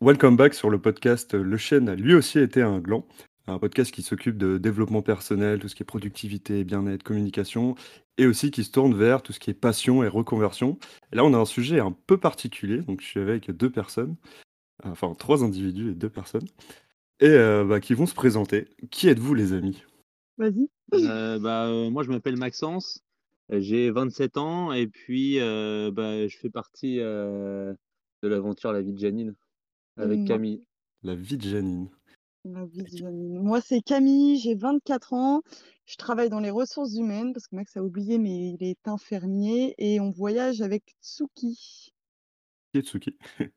welcome 0.00 0.36
back 0.36 0.54
sur 0.54 0.70
le 0.70 0.80
podcast 0.80 1.34
Le 1.34 1.56
Chêne 1.56 1.88
a 1.88 1.94
lui 1.94 2.14
aussi 2.14 2.38
été 2.38 2.62
un 2.62 2.78
gland, 2.78 3.06
un 3.46 3.58
podcast 3.58 3.92
qui 3.92 4.02
s'occupe 4.02 4.38
de 4.38 4.58
développement 4.58 5.02
personnel, 5.02 5.58
tout 5.58 5.68
ce 5.68 5.74
qui 5.74 5.82
est 5.82 5.86
productivité, 5.86 6.64
bien-être, 6.64 7.02
communication, 7.02 7.74
et 8.16 8.26
aussi 8.26 8.50
qui 8.50 8.64
se 8.64 8.70
tourne 8.70 8.94
vers 8.94 9.22
tout 9.22 9.32
ce 9.32 9.40
qui 9.40 9.50
est 9.50 9.54
passion 9.54 10.02
et 10.04 10.08
reconversion. 10.08 10.78
Et 11.12 11.16
là, 11.16 11.24
on 11.24 11.34
a 11.34 11.38
un 11.38 11.44
sujet 11.44 11.80
un 11.80 11.92
peu 11.92 12.18
particulier, 12.18 12.78
donc 12.78 13.00
je 13.00 13.06
suis 13.06 13.20
avec 13.20 13.50
deux 13.50 13.70
personnes, 13.70 14.16
enfin 14.84 15.14
trois 15.18 15.42
individus 15.42 15.90
et 15.90 15.94
deux 15.94 16.10
personnes, 16.10 16.46
et 17.20 17.28
euh, 17.28 17.64
bah, 17.64 17.80
qui 17.80 17.94
vont 17.94 18.06
se 18.06 18.14
présenter. 18.14 18.68
Qui 18.90 19.08
êtes-vous, 19.08 19.34
les 19.34 19.52
amis? 19.52 19.82
Vas-y. 20.36 20.68
Euh, 20.94 21.38
bah, 21.38 21.66
euh, 21.66 21.90
moi, 21.90 22.02
je 22.02 22.10
m'appelle 22.10 22.36
Maxence, 22.36 23.02
j'ai 23.50 23.90
27 23.90 24.36
ans 24.36 24.72
et 24.72 24.86
puis 24.86 25.40
euh, 25.40 25.90
bah, 25.90 26.26
je 26.26 26.36
fais 26.36 26.50
partie 26.50 27.00
euh, 27.00 27.72
de 28.22 28.28
l'aventure 28.28 28.72
La 28.72 28.82
vie 28.82 28.92
de 28.92 28.98
Janine 28.98 29.34
avec 29.98 30.18
Moi. 30.20 30.28
Camille. 30.28 30.64
La 31.02 31.14
vie 31.14 31.36
de 31.36 31.42
Janine. 31.42 31.88
La 32.44 32.64
vie 32.64 32.82
de 32.82 32.96
Janine. 32.96 33.38
Moi, 33.42 33.60
c'est 33.60 33.80
Camille, 33.80 34.38
j'ai 34.38 34.54
24 34.54 35.12
ans. 35.12 35.42
Je 35.86 35.96
travaille 35.96 36.28
dans 36.28 36.40
les 36.40 36.50
ressources 36.50 36.94
humaines 36.96 37.32
parce 37.32 37.46
que 37.46 37.56
Max 37.56 37.76
a 37.76 37.82
oublié, 37.82 38.18
mais 38.18 38.50
il 38.50 38.62
est 38.62 38.86
infirmier 38.88 39.74
et 39.78 40.00
on 40.00 40.10
voyage 40.10 40.60
avec 40.62 40.96
Tsuki. 41.02 41.92
Qui 42.72 42.78
est 42.78 42.82
Tsuki? 42.82 43.16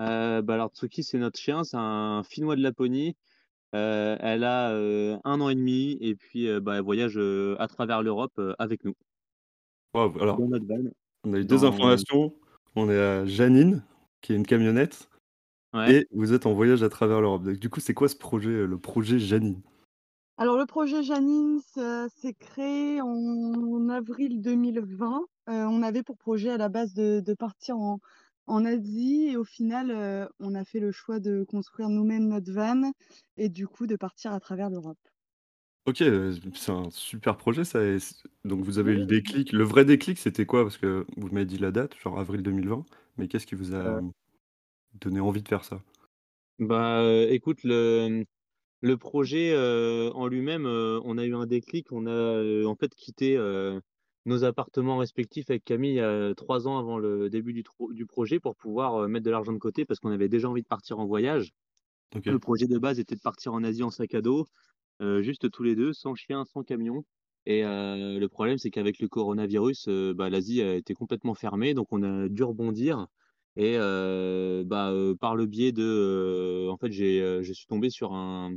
Euh, 0.00 0.40
bah, 0.40 0.54
alors, 0.54 0.70
Tsuki, 0.70 1.02
c'est 1.04 1.18
notre 1.18 1.38
chien, 1.38 1.64
c'est 1.64 1.76
un 1.76 2.22
Finnois 2.24 2.56
de 2.56 2.62
Laponie. 2.62 3.14
Euh, 3.74 4.16
elle 4.20 4.42
a 4.42 4.70
euh, 4.72 5.18
un 5.24 5.40
an 5.42 5.50
et 5.50 5.54
demi 5.54 5.98
et 6.00 6.14
puis 6.16 6.48
euh, 6.48 6.60
bah, 6.60 6.76
elle 6.76 6.82
voyage 6.82 7.14
euh, 7.18 7.56
à 7.58 7.68
travers 7.68 8.02
l'Europe 8.02 8.32
euh, 8.38 8.54
avec 8.58 8.84
nous 8.84 8.94
Wow, 9.94 10.18
Alors, 10.20 10.38
dans 10.38 10.48
notre 10.48 10.66
van. 10.66 10.80
on 11.24 11.34
a 11.34 11.38
eu 11.38 11.44
deux 11.44 11.58
Dans- 11.58 11.64
informations. 11.66 12.34
On 12.74 12.88
est 12.90 12.98
à 12.98 13.26
Janine, 13.26 13.84
qui 14.22 14.32
est 14.32 14.36
une 14.36 14.46
camionnette, 14.46 15.10
Ouais. 15.74 16.00
et 16.00 16.08
vous 16.12 16.32
êtes 16.32 16.46
en 16.46 16.52
voyage 16.52 16.82
à 16.82 16.88
travers 16.88 17.20
l'Europe. 17.20 17.44
Donc, 17.44 17.56
Du 17.58 17.70
coup, 17.70 17.80
c'est 17.80 17.94
quoi 17.94 18.08
ce 18.08 18.16
projet, 18.16 18.50
euh, 18.50 18.66
le 18.66 18.78
projet 18.78 19.18
Janine? 19.18 19.60
Alors, 20.38 20.56
le 20.56 20.66
projet 20.66 21.02
Janine, 21.02 21.60
ça 21.74 22.08
s'est 22.16 22.34
créé 22.34 23.00
en 23.00 23.88
avril 23.88 24.40
2020. 24.40 25.22
Euh, 25.48 25.64
on 25.66 25.82
avait 25.82 26.02
pour 26.02 26.16
projet 26.18 26.50
à 26.50 26.56
la 26.56 26.68
base 26.68 26.94
de, 26.94 27.20
de 27.20 27.34
partir 27.34 27.76
en, 27.76 28.00
en 28.46 28.64
Asie 28.64 29.28
et 29.30 29.36
au 29.36 29.44
final, 29.44 29.90
euh, 29.90 30.26
on 30.40 30.54
a 30.54 30.64
fait 30.64 30.80
le 30.80 30.90
choix 30.92 31.20
de 31.20 31.44
construire 31.44 31.88
nous-mêmes 31.88 32.28
notre 32.28 32.52
van 32.52 32.92
et 33.36 33.48
du 33.48 33.66
coup 33.66 33.86
de 33.86 33.96
partir 33.96 34.32
à 34.32 34.40
travers 34.40 34.70
l'Europe. 34.70 34.98
Ok, 35.84 36.00
euh, 36.02 36.34
c'est 36.54 36.70
un 36.70 36.90
super 36.90 37.36
projet 37.36 37.64
ça. 37.64 37.82
et 37.82 37.98
c- 37.98 38.14
donc 38.44 38.64
vous 38.64 38.78
avez 38.78 38.92
eu 38.92 38.98
le 38.98 39.06
déclic. 39.06 39.52
Le 39.52 39.64
vrai 39.64 39.84
déclic, 39.84 40.16
c'était 40.18 40.46
quoi? 40.46 40.62
Parce 40.62 40.78
que 40.78 41.06
vous 41.16 41.28
m'avez 41.28 41.44
dit 41.46 41.58
la 41.58 41.72
date, 41.72 41.96
genre 41.98 42.18
avril 42.20 42.42
2020. 42.42 42.84
Mais 43.18 43.26
qu'est-ce 43.28 43.46
qui 43.46 43.56
vous 43.56 43.74
a 43.74 43.78
Euh. 43.78 44.00
Donné 44.94 45.20
envie 45.20 45.42
de 45.42 45.48
faire 45.48 45.64
ça? 45.64 45.80
Bah, 46.58 47.00
euh, 47.00 47.28
écoute, 47.30 47.64
le, 47.64 48.24
le 48.80 48.96
projet 48.96 49.52
euh, 49.52 50.10
en 50.12 50.28
lui-même, 50.28 50.66
euh, 50.66 51.00
on 51.04 51.18
a 51.18 51.24
eu 51.24 51.34
un 51.34 51.46
déclic. 51.46 51.92
On 51.92 52.06
a 52.06 52.10
euh, 52.10 52.66
en 52.66 52.76
fait 52.76 52.94
quitté 52.94 53.38
nos 54.24 54.44
appartements 54.44 54.98
respectifs 54.98 55.50
avec 55.50 55.64
Camille 55.64 56.02
trois 56.36 56.68
ans 56.68 56.78
avant 56.78 56.98
le 56.98 57.28
début 57.30 57.52
du, 57.52 57.64
du 57.90 58.06
projet 58.06 58.38
pour 58.40 58.56
pouvoir 58.56 59.08
mettre 59.08 59.24
de 59.24 59.30
l'argent 59.30 59.52
de 59.52 59.58
côté 59.58 59.84
parce 59.84 60.00
qu'on 60.00 60.12
avait 60.12 60.28
déjà 60.28 60.48
envie 60.48 60.62
de 60.62 60.68
partir 60.68 61.00
en 61.00 61.06
voyage. 61.06 61.52
Le 62.24 62.38
projet 62.38 62.66
de 62.66 62.78
base 62.78 63.00
était 63.00 63.16
de 63.16 63.20
partir 63.20 63.54
en 63.54 63.64
Asie 63.64 63.82
en 63.82 63.90
sac 63.90 64.14
à 64.14 64.20
dos, 64.22 64.46
juste 65.00 65.50
tous 65.50 65.64
les 65.64 65.74
deux, 65.74 65.92
sans 65.92 66.14
chien, 66.14 66.44
sans 66.44 66.62
camion. 66.62 67.04
Et 67.46 67.62
le 67.62 68.26
problème, 68.28 68.58
c'est 68.58 68.70
qu'avec 68.70 69.00
le 69.00 69.08
coronavirus, 69.08 69.88
bah, 70.14 70.30
l'Asie 70.30 70.62
a 70.62 70.74
été 70.76 70.94
complètement 70.94 71.34
fermée, 71.34 71.74
donc 71.74 71.88
on 71.92 72.02
a 72.02 72.28
dû 72.28 72.44
rebondir. 72.44 73.08
Et 73.56 73.76
bah, 73.76 74.94
par 75.20 75.36
le 75.36 75.46
biais 75.46 75.72
de, 75.72 76.68
en 76.70 76.76
fait, 76.76 76.92
j'ai, 76.92 77.42
je 77.42 77.52
suis 77.52 77.66
tombé 77.66 77.90
sur 77.90 78.14
un, 78.14 78.52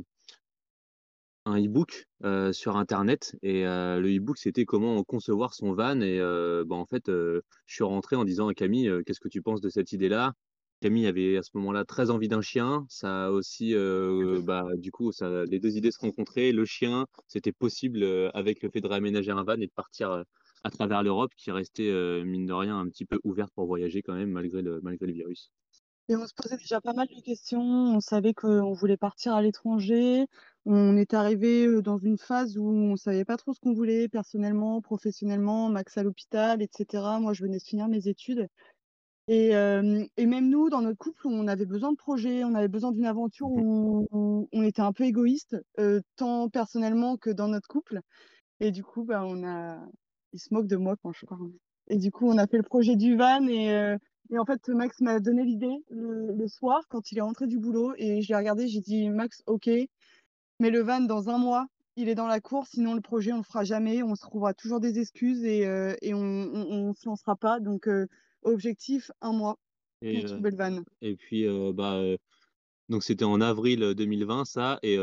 un 1.44 1.64
e-book 1.64 2.06
sur 2.52 2.76
Internet. 2.76 3.36
Et 3.42 3.64
le 3.64 4.16
e-book, 4.16 4.38
c'était 4.38 4.64
comment 4.64 5.02
concevoir 5.04 5.54
son 5.54 5.72
van. 5.74 6.00
Et 6.00 6.18
bah, 6.18 6.76
en 6.76 6.86
fait, 6.86 7.04
je 7.08 7.40
suis 7.66 7.84
rentré 7.84 8.16
en 8.16 8.24
disant 8.24 8.48
à 8.48 8.54
Camille, 8.54 8.90
qu'est-ce 9.06 9.20
que 9.20 9.28
tu 9.28 9.42
penses 9.42 9.60
de 9.60 9.68
cette 9.68 9.92
idée-là? 9.92 10.32
Camille 10.82 11.06
avait 11.06 11.38
à 11.38 11.42
ce 11.42 11.50
moment-là 11.54 11.86
très 11.86 12.10
envie 12.10 12.28
d'un 12.28 12.42
chien. 12.42 12.84
Ça 12.90 13.26
a 13.26 13.30
aussi, 13.30 13.74
bah, 14.44 14.66
du 14.76 14.90
coup, 14.92 15.12
ça, 15.12 15.44
les 15.44 15.58
deux 15.58 15.76
idées 15.76 15.90
se 15.90 15.98
rencontraient. 15.98 16.52
Le 16.52 16.64
chien, 16.64 17.06
c'était 17.28 17.52
possible 17.52 18.04
avec 18.34 18.62
le 18.62 18.70
fait 18.70 18.80
de 18.80 18.88
réaménager 18.88 19.30
un 19.30 19.44
van 19.44 19.54
et 19.54 19.66
de 19.66 19.72
partir 19.74 20.24
à 20.66 20.70
travers 20.70 21.02
l'Europe, 21.02 21.32
qui 21.36 21.50
restait, 21.50 21.90
euh, 21.90 22.24
mine 22.24 22.46
de 22.46 22.52
rien, 22.52 22.78
un 22.78 22.88
petit 22.88 23.04
peu 23.04 23.18
ouverte 23.24 23.52
pour 23.54 23.66
voyager 23.66 24.02
quand 24.02 24.14
même, 24.14 24.30
malgré 24.30 24.62
le, 24.62 24.80
malgré 24.82 25.06
le 25.06 25.12
virus. 25.12 25.50
Et 26.08 26.14
on 26.14 26.26
se 26.26 26.34
posait 26.34 26.56
déjà 26.56 26.80
pas 26.80 26.92
mal 26.92 27.08
de 27.08 27.20
questions. 27.20 27.60
On 27.60 28.00
savait 28.00 28.32
qu'on 28.32 28.72
voulait 28.72 28.96
partir 28.96 29.34
à 29.34 29.42
l'étranger. 29.42 30.26
On 30.64 30.96
est 30.96 31.14
arrivé 31.14 31.66
euh, 31.66 31.82
dans 31.82 31.98
une 31.98 32.18
phase 32.18 32.56
où 32.58 32.68
on 32.68 32.96
savait 32.96 33.24
pas 33.24 33.36
trop 33.36 33.52
ce 33.54 33.60
qu'on 33.60 33.72
voulait 33.72 34.08
personnellement, 34.08 34.80
professionnellement, 34.80 35.68
Max 35.68 35.96
à 35.98 36.02
l'hôpital, 36.02 36.62
etc. 36.62 37.02
Moi, 37.20 37.32
je 37.32 37.42
venais 37.42 37.58
de 37.58 37.62
finir 37.62 37.88
mes 37.88 38.08
études. 38.08 38.48
Et, 39.28 39.56
euh, 39.56 40.04
et 40.16 40.26
même 40.26 40.48
nous, 40.48 40.70
dans 40.70 40.82
notre 40.82 40.98
couple, 40.98 41.26
on 41.26 41.48
avait 41.48 41.66
besoin 41.66 41.90
de 41.90 41.96
projets, 41.96 42.44
on 42.44 42.54
avait 42.54 42.68
besoin 42.68 42.92
d'une 42.92 43.06
aventure 43.06 43.48
où, 43.48 44.06
où 44.12 44.48
on 44.52 44.62
était 44.62 44.82
un 44.82 44.92
peu 44.92 45.02
égoïste, 45.04 45.56
euh, 45.80 46.00
tant 46.14 46.48
personnellement 46.48 47.16
que 47.16 47.30
dans 47.30 47.48
notre 47.48 47.66
couple. 47.66 48.00
Et 48.60 48.70
du 48.70 48.84
coup, 48.84 49.04
bah, 49.04 49.24
on 49.26 49.44
a, 49.44 49.80
il 50.32 50.38
se 50.38 50.52
moque 50.52 50.66
de 50.66 50.76
moi 50.76 50.96
quand 51.02 51.12
je 51.12 51.26
parle. 51.26 51.50
Et 51.88 51.96
du 51.98 52.10
coup, 52.10 52.28
on 52.28 52.38
a 52.38 52.46
fait 52.46 52.56
le 52.56 52.62
projet 52.62 52.96
du 52.96 53.16
van 53.16 53.46
et, 53.46 53.70
euh, 53.72 53.96
et 54.30 54.38
en 54.38 54.44
fait, 54.44 54.68
Max 54.68 55.00
m'a 55.00 55.20
donné 55.20 55.44
l'idée 55.44 55.84
le, 55.90 56.32
le 56.34 56.48
soir 56.48 56.82
quand 56.88 57.12
il 57.12 57.18
est 57.18 57.22
rentré 57.22 57.46
du 57.46 57.58
boulot 57.58 57.92
et 57.96 58.22
je 58.22 58.28
l'ai 58.28 58.36
regardé, 58.36 58.66
j'ai 58.68 58.80
dit 58.80 59.08
Max, 59.08 59.42
ok, 59.46 59.68
mais 60.58 60.70
le 60.70 60.80
van 60.80 61.00
dans 61.00 61.28
un 61.28 61.38
mois, 61.38 61.66
il 61.96 62.08
est 62.08 62.14
dans 62.14 62.26
la 62.26 62.40
course, 62.40 62.70
sinon 62.70 62.94
le 62.94 63.00
projet 63.00 63.32
on 63.32 63.38
le 63.38 63.42
fera 63.42 63.64
jamais, 63.64 64.02
on 64.02 64.14
se 64.14 64.22
trouvera 64.22 64.52
toujours 64.52 64.80
des 64.80 64.98
excuses 64.98 65.44
et, 65.44 65.66
euh, 65.66 65.94
et 66.02 66.12
on, 66.12 66.20
on, 66.20 66.88
on 66.88 66.94
se 66.94 67.08
lancera 67.08 67.36
pas. 67.36 67.60
Donc 67.60 67.88
euh, 67.88 68.06
objectif 68.42 69.10
un 69.20 69.32
mois 69.32 69.58
Et, 70.02 70.20
pour 70.20 70.30
trouver 70.30 70.50
le 70.50 70.56
van. 70.56 70.82
et 71.02 71.16
puis, 71.16 71.46
bah, 71.74 72.00
donc 72.88 73.02
c'était 73.02 73.24
en 73.24 73.40
avril 73.40 73.94
2020, 73.96 74.44
ça. 74.44 74.78
Et 74.82 74.98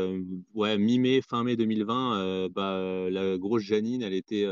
ouais, 0.54 0.78
mi-mai, 0.78 1.20
fin 1.20 1.44
mai 1.44 1.56
2020, 1.56 2.18
euh, 2.18 2.48
bah, 2.48 3.10
la 3.10 3.36
grosse 3.36 3.62
Janine, 3.62 4.02
elle 4.02 4.14
était 4.14 4.46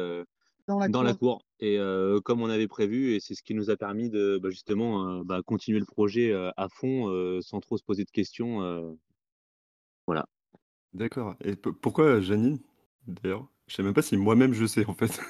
Dans 0.69 0.79
la 0.79 0.89
dans 0.89 1.03
la 1.03 1.15
cour. 1.15 1.43
Et 1.61 1.79
euh, 1.79 2.21
comme 2.21 2.41
on 2.41 2.49
avait 2.49 2.69
prévu, 2.69 3.15
et 3.15 3.21
c'est 3.21 3.35
ce 3.35 3.43
qui 3.43 3.55
nous 3.55 3.71
a 3.71 3.77
permis 3.77 4.11
de 4.11 4.39
bah, 4.43 4.51
justement 4.51 5.21
euh, 5.21 5.23
bah, 5.25 5.41
continuer 5.45 5.81
le 5.81 5.87
projet 5.87 6.33
euh, 6.33 6.51
à 6.57 6.69
fond, 6.69 7.09
euh, 7.09 7.41
sans 7.41 7.61
trop 7.61 7.77
se 7.77 7.83
poser 7.85 8.05
de 8.05 8.11
questions. 8.11 8.63
euh, 8.63 8.93
voilà. 10.07 10.27
D'accord. 10.93 11.37
Et 11.45 11.57
pourquoi 11.57 12.21
Janine, 12.21 12.59
d'ailleurs? 13.07 13.47
Je 13.67 13.77
sais 13.77 13.83
même 13.83 13.95
pas 13.95 14.03
si 14.03 14.17
moi-même 14.17 14.53
je 14.53 14.67
sais 14.67 14.85
en 14.87 14.95
fait. 14.95 15.21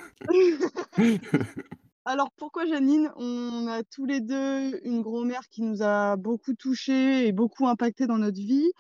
Alors 2.04 2.32
pourquoi 2.36 2.66
Janine? 2.66 3.12
On 3.16 3.68
a 3.68 3.84
tous 3.84 4.04
les 4.06 4.20
deux 4.20 4.80
une 4.84 5.02
grand-mère 5.02 5.48
qui 5.48 5.62
nous 5.62 5.82
a 5.82 6.16
beaucoup 6.16 6.54
touchés 6.54 7.26
et 7.28 7.32
beaucoup 7.32 7.68
impacté 7.68 8.06
dans 8.06 8.18
notre 8.18 8.38
vie. 8.38 8.72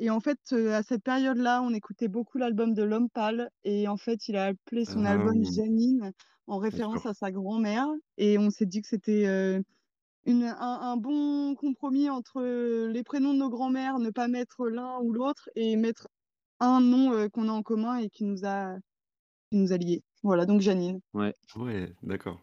Et 0.00 0.10
en 0.10 0.20
fait, 0.20 0.38
euh, 0.52 0.72
à 0.72 0.82
cette 0.82 1.02
période-là, 1.02 1.62
on 1.62 1.72
écoutait 1.74 2.08
beaucoup 2.08 2.38
l'album 2.38 2.74
de 2.74 2.82
L'Homme 2.82 3.10
Pâle. 3.10 3.50
Et 3.64 3.86
en 3.86 3.96
fait, 3.96 4.28
il 4.28 4.36
a 4.36 4.46
appelé 4.46 4.84
son 4.84 5.04
Ah, 5.04 5.10
album 5.10 5.44
Janine 5.44 6.12
en 6.46 6.58
référence 6.58 7.06
à 7.06 7.14
sa 7.14 7.30
grand-mère. 7.30 7.86
Et 8.16 8.38
on 8.38 8.50
s'est 8.50 8.66
dit 8.66 8.80
que 8.80 8.88
c'était 8.88 9.26
euh, 9.26 9.60
un, 10.26 10.56
un 10.58 10.96
bon 10.96 11.54
compromis 11.54 12.08
entre 12.08 12.42
les 12.86 13.02
prénoms 13.04 13.34
de 13.34 13.38
nos 13.38 13.50
grand-mères, 13.50 13.98
ne 13.98 14.10
pas 14.10 14.26
mettre 14.26 14.66
l'un 14.68 14.98
ou 15.00 15.12
l'autre 15.12 15.48
et 15.54 15.76
mettre 15.76 16.08
un 16.60 16.80
nom 16.80 17.12
euh, 17.12 17.28
qu'on 17.28 17.48
a 17.48 17.52
en 17.52 17.62
commun 17.62 17.96
et 17.96 18.08
qui 18.08 18.24
nous 18.24 18.44
a, 18.44 18.76
qui 19.50 19.58
nous 19.58 19.72
a 19.72 19.76
liés. 19.76 20.02
Voilà, 20.22 20.46
donc 20.46 20.60
Janine. 20.60 21.00
Ouais. 21.14 21.34
Ouais, 21.56 21.92
d'accord. 22.02 22.40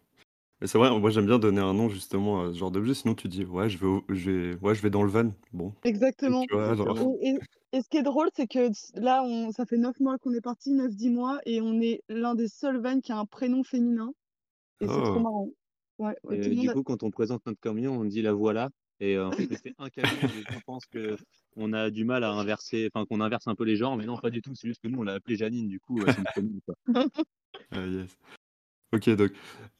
Mais 0.59 0.67
c'est 0.67 0.77
vrai, 0.77 0.89
moi 0.99 1.09
j'aime 1.11 1.27
bien 1.27 1.37
donner 1.37 1.61
un 1.61 1.73
nom 1.73 1.87
justement 1.87 2.41
à 2.45 2.53
ce 2.53 2.57
genre 2.57 2.71
d'objet, 2.71 2.93
sinon 2.95 3.13
tu 3.13 3.27
dis 3.27 3.45
ouais 3.45 3.69
je 3.69 3.77
vais, 3.77 3.85
au- 3.85 4.03
je 4.09 4.31
vais, 4.31 4.55
ouais, 4.57 4.73
je 4.73 4.81
vais 4.81 4.89
dans 4.89 5.03
le 5.03 5.09
van. 5.09 5.31
Bon, 5.53 5.73
Exactement. 5.83 6.43
tu 6.47 6.53
vois, 6.55 6.73
genre. 6.75 6.89
Exactement. 6.89 7.17
Et, 7.21 7.29
et- 7.29 7.39
et 7.73 7.81
ce 7.81 7.89
qui 7.89 7.97
est 7.97 8.03
drôle, 8.03 8.29
c'est 8.33 8.47
que 8.47 8.69
là, 8.95 9.23
on, 9.23 9.51
ça 9.51 9.65
fait 9.65 9.77
neuf 9.77 9.99
mois 9.99 10.17
qu'on 10.17 10.33
est 10.33 10.41
parti, 10.41 10.71
neuf, 10.71 10.95
dix 10.95 11.09
mois, 11.09 11.39
et 11.45 11.59
on 11.61 11.79
est 11.81 12.01
l'un 12.07 12.33
des 12.33 12.47
seuls 12.47 12.79
vannes 12.81 13.01
qui 13.01 13.11
a 13.11 13.17
un 13.17 13.25
prénom 13.25 13.61
féminin. 13.63 14.13
Et 14.81 14.87
c'est 14.87 14.93
trop 15.03 15.17
Oh, 15.17 15.19
marrant. 15.19 15.49
Ouais, 15.99 16.13
Et 16.31 16.39
tout 16.39 16.49
le 16.49 16.49
euh, 16.51 16.55
monde 16.55 16.61
du 16.63 16.69
a- 16.69 16.73
coup, 16.73 16.83
quand 16.83 17.03
on 17.03 17.11
présente 17.11 17.45
notre 17.45 17.59
camion, 17.59 17.93
on 17.99 18.05
dit 18.05 18.21
la 18.21 18.31
voilà. 18.33 18.69
Et 19.01 19.15
euh, 19.17 19.27
en 19.27 19.31
fait, 19.31 19.47
c'est 19.61 19.73
un 19.79 19.89
camion. 19.89 20.21
Les 20.33 20.43
gens 20.49 20.61
pensent 20.65 20.85
que 20.85 21.17
on 21.57 21.73
a 21.73 21.89
du 21.91 22.05
mal 22.05 22.23
à 22.23 22.31
inverser, 22.31 22.89
enfin 22.93 23.05
qu'on 23.05 23.19
inverse 23.21 23.47
un 23.47 23.55
peu 23.55 23.65
les 23.65 23.75
genres, 23.75 23.97
mais 23.97 24.05
non, 24.05 24.17
pas 24.17 24.29
du 24.29 24.41
tout. 24.41 24.55
C'est 24.55 24.67
juste 24.69 24.81
que 24.81 24.87
nous, 24.87 24.99
on 24.99 25.03
l'a 25.03 25.13
appelé 25.15 25.35
Janine. 25.35 25.67
Du 25.67 25.79
coup, 25.81 25.99
euh, 26.03 26.07
c'est 26.09 26.21
une 26.21 26.27
commune, 26.33 26.59
quoi. 26.65 26.75
ah, 27.71 27.85
yes. 27.85 28.17
Ok, 28.93 29.09
donc, 29.09 29.31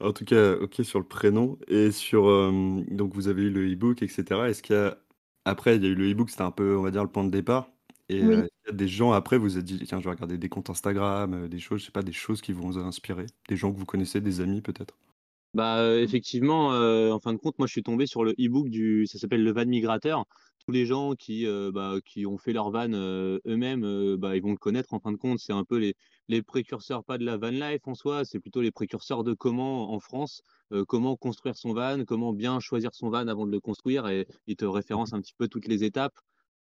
en 0.02 0.12
tout 0.12 0.26
cas, 0.26 0.56
ok 0.58 0.82
sur 0.84 1.00
le 1.00 1.08
prénom 1.08 1.58
et 1.68 1.92
sur, 1.92 2.28
euh, 2.28 2.84
donc 2.92 3.14
vous 3.14 3.30
avez 3.30 3.44
eu 3.44 3.50
le 3.50 3.72
e-book, 3.72 4.02
etc. 4.04 4.50
Est-ce 4.50 4.62
qu'il 4.62 4.76
y 4.76 4.80
a, 4.80 4.98
après, 5.46 5.78
il 5.78 5.84
y 5.84 5.86
a 5.88 5.90
eu 5.90 5.96
le 5.96 6.12
e-book, 6.12 6.30
c'était 6.30 6.42
un 6.44 6.52
peu, 6.52 6.76
on 6.78 6.82
va 6.82 6.92
dire, 6.92 7.04
le 7.04 7.10
point 7.12 7.24
de 7.24 7.30
départ? 7.32 7.70
Et 8.10 8.22
Oui. 8.22 8.34
euh, 8.34 8.46
est-ce 8.46 8.50
qu'il 8.66 8.72
y 8.72 8.76
a 8.76 8.78
des 8.78 8.88
gens 8.90 9.14
après, 9.14 9.38
vous 9.38 9.44
vous 9.46 9.58
êtes 9.58 9.64
dit, 9.66 9.80
tiens, 9.86 10.00
je 10.00 10.04
vais 10.06 10.10
regarder 10.12 10.38
des 10.38 10.50
comptes 10.50 10.70
Instagram, 10.70 11.34
euh, 11.34 11.48
des 11.48 11.60
choses, 11.60 11.80
je 11.82 11.86
sais 11.86 11.92
pas, 11.92 12.04
des 12.04 12.12
choses 12.12 12.42
qui 12.42 12.52
vont 12.52 12.68
vous 12.70 12.78
inspirer, 12.80 13.28
des 13.48 13.56
gens 13.56 13.72
que 13.72 13.78
vous 13.80 13.86
connaissez, 13.86 14.20
des 14.20 14.42
amis 14.42 14.62
peut-être? 14.62 14.98
Bah, 15.54 15.80
euh, 15.80 16.04
effectivement, 16.04 16.74
euh, 16.74 17.12
en 17.12 17.20
fin 17.20 17.34
de 17.34 17.38
compte, 17.40 17.58
moi, 17.58 17.68
je 17.68 17.72
suis 17.72 17.84
tombé 17.84 18.06
sur 18.06 18.24
le 18.24 18.34
e-book 18.34 18.70
du, 18.70 19.08
ça 19.08 19.18
s'appelle 19.18 19.44
Le 19.44 19.52
Van 19.52 19.66
Migrateur. 19.66 20.26
Tous 20.68 20.74
les 20.74 20.86
gens 20.86 21.14
qui, 21.16 21.46
heu, 21.46 21.72
bah, 21.72 21.96
qui 22.06 22.26
ont 22.26 22.38
fait 22.38 22.54
leur 22.54 22.72
van, 22.72 22.92
heu, 22.94 23.40
eux-mêmes, 23.48 23.86
heu, 23.86 24.18
bah, 24.18 24.36
ils 24.36 24.42
vont 24.44 24.52
le 24.52 24.58
connaître 24.58 24.94
en 24.94 25.00
fin 25.00 25.14
de 25.14 25.18
compte. 25.18 25.40
C'est 25.40 25.54
un 25.54 25.64
peu 25.64 25.78
les 25.78 25.96
les 26.28 26.42
précurseurs, 26.44 27.06
pas 27.06 27.18
de 27.18 27.24
la 27.26 27.38
van 27.38 27.52
life 27.52 27.88
en 27.88 27.96
soi, 27.96 28.26
c'est 28.26 28.40
plutôt 28.42 28.62
les 28.62 28.72
précurseurs 28.72 29.24
de 29.24 29.34
comment, 29.34 29.94
en 29.94 30.00
France, 30.02 30.42
comment 30.88 31.16
construire 31.16 31.56
son 31.56 31.74
van, 31.74 32.04
comment 32.06 32.34
bien 32.34 32.60
choisir 32.60 32.94
son 32.94 33.10
van 33.10 33.28
avant 33.28 33.46
de 33.48 33.52
le 33.52 33.62
construire 33.62 34.08
et 34.10 34.28
ils 34.46 34.58
te 34.58 34.66
référencent 34.66 35.14
un 35.14 35.22
petit 35.22 35.34
peu 35.38 35.48
toutes 35.48 35.68
les 35.68 35.84
étapes. 35.86 36.16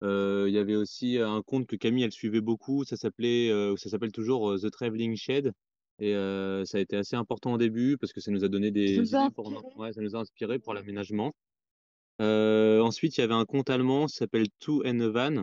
Il 0.02 0.50
y 0.50 0.58
avait 0.58 0.76
aussi 0.76 1.18
un 1.18 1.42
compte 1.42 1.66
que 1.66 1.76
Camille, 1.76 2.04
elle 2.04 2.12
suivait 2.12 2.40
beaucoup, 2.42 2.84
ça 2.84 2.96
s'appelait, 2.96 3.50
ça 3.76 3.88
s'appelle 3.90 4.12
toujours, 4.12 4.54
The 4.60 4.70
Travelling 4.70 5.16
Shed 5.16 5.52
et 5.98 6.12
ça 6.66 6.78
a 6.78 6.80
été 6.80 6.96
assez 6.96 7.16
important 7.16 7.54
au 7.54 7.58
début 7.58 7.96
parce 7.98 8.12
que 8.12 8.20
ça 8.20 8.30
nous 8.30 8.44
a 8.44 8.48
donné 8.48 8.70
des 8.70 9.00
inspirés. 9.14 9.64
ouais, 9.76 9.92
ça 9.92 10.00
nous 10.02 10.14
a 10.16 10.20
inspiré 10.20 10.58
pour 10.58 10.74
l'aménagement. 10.74 11.32
Heu, 12.20 12.80
ensuite, 12.82 13.18
il 13.18 13.20
y 13.20 13.24
avait 13.24 13.34
un 13.34 13.44
compte 13.44 13.68
allemand, 13.68 14.08
ça 14.08 14.20
s'appelle 14.20 14.46
Two 14.58 14.82
and 14.86 15.00
a 15.00 15.08
Van, 15.08 15.36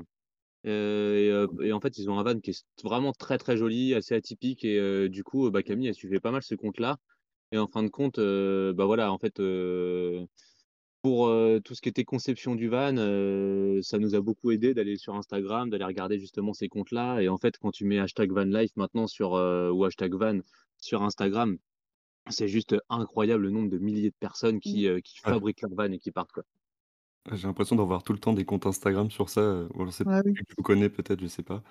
heu 0.66 1.18
et 1.18 1.30
heu 1.32 1.48
et 1.64 1.74
en 1.74 1.82
fait, 1.82 1.98
ils 2.00 2.10
ont 2.10 2.20
un 2.20 2.24
van 2.24 2.40
qui 2.40 2.52
est 2.52 2.66
vraiment 2.84 3.14
très, 3.14 3.38
très 3.40 3.58
joli, 3.58 3.94
assez 3.96 4.16
atypique 4.16 4.66
et 4.66 5.10
du 5.10 5.24
coup, 5.24 5.52
bah, 5.52 5.64
Camille, 5.64 5.88
elle 5.90 5.96
suivait 5.96 6.20
pas 6.22 6.32
mal 6.32 6.44
ce 6.44 6.56
compte-là 6.56 6.98
et 7.54 7.60
en 7.60 7.68
fin 7.68 7.84
de 7.84 7.90
compte, 7.90 8.20
bah, 8.20 8.86
voilà, 8.86 9.12
en 9.14 9.20
fait, 9.20 9.42
pour, 11.04 11.28
tout 11.66 11.76
ce 11.76 11.82
qui 11.82 11.90
était 11.90 12.06
conception 12.06 12.56
du 12.56 12.70
van, 12.70 12.96
ça 13.84 14.00
nous 14.00 14.16
a 14.16 14.22
beaucoup 14.22 14.52
aidé 14.52 14.74
d'aller 14.76 14.98
sur 14.98 15.16
Instagram, 15.16 15.70
d'aller 15.72 15.86
regarder 15.86 16.20
justement 16.20 16.54
ces 16.54 16.70
comptes-là 16.70 17.22
et 17.22 17.30
en 17.30 17.38
fait, 17.40 17.58
quand 17.60 17.72
tu 17.72 17.86
mets 17.86 18.00
hashtag 18.00 18.32
#vanlife 18.34 18.72
maintenant 18.78 19.08
sur, 19.08 19.32
ou 19.34 19.86
hashtag 19.86 20.14
#van 20.16 20.40
sur 20.80 21.04
Instagram, 21.04 21.58
c'est 22.30 22.48
juste 22.50 22.76
incroyable 22.90 23.44
le 23.46 23.52
nombre 23.52 23.70
de 23.70 23.80
milliers 23.80 24.12
de 24.12 24.16
personnes 24.20 24.60
Mmh. 24.66 24.80
qui, 24.80 24.88
qui 25.04 25.20
Ouais. 25.26 25.34
fabriquent 25.34 25.62
leur 25.64 25.76
van 25.76 25.92
et 25.92 26.00
qui 26.00 26.12
partent, 26.12 26.32
quoi. 26.34 26.44
J'ai 27.32 27.48
l'impression 27.48 27.76
d'avoir 27.78 28.04
tout 28.04 28.12
le 28.14 28.20
temps 28.20 28.34
des 28.34 28.44
comptes 28.46 28.66
Instagram 28.66 29.10
sur 29.10 29.30
ça, 29.30 29.42
heu, 29.42 29.70
ou 29.74 29.82
alors 29.82 29.94
c'est 29.94 30.06
Ah 30.06 30.22
oui. 30.26 30.40
tu 30.58 30.64
connais 30.64 30.90
peut-être, 30.90 31.22
je 31.22 31.28
sais 31.28 31.44
pas 31.44 31.64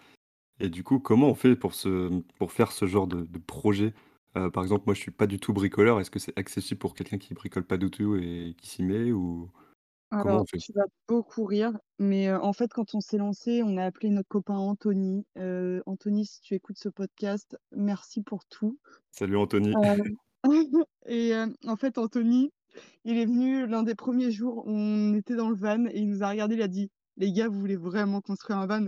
et 0.61 0.71
du 0.71 0.85
coup, 0.85 1.01
comment 1.01 1.29
on 1.31 1.35
fait 1.37 1.57
pour 1.57 1.75
se 1.75 2.21
pour 2.39 2.53
faire 2.53 2.73
ce 2.73 2.87
genre 2.87 3.07
de 3.09 3.23
de 3.25 3.39
projet? 3.41 3.95
Heu, 4.37 4.51
par 4.51 4.63
exemple, 4.65 4.85
moi, 4.87 4.95
je 4.95 5.01
suis 5.01 5.11
pas 5.13 5.27
du 5.29 5.39
tout 5.41 5.53
bricoleur. 5.55 6.01
Est-ce 6.01 6.11
que 6.11 6.19
c'est 6.21 6.39
accessible 6.39 6.79
pour 6.81 6.95
quelqu'un 6.95 7.19
qui 7.19 7.35
bricole 7.35 7.65
pas 7.67 7.79
du 7.79 7.91
tout 7.91 8.17
et 8.17 8.55
qui 8.59 8.69
s'y 8.69 8.83
met 8.85 9.13
ou 9.13 9.51
comment 10.19 10.41
Alors, 10.41 10.43
on 10.43 10.47
fait? 10.47 10.59
tu 10.59 10.73
vas 10.75 10.85
beaucoup 11.09 11.45
rire, 11.45 11.73
mais 11.99 12.29
heu, 12.29 12.39
en 12.43 12.53
fait, 12.53 12.71
quand 12.73 12.95
on 12.95 13.01
s'est 13.01 13.17
lancé, 13.19 13.63
on 13.65 13.77
a 13.79 13.85
appelé 13.87 14.11
notre 14.11 14.29
copain 14.29 14.55
Anthony. 14.57 15.27
Heu, 15.39 15.83
Anthony, 15.87 16.27
si 16.27 16.41
tu 16.41 16.55
écoutes 16.55 16.79
ce 16.79 16.89
podcast, 16.91 17.57
merci 17.73 18.23
pour 18.23 18.45
tout. 18.47 18.79
Salut 19.11 19.37
Anthony. 19.39 19.79
Et 21.07 21.29
hem, 21.31 21.55
en 21.67 21.77
fait, 21.77 21.99
Anthony, 21.99 22.53
il 23.05 23.19
est 23.19 23.27
venu 23.27 23.67
l'un 23.67 23.83
des 23.83 23.95
premiers 23.95 24.31
jours 24.31 24.67
où 24.67 24.71
on 24.71 25.15
était 25.15 25.35
dans 25.35 25.49
le 25.51 25.57
van 25.57 25.87
et 25.87 25.99
il 25.99 26.09
nous 26.09 26.23
a 26.23 26.29
regardé, 26.29 26.55
il 26.55 26.63
a 26.63 26.69
dit: 26.69 26.91
«Les 27.17 27.33
gars, 27.33 27.49
vous 27.49 27.59
voulez 27.59 27.77
vraiment 27.77 28.21
construire 28.21 28.59
un 28.59 28.67
van? 28.67 28.87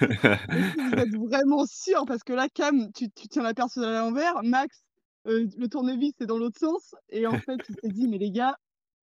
Est-ce 0.00 0.74
que 0.74 0.94
vous 0.94 1.00
êtes 1.00 1.16
vraiment 1.16 1.64
sûrs? 1.66 2.04
Parce 2.06 2.22
que 2.24 2.32
là, 2.32 2.48
Cam, 2.52 2.90
tu 2.92 3.10
tu 3.10 3.28
tiens 3.28 3.42
la 3.42 3.54
perceuse 3.54 3.84
à 3.84 4.00
l'envers, 4.00 4.42
Max, 4.42 4.84
heu, 5.28 5.48
le 5.56 5.68
tournevis, 5.68 6.12
c'est 6.18 6.26
dans 6.26 6.38
l'autre 6.38 6.58
sens» 6.58 6.94
et 7.10 7.26
en 7.26 7.38
fait, 7.38 7.58
il 7.68 7.74
s'est 7.82 7.92
dit: 7.92 8.08
«Mais 8.08 8.18
les 8.18 8.30
gars, 8.30 8.56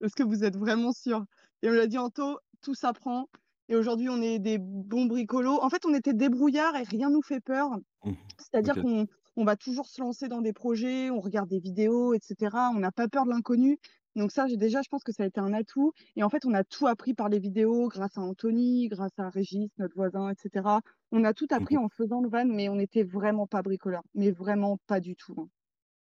est-ce 0.03 0.15
que 0.15 0.23
vous 0.23 0.43
êtes 0.43 0.57
vraiment 0.57 0.91
sûrs?» 0.91 1.23
et 1.61 1.69
on 1.69 1.71
lui 1.73 1.79
a 1.79 1.87
dit: 1.87 1.97
«Anto, 1.97 2.39
tout 2.61 2.73
s'apprend» 2.73 3.27
et 3.71 3.75
aujourd'hui, 3.75 4.09
on 4.09 4.19
est 4.21 4.39
des 4.39 4.57
bons 4.57 5.05
bricolos. 5.05 5.61
En 5.61 5.69
fait, 5.69 5.85
on 5.85 5.93
était 5.93 6.15
débrouillards 6.15 6.75
et 6.75 6.83
rien 6.83 7.11
nous 7.11 7.21
fait 7.21 7.39
peur. 7.39 7.69
Mmh. 8.03 8.13
C'est-à-dire 8.39 8.81
qu'on 8.81 9.05
on 9.35 9.45
va 9.45 9.55
toujours 9.55 9.85
se 9.85 10.01
lancer 10.01 10.27
dans 10.27 10.41
des 10.41 10.53
projets, 10.53 11.11
on 11.11 11.19
regarde 11.19 11.47
des 11.49 11.59
vidéos 11.59 12.15
et 12.15 12.19
cetera. 12.19 12.71
On 12.75 12.79
n'a 12.79 12.91
pas 12.91 13.07
peur 13.07 13.25
de 13.25 13.29
l'inconnu. 13.29 13.77
Donc 14.15 14.31
ça, 14.31 14.47
j'ai 14.47 14.57
déjà, 14.57 14.81
je 14.81 14.89
pense 14.89 15.03
que 15.03 15.11
ça 15.11 15.23
a 15.23 15.25
été 15.27 15.39
un 15.39 15.53
atout 15.53 15.93
et 16.15 16.23
en 16.23 16.29
fait, 16.29 16.45
on 16.45 16.53
a 16.53 16.63
tout 16.63 16.87
appris 16.87 17.13
par 17.13 17.29
les 17.29 17.39
vidéos 17.39 17.87
grâce 17.89 18.17
à 18.17 18.21
Anthony, 18.21 18.87
grâce 18.89 19.17
à 19.17 19.29
Régis, 19.29 19.69
notre 19.77 19.95
voisin 19.95 20.29
et 20.31 20.35
cetera. 20.35 20.81
On 21.11 21.23
a 21.23 21.33
tout 21.33 21.47
appris 21.51 21.75
Mmh 21.75 21.77
en 21.77 21.89
faisant 21.89 22.21
le 22.21 22.29
van, 22.29 22.45
mais 22.45 22.69
on 22.69 22.75
n'était 22.75 23.03
vraiment 23.03 23.47
pas 23.47 23.61
bricoleurs, 23.61 24.03
mais 24.13 24.31
vraiment 24.31 24.77
pas 24.87 24.99
du 24.99 25.15
tout, 25.15 25.35
hein. 25.39 25.49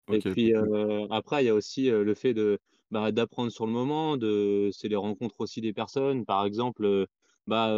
Et 0.08 0.22
puis, 0.22 0.52
heu, 0.54 1.06
après, 1.10 1.42
il 1.44 1.46
y 1.46 1.50
a 1.50 1.54
aussi, 1.54 1.88
heu, 1.90 2.02
le 2.04 2.14
fait 2.14 2.34
de, 2.34 2.58
bah, 2.90 3.10
d'apprendre 3.12 3.50
sur 3.50 3.66
le 3.66 3.72
moment, 3.72 4.16
de 4.16 4.70
c'est 4.72 4.88
les 4.88 4.96
rencontres 4.96 5.40
aussi 5.40 5.60
des 5.60 5.72
personnes. 5.72 6.24
Par 6.26 6.44
exemple, 6.44 6.84
heu, 6.84 7.06
bah, 7.46 7.70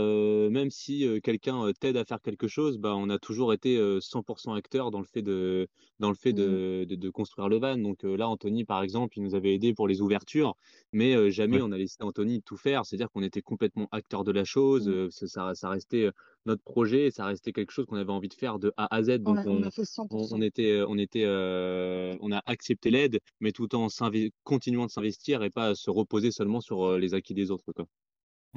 même 0.50 0.70
si, 0.70 1.06
quelqu'un, 1.22 1.72
t'aide 1.78 1.96
à 1.96 2.04
faire 2.04 2.20
quelque 2.22 2.48
chose, 2.48 2.78
bah, 2.78 2.94
on 2.96 3.10
a 3.10 3.18
toujours 3.18 3.52
été, 3.52 3.76
heu, 3.78 4.00
100 4.00 4.22
acteurs 4.54 4.90
dans 4.90 5.00
le 5.00 5.06
fait 5.06 5.22
de 5.22 5.68
dans 5.98 6.08
le 6.10 6.14
fait 6.14 6.32
Mmh. 6.32 6.58
de 6.62 6.84
de 6.88 6.94
de 6.96 7.10
construire 7.10 7.48
le 7.48 7.58
van. 7.58 7.76
Donc, 7.78 8.02
là, 8.04 8.28
Anthony, 8.28 8.64
par 8.64 8.82
exemple, 8.82 9.18
il 9.18 9.22
nous 9.22 9.34
avait 9.34 9.54
aidés 9.54 9.74
pour 9.74 9.88
les 9.88 10.00
ouvertures, 10.02 10.54
mais, 10.92 11.30
jamais 11.30 11.60
ouais. 11.60 11.62
on 11.62 11.72
a 11.72 11.78
laissé 11.78 11.96
Anthony 12.00 12.42
tout 12.42 12.56
faire. 12.56 12.84
C'est-à-dire 12.86 13.10
qu'on 13.10 13.22
était 13.22 13.42
complètement 13.42 13.88
acteurs 13.92 14.24
de 14.24 14.32
la 14.32 14.44
chose, 14.44 14.88
Mmh. 14.88 15.10
ça 15.10 15.54
ça 15.54 15.68
restait, 15.70 16.10
notre 16.46 16.62
projet, 16.62 17.10
ça 17.10 17.26
restait 17.26 17.52
quelque 17.52 17.72
chose 17.72 17.86
qu'on 17.86 17.96
avait 17.96 18.12
envie 18.12 18.28
de 18.28 18.34
faire 18.34 18.58
de 18.58 18.72
A 18.76 18.94
à 18.94 19.02
Z. 19.02 19.18
Donc 19.20 19.40
on 19.46 19.62
on 19.62 19.62
a 19.62 19.70
fait 19.70 19.84
100 19.84 20.06
on 20.10 20.28
on 20.30 20.40
était, 20.42 20.82
on 20.86 20.96
était, 20.98 21.24
on 21.26 22.32
a 22.32 22.40
accepté 22.46 22.90
l'aide, 22.90 23.18
mais 23.40 23.52
tout 23.52 23.74
en 23.74 23.88
continuant 24.44 24.86
de 24.86 24.90
s'investir 24.90 25.42
et 25.42 25.50
pas 25.50 25.74
se 25.74 25.90
reposer 25.90 26.30
seulement 26.30 26.60
sur, 26.60 26.96
les 26.98 27.14
acquis 27.14 27.34
des 27.34 27.50
autres, 27.50 27.72
quoi. 27.74 27.86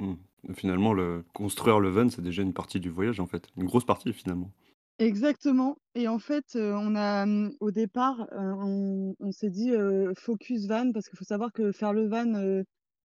Mmh. 0.00 0.14
Finalement, 0.54 0.92
le 0.94 1.24
construire 1.32 1.78
le 1.78 1.90
van, 1.90 2.08
c'est 2.08 2.22
déjà 2.22 2.42
une 2.42 2.52
partie 2.54 2.80
du 2.80 2.90
voyage, 2.90 3.20
en 3.20 3.26
fait. 3.28 3.48
Une 3.56 3.66
grosse 3.66 3.84
partie, 3.84 4.12
finalement. 4.12 4.52
Exactement 4.98 5.78
et 5.94 6.08
en 6.08 6.18
fait, 6.18 6.54
heu, 6.56 6.74
on 6.76 6.94
a, 6.94 7.24
mmh, 7.26 7.52
au 7.60 7.70
départ, 7.70 8.20
heu, 8.32 8.36
on 8.58 9.14
on 9.18 9.32
s'est 9.32 9.48
dit, 9.50 9.70
heu: 9.72 10.12
«Focus 10.18 10.66
van» 10.66 10.92
parce 10.92 11.08
qu'il 11.08 11.18
faut 11.18 11.24
savoir 11.24 11.52
que 11.52 11.72
faire 11.72 11.92
le 11.94 12.06
van, 12.06 12.62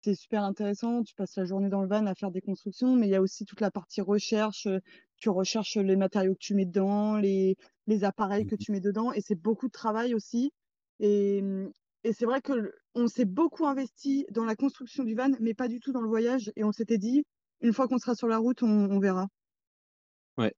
c'est 0.02 0.14
super 0.14 0.44
intéressant. 0.44 1.02
Tu 1.02 1.14
passes 1.14 1.36
la 1.36 1.44
journée 1.46 1.68
dans 1.70 1.82
le 1.82 1.88
van 1.88 2.06
à 2.06 2.14
faire 2.14 2.30
des 2.30 2.40
constructions, 2.42 2.94
mais 2.96 3.06
il 3.08 3.10
y 3.10 3.14
a 3.16 3.22
aussi 3.22 3.44
toute 3.46 3.60
la 3.62 3.70
partie 3.70 4.00
recherche, 4.02 4.68
tu 5.16 5.30
recherches 5.30 5.76
les 5.78 5.96
matériaux 5.96 6.34
que 6.34 6.38
tu 6.40 6.54
mets 6.54 6.66
dedans, 6.66 7.16
les 7.18 7.56
les 7.86 8.04
appareils 8.04 8.46
que 8.46 8.54
Mmh 8.54 8.56
tu 8.56 8.70
mets 8.72 8.80
dedans 8.80 9.12
et 9.12 9.20
c'est 9.22 9.34
beaucoup 9.40 9.66
de 9.68 9.72
travail 9.72 10.14
aussi 10.14 10.52
et 11.00 11.42
mmh 11.42 11.70
et 12.08 12.12
c'est 12.14 12.24
vrai 12.26 12.40
que 12.42 12.72
on 12.94 13.08
s'est 13.08 13.24
beaucoup 13.26 13.66
investi 13.66 14.26
dans 14.30 14.44
la 14.44 14.56
construction 14.56 15.04
du 15.04 15.14
van, 15.14 15.30
mais 15.40 15.54
pas 15.54 15.68
du 15.68 15.80
tout 15.80 15.92
dans 15.92 16.00
le 16.02 16.08
voyage 16.08 16.50
et 16.56 16.64
on 16.64 16.72
s'était 16.72 16.98
dit: 16.98 17.24
«Une 17.60 17.72
fois 17.74 17.88
qu'on 17.88 17.98
sera 17.98 18.14
sur 18.14 18.28
la 18.28 18.38
route, 18.38 18.62
on 18.62 18.68
on 18.90 18.98
verra». 19.00 19.28
Ouais. 20.36 20.52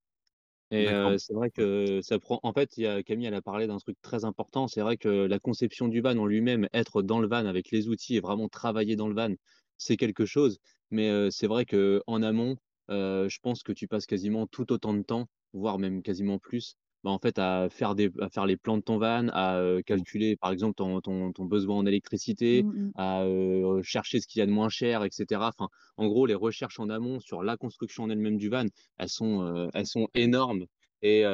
Et 0.72 0.90
heu, 0.90 1.18
c'est 1.18 1.34
vrai 1.34 1.50
que 1.50 2.00
ça 2.02 2.18
prend 2.20 2.40
en 2.44 2.52
fait, 2.52 2.76
il 2.78 2.84
y 2.84 2.86
a 2.88 3.02
Camille, 3.02 3.26
elle 3.28 3.34
a 3.34 3.42
parlé 3.42 3.66
d'un 3.68 3.78
truc 3.78 3.98
très 4.02 4.24
important. 4.24 4.68
C'est 4.68 4.82
vrai 4.82 4.98
que 4.98 5.08
la 5.08 5.38
conception 5.40 5.88
du 5.88 6.00
van 6.02 6.16
en 6.18 6.26
lui-même, 6.26 6.68
être 6.74 7.02
dans 7.02 7.20
le 7.20 7.28
van 7.28 7.46
avec 7.46 7.70
les 7.72 7.88
outils 7.88 8.16
et 8.16 8.20
vraiment 8.20 8.48
travailler 8.48 8.96
dans 8.96 9.08
le 9.08 9.14
van, 9.16 9.34
c'est 9.78 9.96
quelque 9.96 10.26
chose. 10.26 10.58
Mais 10.90 11.10
heu, 11.10 11.30
c'est 11.30 11.46
vrai 11.48 11.66
qu'en 11.66 12.22
amont, 12.22 12.56
heu, 12.90 13.28
je 13.30 13.38
pense 13.42 13.62
que 13.64 13.72
tu 13.72 13.88
passes 13.88 14.06
quasiment 14.06 14.46
tout 14.46 14.72
autant 14.72 14.94
de 14.94 15.02
temps, 15.02 15.26
voire 15.54 15.78
même 15.78 16.02
quasiment 16.02 16.38
plus, 16.38 16.76
bah, 17.04 17.10
en 17.10 17.18
fait, 17.18 17.38
à 17.38 17.68
faire 17.70 17.94
des 17.94 18.10
à 18.20 18.28
faire 18.30 18.46
les 18.46 18.56
plans 18.56 18.76
de 18.78 18.82
ton 18.82 18.98
van, 18.98 19.28
à, 19.32 19.60
Mmh. 19.92 20.04
calculer, 20.04 20.36
par 20.36 20.52
exemple, 20.52 20.74
ton 20.76 21.00
ton 21.00 21.32
ton 21.32 21.44
besoin 21.44 21.76
en 21.76 21.86
électricité, 21.86 22.64
Mmh 22.64 22.72
mh. 22.74 22.92
à, 22.94 23.24
chercher 23.82 24.20
ce 24.20 24.26
qu'il 24.26 24.40
y 24.40 24.42
a 24.42 24.46
de 24.46 24.50
moins 24.52 24.68
cher 24.68 25.04
et 25.04 25.08
cetera. 25.12 25.48
Enfin, 25.56 25.68
en 25.96 26.06
gros, 26.08 26.26
les 26.26 26.34
recherches 26.34 26.78
en 26.80 26.88
amont 26.90 27.20
sur 27.20 27.42
la 27.42 27.56
construction 27.56 28.04
en 28.04 28.10
elle-même 28.10 28.36
du 28.38 28.48
van, 28.48 28.66
elles 28.98 29.08
sont, 29.08 29.68
elles 29.74 29.86
sont 29.86 30.08
énormes 30.14 30.66
et 31.02 31.24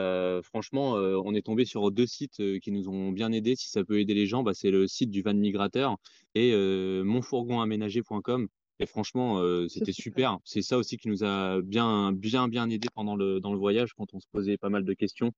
franchement, 0.45 0.93
on 0.95 1.35
est 1.35 1.43
tombé 1.45 1.65
sur 1.65 1.91
2 1.91 2.07
sites, 2.07 2.41
qui 2.61 2.71
nous 2.73 2.89
ont 2.89 3.11
bien 3.13 3.33
aidés. 3.33 3.57
Si 3.57 3.69
ça 3.71 3.85
peut 3.85 3.99
aider 4.01 4.15
les 4.15 4.27
gens, 4.27 4.43
bah, 4.45 4.55
c'est 4.55 4.71
le 4.71 4.87
site 4.87 5.11
du 5.11 5.23
Van 5.23 5.35
Migrateur 5.35 5.97
et 6.35 6.53
heu, 6.53 7.03
monfourgonaménagé.com 7.05 8.49
et 8.79 8.87
franchement, 8.87 9.43
c'était 9.69 9.93
super. 9.93 10.39
C'est 10.45 10.63
ça 10.63 10.77
aussi 10.79 10.97
qui 10.99 11.09
nous 11.09 11.25
a 11.25 11.61
bien 11.63 12.13
bien 12.13 12.47
bien 12.49 12.69
aidés 12.71 12.89
pendant 12.95 13.17
le 13.17 13.41
dans 13.41 13.53
le 13.53 13.59
voyage 13.59 13.95
quand 13.95 14.13
on 14.15 14.21
se 14.21 14.27
posait 14.31 14.59
pas 14.59 14.69
mal 14.69 14.85
de 14.85 14.93
questions 14.95 15.33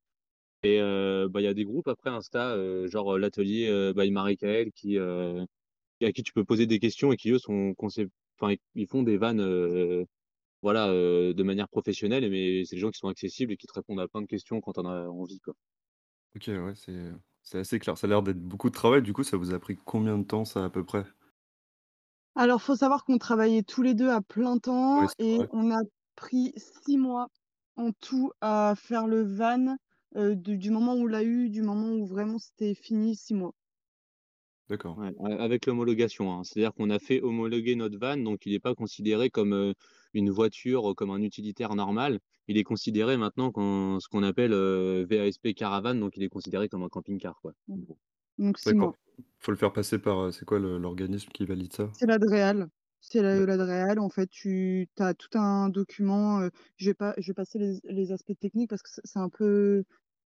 et 0.62 0.80
heu, 0.80 1.28
bah, 1.28 1.40
il 1.40 1.44
y 1.44 1.46
a 1.46 1.54
des 1.54 1.64
groupes 1.64 1.88
après 1.88 2.10
Insta, 2.10 2.56
heu, 2.56 2.86
genre, 2.88 3.14
heu, 3.14 3.18
l'atelier, 3.18 3.92
by 3.96 4.10
Marie-Caëlle 4.10 4.72
qui, 4.72 4.98
à 4.98 6.12
qui 6.12 6.22
tu 6.22 6.32
peux 6.32 6.44
poser 6.44 6.66
des 6.66 6.78
questions 6.80 7.12
et 7.12 7.16
qui 7.16 7.30
eux 7.30 7.38
sont 7.38 7.74
concep 7.74 8.10
ils 8.74 8.86
font 8.88 9.02
des 9.02 9.16
vannes, 9.18 9.40
voilà, 10.62 10.88
de 10.88 11.42
manière 11.42 11.68
professionnelle, 11.68 12.30
mais 12.30 12.64
c'est 12.64 12.76
des 12.76 12.80
gens 12.80 12.90
qui 12.90 12.98
sont 12.98 13.08
accessibles 13.08 13.52
et 13.52 13.56
qui 13.56 13.66
te 13.66 13.72
répondent 13.74 14.00
à 14.00 14.08
plein 14.08 14.22
de 14.22 14.26
questions 14.26 14.60
quand 14.60 14.72
tu 14.74 14.80
en 14.80 14.86
as 14.86 15.08
envie, 15.08 15.40
quoi. 15.40 15.54
OK, 16.36 16.46
ouais, 16.48 16.74
c'est, 16.74 17.10
c'est 17.42 17.58
assez 17.58 17.78
clair. 17.78 17.96
Ça 17.98 18.06
a 18.06 18.10
l'air 18.10 18.22
d'être 18.22 18.40
beaucoup 18.40 18.68
de 18.70 18.74
travail. 18.74 19.02
Du 19.02 19.12
coup, 19.12 19.24
ça 19.24 19.36
vous 19.36 19.52
a 19.54 19.58
pris 19.58 19.76
combien 19.76 20.18
de 20.18 20.24
temps, 20.24 20.44
ça, 20.44 20.64
à 20.64 20.70
peu 20.70 20.84
près? 20.84 21.04
Alors, 22.34 22.62
faut 22.62 22.76
savoir 22.76 23.04
qu'on 23.04 23.18
travaillait 23.18 23.62
tous 23.62 23.82
les 23.82 23.94
2 23.94 24.08
à 24.10 24.20
plein 24.22 24.58
Ouais, 24.94 25.06
temps 25.06 25.08
c'est 25.08 25.14
et 25.18 25.44
vrai. 25.44 25.48
on 25.50 25.70
a 25.70 25.80
pris 26.16 26.52
6 26.56 26.96
mois 26.98 27.28
en 27.76 27.92
tout 27.92 28.32
à 28.40 28.74
faire 28.76 29.06
le 29.06 29.22
van, 29.22 29.76
de 30.14 30.54
du 30.56 30.70
moment 30.70 30.94
où 30.94 31.02
on 31.04 31.06
l'a 31.06 31.22
eu, 31.24 31.50
du 31.50 31.62
moment 31.62 31.92
où 31.94 32.06
vraiment 32.06 32.38
c'était 32.38 32.74
fini, 32.74 33.16
6 33.16 33.34
mois. 33.34 33.54
D'accord. 34.68 34.98
Ouais, 34.98 35.12
avec 35.38 35.66
l'homologation, 35.66 36.32
hein. 36.32 36.42
C'est-à-dire 36.44 36.74
qu'on 36.74 36.90
a 36.90 36.98
fait 36.98 37.20
homologuer 37.22 37.76
notre 37.76 37.98
van, 37.98 38.16
donc 38.16 38.44
il 38.46 38.52
est 38.54 38.58
pas 38.58 38.74
considéré 38.74 39.30
comme, 39.30 39.52
heu, 39.54 39.74
une 40.12 40.30
voiture, 40.30 40.90
heu, 40.90 40.94
comme 40.94 41.10
un 41.10 41.22
utilitaire 41.22 41.74
normal. 41.76 42.18
Il 42.48 42.56
est 42.58 42.64
considéré 42.64 43.16
maintenant 43.16 43.52
qu'on 43.52 43.98
ce 44.00 44.08
qu'on 44.08 44.22
appelle, 44.24 44.52
VASP 45.08 45.54
caravane, 45.54 46.00
donc 46.00 46.16
il 46.16 46.22
est 46.24 46.28
considéré 46.28 46.68
comme 46.68 46.82
un 46.82 46.88
camping-car, 46.88 47.40
quoi, 47.40 47.52
Mmh. 47.68 47.84
Donc 48.38 48.58
6 48.58 48.74
D'accord. 48.74 48.74
mois. 48.74 48.98
Faut 49.38 49.52
le 49.52 49.56
faire 49.56 49.72
passer 49.72 49.98
par, 50.00 50.32
c'est 50.32 50.44
quoi 50.44 50.58
le 50.58 50.78
l'organisme 50.78 51.30
qui 51.32 51.44
valide 51.46 51.72
ça? 51.74 51.90
C'est 51.92 52.06
l'Adréal. 52.06 52.68
C'est 53.00 53.22
la 53.22 53.38
la 53.46 53.64
Réal, 53.64 53.98
en 54.00 54.08
fait, 54.08 54.28
tu 54.28 54.88
as 54.98 55.14
tout 55.14 55.38
un 55.38 55.68
document, 55.68 56.48
je 56.76 56.90
vais 56.90 56.94
pas 56.94 57.14
je 57.18 57.28
vais 57.30 57.34
passer 57.34 57.58
les 57.58 57.78
les 57.84 58.12
aspects 58.12 58.38
techniques 58.38 58.68
parce 58.70 58.82
que 58.82 58.90
c'est 59.04 59.18
un 59.18 59.28
peu 59.30 59.84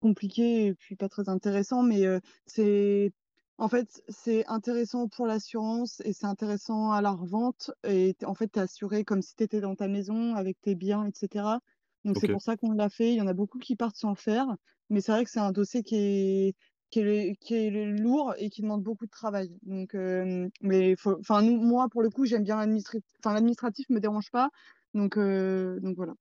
compliqué 0.00 0.66
et 0.68 0.74
puis 0.74 0.96
pas 0.96 1.08
très 1.08 1.28
intéressant, 1.28 1.82
mais 1.82 2.04
c'est 2.46 3.12
en 3.58 3.68
fait, 3.68 4.02
c'est 4.08 4.46
intéressant 4.48 5.08
pour 5.08 5.26
l'assurance 5.26 6.00
et 6.04 6.12
c'est 6.14 6.26
intéressant 6.26 6.92
à 6.92 7.02
la 7.02 7.12
revente 7.12 7.70
et 7.86 8.16
en 8.24 8.34
fait, 8.34 8.48
tu 8.52 8.58
es 8.58 8.62
assuré 8.62 9.04
comme 9.04 9.22
si 9.22 9.36
tu 9.36 9.44
étais 9.44 9.60
dans 9.60 9.76
ta 9.76 9.88
maison 9.88 10.34
avec 10.34 10.60
tes 10.62 10.74
biens 10.74 11.06
et 11.06 11.12
cetera. 11.14 11.60
Donc 12.04 12.16
c'est 12.18 12.28
pour 12.28 12.42
ça 12.42 12.56
qu'on 12.56 12.72
l'a 12.72 12.88
fait. 12.90 13.10
Il 13.12 13.16
y 13.16 13.20
en 13.22 13.26
a 13.28 13.34
beaucoup 13.34 13.58
qui 13.58 13.76
partent 13.76 13.96
sans 13.96 14.10
le 14.10 14.16
faire, 14.16 14.46
mais 14.90 15.00
c'est 15.02 15.12
vrai 15.12 15.24
que 15.24 15.30
c'est 15.30 15.40
un 15.40 15.52
dossier 15.52 15.82
qui 15.82 15.96
est 15.96 16.54
qui 16.90 17.00
est 17.00 17.36
qui 17.40 17.54
est 17.54 17.70
lourd 17.70 18.34
et 18.38 18.50
qui 18.50 18.62
demande 18.62 18.82
beaucoup 18.82 19.06
de 19.06 19.10
travail. 19.10 19.56
Donc 19.62 19.94
hem, 19.94 20.50
mais 20.62 20.94
enfin 21.20 21.42
moi 21.42 21.88
pour 21.90 22.02
le 22.02 22.10
coup, 22.10 22.24
j'aime 22.26 22.44
bien 22.44 22.56
l'administri 22.56 23.00
enfin 23.24 23.34
l'administratif 23.34 23.88
me 23.90 24.00
dérange 24.00 24.30
pas, 24.30 24.50
donc 24.94 25.16
heu, 25.18 25.78
donc 25.82 25.96
voilà. 25.96 26.14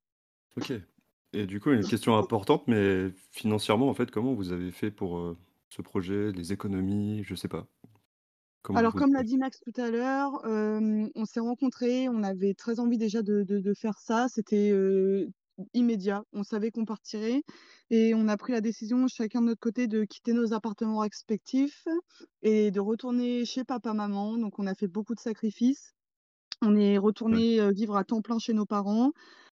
OK 0.58 0.74
et 1.32 1.46
du 1.46 1.60
coup, 1.60 1.70
une 1.72 1.86
question 1.86 2.18
importante, 2.18 2.68
mais 2.68 3.12
financièrement, 3.32 3.88
en 3.90 3.94
fait, 3.94 4.10
comment 4.10 4.34
vous 4.34 4.52
avez 4.52 4.72
fait 4.72 4.90
pour, 4.90 5.20
heu, 5.20 5.38
ce 5.70 5.84
projet? 5.84 6.32
Les 6.32 6.54
économies? 6.54 7.24
Je 7.24 7.36
sais 7.36 7.48
pas. 7.48 7.68
Comment 8.64 8.84
Alors 8.84 8.94
vous 8.94 8.96
comme 8.96 9.14
l'a 9.14 9.24
dit 9.24 9.38
Max 9.38 9.60
tout 9.62 9.80
à 9.82 9.90
l'heure, 9.90 10.42
on 10.46 11.26
s'est 11.26 11.40
rencontrés, 11.40 12.08
on 12.10 12.22
avait 12.24 12.54
très 12.54 12.80
envie 12.80 12.98
déjà 12.98 13.22
de 13.24 13.44
de 13.44 13.60
de 13.60 13.74
faire 13.74 13.98
ça. 14.00 14.28
C'était, 14.30 14.72
immédiat. 15.74 16.24
On 16.34 16.44
savait 16.44 16.72
qu'on 16.72 16.86
partirait 16.86 17.44
et 17.89 18.13
on 18.16 18.28
a 18.28 18.38
pris 18.38 18.54
la 18.54 18.62
décision 18.62 19.08
chacun 19.08 19.42
de 19.42 19.48
notre 19.48 19.60
côté 19.60 19.88
de 19.88 20.04
quitter 20.06 20.34
nos 20.34 20.54
appartements 20.54 21.00
respectifs 21.00 21.86
et 22.42 22.72
de 22.72 22.80
retourner 22.80 23.46
chez 23.46 23.63
papa, 23.63 23.94
maman. 23.94 24.38
Donc 24.38 24.60
on 24.60 24.68
a 24.68 24.75
fait 24.75 24.88
beaucoup 24.88 25.16
de 25.16 25.20
sacrifices. 25.20 25.94
On 26.62 26.75
est 26.75 26.98
ouais, 27.32 27.39
retournés, 27.39 27.60
heu, 27.62 27.72
vivre 27.72 27.96
à 27.98 28.04
temps 28.04 28.22
plein 28.22 28.39
chez 28.39 28.54
nos 28.54 28.66
parents. 28.66 29.12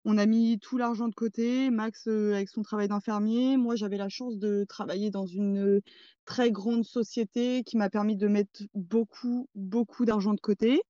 On 0.05 0.17
a 0.17 0.25
mis 0.25 0.60
tout 0.60 0.77
l'argent 0.77 1.07
de 1.10 1.13
côté. 1.15 1.69
Max, 1.69 2.07
heu, 2.07 2.33
avec 2.33 2.50
son 2.50 2.62
travail 2.62 2.88
d'infirmier. 2.88 3.57
Moi, 3.57 3.75
j'avais 3.75 3.98
la 3.98 4.10
chance 4.10 4.38
de 4.38 4.65
travailler 4.67 5.10
dans 5.12 5.25
une, 5.25 5.57
heu, 5.60 5.81
très 6.25 6.51
grande 6.51 6.86
société 6.86 7.63
qui 7.65 7.77
m'a 7.77 7.89
permis 7.89 8.15
de 8.17 8.27
mettre 8.27 8.62
beaucoup, 8.74 9.48
beaucoup 9.55 10.05
d'argent 10.05 10.33
de 10.33 10.39
côté 10.41 10.81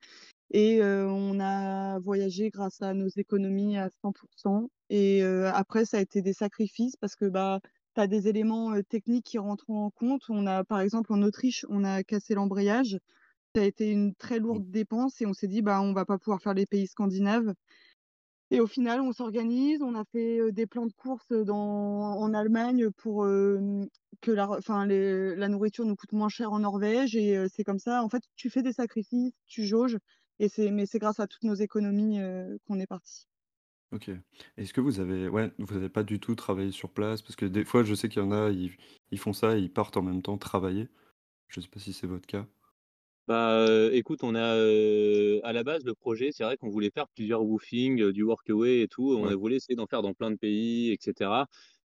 et 0.54 0.82
on 0.84 1.40
a 1.40 2.00
voyagé 2.00 2.50
grâce 2.52 2.82
à 2.82 2.94
nos 2.94 3.08
économies 3.10 3.78
à 3.78 3.90
100% 4.02 4.70
et 4.90 5.24
après 5.24 5.86
ça 5.86 5.98
a 5.98 6.02
été 6.02 6.22
des 6.22 6.34
sacrifices 6.34 6.96
parce 6.98 7.16
que, 7.16 7.26
bah, 7.26 7.60
tu 7.96 8.02
as 8.02 8.08
des 8.08 8.28
éléments, 8.28 8.74
techniques 8.90 9.26
qui 9.26 9.38
rentrent 9.40 9.70
en 9.72 9.90
compte. 9.92 10.24
On 10.30 10.48
a 10.48 10.64
par 10.64 10.80
exemple, 10.82 11.14
en 11.14 11.22
Autriche, 11.24 11.66
on 11.70 11.84
a 11.84 12.04
cassé 12.04 12.36
l'embrayage. 12.36 12.98
Ça 13.56 13.62
a 13.64 13.66
été 13.66 13.90
une 13.92 14.16
très 14.16 14.40
mmh, 14.50 14.64
lourde 14.64 14.70
dépense 14.72 15.22
et 15.22 15.26
on 15.28 15.34
s'est 15.34 15.48
dit: 15.48 15.62
«Bah, 15.64 15.82
on 15.82 15.94
va 15.94 16.06
pas 16.06 16.18
pouvoir 16.20 16.42
faire 16.42 16.54
les 16.56 16.66
pays 16.68 16.88
scandinaves» 16.88 17.54
et 18.52 18.60
au 18.62 18.68
final, 18.68 19.02
on 19.02 19.14
s'organise, 19.14 19.82
on 19.82 19.96
a 19.96 20.04
fait, 20.12 20.52
des 20.52 20.68
plans 20.68 20.86
de 20.86 20.94
courses, 20.94 21.32
dans 21.32 21.56
en 22.20 22.34
Allemagne 22.34 22.90
pour, 22.92 23.24
que 23.26 24.32
la 24.32 24.46
re 24.46 24.58
enfin 24.60 24.86
les 24.86 25.36
la 25.36 25.48
nourriture 25.50 25.86
nous 25.86 25.96
coûte 25.96 26.14
moins 26.14 26.30
cher 26.30 26.52
en 26.54 26.60
Norvège 26.60 27.16
et 27.16 27.46
c'est 27.54 27.64
comme 27.64 27.80
ça. 27.80 28.04
En 28.04 28.10
fait, 28.10 28.24
tu 28.36 28.50
fais 28.52 28.62
des 28.62 28.74
sacrifices, 28.74 29.34
tu 29.48 29.66
jauges 29.66 29.98
et 30.44 30.50
c'est 30.50 30.72
mais 30.72 30.86
c'est 30.86 31.00
grâce 31.00 31.20
à 31.20 31.28
toutes 31.28 31.44
nos 31.44 31.56
économies, 31.56 32.20
heu, 32.20 32.60
qu'on 32.68 32.80
est 32.80 32.88
partis. 32.88 33.28
OK. 33.92 34.10
Est-ce 34.58 34.74
que 34.74 34.82
vous 34.82 35.00
avez 35.00 35.28
ouais, 35.30 35.52
vous 35.60 35.76
avez 35.76 35.90
pas 35.90 36.04
du 36.04 36.20
tout 36.20 36.36
travaillé 36.36 36.72
sur 36.72 36.92
place? 36.92 37.22
Parce 37.22 37.36
que 37.36 37.46
des 37.46 37.64
fois, 37.64 37.84
je 37.84 37.94
sais 37.94 38.10
qu'il 38.10 38.22
y 38.24 38.26
en 38.26 38.32
a, 38.32 38.50
ils 38.50 38.76
ils 39.12 39.20
font 39.20 39.34
ça 39.34 39.56
et 39.58 39.62
ils 39.62 39.72
partent 39.72 39.98
en 39.98 40.02
même 40.02 40.22
temps 40.24 40.38
travailler. 40.38 40.90
Je 41.50 41.62
sais 41.62 41.70
pas 41.70 41.80
si 41.80 41.94
c'est 41.94 42.08
votre 42.08 42.28
cas? 42.28 42.48
Bah, 43.28 43.66
heu, 43.70 43.94
écoute, 43.96 44.20
on 44.24 44.36
a, 44.36 44.58
heu, 44.58 45.40
à 45.46 45.54
la 45.54 45.64
base, 45.64 45.86
le 45.86 45.94
projet, 45.96 46.32
c'est 46.34 46.44
vrai 46.44 46.58
qu'on 46.58 46.70
voulait 46.70 46.92
faire 46.94 47.08
plusieurs 47.08 47.42
woofing, 47.46 48.02
heu, 48.02 48.12
du 48.12 48.22
workaway 48.24 48.82
et 48.82 48.88
tout. 48.90 49.14
On 49.18 49.28
Ouais, 49.28 49.32
a 49.32 49.36
voulu 49.36 49.56
essayer 49.56 49.76
d'en 49.78 49.88
faire 49.88 50.02
dans 50.02 50.14
plein 50.14 50.30
de 50.32 50.36
pays 50.36 50.92
et 50.92 50.98
cetera 51.00 51.48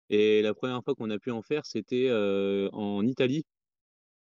et 0.09 0.41
la 0.43 0.53
première 0.53 0.81
fois 0.83 0.93
qu'on 0.95 1.09
a 1.09 1.17
pu 1.19 1.31
en 1.31 1.41
faire, 1.41 1.65
c'était, 1.65 2.09
en 2.71 3.05
Italie. 3.07 3.43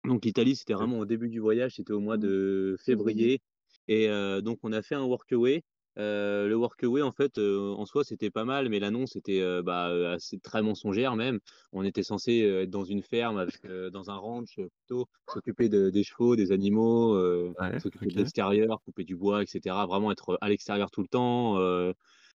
Donc 0.04 0.24
l'Italie, 0.24 0.56
c'était 0.56 0.74
OK. 0.74 0.74
vraiment 0.74 0.98
au 1.00 1.06
début 1.06 1.28
du 1.30 1.40
voyage, 1.40 1.74
c'était 1.76 1.92
au 1.94 2.00
mois 2.00 2.16
Mmh. 2.16 2.18
de 2.18 2.76
Février. 2.84 3.40
Et 3.88 4.08
donc 4.42 4.58
on 4.62 4.72
a 4.72 4.82
fait 4.82 4.94
un 4.94 5.04
workaway. 5.04 5.62
Le 5.96 6.52
workaway 6.54 7.02
en 7.02 7.12
fait, 7.12 7.38
en 7.38 7.86
soi, 7.86 8.02
c'était 8.04 8.30
pas 8.30 8.44
mal, 8.44 8.68
mais 8.68 8.80
l'annonce 8.80 9.14
était, 9.16 9.62
bah, 9.62 10.12
assez 10.14 10.40
très 10.40 10.60
mensongère 10.62 11.14
même. 11.16 11.38
On 11.72 11.84
était 11.84 12.02
censé, 12.02 12.40
être 12.40 12.70
dans 12.70 12.84
une 12.84 13.02
ferme 13.02 13.38
avec, 13.38 13.64
dans 13.92 14.10
un 14.10 14.16
ranch, 14.16 14.56
plutôt, 14.56 15.06
s'occuper 15.28 15.68
de 15.68 15.90
des 15.90 16.02
chevaux, 16.02 16.34
des 16.34 16.50
animaux, 16.50 17.16
Ouais, 17.60 17.78
s'occuper 17.78 18.06
de 18.06 18.16
l'extérieur, 18.16 18.80
couper 18.84 19.04
du 19.04 19.14
bois 19.16 19.42
et 19.42 19.46
cetera. 19.46 19.86
Vraiment 19.86 20.10
être, 20.10 20.36
à 20.40 20.48
l'extérieur 20.48 20.90
tout 20.90 21.02
le 21.02 21.08
temps, 21.08 21.58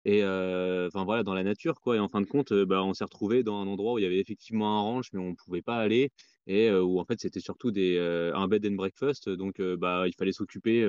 et 0.04 0.23
heu, 0.23 0.87
enfin 0.88 1.04
voilà, 1.04 1.23
dans 1.23 1.34
la 1.34 1.42
nature 1.44 1.80
quoi. 1.80 1.96
Et 1.96 1.99
en 1.99 2.08
fin 2.08 2.20
de 2.20 2.26
compte, 2.26 2.52
heu, 2.52 2.64
bah, 2.66 2.82
on 2.84 2.94
s'est 2.94 3.04
retrouvé 3.04 3.42
dans 3.42 3.61
un 3.61 3.66
endroit 3.66 3.94
où 3.94 3.99
il 3.99 4.02
y 4.02 4.06
avait 4.06 4.20
effectivement 4.20 4.78
un 4.78 4.82
ranch, 4.82 5.06
mais 5.12 5.20
on 5.20 5.34
pouvait 5.34 5.62
pas 5.62 5.76
aller 5.76 6.11
et 6.46 6.68
heu, 6.68 6.82
où 6.82 7.00
en 7.00 7.04
fait 7.06 7.18
c'était 7.20 7.40
surtout 7.40 7.70
des, 7.70 7.99
un 8.34 8.49
bed 8.49 8.66
and 8.66 8.73
breakfast. 8.76 9.28
Donc 9.30 9.61
bah, 9.61 10.04
il 10.06 10.14
fallait 10.14 10.32
s'occuper, 10.32 10.84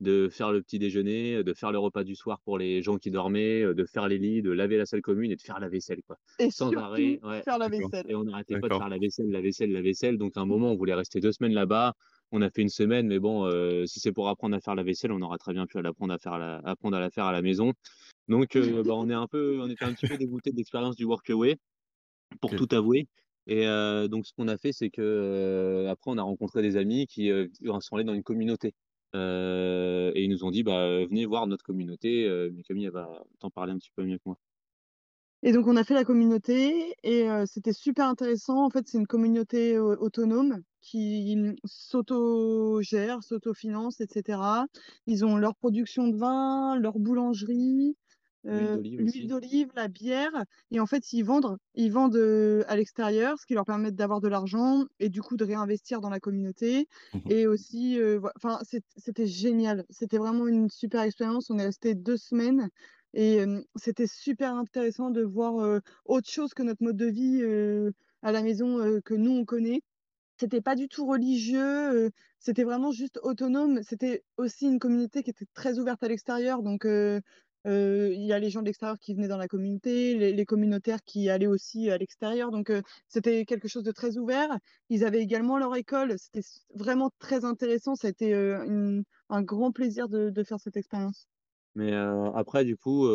de 0.00 0.28
faire 0.28 0.52
le 0.52 0.62
petit 0.62 0.78
déjeuner, 0.78 1.42
de 1.42 1.54
faire 1.54 1.72
le 1.72 1.78
repas 1.78 2.04
du 2.04 2.14
soir 2.14 2.40
pour 2.44 2.58
les 2.58 2.82
gens 2.82 2.98
qui 2.98 3.10
dormaient, 3.10 3.62
de 3.62 3.84
faire 3.84 4.08
les 4.08 4.18
lits, 4.18 4.42
de 4.42 4.50
laver 4.50 4.76
la 4.76 4.86
salle 4.86 5.00
commune 5.02 5.30
et 5.30 5.36
de 5.36 5.42
faire 5.42 5.60
la 5.60 5.68
vaisselle 5.68 6.02
quoi. 6.06 6.16
Et 6.38 6.50
Sans 6.50 6.76
arrêt, 6.76 7.18
ouais 7.22 7.44
faire 7.44 7.58
la 7.58 7.68
vaisselle. 7.68 8.10
et 8.10 8.14
on 8.14 8.24
n'arrêtait 8.24 8.56
pas 8.56 8.68
de 8.68 8.74
faire 8.74 8.88
la 8.88 8.98
vaisselle, 8.98 9.30
la 9.30 9.40
vaisselle, 9.40 9.70
la 9.72 9.82
vaisselle. 9.82 10.18
Donc 10.18 10.36
à 10.36 10.40
un 10.40 10.46
moment 10.46 10.72
on 10.72 10.76
voulait 10.76 10.94
rester 10.94 11.20
2 11.20 11.32
semaines 11.32 11.54
là-bas. 11.54 11.94
On 12.30 12.42
a 12.42 12.50
fait 12.50 12.62
une 12.62 12.68
semaine 12.68 13.06
mais 13.06 13.18
bon, 13.18 13.48
si 13.86 14.00
c'est 14.00 14.12
pour 14.12 14.28
apprendre 14.28 14.56
à 14.56 14.60
faire 14.60 14.74
la 14.74 14.82
vaisselle, 14.82 15.12
on 15.12 15.20
aurait 15.22 15.38
très 15.38 15.52
bien 15.54 15.66
pu 15.66 15.80
l'apprendre 15.82 16.12
à 16.14 16.18
faire 16.18 16.34
à 16.34 16.38
la 16.38 16.58
apprendre 16.64 16.96
à 16.96 17.00
la 17.00 17.10
faire 17.10 17.24
à 17.24 17.32
la 17.32 17.42
maison 17.42 17.72
donc 18.28 18.56
heu, 18.56 18.82
bah, 18.84 18.94
on 18.96 19.08
est 19.10 19.14
un 19.14 19.26
peu 19.28 19.60
on 19.60 19.68
était 19.70 19.84
un 19.84 19.92
petit 19.94 20.06
peu 20.06 20.16
dégoûtés 20.18 20.52
de 20.52 20.56
l'expérience 20.56 20.96
du 20.96 21.04
workaway 21.04 21.58
pour 22.40 22.54
tout 22.54 22.68
avouer 22.72 23.08
et 23.46 23.66
heu, 23.66 24.08
donc 24.08 24.26
ce 24.26 24.32
qu'on 24.34 24.48
a 24.48 24.58
fait, 24.58 24.72
c'est 24.72 24.90
que, 24.90 25.02
heu, 25.02 25.88
après 25.88 26.10
on 26.10 26.18
a 26.18 26.22
rencontré 26.22 26.62
des 26.62 26.76
amis 26.76 27.06
qui, 27.06 27.30
sont 27.80 27.96
allés 27.96 28.04
dans 28.04 28.14
une 28.14 28.22
communauté, 28.24 28.74
et 29.14 30.22
ils 30.24 30.28
nous 30.30 30.44
ont 30.44 30.50
dit: 30.50 30.62
«Bah, 30.64 30.86
venez 31.06 31.26
voir 31.26 31.46
notre 31.46 31.64
communauté», 31.64 32.28
mais 32.52 32.62
Camille, 32.62 32.86
elle 32.86 32.92
va 32.92 33.24
t'en 33.40 33.50
parler 33.50 33.72
un 33.72 33.78
petit 33.78 33.90
peu 33.96 34.04
mieux 34.04 34.18
que 34.18 34.22
moi. 34.26 34.38
Et 35.42 35.52
donc 35.52 35.66
on 35.68 35.76
a 35.76 35.84
fait 35.84 35.94
la 35.94 36.04
communauté 36.04 36.94
et 37.04 37.28
c'était 37.46 37.72
super 37.72 38.06
intéressant. 38.08 38.64
En 38.64 38.70
fait, 38.70 38.88
c'est 38.88 38.98
une 38.98 39.06
communauté, 39.06 39.78
autonome 39.78 40.62
qui, 40.80 41.36
s'autogère, 41.64 43.22
s'autofinance 43.22 44.00
et 44.00 44.06
cetera. 44.10 44.66
Ils 45.06 45.24
ont 45.24 45.36
leur 45.36 45.54
production 45.56 46.08
de 46.08 46.16
vin, 46.16 46.76
leur 46.80 46.98
boulangerie, 46.98 47.96
L'huile 48.50 48.70
heu, 48.72 48.78
d'olive 48.78 49.00
l'huile 49.00 49.26
aussi. 49.26 49.28
d'olive, 49.28 49.68
la 49.74 49.88
bière 49.88 50.32
et 50.70 50.80
en 50.80 50.86
fait, 50.86 51.12
ils 51.12 51.22
vendent 51.22 51.58
ils 51.74 51.92
vendent, 51.92 52.16
heu, 52.16 52.64
à 52.68 52.76
l'extérieur, 52.76 53.38
ce 53.38 53.46
qui 53.46 53.54
leur 53.54 53.64
permet 53.64 53.92
d'avoir 53.92 54.20
de 54.20 54.28
l'argent 54.28 54.84
et 55.00 55.08
du 55.10 55.22
coup 55.22 55.36
de 55.36 55.44
réinvestir 55.44 56.00
dans 56.00 56.10
la 56.10 56.20
communauté 56.20 56.86
Mmh 57.12 57.30
et 57.30 57.46
aussi, 57.46 57.98
enfin, 58.36 58.58
c'ét 58.64 58.84
c'était 58.96 59.26
génial. 59.26 59.84
C'était 59.90 60.18
vraiment 60.18 60.46
une 60.48 60.68
super 60.70 61.02
expérience. 61.02 61.50
On 61.50 61.58
est 61.58 61.64
restés 61.66 61.94
2 61.94 62.16
semaines 62.16 62.68
et 63.14 63.40
c'était 63.76 64.06
super 64.06 64.54
intéressant 64.54 65.10
de 65.10 65.22
voir, 65.22 65.80
autre 66.04 66.30
chose 66.30 66.54
que 66.54 66.62
notre 66.62 66.82
mode 66.82 66.96
de 66.96 67.06
vie, 67.06 67.42
à 68.22 68.32
la 68.32 68.42
maison, 68.42 69.00
que 69.04 69.14
nous 69.14 69.30
on 69.32 69.44
connaît. 69.44 69.82
C'était 70.40 70.62
pas 70.62 70.76
du 70.76 70.88
tout 70.88 71.06
religieux, 71.06 72.10
c'était 72.40 72.64
vraiment 72.64 72.92
juste 72.92 73.18
autonome. 73.22 73.82
C'était 73.82 74.24
aussi 74.38 74.66
une 74.66 74.78
communauté 74.80 75.22
qui 75.22 75.30
était 75.30 75.46
très 75.54 75.78
ouverte 75.80 76.02
à 76.04 76.08
l'extérieur 76.08 76.62
donc 76.62 76.86
il 77.64 78.24
y 78.24 78.32
a 78.32 78.38
les 78.38 78.50
gens 78.50 78.60
de 78.60 78.66
l'extérieur 78.66 78.98
qui 78.98 79.14
venaient 79.14 79.28
dans 79.28 79.36
la 79.36 79.48
communauté, 79.48 80.32
les 80.32 80.44
communautaires 80.44 81.02
qui 81.04 81.28
allaient 81.28 81.46
aussi 81.46 81.90
à 81.90 81.98
l'extérieur 81.98 82.50
donc 82.50 82.72
c'était 83.08 83.44
quelque 83.44 83.68
chose 83.68 83.82
de 83.82 83.92
très 83.92 84.16
ouvert. 84.16 84.56
Ils 84.88 85.04
avaient 85.04 85.20
également 85.20 85.58
leur 85.58 85.74
école, 85.76 86.14
c'était 86.18 86.46
vraiment 86.74 87.10
très 87.18 87.44
intéressant. 87.44 87.94
Ça 87.94 88.08
a 88.08 88.10
été, 88.10 88.32
un 88.34 89.42
grand 89.42 89.72
plaisir 89.72 90.08
de 90.08 90.44
faire 90.44 90.60
cette 90.60 90.76
expérience. 90.76 91.26
Mais 91.74 91.92
après 91.92 92.64
du 92.64 92.76
coup, 92.76 93.06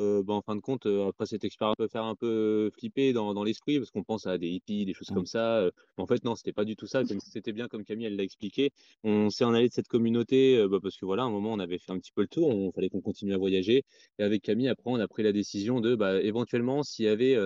Heu, 0.00 0.22
bah, 0.22 0.32
en 0.34 0.40
fin 0.42 0.56
de 0.56 0.60
compte, 0.62 0.86
heu, 0.86 1.02
après 1.08 1.26
cette 1.26 1.44
expérience 1.44 1.76
peut 1.76 1.86
faire 1.88 2.04
un 2.04 2.14
peu 2.14 2.70
flipper 2.74 3.12
dans 3.12 3.34
dans 3.34 3.44
l'esprit 3.44 3.78
parce 3.78 3.90
qu'on 3.90 4.02
pense 4.04 4.26
à 4.26 4.38
des 4.38 4.48
hippies, 4.48 4.86
des 4.86 4.94
choses 4.94 5.10
mh. 5.10 5.10
comme 5.10 5.26
ça, 5.26 5.68
mais 5.98 6.02
en 6.02 6.06
fait 6.06 6.24
non, 6.24 6.34
c'était 6.36 6.52
pas 6.54 6.64
du 6.64 6.74
tout 6.76 6.86
ça, 6.86 7.02
c'était 7.20 7.52
bien 7.52 7.68
comme 7.68 7.84
Camille 7.84 8.06
elle 8.06 8.16
l'a 8.16 8.22
expliqué. 8.22 8.70
On 9.04 9.28
s'est 9.30 9.44
en 9.44 9.52
allé 9.52 9.68
de 9.68 9.74
cette 9.74 9.88
communauté, 9.88 10.66
bah, 10.68 10.78
parce 10.82 10.96
que 10.96 11.04
voilà, 11.04 11.24
à 11.24 11.26
un 11.26 11.30
moment 11.30 11.52
on 11.52 11.58
avait 11.58 11.78
fait 11.78 11.92
un 11.92 11.98
petit 11.98 12.12
peu 12.12 12.22
le 12.22 12.28
tour, 12.28 12.48
on 12.48 12.72
fallait 12.72 12.88
qu'on 12.88 13.02
continue 13.02 13.34
à 13.34 13.38
voyager 13.38 13.82
et 14.18 14.22
avec 14.22 14.42
Camille 14.42 14.68
après 14.68 14.90
on 14.90 14.96
a 15.00 15.08
pris 15.08 15.22
la 15.22 15.32
décision 15.32 15.80
de, 15.80 15.94
bah, 15.96 16.20
éventuellement 16.22 16.82
s'il 16.82 17.04
y 17.04 17.08
avait, 17.08 17.36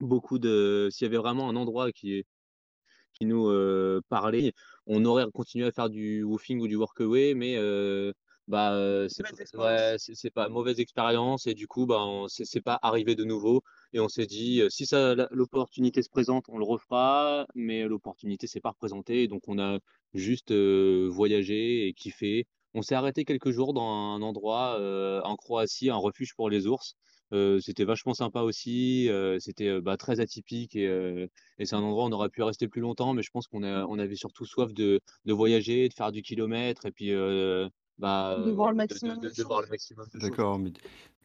beaucoup 0.00 0.38
de 0.38 0.88
s'il 0.92 1.06
y 1.06 1.08
avait 1.08 1.18
vraiment 1.18 1.48
un 1.50 1.56
endroit 1.56 1.92
qui 1.92 2.24
qui 3.14 3.26
nous, 3.26 3.50
parlait. 4.08 4.52
On 4.86 5.04
aurait 5.04 5.26
continué 5.32 5.66
à 5.66 5.72
faire 5.72 5.90
du 5.90 6.22
woofing 6.22 6.60
ou 6.60 6.68
du 6.68 6.76
workaway, 6.76 7.34
mais 7.34 7.56
bah, 8.48 9.06
c'est 9.08 9.24
ouais, 9.56 9.96
c'est 9.98 10.30
pas 10.30 10.48
mauvaise 10.48 10.78
expérience 10.80 11.46
et 11.46 11.54
du 11.54 11.66
coup, 11.66 11.86
bah, 11.86 12.04
c'est 12.28 12.60
pas 12.60 12.78
arrivé 12.82 13.14
de 13.14 13.24
nouveau 13.24 13.62
et 13.92 14.00
on 14.00 14.08
s'est 14.08 14.26
dit, 14.26 14.62
si 14.70 14.86
ça 14.86 15.14
l'opportunité 15.30 16.02
se 16.02 16.08
présente, 16.10 16.44
on 16.48 16.58
le 16.58 16.64
refera, 16.64 17.46
mais 17.54 17.84
l'opportunité 17.86 18.46
s'est 18.46 18.60
pas 18.60 18.70
représentée 18.70 19.28
donc 19.28 19.42
on 19.48 19.58
a 19.58 19.78
juste, 20.14 20.52
voyagé 20.52 21.88
et 21.88 21.92
kiffé. 21.94 22.46
on 22.74 22.82
s'est 22.82 22.94
arrêté 22.94 23.24
quelques 23.24 23.50
jours 23.50 23.72
dans 23.74 23.88
un 24.14 24.22
endroit, 24.22 24.78
en 25.24 25.36
Croatie, 25.36 25.90
un 25.90 25.96
refuge 25.96 26.34
pour 26.36 26.50
les 26.50 26.66
ours. 26.66 26.94
C'était 27.60 27.84
vachement 27.84 28.14
sympa 28.14 28.42
aussi, 28.42 29.08
c'était, 29.40 29.80
bah, 29.80 29.96
très 29.96 30.20
atypique 30.20 30.76
et 30.76 31.26
et 31.58 31.64
c'est 31.66 31.74
un 31.74 31.82
endroit 31.82 32.04
où 32.04 32.08
on 32.08 32.12
aurait 32.12 32.28
pu 32.30 32.42
rester 32.42 32.68
plus 32.68 32.80
longtemps, 32.80 33.14
mais 33.14 33.22
je 33.22 33.30
pense 33.30 33.46
qu'on 33.48 33.62
a 33.64 33.84
on 33.86 33.98
avait 33.98 34.14
surtout 34.16 34.44
soif 34.46 34.72
de 34.72 35.00
de 35.24 35.32
voyager, 35.32 35.88
de 35.88 35.94
faire 35.94 36.12
du 36.12 36.22
kilomètre 36.22 36.86
et 36.86 36.92
puis, 36.92 37.10
bah, 37.98 38.36
De 38.36 38.50
voir 38.52 38.70
le 38.70 38.76
de 38.88 38.98
de 39.02 39.14
maximum 39.14 39.18
de 39.20 39.30
de 39.30 39.34
de 39.36 39.42
voir 39.44 39.62
le 39.62 39.68
maximum 39.68 40.06
de 40.14 40.20
choses. 40.20 40.38
D'accord, 40.38 40.58
mais 40.58 40.72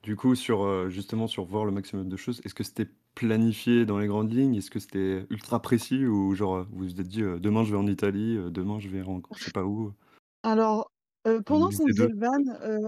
du 0.03 0.15
coup 0.17 0.35
sur, 0.35 0.63
heu, 0.65 0.89
justement 0.89 1.27
sur 1.27 1.45
voir 1.45 1.65
le 1.65 1.71
maximum 1.71 2.09
de 2.09 2.17
choses, 2.17 2.41
est-ce 2.45 2.55
que 2.55 2.63
c'était 2.63 2.87
planifié 3.15 3.85
dans 3.85 3.99
les 3.99 4.07
grandes 4.07 4.33
lignes? 4.33 4.55
Est-ce 4.55 4.71
que 4.71 4.79
c'était 4.79 5.25
ultra 5.29 5.61
précis 5.61 6.05
ou 6.07 6.35
genre, 6.35 6.57
heu, 6.57 6.67
vous 6.71 6.85
vous 6.85 7.01
êtes 7.01 7.07
dit, 7.07 7.21
«Demain 7.23 7.63
je 7.65 7.71
vais 7.71 7.77
en 7.79 7.87
Italie, 7.87 8.37
demain 8.51 8.79
je 8.79 8.89
vais 8.89 9.01
en 9.03 9.21
je 9.35 9.43
sais 9.43 9.51
pas 9.51 9.63
où»? 9.65 9.93
Alors, 10.43 10.91
pendant 11.45 11.71
qu'on 11.71 11.89
faisait 11.89 12.07
2? 12.07 12.09
le 12.09 12.17
van, 12.19 12.39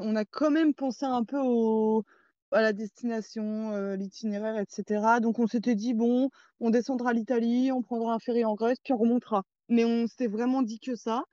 on 0.01 0.15
a 0.15 0.25
quand 0.25 0.51
même 0.51 0.73
pensé 0.73 1.05
un 1.05 1.23
peu 1.23 1.39
au 1.39 2.03
à 2.51 2.61
la 2.61 2.71
destination, 2.73 3.95
l'itinéraire 3.95 4.57
et 4.59 4.65
cetera. 4.69 5.19
Donc 5.19 5.39
on 5.39 5.47
s'était 5.47 5.75
dit: 5.75 5.93
«Bon, 5.95 6.29
on 6.59 6.69
descendra 6.69 7.13
l'Italie, 7.13 7.71
on 7.71 7.81
prendra 7.81 8.13
un 8.13 8.19
ferry 8.19 8.45
en 8.45 8.53
Grèce, 8.55 8.77
puis 8.83 8.93
on 8.93 8.97
remontera». 8.97 9.43
Mais 9.69 9.85
on 9.85 10.05
s'était 10.07 10.27
vraiment 10.27 10.61
dit 10.61 10.79
que 10.79 10.95
ça 10.95 11.23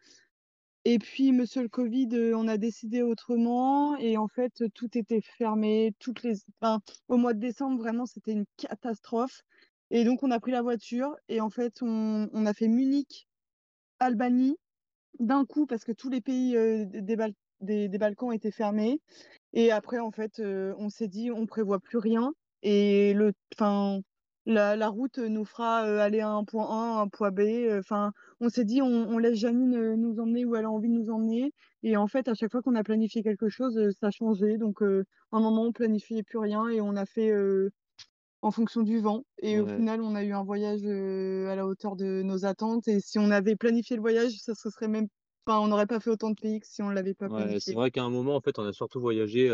et 0.85 0.99
puis 0.99 1.33
monsieur 1.33 1.63
le 1.63 1.69
covid, 1.69 2.09
heu, 2.15 2.35
on 2.37 2.49
a 2.49 2.57
décidé 2.59 3.03
autrement 3.03 3.97
et 3.97 4.17
en 4.17 4.29
fait, 4.29 4.65
tout 4.75 4.89
était 4.99 5.21
fermé, 5.21 5.95
toutes 6.01 6.23
les 6.23 6.35
enfin, 6.61 6.81
au 7.09 7.17
mois 7.19 7.35
de 7.35 7.41
décembre, 7.41 7.79
vraiment, 7.79 8.07
c'était 8.07 8.33
une 8.33 8.47
catastrophe. 8.57 9.43
Et 9.91 10.05
donc 10.05 10.23
on 10.23 10.31
a 10.31 10.41
pris 10.41 10.53
la 10.53 10.63
voiture 10.63 11.17
et 11.29 11.41
en 11.41 11.51
fait, 11.51 11.83
on 11.83 12.29
on 12.33 12.47
a 12.47 12.55
fait 12.55 12.69
Munich, 12.69 13.29
Albanie 14.01 14.57
d'un 15.21 15.45
coup 15.47 15.67
parce 15.67 15.85
que 15.85 15.93
tous 15.93 16.11
les 16.11 16.21
pays, 16.23 16.57
heu, 16.57 16.87
d 16.87 17.03
des 17.63 17.89
des 17.89 17.99
Balkans 17.99 18.33
étaient 18.33 18.51
fermés. 18.53 19.01
Et 19.55 19.73
après 19.73 20.01
en 20.01 20.13
fait, 20.13 20.41
heu, 20.41 20.75
on 20.79 20.91
s'est 20.91 21.09
dit: 21.09 21.31
«On 21.33 21.47
prévoit 21.47 21.81
plus 21.81 21.99
rien» 21.99 22.33
et 22.63 23.15
le 23.15 23.33
enfin, 23.57 24.01
la 24.51 24.77
la 24.77 24.89
route 24.89 25.19
nous 25.19 25.45
fera, 25.45 25.87
heu, 25.89 26.01
aller 26.01 26.21
à 26.21 26.29
un 26.31 26.45
point 26.45 26.67
A, 26.69 26.99
à 26.99 27.03
un 27.03 27.09
point 27.09 27.31
B, 27.31 27.41
enfin, 27.79 28.13
on 28.41 28.49
s'est 28.49 28.65
dit: 28.65 28.83
«On 28.83 28.87
on 29.09 29.19
laisse 29.19 29.39
Janine, 29.39 29.75
heu, 29.77 29.97
nous 29.97 30.21
emmener 30.21 30.45
où 30.45 30.57
elle 30.57 30.65
a 30.67 30.71
envie 30.71 30.89
de 30.89 30.95
nous 30.95 31.11
emmener» 31.11 31.53
et 31.83 31.97
en 31.97 32.07
fait, 32.09 32.29
à 32.29 32.35
chaque 32.35 32.53
fois 32.53 32.63
qu'on 32.63 32.75
a 32.77 32.85
planifié 32.85 33.23
quelque 33.23 33.49
chose, 33.49 33.79
ça 34.01 34.11
changeait 34.11 34.59
donc 34.59 34.83
heu, 34.83 35.05
à 35.33 35.37
un 35.39 35.41
moment, 35.41 35.63
on 35.65 35.73
planifiait 35.73 36.23
plus 36.23 36.39
rien 36.39 36.69
et 36.69 36.81
on 36.81 36.97
a 36.97 37.07
fait, 37.07 37.33
en 38.43 38.51
fonction 38.51 38.83
du 38.83 38.99
vent. 39.01 39.25
Et 39.43 39.61
au 39.61 39.67
final, 39.67 40.01
on 40.03 40.15
a 40.15 40.23
eu 40.25 40.33
un 40.33 40.45
voyage, 40.45 40.85
à 40.85 41.55
la 41.57 41.67
hauteur 41.67 41.97
de 41.97 42.23
nos 42.23 42.45
attentes. 42.45 42.89
Et 42.89 43.01
si 43.01 43.19
on 43.19 43.31
avait 43.31 43.57
planifié 43.57 43.97
le 43.97 44.03
voyage, 44.03 44.33
ça 44.41 44.55
se 44.55 44.71
serait 44.71 44.89
même 44.89 45.09
enfin, 45.47 45.61
on 45.61 45.69
n'aurait 45.69 45.87
pas 45.87 46.01
fait 46.01 46.11
autant 46.11 46.31
de 46.31 46.37
pays 46.41 46.61
que 46.61 46.67
si 46.67 46.83
on 46.83 46.91
l'avait 46.91 47.15
pas 47.15 47.29
Ouais, 47.29 47.59
c'est 47.61 47.75
planifié. 47.75 47.77
vrai 47.77 47.91
qu'à 47.91 48.03
un 48.03 48.09
moment, 48.11 48.35
en 48.37 48.41
fait, 48.41 48.59
on 48.59 48.65
a 48.65 48.73
surtout 48.73 49.01
voyagé, 49.01 49.51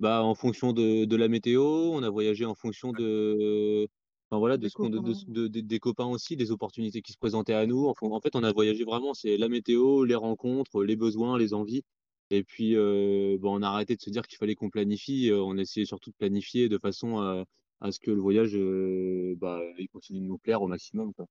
bah, 0.00 0.22
en 0.24 0.34
fonction 0.34 0.72
de 0.72 1.04
de 1.04 1.16
la 1.16 1.28
météo, 1.28 1.62
on 1.64 2.02
a 2.02 2.10
voyagé 2.10 2.44
en 2.44 2.54
fonction 2.54 2.92
de 2.92 3.88
enfin, 4.30 4.38
voilà, 4.40 4.56
de 4.58 4.66
Des 4.66 4.68
ce 4.68 4.76
de 4.80 4.98
de 4.98 5.14
copains. 5.14 5.24
de 5.26 5.46
des 5.60 5.78
copains 5.78 6.06
aussi, 6.06 6.36
des 6.36 6.50
opportunités 6.50 7.02
qui 7.02 7.12
se 7.12 7.18
présentaient 7.18 7.54
à 7.54 7.66
nous. 7.66 7.86
En 7.86 8.20
fait, 8.20 8.34
on 8.36 8.42
a 8.44 8.52
voyagé 8.52 8.84
vraiment, 8.84 9.14
c'est 9.14 9.36
la 9.36 9.48
météo, 9.48 10.04
les 10.04 10.14
rencontres, 10.14 10.82
les 10.84 10.96
besoins, 10.96 11.38
les 11.38 11.54
envies 11.54 11.82
et 12.30 12.42
puis, 12.42 12.74
heu, 12.74 13.36
bah, 13.38 13.48
on 13.50 13.62
a 13.62 13.68
arrêté 13.68 13.96
de 13.96 14.00
se 14.00 14.10
dire 14.10 14.22
qu'il 14.26 14.38
fallait 14.38 14.54
qu'on 14.54 14.70
planifie, 14.70 15.28
heu, 15.30 15.42
on 15.42 15.56
essayait 15.58 15.84
surtout 15.86 16.10
de 16.10 16.16
planifier 16.16 16.68
de 16.68 16.78
façon 16.78 17.18
à 17.18 17.44
à 17.80 17.92
ce 17.92 17.98
que 18.00 18.10
le 18.10 18.20
voyage, 18.20 18.54
heu, 18.56 19.34
bah, 19.36 19.60
il 19.78 19.88
continue 19.88 20.20
de 20.20 20.24
nous 20.26 20.38
plaire 20.38 20.62
au 20.62 20.68
maximum, 20.68 21.12
quoi. 21.12 21.26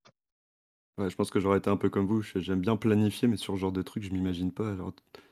Ouais, 1.00 1.10
je 1.10 1.16
pense 1.16 1.32
que 1.32 1.40
j'aurais 1.40 1.58
été 1.58 1.72
un 1.72 1.78
peu 1.78 1.90
comme 1.90 2.06
vous, 2.06 2.22
je 2.22 2.38
j'aime 2.40 2.62
bien 2.62 2.78
planifier, 2.78 3.28
mais 3.28 3.36
sur 3.38 3.56
ce 3.56 3.60
genre 3.60 3.72
de 3.72 3.82
truc, 3.82 4.04
je 4.04 4.12
m'imagine 4.12 4.52
pas, 4.52 4.76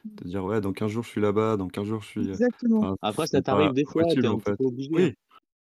Mmh. 0.03 0.17
te 0.17 0.23
dire: 0.27 0.43
«Ouais, 0.43 0.59
dans 0.61 0.73
15 0.73 0.89
jours, 0.91 1.03
je 1.03 1.09
suis 1.09 1.21
là-bas, 1.21 1.55
dans 1.57 1.67
15 1.67 1.85
jours, 1.87 2.01
je 2.01 2.07
suis» 2.07 2.29
heu, 2.31 2.39
Exactement. 2.39 2.81
enfin, 2.81 2.95
Après, 3.01 3.27
ça 3.27 3.41
pas 3.41 3.41
t'arrive 3.41 3.73
des 3.73 3.85
fois, 3.85 4.15
tu 4.15 4.25
es 4.25 4.25
possible, 4.25 4.29
un 4.29 4.35
en 4.35 4.39
petit 4.39 4.51
fait. 4.51 4.57
peu 4.57 4.63
obligé, 4.65 5.01
hein. 5.01 5.09
Oui, 5.09 5.15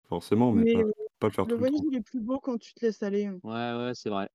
forcément, 0.10 0.54
mais 0.54 0.66
Mais 0.72 0.84
pas 1.20 1.28
le 1.28 1.34
faire 1.34 1.48
le 1.48 1.56
tout 1.56 1.62
le 1.64 1.68
voyage, 1.68 1.76
temps. 1.76 1.86
il 1.90 1.96
est 1.96 2.02
plus 2.02 2.22
beau 2.22 2.40
quand 2.40 2.58
tu 2.60 2.74
te 2.74 2.86
laisses 2.86 3.04
aller, 3.04 3.26
hein. 3.28 3.40
Ouais, 3.44 3.52
ouais, 3.76 3.92
c'est 3.96 4.10
vrai. 4.10 4.30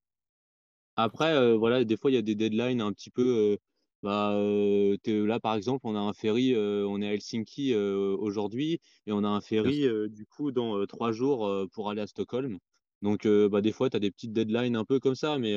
Après, 0.98 1.34
heu, 1.34 1.54
voilà, 1.54 1.84
des 1.84 1.96
fois, 1.98 2.10
il 2.10 2.14
y 2.14 2.16
a 2.16 2.22
des 2.22 2.34
deadlines 2.34 2.80
un 2.80 2.92
petit 2.92 3.10
peu, 3.10 3.22
heu, 3.54 3.58
bah, 4.02 4.32
heu, 4.34 4.96
tu 5.04 5.26
là, 5.26 5.38
par 5.40 5.54
exemple, 5.54 5.80
on 5.86 5.94
a 5.94 5.98
un 6.00 6.12
ferry, 6.14 6.54
heu, 6.54 6.86
on 6.86 7.02
est 7.02 7.08
à 7.08 7.12
Helsinki, 7.14 7.72
heu, 7.74 8.16
aujourd'hui 8.18 8.80
et 9.06 9.12
on 9.12 9.22
a 9.24 9.28
un 9.28 9.40
Yes. 9.62 9.74
ferry, 9.74 9.84
heu, 9.86 10.08
du 10.08 10.24
coup, 10.26 10.52
dans, 10.52 10.78
heu, 10.78 10.86
3 10.86 11.12
jours, 11.12 11.46
heu, 11.46 11.68
pour 11.70 11.90
aller 11.90 12.00
à 12.00 12.06
Stockholm. 12.06 12.58
Donc, 13.02 13.26
bah, 13.26 13.60
des 13.60 13.72
fois, 13.72 13.90
tu 13.90 13.96
as 13.96 14.00
des 14.00 14.10
petites 14.10 14.32
deadlines 14.32 14.76
un 14.76 14.84
peu 14.84 14.98
comme 15.00 15.14
ça, 15.14 15.38
mais, 15.38 15.52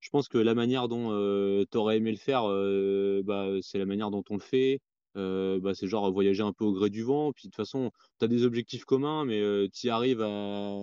je 0.00 0.10
pense 0.10 0.28
que 0.28 0.38
la 0.38 0.54
manière 0.54 0.88
dont, 0.88 1.10
heu, 1.12 1.64
tu 1.70 1.78
aurais 1.78 1.96
aimé 1.98 2.10
le 2.12 2.18
faire, 2.18 2.42
bah, 3.24 3.48
c'est 3.62 3.78
la 3.78 3.86
manière 3.86 4.10
dont 4.10 4.24
on 4.30 4.34
le 4.34 4.40
fait. 4.40 4.80
Bah, 5.14 5.74
c'est 5.74 5.86
genre 5.88 6.10
voyager 6.12 6.42
un 6.42 6.52
peu 6.52 6.64
au 6.64 6.72
gré 6.72 6.90
du 6.90 7.02
vent. 7.02 7.32
Puis 7.32 7.48
de 7.48 7.50
toute 7.50 7.56
façon, 7.56 7.90
tu 8.18 8.24
as 8.24 8.28
des 8.28 8.44
objectifs 8.44 8.84
communs, 8.84 9.24
mais, 9.24 9.40
tu 9.72 9.86
y 9.88 9.90
arrives 9.90 10.20
à 10.22 10.76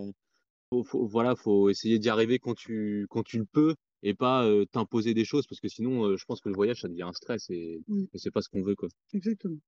faut 0.72 0.84
faut 0.84 1.06
voilà, 1.08 1.36
faut 1.36 1.70
essayer 1.70 2.00
d'y 2.00 2.10
arriver 2.10 2.40
quand 2.40 2.56
tu 2.56 3.06
quand 3.10 3.24
tu 3.24 3.38
le 3.40 3.46
peux 3.46 3.76
et 4.04 4.14
pas, 4.16 4.50
t'imposer 4.72 5.14
des 5.14 5.26
choses 5.26 5.46
parce 5.48 5.60
que 5.62 5.68
sinon, 5.70 6.16
je 6.18 6.26
pense 6.26 6.42
que 6.42 6.50
le 6.50 6.56
voyage, 6.56 6.82
ça 6.82 6.88
devient 6.90 7.04
un 7.04 7.14
stress 7.14 7.50
et 7.50 7.82
et 8.14 8.18
c'est 8.18 8.32
pas 8.32 8.42
ce 8.42 8.50
qu'on 8.50 8.64
veut, 8.64 8.76
quoi. 8.76 8.90
exactement. 9.14 9.60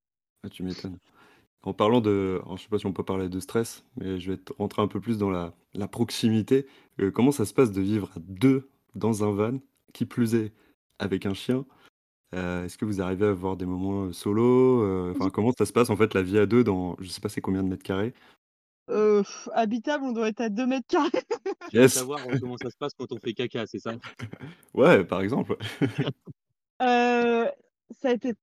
Ah, 0.44 0.50
tu 0.50 0.64
m'étonnes. 0.64 1.00
En 1.66 1.74
parlant 1.74 2.02
de 2.02 2.42
alors 2.44 2.58
je 2.58 2.64
sais 2.64 2.70
pas 2.70 2.78
si 2.78 2.86
on 2.86 2.92
peut 2.94 3.06
parler 3.06 3.30
de 3.30 3.40
stress, 3.40 3.86
mais 3.96 4.20
je 4.20 4.32
vais 4.32 4.38
te 4.38 4.52
rentrer 4.58 4.82
un 4.82 4.88
peu 4.90 5.00
plus 5.00 5.18
dans 5.18 5.30
la 5.30 5.54
la 5.74 5.88
proximité. 5.88 6.68
Heu, 7.00 7.10
comment 7.12 7.32
ça 7.32 7.46
se 7.46 7.54
passe 7.54 7.72
de 7.72 7.82
vivre 7.82 8.12
à 8.16 8.20
2 8.20 8.70
dans 8.96 9.24
un 9.24 9.32
van, 9.32 9.60
qui 9.94 10.06
plus 10.06 10.36
est 10.36 10.52
avec 11.00 11.26
un 11.26 11.34
chien? 11.34 11.66
Heu, 12.36 12.66
est-ce 12.66 12.78
que 12.78 12.86
vous 12.86 13.02
arrivez 13.02 13.26
à 13.28 13.30
avoir 13.32 13.58
des 13.58 13.66
moments, 13.66 14.06
heu, 14.08 14.14
solo? 14.14 15.12
Enfin, 15.12 15.30
comment 15.32 15.52
ça 15.58 15.66
se 15.66 15.74
passe, 15.74 15.90
en 15.92 15.98
fait, 15.98 16.14
la 16.16 16.24
vie 16.24 16.40
à 16.40 16.46
2 16.48 16.64
dans 16.64 16.98
je 17.00 17.10
sais 17.10 17.22
pas 17.22 17.30
c'est 17.30 17.42
combien 17.42 17.64
de 17.64 17.70
mètres 17.70 17.84
carrés? 17.84 18.14
Habitable, 19.54 20.04
on 20.06 20.12
doit 20.14 20.28
être 20.30 20.42
à 20.42 20.50
2 20.50 20.66
m². 20.68 21.10
Tu 21.76 21.82
veux 21.82 21.88
Yes! 21.88 21.90
savoir, 21.90 22.22
comment 22.40 22.58
ça 22.58 22.70
se 22.70 22.78
passe 22.78 22.94
quand 22.98 23.12
on 23.12 23.20
fait 23.20 23.34
caca, 23.34 23.66
c'est 23.68 23.80
ça? 23.80 23.96
Ouais, 24.74 25.04
par 25.06 25.22
exemple. 25.22 25.58
Ça 27.92 28.10
a 28.10 28.12
été 28.14 28.34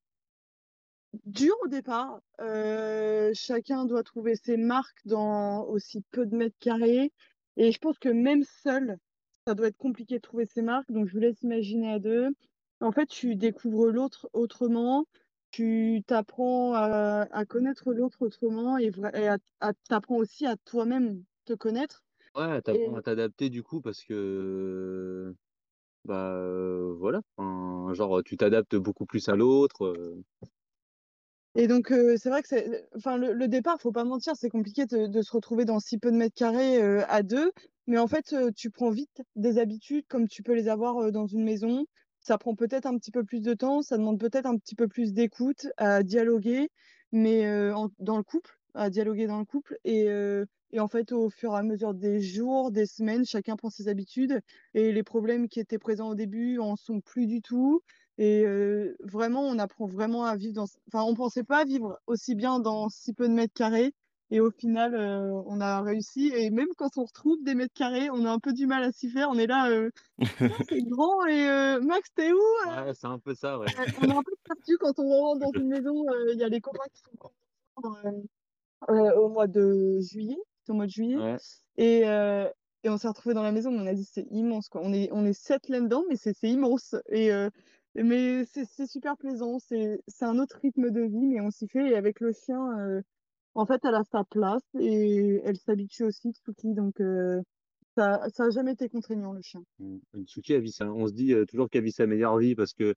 dur 1.25 1.55
au 1.65 1.69
départ. 1.69 2.21
Heu, 2.41 3.33
chacun 3.35 3.85
doit 3.85 4.03
trouver 4.03 4.37
ses 4.37 4.57
marques 4.57 5.01
dans 5.05 5.65
aussi 5.67 6.03
peu 6.11 6.27
de 6.27 6.37
mètres 6.37 6.59
carrés. 6.61 7.13
Et 7.57 7.73
je 7.73 7.79
pense 7.79 7.99
que 7.99 8.09
même 8.09 8.43
seul, 8.45 8.99
ça 9.47 9.55
doit 9.55 9.69
être 9.69 9.77
compliqué 9.77 10.17
de 10.17 10.21
trouver 10.23 10.47
ses 10.47 10.63
marques, 10.63 10.91
donc 10.93 11.07
je 11.09 11.13
vous 11.15 11.19
laisse 11.21 11.43
imaginer 11.43 11.93
à 11.93 11.99
2. 11.99 12.29
En 12.81 12.93
fait, 12.93 13.07
tu 13.07 13.37
découvres 13.37 13.87
l'autre 13.91 14.29
autrement, 14.33 15.05
tu 15.51 16.03
t'apprends 16.07 16.75
à 16.75 17.27
à 17.31 17.45
connaître 17.47 17.93
l'autre 17.93 18.23
autrement 18.23 18.79
et 18.79 18.91
et 19.15 19.29
à 19.29 19.39
à 19.61 19.73
tu 19.75 19.81
apprends 19.95 20.17
aussi 20.17 20.47
à 20.47 20.57
toi-même 20.57 21.25
te 21.45 21.53
connaître. 21.55 22.05
Ouais, 22.37 22.63
tu 22.63 22.71
apprends 22.71 22.95
et 22.95 22.97
à 22.97 23.03
t'adapter 23.03 23.51
du 23.51 23.63
coup 23.65 23.81
parce 23.81 24.05
que, 24.05 25.35
bah, 26.05 26.33
heu, 26.37 26.95
voilà, 26.99 27.23
enfin, 27.37 27.95
genre, 27.95 28.23
tu 28.25 28.37
t'adaptes 28.37 28.77
beaucoup 28.77 29.07
plus 29.07 29.29
à 29.29 29.37
l'autre, 29.37 29.85
heu 29.87 30.25
Et 31.57 31.67
donc 31.67 31.93
c'est 32.17 32.29
vrai 32.29 32.43
que 32.43 32.49
c'est 32.49 32.87
enfin 32.97 33.17
le 33.17 33.33
le 33.33 33.49
départ, 33.49 33.81
faut 33.81 33.91
pas 33.93 34.05
mentir, 34.05 34.35
c'est 34.37 34.49
compliqué 34.49 34.87
de 34.87 35.23
se 35.23 35.33
retrouver 35.33 35.65
dans 35.65 35.81
si 35.81 35.99
peu 35.99 36.11
de 36.13 36.17
mètres 36.17 36.37
carrés, 36.37 36.81
à 36.81 37.23
2. 37.23 37.53
Mais 37.87 37.99
en 37.99 38.07
fait, 38.07 38.35
tu 38.57 38.71
prends 38.71 38.91
vite 38.91 39.23
des 39.35 39.59
habitudes 39.59 40.07
comme 40.09 40.29
tu 40.29 40.43
peux 40.45 40.55
les 40.55 40.69
avoir, 40.69 41.11
dans 41.11 41.27
une 41.27 41.43
maison. 41.43 41.87
Ça 42.21 42.39
prend 42.39 42.55
peut-être 42.55 42.87
un 42.87 42.97
petit 42.99 43.11
peu 43.11 43.25
plus 43.25 43.41
de 43.41 43.55
temps, 43.55 43.83
ça 43.83 43.97
demande 43.99 44.21
peut-être 44.21 44.47
un 44.47 44.57
petit 44.59 44.75
peu 44.77 44.87
plus 44.87 45.13
d'écoute, 45.13 45.67
à 45.77 46.03
dialoguer, 46.05 46.69
mais 47.13 47.45
dans 47.99 48.17
le 48.17 48.23
couple, 48.23 48.59
à 48.75 48.89
dialoguer 48.91 49.27
dans 49.27 49.39
le 49.39 49.45
couple 49.45 49.77
et 49.85 50.07
et 50.73 50.79
en 50.79 50.87
fait, 50.87 51.11
au 51.11 51.31
fur 51.31 51.53
et 51.55 51.57
à 51.59 51.63
mesure 51.65 51.95
des 51.95 52.21
jours, 52.21 52.71
des 52.71 52.87
semaines, 52.87 53.25
chacun 53.25 53.57
prend 53.57 53.71
ses 53.71 53.89
habitudes 53.89 54.41
et 54.75 54.93
les 54.93 55.03
problèmes 55.03 55.49
qui 55.49 55.59
étaient 55.59 55.79
présents 55.79 56.11
au 56.11 56.15
début 56.15 56.59
en 56.59 56.77
sont 56.77 57.01
plus 57.01 57.27
du 57.27 57.43
tout 57.43 57.83
et 58.21 58.45
vraiment, 59.01 59.43
on 59.43 59.59
apprend 59.59 59.87
vraiment 59.87 60.25
à 60.27 60.37
vivre 60.37 60.55
dans 60.55 60.67
enfin, 60.93 61.05
on 61.05 61.15
pensait 61.15 61.45
pas 61.45 61.65
vivre 61.65 61.99
aussi 62.07 62.35
bien 62.35 62.61
dans 62.61 62.89
si 62.89 63.15
peu 63.15 63.29
de 63.29 63.33
mètres 63.35 63.55
carrés 63.55 63.93
et 64.31 64.41
au 64.41 64.51
final, 64.51 64.95
on 64.97 65.61
a 65.61 65.83
réussi 65.83 66.29
et 66.35 66.51
même 66.51 66.69
quand 66.77 66.97
on 66.99 67.05
retrouve 67.05 67.43
des 67.45 67.55
mètres 67.55 67.75
carrés, 67.75 68.11
on 68.11 68.25
a 68.27 68.31
un 68.31 68.39
peu 68.41 68.53
du 68.53 68.67
mal 68.67 68.83
à 68.85 68.93
s'y 68.93 69.11
faire. 69.11 69.29
On 69.31 69.39
est 69.39 69.47
là, 69.49 69.71
heu: 69.71 69.91
«Putain, 70.47 70.55
c'est 70.71 70.83
grand 70.83 71.27
et 71.27 71.81
Max, 71.83 72.11
tu 72.17 72.23
es 72.25 72.33
où, 72.33 72.37
heu?» 72.39 72.77
ouais, 72.87 72.95
c'est 72.95 73.07
un 73.07 73.19
peu 73.19 73.35
ça, 73.35 73.59
ouais. 73.59 73.73
On 73.97 74.09
est 74.09 74.15
un 74.15 74.23
peu 74.23 74.33
perdu 74.47 74.77
quand 74.79 74.99
on 74.99 75.09
rentre 75.09 75.41
dans 75.41 75.53
une 75.53 75.69
maison, 75.69 76.05
il 76.33 76.39
y 76.39 76.45
a 76.45 76.49
les 76.49 76.61
copains 76.61 76.85
qui 76.93 77.01
sont 77.03 77.11
au 78.89 79.29
mois 79.29 79.47
de 79.47 79.99
juillet, 80.01 80.39
au 80.69 80.75
mois 80.75 80.87
de 80.87 80.91
juillet 80.91 81.21
Ouais. 81.21 81.41
et 81.77 82.05
et 82.85 82.89
on 82.91 82.99
s'est 82.99 83.09
retrouvés 83.09 83.35
dans 83.35 83.43
la 83.43 83.53
maison, 83.53 83.71
on 83.73 83.87
a 83.87 83.95
dit: 83.95 84.05
«C'est 84.11 84.27
immense, 84.31 84.69
quoi». 84.71 84.81
On 84.85 84.93
est 84.95 85.11
on 85.13 85.25
est 85.27 85.35
7 85.35 85.69
là-dedans, 85.69 86.05
mais 86.09 86.17
c'est 86.17 86.35
c'est 86.35 86.51
immense 86.51 86.95
et 87.11 87.31
mais 87.95 88.45
c'est 88.47 88.87
super 88.87 89.17
plaisant, 89.17 89.59
c'est 89.59 90.01
un 90.23 90.39
autre 90.39 90.59
rythme 90.63 90.91
de 90.91 91.01
vie, 91.03 91.27
mais 91.27 91.41
on 91.41 91.51
s'y 91.51 91.69
fait 91.69 91.91
et 91.91 91.97
avec 91.97 92.21
le 92.21 92.33
chien, 92.33 92.59
heu, 92.79 93.03
en 93.55 93.67
fait, 93.67 93.81
elle 93.85 93.95
a 93.97 94.05
sa 94.05 94.25
place 94.25 94.63
et 94.81 95.41
elle 95.45 95.59
s'habitue 95.59 96.05
aussi, 96.05 96.33
Tsuki, 96.33 96.75
donc 96.75 97.01
heu, 97.01 97.43
ça 97.97 98.29
ça 98.35 98.45
a 98.47 98.51
jamais 98.51 98.73
été 98.75 98.89
contraignant, 98.91 99.33
le 99.35 99.43
chien. 99.43 99.63
Mmh, 99.79 99.99
Tsuki, 100.27 100.69
sa 100.73 100.87
on 100.93 101.07
se 101.07 101.13
dit, 101.13 101.33
heu, 101.33 101.47
toujours 101.47 101.69
qu'elle 101.71 101.85
vit 101.85 101.93
sa 101.93 102.07
meilleure 102.07 102.37
vie 102.39 102.55
parce 102.55 102.75
que 102.75 102.95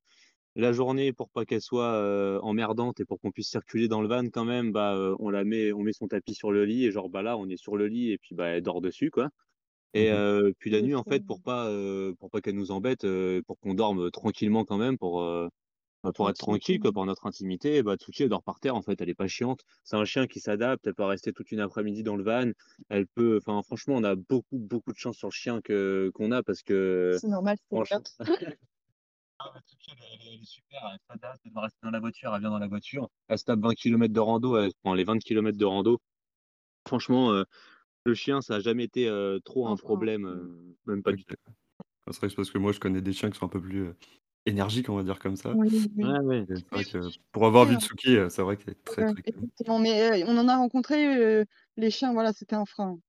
la 0.55 0.73
journée 0.73 1.13
pour 1.13 1.29
pas 1.31 1.45
qu'elle 1.45 1.61
soit, 1.61 2.39
emmerdante 2.43 2.99
et 3.01 3.05
pour 3.05 3.19
qu'on 3.21 3.31
puisse 3.31 3.49
circuler 3.49 3.87
dans 3.89 4.01
le 4.01 4.07
van 4.09 4.25
quand 4.29 4.45
même, 4.45 4.71
bah, 4.73 5.15
on 5.19 5.29
la 5.31 5.43
met 5.45 5.73
on 5.73 5.81
met 5.83 5.93
son 5.93 6.07
tapis 6.07 6.35
sur 6.35 6.51
le 6.51 6.65
lit 6.65 6.85
et 6.85 6.91
genre, 6.91 7.09
bah, 7.09 7.23
là, 7.23 7.37
on 7.37 7.49
est 7.49 7.57
sur 7.57 7.77
le 7.77 7.87
lit 7.87 8.11
et 8.11 8.17
puis, 8.19 8.35
bah, 8.35 8.47
elle 8.49 8.63
dort 8.63 8.81
dessus, 8.81 9.11
quoi 9.11 9.29
et 9.93 10.09
Mmh 10.09 10.23
puis 10.59 10.69
la 10.71 10.81
Oui, 10.81 10.83
nuit, 10.83 10.95
en 10.95 11.03
fait, 11.03 11.23
pour 11.25 11.41
pas, 11.41 11.69
pour 12.19 12.29
pas 12.31 12.41
qu'elle 12.41 12.55
nous 12.55 12.71
embête, 12.71 13.05
pour 13.47 13.59
qu'on 13.59 13.73
dorme, 13.75 14.11
tranquillement 14.11 14.65
quand 14.65 14.77
même, 14.77 14.97
pour, 14.97 15.21
bah, 16.03 16.11
pour 16.13 16.29
être 16.29 16.37
tranquille, 16.37 16.79
tranquillité. 16.79 16.79
quoi, 16.79 16.91
pour 16.91 17.05
notre 17.05 17.25
intimité, 17.27 17.81
bah, 17.83 17.95
Tsuki, 17.95 18.23
elle 18.23 18.29
dort 18.29 18.43
par 18.43 18.59
terre, 18.59 18.75
en 18.75 18.81
fait, 18.81 18.99
elle 19.01 19.09
est 19.09 19.15
pas 19.15 19.27
chiante. 19.27 19.61
C'est 19.83 19.95
un 19.97 20.05
chien 20.05 20.27
qui 20.27 20.39
s'adapte, 20.41 20.85
elle 20.87 20.95
peut 20.95 21.03
rester 21.05 21.31
toute 21.33 21.51
une 21.51 21.59
après-midi 21.61 22.03
dans 22.03 22.15
le 22.17 22.23
van, 22.23 22.51
elle 22.89 23.07
peut 23.07 23.39
enfin, 23.45 23.61
franchement, 23.63 23.95
on 23.97 24.03
a 24.03 24.15
beaucoup, 24.15 24.57
beaucoup 24.59 24.91
de 24.93 24.97
chance 24.97 25.17
sur 25.17 25.29
le 25.29 25.33
chien 25.33 25.61
que 25.61 26.11
qu'on 26.13 26.31
a 26.31 26.43
parce 26.43 26.63
que 26.63 27.19
C'est 27.19 27.27
normal, 27.29 27.57
c'est 27.57 27.67
franchement. 27.71 28.03
Ah 29.39 29.51
bah, 29.53 29.61
elle 29.67 29.93
est 29.93 30.17
elle 30.17 30.23
est 30.31 30.33
elle 30.35 30.41
est 30.41 30.45
super, 30.45 30.81
elle 30.91 30.99
s'adapte, 31.07 31.41
elle 31.45 31.51
doit 31.51 31.61
rester 31.63 31.79
dans 31.83 31.91
la 31.91 31.99
voiture, 31.99 32.33
elle 32.33 32.41
vient 32.41 32.49
dans 32.49 32.57
la 32.59 32.67
voiture. 32.67 33.09
Elle 33.27 33.37
se 33.37 33.43
tape 33.45 33.59
20 33.61 33.73
kilomètres 33.73 34.13
de 34.13 34.19
rando, 34.19 34.57
elle 34.57 34.71
prend 34.81 34.93
les 34.93 35.03
20 35.03 35.17
kilomètres 35.19 35.57
de 35.57 35.65
rando. 35.65 35.99
Franchement, 36.87 37.43
le 38.05 38.13
chien, 38.15 38.41
ça 38.41 38.55
a 38.55 38.59
jamais 38.59 38.85
été, 38.85 39.07
heu, 39.07 39.39
trop 39.45 39.67
un 39.69 39.77
problème, 39.77 40.25
Mmh. 40.27 40.27
heu, 40.27 40.77
même 40.85 41.03
pas 41.03 41.13
du 41.13 41.25
tout. 41.25 41.35
C'est 42.07 42.17
vrai 42.17 42.27
que 42.27 42.29
c'est 42.31 42.35
parce 42.37 42.51
que 42.51 42.57
moi 42.59 42.71
je 42.73 42.79
connais 42.79 43.01
des 43.01 43.13
chiens 43.13 43.29
qui 43.31 43.39
sont 43.39 43.45
un 43.47 43.49
peu 43.49 43.61
plus, 43.61 43.81
heu, 43.89 43.97
énergiques, 44.45 44.89
on 44.89 44.95
va 44.97 45.03
dire 45.03 45.19
comme 45.19 45.35
ça 45.37 45.59
Oui, 45.59 45.69
oui. 45.95 46.17
ouais. 46.23 46.45
c'est 46.47 46.71
vrai 46.73 46.85
que 46.85 47.13
pour 47.31 47.45
avoir 47.45 47.65
vu. 47.65 47.75
Tsuki, 47.77 48.17
c'est 48.29 48.41
vrai 48.41 48.57
qu'elle 48.57 48.71
est 48.73 48.83
très, 48.85 49.05
Ouais, 49.07 49.13
mais 49.79 50.23
on 50.27 50.37
en 50.37 50.47
a 50.47 50.57
rencontré, 50.57 51.45
les 51.77 51.91
chiens, 51.91 52.13
voilà, 52.13 52.33
c'était 52.33 52.55
un 52.55 52.65
frein. 52.65 52.99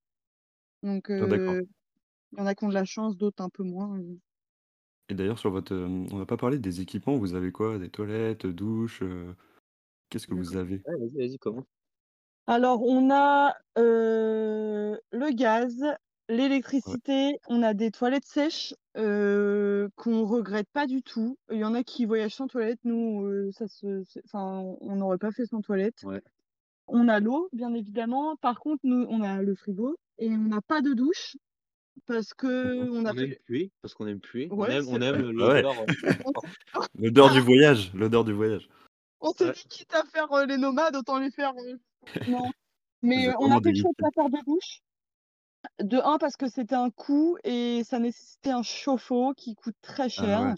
Donc 0.83 1.07
Ah 1.19 1.27
il 2.33 2.39
y 2.39 2.41
en 2.43 2.47
a 2.47 2.55
qui 2.55 2.65
ont 2.65 2.69
de 2.69 2.75
la 2.75 2.85
chance, 2.85 3.17
d'autres 3.17 3.43
un 3.43 3.49
peu 3.51 3.63
moins, 3.65 3.99
et 5.09 5.15
d'ailleurs 5.15 5.39
sur 5.39 5.51
votre, 5.51 5.75
on 5.75 6.19
n'a 6.19 6.27
pas 6.27 6.37
parlé 6.37 6.59
des 6.59 6.81
équipements, 6.81 7.17
vous 7.19 7.35
avez 7.35 7.53
quoi? 7.53 7.79
Des 7.79 7.91
toilettes, 7.91 8.47
douches, 8.47 9.03
qu'est-ce 10.09 10.27
que 10.27 10.35
vous 10.35 10.57
avez? 10.57 10.87
Ouais, 10.87 10.95
vas-y, 10.99 11.17
vas-y, 11.19 11.39
comment? 11.39 11.67
Alors 12.47 12.83
on 12.83 13.11
a, 13.11 13.55
heu, 13.79 15.01
le 15.13 15.31
gaz, 15.35 15.83
Ouais. 16.87 16.97
l'électricité, 17.09 17.39
on 17.49 17.63
a 17.63 17.73
des 17.73 17.91
toilettes 17.91 18.27
sèches, 18.27 18.75
heu, 18.99 19.89
qu'on 19.97 20.27
regrette 20.27 20.69
pas 20.71 20.87
du 20.87 21.03
tout. 21.03 21.39
Il 21.51 21.57
y 21.59 21.65
en 21.65 21.73
a 21.73 21.83
qui 21.83 22.05
voyagent 22.05 22.35
sans 22.35 22.47
toilette, 22.47 22.81
nous, 22.85 23.51
ça 23.53 23.67
se 23.67 24.03
enfin, 24.27 24.63
on 24.83 24.97
n'aurait 24.97 25.17
pas 25.17 25.33
fait 25.33 25.47
sans 25.47 25.63
toilette. 25.63 26.03
Ouais. 26.03 26.25
On 26.89 27.09
a 27.09 27.21
l'eau, 27.21 27.49
bien 27.53 27.75
évidemment. 27.75 28.37
Par 28.37 28.61
contre, 28.61 28.83
nous, 28.85 29.07
on 29.11 29.23
a 29.23 29.43
le 29.43 29.55
frigo 29.57 29.97
et 30.19 30.31
on 30.31 30.39
n'a 30.39 30.63
pas 30.63 30.83
de 30.83 30.95
douche 30.95 31.37
parce 32.07 32.35
qu'on 32.35 33.05
a 33.07 33.15
On 33.15 33.19
aime 33.19 33.35
fait 33.35 33.39
puer, 33.47 33.71
parce 33.83 33.95
qu'on 33.95 34.07
aime 34.07 34.21
puer. 34.21 34.55
On 34.57 34.69
aime 34.69 34.89
on 34.89 35.01
aime 35.01 35.31
Ah 35.39 35.49
ouais, 35.49 35.65
l'odeur, 35.65 35.87
On 36.25 36.33
l'odeur 36.95 37.31
du 37.31 37.41
voyage, 37.41 37.93
l'odeur 37.95 38.25
du 38.25 38.33
voyage. 38.33 38.69
on 39.21 39.33
s'est 39.33 39.49
Ouais. 39.49 39.51
dit: 39.51 39.65
«Quitte 39.69 39.95
à 39.95 40.05
faire, 40.05 40.29
les 40.47 40.57
nomades, 40.59 40.97
autant 40.97 41.19
les 41.19 41.31
faire, 41.31 41.53
heu» 41.59 41.81
non, 42.27 42.53
mais 43.03 43.29
êtes 43.29 43.37
on 43.39 43.51
a 43.51 43.59
le 43.65 43.73
choix 43.75 43.91
de 43.93 43.97
pas 44.01 44.11
faire 44.15 44.31
de 44.31 44.39
douche. 44.47 44.81
De 45.81 45.99
1 45.99 46.19
parce 46.19 46.37
que 46.37 46.49
c'était 46.49 46.75
un 46.77 46.91
coût 46.91 47.37
et 47.45 47.83
ça 47.85 47.99
nécessitait 47.99 48.51
un 48.51 48.63
chauffe-eau 48.63 49.33
qui 49.37 49.55
coûte 49.55 49.77
très 49.83 50.09
Ah 50.17 50.39
ouais, 50.41 50.53
cher 50.53 50.57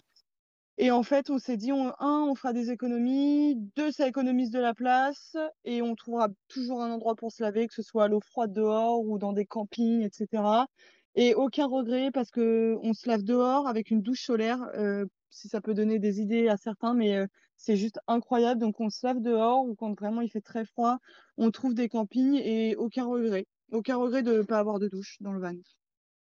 et 0.79 0.91
en 0.91 1.03
fait, 1.03 1.29
on 1.29 1.39
s'est 1.39 1.57
dit: 1.57 1.71
on 1.73 1.93
1 1.99 2.25
on 2.29 2.35
fera 2.35 2.53
des 2.53 2.71
économies, 2.71 3.55
2 3.77 3.91
ça 3.91 4.07
économise 4.07 4.51
de 4.51 4.59
la 4.59 4.73
place 4.75 5.37
et 5.65 5.81
on 5.83 5.95
trouvera 5.95 6.29
toujours 6.49 6.81
un 6.83 6.91
endroit 6.91 7.15
pour 7.15 7.31
se 7.31 7.43
laver, 7.43 7.67
que 7.67 7.73
ce 7.75 7.83
soit 7.83 8.05
à 8.05 8.07
l'eau 8.09 8.21
froide 8.21 8.53
dehors 8.53 9.01
ou 9.05 9.19
dans 9.19 9.33
des 9.33 9.45
campings 9.45 10.01
et 10.03 10.09
cetera. 10.13 10.67
Et 11.15 11.35
aucun 11.35 11.67
regret 11.67 12.11
parce 12.13 12.31
qu'on 12.31 12.93
se 12.93 13.07
lave 13.09 13.23
dehors 13.23 13.67
avec 13.67 13.91
une 13.91 14.01
douche 14.01 14.23
solaire, 14.25 14.59
heu, 14.75 15.07
si 15.31 15.49
ça 15.49 15.61
peut 15.61 15.73
donner 15.75 15.99
des 15.99 16.21
idées 16.21 16.49
à 16.49 16.57
certains, 16.57 16.93
mais 16.95 17.17
heu, 17.17 17.27
c'est 17.57 17.75
juste 17.77 17.99
incroyable 18.07 18.61
donc 18.61 18.79
on 18.79 18.89
se 18.89 19.05
lave 19.05 19.21
dehors 19.21 19.65
ou 19.65 19.75
quand 19.75 19.93
vraiment 19.99 20.21
il 20.21 20.29
fait 20.31 20.41
très 20.41 20.65
froid, 20.65 20.99
on 21.37 21.51
trouve 21.51 21.73
des 21.75 21.89
campings 21.89 22.35
et 22.35 22.75
aucun 22.77 23.05
regret. 23.05 23.45
Aucun 23.71 23.97
regret 23.97 24.23
de 24.23 24.41
pas 24.43 24.59
avoir 24.59 24.79
de 24.79 24.87
douche 24.87 25.17
dans 25.21 25.33
le 25.33 25.41
van. 25.41 25.55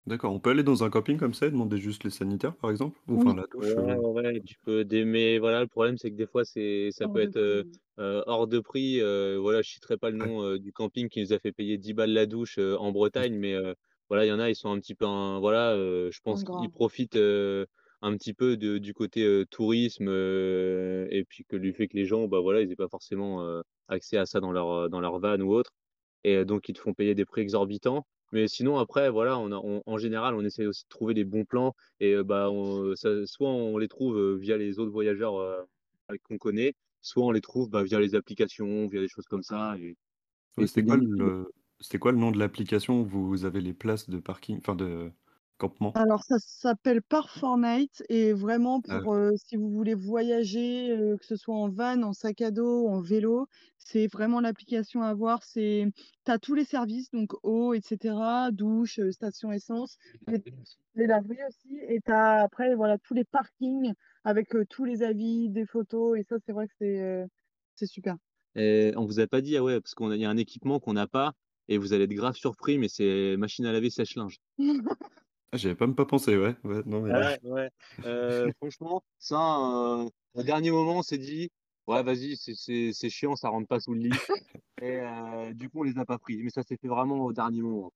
d'accord, 0.05 0.31
on 0.33 0.39
peut 0.39 0.51
aller 0.51 0.63
dans 0.63 0.83
un 0.85 0.89
camping 0.89 1.17
comme 1.17 1.33
ça 1.33 1.45
et 1.47 1.51
demander 1.51 1.77
juste 1.77 2.03
les 2.05 2.09
sanitaires, 2.09 2.55
par 2.55 2.71
exemple? 2.71 2.99
Ou 3.07 3.15
enfin 3.15 3.33
Oui, 3.33 3.35
la 3.35 3.45
douche, 3.51 3.75
heu? 3.77 3.83
ouais, 3.83 3.95
ouais, 3.97 4.41
tu 4.41 4.55
peux 4.63 4.83
mais 5.05 5.37
voilà, 5.37 5.61
le 5.61 5.67
problème, 5.67 5.97
c'est 5.97 6.09
que 6.09 6.15
des 6.15 6.25
fois, 6.25 6.45
c'est 6.45 6.89
ça 6.91 7.07
hors 7.07 7.07
peut 7.07 7.21
de 7.21 7.21
être, 7.21 7.37
prix, 7.37 7.61
oui. 7.61 7.79
heu, 7.99 8.23
hors 8.25 8.47
de 8.47 8.59
prix, 8.59 8.99
heu, 9.01 9.37
voilà, 9.37 9.61
je 9.61 9.69
citerai 9.69 9.97
pas 9.97 10.09
le 10.09 10.17
Ouais, 10.19 10.27
nom, 10.27 10.57
du 10.57 10.71
camping 10.73 11.09
qui 11.09 11.21
nous 11.21 11.31
a 11.33 11.37
fait 11.39 11.51
payer 11.51 11.77
10 11.77 11.93
balles 11.93 12.11
la 12.11 12.25
douche, 12.25 12.57
en 12.57 12.91
Bretagne, 12.91 13.35
mais 13.37 13.55
voilà, 14.09 14.25
il 14.25 14.29
y 14.29 14.31
en 14.31 14.39
a, 14.39 14.49
ils 14.49 14.55
sont 14.55 14.71
un 14.71 14.79
petit 14.79 14.95
peu 14.95 15.05
un 15.05 15.39
voilà, 15.39 15.75
je 15.75 16.19
pense 16.21 16.43
qu'ils 16.43 16.69
Ingrat. 16.69 16.71
profitent, 16.71 17.17
un 18.03 18.15
petit 18.17 18.33
peu 18.33 18.57
de 18.57 18.77
du 18.77 18.93
côté, 18.93 19.43
tourisme, 19.49 20.09
et 20.09 21.23
puis 21.27 21.45
que 21.45 21.55
du 21.55 21.73
fait 21.73 21.87
que 21.87 21.97
les 21.97 22.05
gens, 22.05 22.27
bah, 22.27 22.39
voilà, 22.41 22.61
ils 22.61 22.71
aient 22.71 22.75
pas 22.75 22.89
forcément, 22.89 23.63
accès 23.87 24.17
à 24.17 24.25
ça 24.25 24.39
dans 24.39 24.51
leur, 24.51 24.89
dans 24.89 24.99
leur 24.99 25.19
van 25.19 25.39
ou 25.39 25.53
autre 25.53 25.71
et 26.23 26.45
donc 26.45 26.69
ils 26.69 26.73
te 26.73 26.79
font 26.79 26.93
payer 26.93 27.15
des 27.15 27.25
prix 27.25 27.41
exorbitants. 27.41 28.05
Mais 28.31 28.47
sinon 28.47 28.77
après, 28.77 29.09
voilà, 29.09 29.37
on 29.37 29.51
a 29.51 29.57
on 29.57 29.83
en 29.85 29.97
général, 29.97 30.35
on 30.35 30.43
essaie 30.43 30.65
aussi 30.65 30.83
de 30.85 30.89
trouver 30.89 31.13
des 31.13 31.23
bons 31.25 31.45
plans 31.45 31.75
et 31.99 32.15
bah, 32.23 32.49
on 32.49 32.95
ça 32.95 33.25
soit 33.25 33.49
on 33.49 33.77
les 33.77 33.87
trouve, 33.87 34.35
via 34.35 34.57
les 34.57 34.79
autres 34.79 34.91
voyageurs, 34.91 35.35
qu'on 36.27 36.37
connaît, 36.37 36.73
soit 37.01 37.25
on 37.25 37.31
les 37.31 37.41
trouve, 37.41 37.69
bah, 37.69 37.83
via 37.83 37.99
les 37.99 38.15
applications, 38.15 38.87
via 38.87 39.01
des 39.01 39.07
choses 39.07 39.27
comme 39.27 39.43
ça 39.43 39.77
et 39.79 39.95
c'était 40.65 40.83
quoi 40.83 40.97
le 40.97 41.45
c'était 41.79 41.99
quoi 41.99 42.11
le 42.11 42.17
nom 42.17 42.31
de 42.31 42.39
l'application 42.39 43.01
où 43.01 43.05
vous 43.05 43.45
avez 43.45 43.59
les 43.59 43.73
places 43.73 44.09
de 44.09 44.17
parking, 44.19 44.57
enfin 44.57 44.75
de 44.75 45.11
campement? 45.63 45.95
Alors 45.95 46.23
ça 46.23 46.37
s'appelle 46.39 47.01
Park4Night 47.01 48.03
et 48.09 48.33
vraiment 48.33 48.81
Ah 48.87 49.03
pour, 49.03 49.13
heu, 49.15 49.31
si 49.37 49.55
vous 49.57 49.69
voulez 49.69 49.93
voyager, 49.93 50.91
heu, 50.91 51.17
que 51.17 51.25
ce 51.25 51.35
soit 51.35 51.55
en 51.55 51.69
van, 51.69 52.01
en 52.01 52.13
sac 52.13 52.41
à 52.41 52.49
dos, 52.51 52.87
en 52.87 52.99
vélo, 53.01 53.47
c'est 53.77 54.07
vraiment 54.07 54.39
l'application 54.41 55.03
à 55.03 55.09
avoir. 55.09 55.43
C'est 55.43 55.85
tu 56.25 56.31
as 56.31 56.39
tous 56.39 56.55
les 56.55 56.65
services 56.65 57.11
donc 57.11 57.33
eau 57.43 57.73
et 57.75 57.81
cetera, 57.81 58.49
douche, 58.51 58.97
heu, 58.99 59.11
station 59.11 59.51
essence, 59.51 59.97
les 60.27 60.39
les 60.95 61.07
laveries 61.07 61.43
aussi 61.47 61.77
et 61.87 62.01
tu 62.05 62.11
as 62.11 62.41
après 62.43 62.75
voilà 62.75 62.97
tous 62.99 63.13
les 63.15 63.23
parkings 63.25 63.93
avec, 64.23 64.49
tous 64.69 64.85
les 64.85 65.03
avis, 65.03 65.49
des 65.49 65.65
photos 65.67 66.17
et 66.19 66.23
ça 66.23 66.37
c'est 66.45 66.51
vrai 66.53 66.67
que 66.67 66.73
c'est, 66.79 67.25
c'est 67.75 67.87
super. 67.87 68.15
Et 68.55 68.93
on 68.97 69.05
vous 69.05 69.19
a 69.19 69.27
pas 69.27 69.41
dit, 69.41 69.57
ah 69.57 69.63
ouais, 69.63 69.79
parce 69.81 69.93
qu'on 69.95 70.09
a 70.11 70.15
il 70.15 70.21
y 70.21 70.25
a 70.25 70.29
un 70.29 70.37
équipement 70.37 70.79
qu'on 70.79 70.93
n'a 70.93 71.07
pas 71.07 71.33
et 71.67 71.77
vous 71.77 71.93
allez 71.93 72.03
être 72.05 72.13
grave 72.13 72.35
surpris, 72.35 72.77
mais 72.77 72.87
c'est 72.89 73.37
machine 73.37 73.65
à 73.65 73.71
laver 73.71 73.89
sèche-linge. 73.89 74.37
ah, 75.53 75.57
j'y 75.57 75.67
avais 75.67 75.75
pas 75.75 75.87
même 75.87 75.95
pas 75.95 76.05
pensé, 76.05 76.37
ouais, 76.37 76.55
ouais, 76.63 76.83
non 76.85 77.01
mais 77.01 77.13
Ouais, 77.13 77.37
ouais, 77.43 77.69
heu, 78.05 78.51
franchement, 78.57 79.03
ça, 79.19 79.35
heu, 79.37 80.09
au 80.35 80.43
dernier 80.43 80.71
moment, 80.71 80.99
on 80.99 81.03
s'est 81.03 81.17
dit: 81.17 81.49
«Ouais, 81.87 82.01
vas-y, 82.01 82.37
c'est 82.37 82.55
c'est 82.55 82.91
c'est 82.93 83.09
chiant, 83.09 83.35
ça 83.35 83.49
rentre 83.49 83.67
pas 83.67 83.79
sous 83.81 83.93
le 83.93 83.99
lit» 83.99 84.19
et 84.81 84.97
heu, 85.01 85.53
du 85.53 85.69
coup, 85.69 85.81
on 85.81 85.83
les 85.83 85.97
a 85.99 86.05
pas 86.05 86.19
pris, 86.19 86.37
mais 86.43 86.49
ça 86.51 86.63
s'est 86.63 86.77
fait 86.81 86.87
vraiment 86.89 87.25
au 87.25 87.33
dernier 87.33 87.61
moment, 87.61 87.91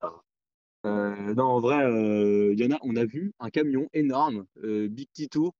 non, 0.84 1.44
en 1.44 1.60
vrai, 1.60 1.76
il 2.52 2.58
y 2.60 2.64
en 2.66 2.70
a 2.76 2.78
on 2.82 2.96
a 2.96 3.04
vu 3.04 3.32
un 3.40 3.50
camion 3.50 3.88
énorme, 3.92 4.46
Big 4.56 5.08
Tito, 5.12 5.52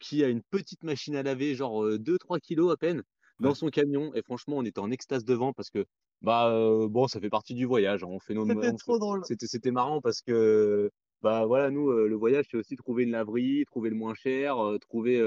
qui 0.00 0.24
a 0.24 0.28
une 0.28 0.42
petite 0.42 0.82
machine 0.84 1.16
à 1.16 1.22
laver, 1.22 1.54
genre, 1.54 1.84
heu, 1.84 1.98
2-3 1.98 2.40
kilogrammes 2.40 2.72
à 2.74 2.76
peine, 2.76 3.02
dans 3.40 3.52
ouais. 3.52 3.54
son 3.54 3.68
camion 3.68 4.14
et 4.14 4.22
franchement, 4.22 4.56
on 4.58 4.64
était 4.64 4.78
en 4.80 4.90
extase 4.90 5.24
devant 5.24 5.52
parce 5.52 5.70
que, 5.70 5.84
bah, 6.22 6.50
bon, 6.88 7.08
ça 7.08 7.20
fait 7.20 7.30
partie 7.30 7.54
du 7.54 7.64
voyage, 7.66 8.04
hein. 8.04 8.08
On 8.10 8.20
fait 8.20 8.34
nos 8.34 8.44
C'était 8.46 8.72
on 8.72 8.78
fait 8.78 8.78
trop 8.78 8.98
drôle. 8.98 9.26
c'était 9.26 9.46
c'était 9.46 9.70
marrant 9.70 10.00
parce 10.00 10.20
que, 10.22 10.90
bah, 11.24 11.46
voilà, 11.46 11.70
nous, 11.70 11.90
le 11.90 12.14
voyage, 12.16 12.46
c'est 12.50 12.56
aussi 12.58 12.76
trouver 12.76 13.04
une 13.04 13.10
laverie, 13.12 13.64
trouver 13.66 13.90
le 13.90 13.96
moins 13.96 14.14
cher, 14.14 14.56
trouver, 14.80 15.20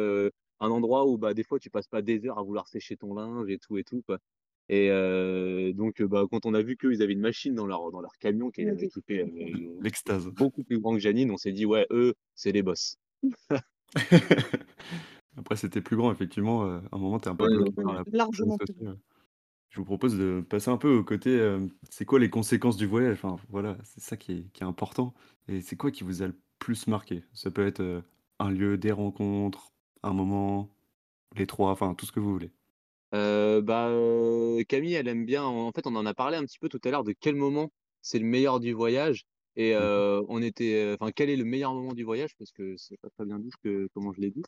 un 0.60 0.70
endroit 0.72 1.06
où, 1.08 1.18
bah, 1.18 1.34
des 1.34 1.44
fois, 1.44 1.60
tu 1.60 1.70
passes 1.70 1.88
pas 1.88 2.02
des 2.02 2.26
heures 2.26 2.40
à 2.40 2.44
vouloir 2.44 2.68
sécher 2.68 2.98
ton 2.98 3.14
linge 3.16 3.50
et 3.50 3.60
tout 3.60 3.78
et 3.78 3.84
tout, 3.84 4.02
quoi 4.04 4.20
et 4.70 4.90
donc, 5.74 6.02
bah, 6.04 6.26
quand 6.30 6.46
on 6.46 6.54
a 6.54 6.62
vu 6.62 6.76
qu'eux, 6.78 6.94
ils 6.94 7.02
avaient 7.02 7.14
une 7.14 7.22
machine 7.22 7.56
dans 7.56 7.66
leur 7.68 7.92
dans 7.92 8.02
leur 8.02 8.18
camion 8.20 8.52
qui 8.52 8.62
On 8.64 8.68
est 8.68 8.90
L'extase. 9.82 10.32
beaucoup 10.32 10.64
plus 10.64 10.80
grand 10.80 10.94
que 10.94 11.00
Janine, 11.00 11.32
on 11.32 11.38
s'est 11.38 11.52
dit: 11.54 11.66
«Ouais, 11.66 11.88
eux, 11.92 12.16
c'est 12.36 12.52
les 12.52 12.64
boss». 12.64 12.98
Après 15.38 15.56
c'était 15.56 15.82
plus 15.82 15.96
grand 15.98 16.12
effectivement, 16.12 16.64
à 16.66 16.82
un 16.92 16.98
moment 16.98 17.20
tu 17.20 17.30
es 17.30 17.32
un 17.32 17.36
peu 17.36 17.48
Ouais, 17.48 17.50
bloqué 17.50 17.78
par 17.84 17.94
ouais. 17.94 18.00
la 18.00 18.06
Largement 18.12 18.58
plus 18.58 18.74
grand. 18.74 18.92
ouais. 18.92 18.98
Je 19.70 19.78
vous 19.80 19.86
propose 19.86 20.18
de 20.18 20.42
passer 20.50 20.70
un 20.72 20.78
peu 20.78 20.90
au 20.98 21.04
côté, 21.04 21.36
hem, 21.38 21.70
c'est 21.90 22.06
quoi 22.06 22.20
les 22.20 22.30
conséquences 22.30 22.78
du 22.78 22.86
voyage? 22.88 23.18
Enfin 23.24 23.36
voilà, 23.50 23.78
c'est 23.84 24.00
ça 24.02 24.18
qui 24.18 24.32
est 24.34 24.52
qui 24.54 24.64
est 24.64 24.66
important 24.66 25.14
et 25.48 25.62
c'est 25.62 25.76
quoi 25.76 25.92
qui 25.92 26.04
vous 26.04 26.22
a 26.24 26.28
le 26.28 26.40
plus 26.60 26.88
marqué? 26.88 27.24
Ça 27.34 27.52
peut 27.52 27.66
être, 27.68 27.82
heu, 27.82 28.04
un 28.40 28.50
lieu, 28.52 28.78
des 28.78 28.92
rencontres, 28.92 29.74
un 30.04 30.14
moment, 30.14 30.70
les 31.36 31.48
3, 31.48 31.72
enfin 31.72 31.96
tout 31.96 32.06
ce 32.06 32.12
que 32.14 32.20
vous 32.22 32.32
voulez. 32.34 32.52
Heu, 33.14 33.62
bah, 33.62 33.90
heu, 33.92 34.64
Camille, 34.68 34.94
elle 34.96 35.08
aime 35.08 35.26
bien 35.26 35.44
en 35.44 35.72
fait, 35.72 35.88
on 35.88 35.96
en 35.96 36.06
a 36.06 36.14
parlé 36.14 36.36
un 36.38 36.44
petit 36.44 36.60
peu 36.60 36.68
tout 36.70 36.80
à 36.84 36.92
l'heure 36.92 37.04
de 37.06 37.14
quel 37.18 37.36
moment 37.36 37.70
c'est 38.02 38.20
le 38.20 38.26
meilleur 38.26 38.60
du 38.60 38.74
voyage 38.74 39.24
et 39.56 39.74
Mmh 39.78 39.90
mh. 39.98 40.02
heu, 40.02 40.22
on 40.28 40.42
était, 40.42 40.84
heu 40.94 40.98
enfin, 41.00 41.12
quel 41.16 41.30
est 41.30 41.38
le 41.38 41.46
meilleur 41.46 41.74
moment 41.74 41.94
du 41.94 42.04
voyage? 42.04 42.36
Parce 42.38 42.52
que 42.52 42.76
c'est 42.78 42.98
pas 42.98 43.10
très 43.10 43.26
bien 43.26 43.40
dit 43.40 43.50
que 43.64 43.88
comment 43.94 44.12
je 44.14 44.20
l'ai 44.22 44.32
dit 44.32 44.44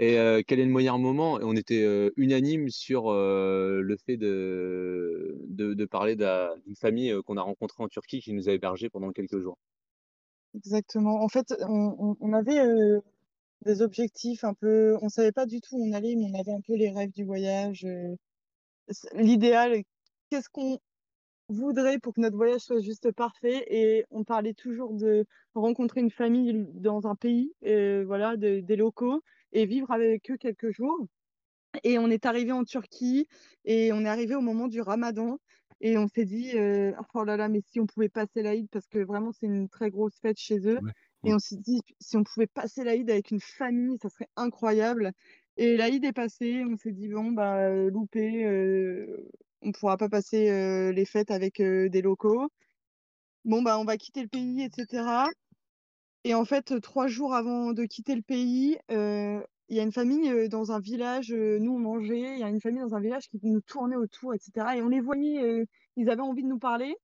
et 0.00 0.18
heu, 0.18 0.42
quel 0.46 0.60
est 0.60 0.64
le 0.66 0.72
meilleur 0.72 0.98
moment? 0.98 1.38
On 1.42 1.56
était, 1.56 1.82
heu, 1.84 2.12
unanimes 2.16 2.70
sur, 2.70 3.10
heu, 3.12 3.82
le 3.82 3.96
fait 4.06 4.16
de 4.18 5.84
parler 5.86 6.16
d'une 6.16 6.76
famille, 6.76 7.10
heu, 7.12 7.22
qu'on 7.22 7.36
a 7.36 7.42
rencontrée 7.42 7.84
en 7.84 7.88
Turquie 7.88 8.20
qui 8.20 8.32
nous 8.32 8.48
a 8.48 8.52
hébergés 8.52 8.90
pendant 8.90 9.12
quelques 9.12 9.38
jours. 9.40 9.56
Exactement. 10.54 11.22
En 11.22 11.28
fait, 11.28 11.54
on 11.68 12.32
avait, 12.32 12.58
des 13.64 13.82
objectifs 13.82 14.44
un 14.44 14.54
peu 14.54 14.96
on 15.02 15.08
savait 15.10 15.32
pas 15.32 15.46
du 15.46 15.60
tout 15.60 15.76
où 15.78 15.84
on 15.88 15.92
allait, 15.92 16.16
mais 16.16 16.26
on 16.34 16.40
avait 16.40 16.52
un 16.52 16.60
peu 16.62 16.74
les 16.76 16.90
rêves 16.90 17.12
du 17.12 17.24
voyage, 17.24 17.86
l'idéal, 19.14 19.82
qu'est-ce 20.30 20.48
qu'on 20.50 20.78
voudrait 21.50 21.98
pour 21.98 22.14
que 22.14 22.20
notre 22.20 22.36
voyage 22.36 22.60
soit 22.62 22.80
juste 22.80 23.12
parfait 23.12 23.64
et 23.68 24.04
on 24.10 24.24
parlait 24.24 24.54
toujours 24.54 24.94
de 24.94 25.26
rencontrer 25.54 26.00
une 26.00 26.10
famille 26.10 26.66
dans 26.74 27.06
un 27.06 27.14
pays, 27.16 27.54
heu, 27.66 28.04
voilà, 28.04 28.36
de 28.36 28.60
des 28.60 28.76
locaux 28.76 29.22
et 29.52 29.66
vivre 29.66 29.90
avec 29.90 30.30
eux 30.30 30.36
quelques 30.38 30.70
jours. 30.70 31.06
Et 31.84 31.98
on 31.98 32.08
est 32.10 32.26
arrivé 32.26 32.52
en 32.52 32.64
Turquie 32.64 33.26
et 33.64 33.92
on 33.92 34.00
est 34.04 34.08
arrivé 34.08 34.34
au 34.34 34.40
moment 34.40 34.68
du 34.68 34.80
ramadan 34.80 35.38
et 35.80 35.96
on 35.98 36.08
s'est 36.08 36.24
dit, 36.26 36.52
heu: 36.56 36.94
«Oh 37.14 37.24
là 37.24 37.36
là, 37.36 37.48
mais 37.48 37.60
si 37.62 37.80
on 37.80 37.86
pouvait 37.86 38.08
passer 38.08 38.42
l'Aïd» 38.42 38.68
parce 38.70 38.88
que 38.88 38.98
vraiment 38.98 39.32
c'est 39.32 39.46
une 39.46 39.68
très 39.68 39.90
grosse 39.90 40.18
fête 40.20 40.38
chez 40.38 40.58
eux. 40.68 40.80
Ouais. 40.80 40.92
et 41.24 41.32
on 41.34 41.38
s'est 41.38 41.56
dit: 41.56 41.80
«Si 42.00 42.16
on 42.16 42.24
pouvait 42.24 42.46
passer 42.48 42.84
l'Aïd 42.84 43.08
avec 43.10 43.30
une 43.30 43.40
famille, 43.40 43.98
ça 44.02 44.08
serait 44.10 44.28
incroyable» 44.36 45.12
et 45.56 45.76
l'Aïd 45.76 46.04
est 46.04 46.12
passé, 46.12 46.64
on 46.68 46.76
s'est 46.76 46.92
dit: 46.92 47.08
«Bon 47.08 47.32
bah, 47.32 47.70
loupé, 47.90 48.44
heu, 48.46 49.30
on 49.62 49.72
pourra 49.72 49.96
pas 49.96 50.08
passer, 50.08 50.92
les 50.92 51.04
fêtes 51.04 51.30
avec, 51.30 51.60
des 51.62 52.02
locaux. 52.02 52.48
Bon 53.44 53.62
bah, 53.62 53.78
on 53.78 53.84
va 53.84 53.96
quitter 53.96 54.22
le 54.22 54.28
pays 54.28 54.62
et 54.62 54.70
cetera» 54.74 55.28
et 56.24 56.34
en 56.34 56.44
fait, 56.44 56.80
3 56.80 57.06
jours 57.06 57.34
avant 57.34 57.72
de 57.72 57.84
quitter 57.84 58.14
le 58.14 58.22
pays, 58.22 58.78
il 58.90 59.76
y 59.76 59.80
a 59.80 59.82
une 59.82 59.92
famille, 59.92 60.48
dans 60.48 60.72
un 60.72 60.80
village, 60.80 61.32
nous 61.32 61.72
on 61.74 61.78
mangeait, 61.78 62.34
il 62.34 62.38
y 62.40 62.42
a 62.42 62.48
une 62.48 62.60
famille 62.60 62.82
dans 62.82 62.94
un 62.94 63.00
village 63.00 63.28
qui 63.28 63.38
nous 63.42 63.60
tournait 63.62 63.96
autour 63.96 64.34
et 64.34 64.38
cetera. 64.38 64.76
Et 64.76 64.82
on 64.82 64.88
les 64.88 65.00
voyait, 65.00 65.64
ils 65.96 66.10
avaient 66.10 66.22
envie 66.22 66.42
de 66.42 66.48
nous 66.48 66.58
parler. 66.58 66.94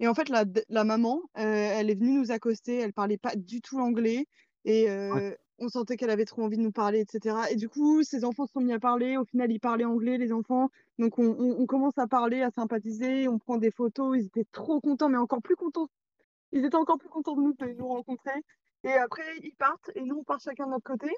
Et 0.00 0.08
en 0.08 0.14
fait 0.14 0.28
la 0.28 0.84
maman, 0.84 1.20
elle 1.34 1.90
est 1.90 1.94
venue 1.94 2.12
nous 2.20 2.30
accoster, 2.32 2.76
elle 2.78 2.92
parlait 2.92 3.18
pas 3.18 3.34
du 3.36 3.60
tout 3.60 3.78
l'anglais 3.78 4.26
et 4.64 4.86
Ouais. 4.88 5.36
On 5.60 5.68
sentait 5.68 5.96
qu'elle 5.96 6.10
avait 6.10 6.24
trop 6.26 6.42
envie 6.42 6.56
de 6.58 6.62
nous 6.62 6.72
parler 6.72 7.00
et 7.00 7.06
cetera 7.10 7.50
et 7.50 7.56
du 7.56 7.68
coup, 7.68 8.02
ses 8.02 8.24
enfants 8.24 8.46
se 8.46 8.52
sont 8.52 8.60
mis 8.60 8.72
à 8.72 8.80
parler. 8.80 9.16
Au 9.18 9.24
final, 9.26 9.52
ils 9.52 9.60
parlaient 9.60 9.84
anglais 9.84 10.18
les 10.18 10.32
enfants, 10.32 10.70
donc 10.98 11.18
on 11.18 11.66
commence 11.66 11.98
à 11.98 12.06
parler, 12.08 12.42
à 12.42 12.50
sympathiser, 12.50 13.28
on 13.28 13.38
prend 13.38 13.58
des 13.58 13.70
photos. 13.70 14.18
Ils 14.18 14.26
étaient 14.26 14.46
trop 14.52 14.80
contents, 14.80 15.08
mais 15.10 15.18
encore 15.18 15.42
plus 15.42 15.56
contents 15.56 15.88
ils 16.52 16.64
étaient 16.64 16.76
encore 16.76 16.98
plus 16.98 17.08
contents 17.10 17.36
de 17.36 17.42
nous, 17.42 17.54
de 17.54 17.66
nous 17.78 17.88
rencontrer 17.88 18.32
et 18.84 18.92
après 18.92 19.24
ils 19.42 19.54
partent 19.56 19.90
et 19.96 20.02
nous 20.02 20.16
on 20.18 20.24
part 20.24 20.40
chacun 20.40 20.66
de 20.66 20.70
notre 20.72 20.84
côté. 20.84 21.08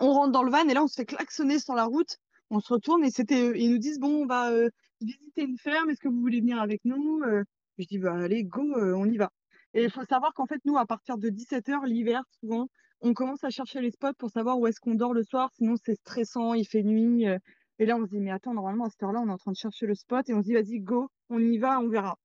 On 0.00 0.12
rentre 0.12 0.32
dans 0.32 0.42
le 0.42 0.50
van 0.50 0.66
et 0.68 0.74
là 0.74 0.82
on 0.82 0.88
se 0.88 0.94
fait 0.96 1.04
klaxonner 1.06 1.58
sur 1.58 1.74
la 1.74 1.84
route. 1.84 2.16
On 2.50 2.60
se 2.60 2.72
retourne 2.72 3.04
et 3.04 3.10
c'était, 3.10 3.40
heu, 3.42 3.56
ils 3.56 3.70
nous 3.70 3.78
disent: 3.78 3.98
«Bon, 3.98 4.22
on 4.22 4.26
va, 4.26 4.52
heu, 4.52 4.70
visiter 5.00 5.42
une 5.42 5.58
ferme, 5.58 5.90
est-ce 5.90 6.00
que 6.00 6.08
vous 6.08 6.20
voulez 6.20 6.40
venir 6.40 6.60
avec 6.60 6.84
nous?» 6.84 7.22
heu, 7.24 7.44
je 7.78 7.84
dis: 7.86 7.98
«Bah 7.98 8.14
allez 8.14 8.44
go, 8.44 8.62
on 8.76 9.06
y 9.06 9.16
va» 9.16 9.30
et 9.74 9.84
il 9.84 9.90
faut 9.90 10.04
savoir 10.04 10.32
qu'en 10.34 10.46
fait 10.46 10.60
nous 10.64 10.78
à 10.78 10.86
partir 10.86 11.18
de 11.18 11.28
17:00 11.28 11.84
l'hiver 11.84 12.22
souvent, 12.40 12.68
on 13.00 13.14
commence 13.14 13.44
à 13.44 13.50
chercher 13.50 13.80
les 13.80 13.90
spots 13.90 14.14
pour 14.18 14.30
savoir 14.30 14.58
où 14.58 14.66
est-ce 14.66 14.80
qu'on 14.80 14.94
dort 14.94 15.14
le 15.14 15.22
soir, 15.24 15.50
sinon 15.54 15.74
c'est 15.84 15.94
stressant, 15.96 16.54
il 16.54 16.66
fait 16.66 16.82
nuit, 16.82 17.26
heu 17.28 17.38
et 17.78 17.86
là 17.86 17.96
on 17.96 18.04
se 18.06 18.10
dit: 18.10 18.20
«Mais 18.20 18.30
attends 18.30 18.54
normalement 18.54 18.86
à 18.86 18.90
cette 18.90 19.02
heure-là 19.02 19.20
on 19.20 19.28
est 19.28 19.32
en 19.32 19.36
train 19.38 19.52
de 19.52 19.56
chercher 19.56 19.86
le 19.86 19.94
spot» 19.94 20.28
et 20.28 20.34
on 20.34 20.40
se 20.42 20.46
dit: 20.48 20.54
«Vas-y 20.54 20.80
go, 20.80 21.08
on 21.30 21.38
y 21.40 21.58
va, 21.58 21.80
on 21.80 21.88
verra» 21.88 22.18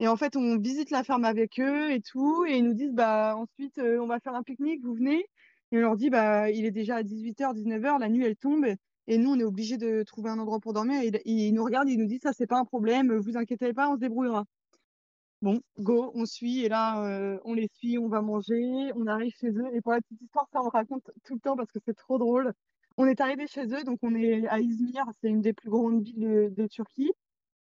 et 0.00 0.08
en 0.08 0.16
fait 0.16 0.36
on 0.36 0.58
visite 0.58 0.90
la 0.90 1.04
ferme 1.04 1.24
avec 1.24 1.58
eux 1.60 1.90
et 1.92 2.00
tout 2.02 2.44
et 2.46 2.58
ils 2.58 2.64
nous 2.64 2.74
disent: 2.74 2.92
«Bah 2.94 3.34
ensuite, 3.36 3.78
heu, 3.78 4.00
on 4.00 4.06
va 4.08 4.20
faire 4.20 4.34
un 4.34 4.42
pique-nique, 4.42 4.82
vous 4.84 4.94
venez?» 4.94 5.26
et 5.72 5.78
on 5.78 5.80
leur 5.80 5.96
dit: 5.96 6.10
«Bah 6.10 6.50
il 6.50 6.64
est 6.66 6.70
déjà 6.72 7.02
18:00-19:00, 7.04 7.98
la 8.00 8.08
nuit 8.08 8.24
elle 8.24 8.36
tombe 8.36 8.66
et 9.08 9.18
nous 9.18 9.30
on 9.32 9.38
est 9.40 9.44
obligés 9.44 9.78
de 9.78 10.02
trouver 10.04 10.30
un 10.30 10.38
endroit 10.40 10.60
pour 10.60 10.72
dormir» 10.74 11.00
et 11.02 11.10
ils 11.24 11.52
nous 11.54 11.64
regardent, 11.64 11.88
ils 11.90 11.98
nous 11.98 12.06
disent: 12.06 12.22
«Ça 12.22 12.32
c'est 12.32 12.46
pas 12.48 12.58
un 12.58 12.64
problème, 12.64 13.14
vous 13.16 13.36
inquiétez 13.36 13.72
pas, 13.74 13.88
on 13.90 13.94
se 13.96 14.00
débrouillera». 14.00 14.46
Bon, 15.42 15.60
go, 15.78 16.10
on 16.14 16.24
suit 16.24 16.64
et 16.64 16.68
là, 16.70 17.02
heu, 17.06 17.40
on 17.44 17.52
les 17.52 17.68
suit, 17.74 17.98
on 17.98 18.08
va 18.08 18.22
manger, 18.22 18.90
on 18.94 19.06
arrive 19.06 19.34
chez 19.38 19.48
eux 19.50 19.66
et 19.74 19.82
pour 19.82 19.92
la 19.92 20.00
petite 20.00 20.22
histoire, 20.22 20.48
ça 20.50 20.60
on 20.62 20.68
raconte 20.70 21.10
tout 21.24 21.34
le 21.34 21.40
temps 21.40 21.56
parce 21.56 21.70
que 21.70 21.78
c'est 21.84 21.92
trop 21.94 22.16
drôle. 22.18 22.52
On 22.96 23.04
est 23.06 23.20
arrivés 23.20 23.46
chez 23.46 23.66
eux, 23.66 23.84
donc 23.84 23.98
on 24.02 24.14
est 24.14 24.46
à 24.48 24.60
Izmir, 24.60 25.04
c'est 25.20 25.28
une 25.28 25.42
des 25.42 25.52
plus 25.52 25.68
grandes 25.68 26.02
villes 26.02 26.54
de 26.56 26.66
Turquie 26.66 27.12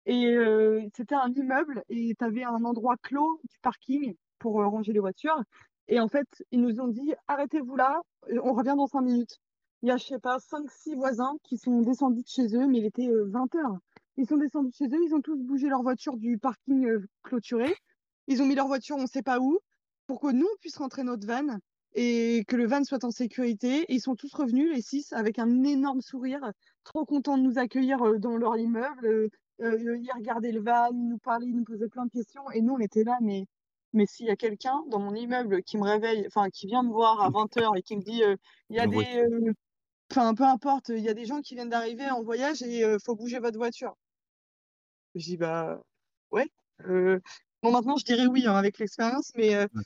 et 0.05 0.27
heu, 0.35 0.81
c'était 0.95 1.15
un 1.15 1.31
immeuble 1.33 1.83
et 1.89 2.13
tu 2.19 2.25
avais 2.25 2.43
un 2.43 2.63
endroit 2.65 2.97
clos 3.03 3.41
du 3.49 3.57
parking 3.61 4.15
pour, 4.39 4.61
heu, 4.61 4.67
ranger 4.67 4.93
les 4.93 4.99
voitures 4.99 5.41
et 5.89 5.99
en 6.01 6.09
fait, 6.09 6.27
ils 6.51 6.61
nous 6.61 6.81
ont 6.81 6.89
dit: 6.89 7.13
«Arrêtez-vous 7.29 7.75
là, 7.77 8.01
on 8.43 8.53
revient 8.53 8.75
dans 8.77 8.87
5 8.87 9.01
minutes». 9.03 9.39
Il 9.83 9.89
y 9.89 9.91
a, 9.93 9.97
je 9.97 10.05
sais 10.05 10.19
pas, 10.19 10.39
5-6 10.39 10.95
voisins 10.95 11.35
qui 11.45 11.57
sont 11.57 11.81
descendus 11.81 12.23
de 12.23 12.27
chez 12.27 12.55
eux, 12.57 12.67
mais 12.67 12.79
il 12.79 12.85
était, 12.85 13.07
heu, 13.07 13.25
20:00. 13.29 13.77
Ils 14.17 14.27
sont 14.27 14.37
descendus 14.37 14.69
de 14.69 14.75
chez 14.75 14.85
eux, 14.87 15.03
ils 15.05 15.13
ont 15.13 15.21
tous 15.21 15.37
bougé 15.43 15.67
leur 15.67 15.81
voiture 15.81 16.15
du 16.17 16.37
parking, 16.37 16.85
heu, 16.87 17.05
clôturé. 17.23 17.75
Ils 18.27 18.41
ont 18.41 18.45
mis 18.45 18.55
leur 18.55 18.67
voiture 18.67 18.95
on 18.97 19.07
sait 19.07 19.21
pas 19.21 19.39
où, 19.39 19.59
pour 20.07 20.21
que 20.21 20.31
nous 20.31 20.45
on 20.45 20.57
puisse 20.61 20.77
rentrer 20.77 21.03
notre 21.03 21.27
van 21.27 21.57
et 21.93 22.43
que 22.47 22.55
le 22.55 22.65
van 22.65 22.83
soit 22.85 23.03
en 23.03 23.11
sécurité 23.11 23.81
et 23.83 23.93
ils 23.95 23.99
sont 24.01 24.15
tous 24.15 24.33
revenus 24.33 24.73
les 24.73 24.81
6 24.81 25.11
avec 25.13 25.37
un 25.39 25.63
énorme 25.63 26.01
sourire, 26.01 26.51
trop 26.85 27.05
contents 27.05 27.37
de 27.37 27.43
nous 27.43 27.57
accueillir, 27.59 28.03
heu, 28.05 28.19
dans 28.19 28.37
leur 28.37 28.57
immeuble, 28.57 29.05
heu 29.05 29.29
heu, 29.61 29.97
ils 29.99 30.11
regardaient 30.15 30.51
le 30.51 30.61
van, 30.61 30.89
ils 30.91 31.07
nous 31.09 31.17
parlaient, 31.19 31.47
ils 31.47 31.55
nous 31.55 31.63
posaient 31.65 31.87
plein 31.89 32.05
de 32.05 32.11
questions 32.11 32.49
et 32.51 32.61
nous 32.61 32.73
on 32.73 32.79
était 32.79 33.03
là: 33.03 33.17
«Mais 33.21 33.45
mais 33.93 34.05
s'il 34.05 34.25
y 34.27 34.29
a 34.29 34.35
quelqu'un 34.35 34.83
dans 34.89 34.99
mon 34.99 35.13
immeuble 35.15 35.61
qui 35.63 35.77
me 35.77 35.83
réveille, 35.83 36.25
enfin 36.27 36.49
qui 36.49 36.67
vient 36.67 36.83
me 36.83 36.89
voir 36.91 37.21
à 37.21 37.29
20:00 37.29 37.75
et 37.77 37.81
qui 37.81 37.95
me 37.97 38.01
dit, 38.01 38.21
"Il 38.69 38.75
y 38.75 38.79
a 38.79 38.87
des, 38.87 39.05
heu" 39.19 39.53
enfin 40.11 40.35
peu 40.35 40.43
importe, 40.45 40.89
«Il 40.89 40.99
y 41.03 41.09
a 41.09 41.13
des 41.15 41.25
gens 41.25 41.41
qui 41.41 41.55
viennent 41.55 41.69
d'arriver 41.69 42.09
en 42.11 42.23
voyage 42.23 42.61
et 42.63 42.83
heu, 42.85 42.97
faut 43.05 43.15
bouger 43.15 43.39
votre 43.39 43.57
voiture». 43.59 43.95
Je 45.15 45.23
dis: 45.23 45.37
«Bah 45.37 45.81
ouais». 46.31 46.47
Heu, 46.85 47.21
bon 47.63 47.71
maintenant 47.71 47.97
je 47.97 48.03
dirais 48.05 48.27
oui, 48.27 48.45
hein, 48.47 48.55
avec 48.55 48.79
l'expérience, 48.79 49.31
mais 49.35 49.55
Ouais. 49.73 49.83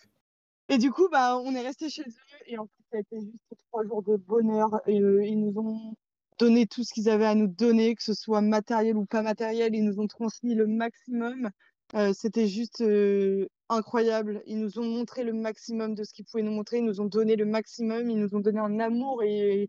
et 0.69 0.77
du 0.79 0.91
coup, 0.91 1.09
bah, 1.11 1.37
on 1.39 1.55
est 1.55 1.61
restés 1.61 1.89
chez 1.89 2.03
eux 2.03 2.37
et 2.47 2.57
en 2.59 2.65
fait 2.67 2.71
ça 2.91 2.97
a 2.97 3.01
été 3.01 3.21
juste 3.21 3.43
3 3.71 3.85
jours 3.85 4.03
de 4.03 4.17
bonheur 4.17 4.69
et 4.87 5.01
heu, 5.01 5.23
ils 5.25 5.39
nous 5.39 5.59
ont 5.59 5.95
donné 6.39 6.67
tout 6.67 6.83
ce 6.83 6.93
qu'ils 6.93 7.09
avaient 7.09 7.25
à 7.25 7.35
nous 7.35 7.47
donner, 7.47 7.95
que 7.95 8.03
ce 8.03 8.13
soit 8.15 8.41
matériel 8.41 8.97
ou 8.97 9.05
pas 9.05 9.21
matériel. 9.23 9.75
Ils 9.75 9.85
nous 9.85 9.99
ont 9.99 10.07
transmis 10.07 10.55
le 10.55 10.67
maximum. 10.67 11.49
C'était 12.13 12.47
juste, 12.47 12.83
incroyable. 13.69 14.41
Ils 14.47 14.59
nous 14.59 14.79
ont 14.79 14.85
montré 14.85 15.23
le 15.25 15.33
maximum 15.33 15.95
de 15.95 16.03
ce 16.05 16.13
qu'ils 16.13 16.25
pouvaient 16.25 16.43
nous 16.43 16.51
montrer. 16.53 16.79
Ils 16.79 16.85
nous 16.85 17.01
ont 17.01 17.05
donné 17.07 17.35
le 17.35 17.45
maximum. 17.45 18.09
Ils 18.09 18.19
nous 18.19 18.35
ont 18.35 18.39
donné 18.41 18.59
un 18.59 18.79
amour 18.79 19.23
et 19.23 19.67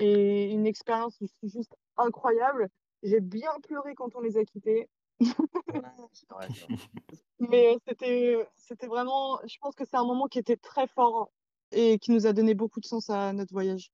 et 0.00 0.52
une 0.52 0.66
expérience 0.66 1.18
juste 1.42 1.74
incroyable. 1.96 2.68
J'ai 3.02 3.20
bien 3.20 3.50
pleuré 3.68 3.94
quand 3.96 4.14
on 4.16 4.20
les 4.20 4.36
a 4.38 4.44
quittés. 4.44 4.88
Mais 7.40 7.74
heu, 7.74 7.78
c'était, 7.86 8.34
heu, 8.36 8.46
c'était 8.56 8.86
vraiment 8.86 9.40
je 9.46 9.56
pense 9.60 9.74
que 9.74 9.84
c'est 9.84 9.96
un 9.96 10.04
moment 10.04 10.26
qui 10.28 10.38
était 10.38 10.56
très 10.56 10.86
fort 10.88 11.30
et 11.72 11.98
qui 11.98 12.10
nous 12.12 12.26
a 12.26 12.32
donné 12.32 12.54
beaucoup 12.54 12.80
de 12.80 12.86
sens 12.86 13.10
à 13.10 13.32
notre 13.32 13.52
voyage. 13.52 13.92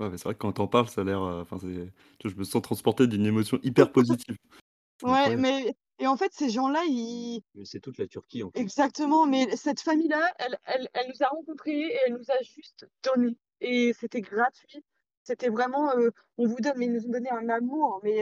Ouais, 0.00 0.08
mais 0.08 0.16
c'est 0.16 0.24
vrai 0.24 0.34
que 0.34 0.38
quand 0.38 0.52
tu 0.54 0.60
en 0.62 0.66
parles, 0.68 0.88
ça 0.88 1.02
a 1.02 1.04
l'air, 1.04 1.20
heu, 1.22 1.40
enfin 1.42 1.58
c'est 1.58 1.92
je 2.28 2.34
me 2.36 2.44
sens 2.44 2.62
transporté 2.62 3.06
d'une 3.06 3.26
émotion 3.26 3.58
hyper 3.62 3.92
positive. 3.92 4.36
Ouais, 5.02 5.36
mais 5.36 5.74
et 5.98 6.06
en 6.06 6.16
fait, 6.16 6.32
ces 6.34 6.50
gens-là, 6.50 6.82
ils 6.86 7.42
Mais 7.54 7.64
c'est 7.64 7.78
toute 7.78 7.98
la 7.98 8.08
Turquie 8.08 8.42
en 8.42 8.50
exactement, 8.54 9.26
mais 9.26 9.56
cette 9.56 9.80
famille-là, 9.80 10.32
elle 10.38 10.58
elle 10.64 10.88
elle 10.94 11.08
nous 11.08 11.22
a 11.22 11.28
rencontrés 11.28 11.72
et 11.80 11.98
elle 12.06 12.14
nous 12.14 12.30
a 12.30 12.42
juste 12.42 12.86
donné 13.02 13.36
et 13.60 13.92
c'était 13.98 14.20
gratuit. 14.20 14.84
C'était 15.22 15.48
vraiment, 15.50 15.92
on 16.38 16.46
vous 16.46 16.56
donne 16.60 16.74
mais 16.78 16.86
ils 16.86 16.92
nous 16.92 17.06
ont 17.06 17.10
donné 17.10 17.30
un 17.30 17.48
amour, 17.50 18.00
mais 18.02 18.18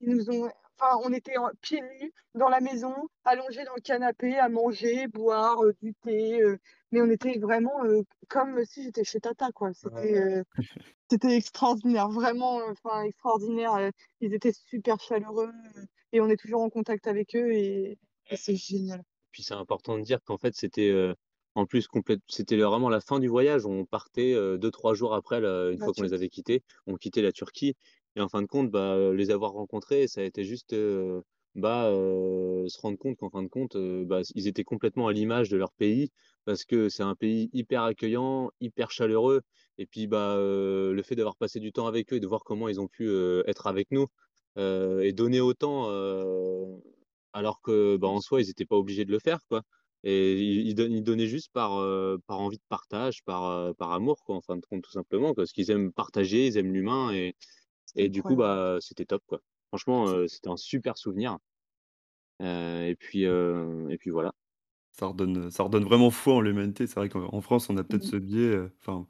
ils 0.00 0.10
nous 0.14 0.30
ont 0.30 0.50
enfin, 0.82 0.98
on 1.04 1.12
était 1.12 1.36
en 1.38 1.50
pieds 1.60 1.82
nus 1.82 2.12
dans 2.34 2.48
la 2.48 2.60
maison, 2.60 2.94
allongés 3.24 3.64
dans 3.64 3.74
le 3.76 3.80
canapé 3.82 4.36
à 4.38 4.48
manger, 4.48 5.08
boire, 5.08 5.62
heu, 5.64 5.74
du 5.82 5.94
thé, 5.94 6.42
heu, 6.42 6.58
mais 6.92 7.00
on 7.02 7.10
était 7.10 7.38
vraiment, 7.38 7.84
heu, 7.86 8.04
comme 8.28 8.64
si 8.66 8.84
j'étais 8.84 9.04
chez 9.04 9.20
tata, 9.20 9.50
quoi. 9.52 9.72
C'était, 9.74 10.42
extraordinaire, 11.36 12.08
vraiment, 12.10 12.60
enfin 12.70 13.02
extraordinaire, 13.04 13.90
ils 14.20 14.34
étaient 14.34 14.52
super 14.52 14.98
chaleureux, 15.00 15.52
et 16.12 16.20
on 16.20 16.28
est 16.28 16.36
toujours 16.36 16.62
en 16.62 16.70
contact 16.70 17.06
avec 17.06 17.36
eux 17.36 17.52
et 17.52 17.98
et 18.30 18.36
c'est 18.36 18.56
génial. 18.56 19.04
Puis 19.30 19.42
c'est 19.42 19.54
important 19.54 19.98
de 19.98 20.02
dire 20.04 20.18
qu'en 20.24 20.38
fait, 20.38 20.54
c'était, 20.54 20.90
en 21.54 21.66
plus 21.66 21.86
complète 21.88 22.20
c'était 22.28 22.56
vraiment 22.58 22.88
la 22.88 23.00
fin 23.00 23.18
du 23.20 23.28
voyage. 23.28 23.66
On 23.66 23.84
partait, 23.86 24.34
heu, 24.34 24.58
2-3 24.58 24.94
jours 24.94 25.14
après 25.14 25.38
une 25.72 25.78
La 25.78 25.82
fois 25.82 25.92
qu'on 25.94 26.02
les 26.02 26.12
avait 26.12 26.28
quittés, 26.28 26.62
on 26.86 26.96
quittait 26.96 27.22
la 27.22 27.32
Turquie 27.32 27.74
et 28.16 28.20
en 28.20 28.28
fin 28.28 28.42
de 28.42 28.46
compte, 28.46 28.70
bah, 28.70 28.96
heu, 28.96 29.12
les 29.14 29.30
avoir 29.30 29.52
rencontrés, 29.52 30.06
ça 30.08 30.20
a 30.20 30.24
été 30.24 30.44
juste, 30.44 30.72
heu, 30.74 31.22
bah, 31.54 31.90
heu, 31.90 32.64
se 32.68 32.80
rendre 32.80 32.98
compte 32.98 33.16
qu'en 33.18 33.30
fin 33.30 33.42
de 33.42 33.48
compte, 33.48 33.76
bah, 34.06 34.20
ils 34.34 34.48
étaient 34.48 34.64
complètement 34.64 35.08
à 35.08 35.12
l'image 35.12 35.48
de 35.50 35.56
leur 35.56 35.72
pays 35.72 36.10
parce 36.44 36.64
que 36.64 36.88
c'est 36.88 37.02
un 37.02 37.14
pays 37.14 37.48
hyper 37.52 37.82
accueillant, 37.82 38.50
hyper 38.60 38.90
chaleureux. 38.90 39.42
Et 39.78 39.86
puis, 39.86 40.06
bah, 40.06 40.36
le 40.38 41.00
fait 41.04 41.14
d'avoir 41.16 41.36
passé 41.36 41.60
du 41.60 41.72
temps 41.72 41.86
avec 41.86 42.12
eux 42.12 42.16
et 42.16 42.20
de 42.20 42.26
voir 42.26 42.42
comment 42.44 42.68
ils 42.68 42.80
ont 42.80 42.88
pu, 42.88 43.08
être 43.46 43.66
avec 43.66 43.90
nous, 43.90 44.06
et 44.56 45.12
donner 45.12 45.40
autant, 45.40 45.88
alors 47.32 47.60
que, 47.62 47.96
bah, 47.96 48.08
en 48.08 48.20
soi, 48.20 48.40
ils 48.42 48.50
étaient 48.50 48.66
pas 48.66 48.76
obligés 48.76 49.04
de 49.04 49.12
le 49.12 49.18
faire, 49.18 49.40
quoi. 49.48 49.62
Et 50.04 50.32
ils 50.40 50.66
ils 50.68 50.74
don 50.74 50.86
ils 50.90 51.02
donnaient 51.02 51.26
juste 51.28 51.50
par, 51.52 51.70
par 52.26 52.40
envie 52.40 52.58
de 52.58 52.62
partage, 52.68 53.22
par, 53.24 53.74
par 53.76 53.92
amour, 53.92 54.22
quoi, 54.24 54.36
en 54.36 54.40
fin 54.42 54.56
de 54.56 54.62
compte, 54.66 54.82
tout 54.82 54.90
simplement, 54.90 55.34
parce 55.34 55.52
qu'ils 55.52 55.70
aiment 55.70 55.92
partager, 55.92 56.46
ils 56.46 56.56
aiment 56.58 56.72
l'humain 56.74 57.12
et 57.12 57.34
et 57.96 58.08
du 58.08 58.22
coup, 58.22 58.36
bah, 58.36 58.78
c'était 58.80 59.06
top, 59.06 59.22
quoi. 59.26 59.40
Franchement, 59.68 60.08
heu, 60.10 60.28
c'était 60.28 60.48
un 60.50 60.56
super 60.56 60.98
souvenir, 60.98 61.38
heu 62.40 62.88
et 62.90 62.96
puis, 62.96 63.24
heu 63.26 63.88
et 63.90 63.96
puis 63.98 64.10
voilà. 64.10 64.32
ça 64.92 65.06
redonne, 65.06 65.50
ça 65.50 65.62
redonne 65.64 65.84
vraiment 65.84 66.10
foi 66.10 66.34
en 66.34 66.40
l'humanité. 66.40 66.86
C'est 66.86 66.96
vrai 66.96 67.08
qu'en 67.08 67.32
en 67.32 67.40
France, 67.40 67.70
on 67.70 67.76
a 67.76 67.84
peut-être 67.84 68.02
Mmh. 68.02 68.12
ce 68.12 68.16
biais, 68.16 68.40
heu, 68.56 68.72
enfin 68.80 69.06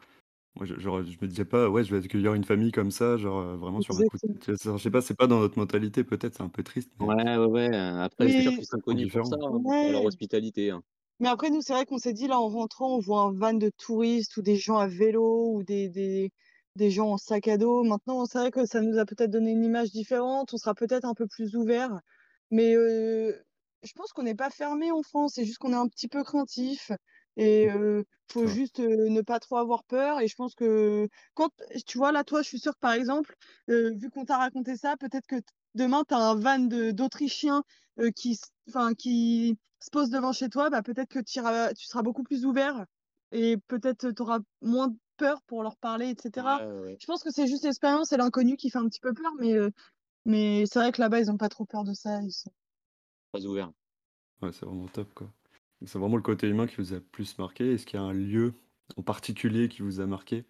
Moi, 0.57 0.67
je 0.67 0.79
genre, 0.81 1.05
je 1.05 1.19
me 1.23 1.29
disais 1.29 1.45
pas: 1.47 1.71
«Ouais, 1.71 1.85
je 1.85 1.95
vais 1.97 2.05
accueillir 2.05 2.35
une 2.35 2.45
famille 2.45 2.73
comme 2.73 2.91
ça, 2.93 3.17
genre, 3.19 3.41
heu, 3.43 3.57
vraiment 3.57 3.81
sur 3.83 3.97
un 3.99 4.05
coup 4.05 4.19
de 4.19 4.23
Exactement. 4.23 4.41
tête». 4.41 4.59
Je 4.65 4.79
sais 4.83 4.91
pas, 4.93 5.03
c'est 5.03 5.17
pas 5.17 5.27
dans 5.29 5.41
notre 5.41 5.59
mentalité 5.59 6.05
peut-être, 6.05 6.37
c'est 6.37 6.43
un 6.45 6.51
peu 6.51 6.65
triste, 6.65 6.93
mais 7.01 7.09
Ouais, 7.09 7.37
ouais, 7.37 7.47
ouais, 7.47 7.77
après 7.77 8.31
c'est 8.31 8.43
sûr 8.43 8.53
Mais 8.53 8.57
qu'ils 8.57 8.67
sont 8.67 8.79
connus 8.81 9.09
pour 9.09 9.25
ça, 9.27 9.37
hein, 9.41 9.59
pour 9.81 9.91
leur 9.91 10.05
ouais. 10.05 10.05
hospitalité, 10.05 10.71
hein. 10.71 10.83
Mais 11.21 11.29
après 11.29 11.51
nous, 11.51 11.61
c'est 11.63 11.73
vrai 11.73 11.85
qu'on 11.87 11.99
s'est 11.99 12.13
dit 12.13 12.27
là 12.29 12.39
en 12.41 12.49
rentrant, 12.49 12.97
on 12.97 13.01
voit 13.01 13.23
un 13.23 13.33
van 13.33 13.55
de 13.55 13.71
touristes 13.77 14.37
ou 14.37 14.43
des 14.43 14.57
gens 14.57 14.77
à 14.79 14.87
vélo 14.89 15.53
ou 15.55 15.63
des 15.65 15.89
des 15.89 16.31
des 16.77 16.91
gens 16.91 17.11
en 17.11 17.19
sac 17.19 17.49
à 17.49 17.59
dos. 17.59 17.85
Maintenant, 17.85 18.25
c'est 18.27 18.39
vrai 18.39 18.51
que 18.51 18.67
ça 18.67 18.81
nous 18.81 18.99
a 18.99 19.05
peut-être 19.05 19.31
donné 19.31 19.53
une 19.53 19.65
image 19.65 19.91
différente, 19.93 20.53
on 20.55 20.57
sera 20.59 20.75
peut-être 20.75 21.05
un 21.05 21.15
peu 21.15 21.27
plus 21.27 21.57
ouverts. 21.57 22.01
Mais, 22.51 22.75
je 22.75 23.93
pense 23.97 24.13
qu'on 24.13 24.23
n'est 24.23 24.35
pas 24.37 24.51
fermés 24.51 24.93
en 24.93 25.03
France, 25.03 25.33
c'est 25.35 25.45
juste 25.45 25.59
qu'on 25.59 25.73
est 25.73 25.77
un 25.77 25.89
petit 25.89 26.07
peu 26.09 26.23
craintifs 26.23 26.93
et 27.37 27.69
heu, 27.71 28.05
faut 28.31 28.47
juste, 28.47 28.79
ne 28.79 29.21
pas 29.23 29.41
trop 29.41 29.57
avoir 29.57 29.85
peur. 29.85 30.21
Et 30.21 30.29
je 30.29 30.35
pense 30.37 30.55
que 30.55 31.09
quand 31.35 31.51
tu 31.87 31.99
vois 31.99 32.13
là, 32.13 32.23
toi, 32.25 32.43
je 32.43 32.49
suis 32.49 32.61
sûre 32.61 32.75
que 32.75 32.79
par 32.81 32.93
exemple, 32.93 33.35
vu 33.69 34.11
qu'on 34.11 34.25
t'a 34.25 34.39
raconté 34.39 34.77
ça, 34.77 34.97
peut-être 34.99 35.27
que 35.27 35.37
demain 35.75 36.05
tu 36.07 36.15
as 36.15 36.19
un 36.19 36.35
van 36.37 36.59
d'Autrichiens, 36.61 37.65
qui 38.15 38.39
enfin 38.69 38.95
qui 38.95 39.59
se 39.81 39.91
pose 39.91 40.11
devant 40.11 40.33
chez 40.33 40.49
toi, 40.49 40.71
bah, 40.71 40.83
peut-être 40.83 41.09
que 41.09 41.19
iras 41.35 41.73
tu 41.75 41.87
seras 41.87 42.03
beaucoup 42.03 42.23
plus 42.23 42.45
ouvert. 42.47 42.85
Et 43.33 43.57
peut-être 43.67 44.11
tu 44.13 44.23
auras 44.23 44.39
moins 44.61 44.95
peur 45.23 45.43
pour 45.47 45.63
leur 45.63 45.77
parler 45.79 46.11
et 46.11 46.17
cetera. 46.21 46.59
Ouais, 46.59 46.67
ouais, 46.67 46.81
ouais. 46.81 47.01
Je 47.01 47.07
pense 47.07 47.23
que 47.25 47.31
c'est 47.33 47.47
juste 47.49 47.65
l'expérience 47.65 48.13
et 48.13 48.17
l'inconnu 48.17 48.57
qui 48.57 48.71
fait 48.71 48.79
un 48.79 48.89
petit 48.89 49.01
peu 49.01 49.13
peur, 49.15 49.33
mais 49.41 49.55
heu, 49.55 49.73
mais 50.27 50.67
c'est 50.67 50.81
vrai 50.81 50.93
que 50.93 51.01
là-bas, 51.03 51.21
ils 51.21 51.31
ont 51.33 51.39
pas 51.39 51.49
trop 51.51 51.67
peur 51.67 51.85
de 51.85 51.95
ça, 51.95 52.21
ils 52.23 52.33
sont 52.33 52.53
Très 53.33 53.45
ouverts. 53.47 53.73
Ouais, 54.43 54.53
c'est 54.53 54.67
vraiment 54.67 54.89
top, 54.89 55.15
quoi. 55.15 55.33
C'est 55.85 55.99
vraiment 55.99 56.17
le 56.17 56.23
côté 56.23 56.47
humain 56.49 56.67
qui 56.67 56.77
vous 56.77 56.93
a 56.95 57.01
plus 57.01 57.39
marqué. 57.39 57.73
Est-ce 57.73 57.87
qu'il 57.87 57.99
y 57.99 58.03
a 58.03 58.05
un 58.05 58.13
lieu 58.13 58.55
en 58.97 59.03
particulier 59.03 59.69
qui 59.69 59.83
vous 59.83 60.01
a 60.01 60.07
marqué? 60.07 60.45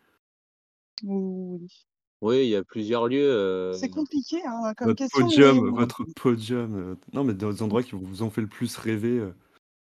oui. 1.05 1.87
Oui, 2.21 2.45
il 2.47 2.51
y 2.51 2.57
a 2.57 2.63
plusieurs 2.65 3.09
lieux, 3.09 3.29
C'est 3.71 3.89
heu, 3.89 3.91
compliqué, 3.91 4.41
hein, 4.47 4.73
comme 4.77 4.95
Votre 4.95 5.03
question, 5.05 5.27
mais 5.35 5.43
podium 5.43 5.73
votre 5.75 6.05
podium, 6.17 6.77
heu, 6.77 6.99
non, 7.15 7.25
mais 7.25 7.35
dans 7.35 7.51
les 7.51 7.63
endroits 7.63 7.83
qui 7.85 7.93
vous 7.97 8.23
ont 8.25 8.31
fait 8.31 8.41
le 8.43 8.49
plus 8.49 8.77
rêver, 8.79 9.19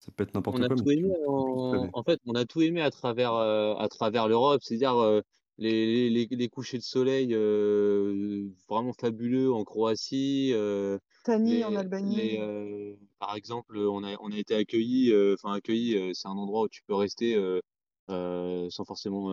ça 0.08 0.12
peut 0.16 0.24
être 0.24 0.34
on 0.50 0.60
n'importe 0.60 0.62
a 0.62 0.68
quoi, 0.68 0.76
mais 0.76 0.84
tout 0.84 0.90
qui 0.90 0.98
aimé 0.98 1.08
vous 1.08 1.14
font 1.24 1.36
le 1.38 1.44
plus 1.44 1.60
en 1.92 2.02
fait, 2.04 2.18
on 2.26 2.34
a 2.34 2.44
tout 2.46 2.62
aimé 2.62 2.80
à 2.80 2.90
travers, 2.90 3.34
heu, 3.34 3.74
à 3.78 3.88
travers 3.88 4.28
l'Europe. 4.28 4.60
C'est-à-dire, 4.62 4.96
heu, 4.98 5.22
les 5.58 6.08
les 6.10 6.26
les 6.30 6.48
couchers 6.48 6.78
de 6.78 6.82
soleil, 6.82 7.34
heu, 7.34 8.50
vraiment 8.68 8.92
fabuleux 8.98 9.52
en 9.52 9.64
Croatie, 9.64 10.52
Tani 11.24 11.64
en 11.64 11.74
Albanie, 11.76 12.16
les, 12.16 12.96
par 13.18 13.36
exemple, 13.36 13.76
on 13.78 14.04
a 14.04 14.16
on 14.20 14.32
a 14.32 14.38
été 14.38 14.54
accueillis, 14.54 15.12
enfin 15.34 15.52
accueillis, 15.54 16.14
c'est 16.14 16.28
un 16.28 16.32
endroit 16.32 16.62
où 16.64 16.68
tu 16.68 16.82
peux 16.86 16.94
rester, 16.94 17.36
sans 18.08 18.84
forcément, 18.86 19.26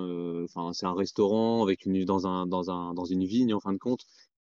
enfin, 0.44 0.74
c'est 0.74 0.86
un 0.86 0.94
restaurant 0.96 1.64
avec 1.64 1.86
une 1.86 2.04
dans 2.06 2.28
un 2.28 2.48
dans 2.48 2.72
un 2.72 2.94
dans 2.94 3.06
une 3.06 3.26
vigne 3.26 3.54
en 3.54 3.60
fin 3.60 3.74
de 3.74 3.78
compte. 3.78 4.02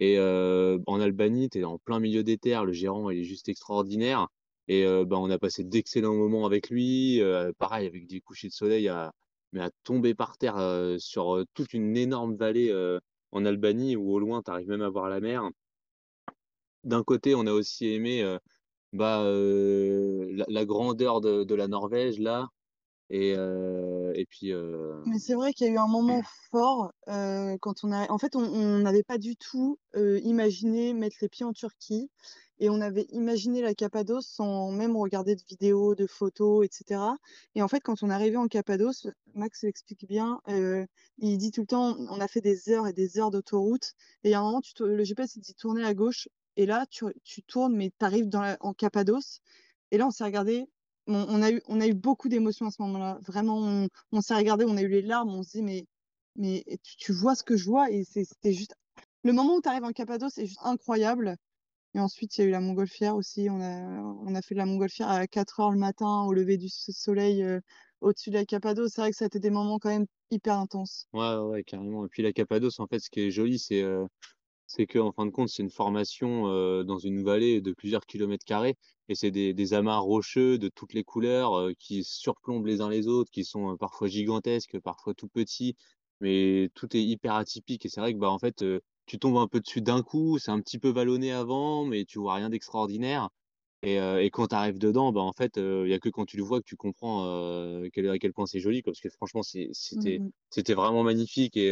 Et 0.00 0.18
en 0.20 1.00
Albanie, 1.00 1.48
tu 1.50 1.60
es 1.60 1.64
en 1.64 1.78
plein 1.78 2.00
milieu 2.00 2.22
des 2.24 2.38
terres, 2.38 2.64
le 2.64 2.72
gérant, 2.72 3.10
il 3.10 3.20
est 3.20 3.24
juste 3.24 3.48
extraordinaire 3.48 4.28
et 4.70 4.84
bah, 5.04 5.16
on 5.18 5.30
a 5.30 5.38
passé 5.38 5.64
d'excellents 5.64 6.14
moments 6.14 6.46
avec 6.46 6.70
lui, 6.70 7.20
pareil 7.58 7.86
avec 7.86 8.06
des 8.06 8.20
couchers 8.20 8.48
de 8.48 8.52
soleil 8.52 8.88
à 8.88 9.12
mais 9.52 9.60
à 9.60 9.70
tomber 9.82 10.14
par 10.14 10.38
terre, 10.38 10.58
sur, 10.98 11.44
toute 11.54 11.74
une 11.74 11.96
énorme 11.96 12.36
vallée, 12.36 12.72
en 13.32 13.44
Albanie 13.44 13.96
où 13.96 14.12
au 14.12 14.20
loin, 14.20 14.42
tu 14.42 14.50
arrives 14.50 14.68
même 14.68 14.82
à 14.82 14.88
voir 14.88 15.08
la 15.08 15.20
mer. 15.20 15.48
D'un 16.84 17.02
côté, 17.02 17.34
on 17.34 17.46
a 17.46 17.52
aussi 17.52 17.88
aimé, 17.88 18.24
bah, 18.92 19.24
la 19.24 20.64
grandeur 20.64 21.20
de 21.20 21.44
de 21.44 21.54
la 21.56 21.66
Norvège 21.68 22.20
là 22.20 22.48
et 23.10 23.34
heu 23.36 24.12
et 24.14 24.26
puis, 24.26 24.52
heu 24.52 25.06
Mais 25.06 25.18
c'est 25.18 25.34
vrai 25.34 25.54
qu'il 25.54 25.66
y 25.66 25.70
a 25.70 25.72
eu 25.72 25.78
un 25.78 25.86
moment 25.88 26.20
fort, 26.50 26.92
heu, 27.08 27.56
quand 27.62 27.84
on 27.84 27.92
a 27.92 28.10
en 28.12 28.18
fait, 28.18 28.36
on 28.36 28.78
n'avait 28.80 29.02
pas 29.02 29.16
du 29.16 29.34
tout, 29.36 29.78
imaginé 29.96 30.92
mettre 30.92 31.16
les 31.22 31.28
pieds 31.30 31.46
en 31.46 31.54
Turquie 31.54 32.10
et 32.58 32.68
on 32.68 32.82
avait 32.82 33.06
imaginé 33.10 33.62
la 33.62 33.72
Cappadoce 33.74 34.26
sans 34.26 34.70
même 34.72 34.96
regarder 34.96 35.36
de 35.36 35.42
vidéos, 35.48 35.94
de 35.94 36.06
photos 36.06 36.66
et 36.66 36.68
cetera. 36.70 37.16
Et 37.54 37.62
en 37.62 37.68
fait, 37.68 37.80
quand 37.80 38.02
on 38.02 38.10
est 38.10 38.12
arrivé 38.12 38.36
en 38.36 38.46
Cappadoce, 38.46 39.06
Max 39.34 39.62
l'explique 39.62 40.06
bien, 40.06 40.40
il 41.18 41.38
dit 41.38 41.50
tout 41.50 41.62
le 41.62 41.66
temps: 41.66 41.96
«On 41.98 42.20
a 42.20 42.28
fait 42.28 42.42
des 42.42 42.68
heures 42.68 42.86
et 42.86 42.92
des 42.92 43.18
heures 43.18 43.30
d'autoroute» 43.30 43.94
et 44.24 44.34
a 44.34 44.40
un 44.40 44.42
moment, 44.42 44.60
tu 44.60 44.74
te 44.74 44.82
le 44.84 45.02
GPS, 45.04 45.34
il 45.36 45.40
dit: 45.40 45.54
«Tournez 45.54 45.82
à 45.84 45.94
gauche» 45.94 46.28
et 46.56 46.66
là, 46.66 46.84
tu 46.90 47.06
tu 47.24 47.42
tournes 47.42 47.74
mais 47.74 47.90
tu 47.98 48.04
arrives 48.04 48.28
dans 48.28 48.42
la 48.42 48.58
en 48.60 48.74
Cappadoce 48.74 49.40
et 49.90 49.98
là, 49.98 50.06
on 50.06 50.10
s'est 50.10 50.24
regardés, 50.24 50.66
on 51.14 51.80
a 51.80 51.86
eu 51.88 51.94
beaucoup 51.94 52.28
d'émotions 52.28 52.66
à 52.66 52.70
ce 52.70 52.82
moment-là. 52.82 53.18
Vraiment, 53.26 53.86
on 54.12 54.20
s'est 54.20 54.34
regardé, 54.34 54.64
on 54.66 54.76
a 54.76 54.82
eu 54.82 54.88
les 54.88 55.02
larmes, 55.02 55.30
on 55.30 55.42
se 55.42 55.58
dit: 55.58 55.62
«Mais 56.36 56.64
tu 56.98 57.12
vois 57.12 57.34
ce 57.34 57.42
que 57.44 57.56
je 57.56 57.64
vois?» 57.66 57.90
et 57.90 58.04
c'était 58.04 58.52
juste 58.52 58.74
le 59.24 59.32
moment 59.32 59.56
où 59.56 59.60
tu 59.62 59.68
arrives 59.68 59.84
en 59.84 59.92
Cappadoce, 59.92 60.32
c'est 60.34 60.46
juste 60.46 60.60
incroyable 60.62 61.36
et 61.94 62.00
ensuite, 62.00 62.36
il 62.38 62.42
y 62.42 62.44
a 62.44 62.48
eu 62.48 62.50
la 62.52 62.60
montgolfière 62.60 63.16
aussi. 63.16 63.48
On 63.50 63.60
a 64.34 64.42
fait 64.42 64.54
de 64.54 64.58
la 64.58 64.66
montgolfière 64.66 65.08
à 65.10 65.26
quatre 65.28 65.60
heures 65.60 65.70
le 65.72 65.78
matin 65.78 66.22
au 66.26 66.32
lever 66.32 66.56
du 66.58 66.68
soleil, 66.68 67.42
heu, 67.44 67.60
au-dessus 68.00 68.30
de 68.30 68.34
la 68.36 68.44
Cappadoce. 68.46 68.92
C'est 68.94 69.00
vrai 69.02 69.10
que 69.12 69.16
ça 69.16 69.24
a 69.24 69.28
été 69.28 69.40
des 69.40 69.50
moments 69.50 69.78
quand 69.78 69.90
même 69.90 70.06
hyper 70.30 70.58
intenses. 70.58 71.06
ouais, 71.12 71.36
ouais, 71.38 71.64
carrément 71.64 72.06
et 72.06 72.08
puis 72.08 72.22
la 72.22 72.32
Cappadoce, 72.32 72.80
en 72.80 72.86
fait, 72.86 72.98
ce 73.00 73.10
qui 73.10 73.20
est 73.20 73.30
joli, 73.30 73.58
c'est, 73.58 73.82
heu 73.82 74.06
C'est 74.72 74.86
qu'en 74.86 75.10
fin 75.10 75.26
de 75.26 75.30
compte, 75.32 75.48
c'est 75.48 75.64
une 75.64 75.70
formation, 75.70 76.44
dans 76.84 76.98
une 76.98 77.24
vallée 77.24 77.60
de 77.60 77.72
plusieurs 77.72 78.06
kilomètres 78.06 78.44
carrés 78.44 78.76
et 79.08 79.16
c'est 79.16 79.32
des 79.32 79.52
des 79.52 79.74
amas 79.74 79.98
rocheux 79.98 80.58
de 80.58 80.68
toutes 80.68 80.92
les 80.94 81.02
couleurs, 81.02 81.70
qui 81.80 82.04
surplombent 82.04 82.66
les 82.66 82.80
uns 82.80 82.88
les 82.88 83.08
autres, 83.08 83.30
qui 83.32 83.44
sont, 83.44 83.76
parfois 83.76 84.06
gigantesques, 84.06 84.78
parfois 84.78 85.12
tout 85.14 85.26
petits, 85.28 85.74
mais 86.20 86.70
tout 86.76 86.96
est 86.96 87.02
hyper 87.02 87.34
atypique 87.34 87.84
et 87.84 87.88
c'est 87.88 88.00
vrai 88.00 88.14
que, 88.14 88.18
bah, 88.20 88.30
en 88.30 88.38
fait, 88.38 88.64
tu 89.06 89.18
tombes 89.18 89.38
un 89.38 89.48
peu 89.48 89.58
dessus 89.60 89.80
d'un 89.82 90.02
coup, 90.04 90.38
c'est 90.38 90.52
un 90.52 90.60
petit 90.60 90.78
peu 90.78 90.90
vallonné 90.90 91.32
avant, 91.32 91.84
mais 91.84 92.04
tu 92.04 92.20
vois 92.20 92.34
rien 92.34 92.48
d'extraordinaire 92.50 93.30
et 93.82 94.30
quand 94.32 94.48
tu 94.48 94.54
arrives 94.54 94.78
dedans, 94.78 95.10
bah, 95.12 95.22
en 95.22 95.32
fait, 95.32 95.56
il 95.56 95.88
y 95.88 95.94
a 95.94 95.98
que 95.98 96.10
quand 96.10 96.26
tu 96.26 96.36
le 96.36 96.42
vois 96.44 96.60
que 96.60 96.66
tu 96.66 96.76
comprends, 96.76 97.82
quel 97.92 98.08
à 98.10 98.18
quel 98.18 98.32
point 98.34 98.46
c'est 98.46 98.60
joli, 98.60 98.82
quoi. 98.82 98.92
Parce 98.92 99.00
que 99.00 99.08
franchement, 99.10 99.42
Mmh 99.92 100.30
c'était 100.50 100.74
vraiment 100.74 101.02
magnifique 101.02 101.56
et 101.56 101.70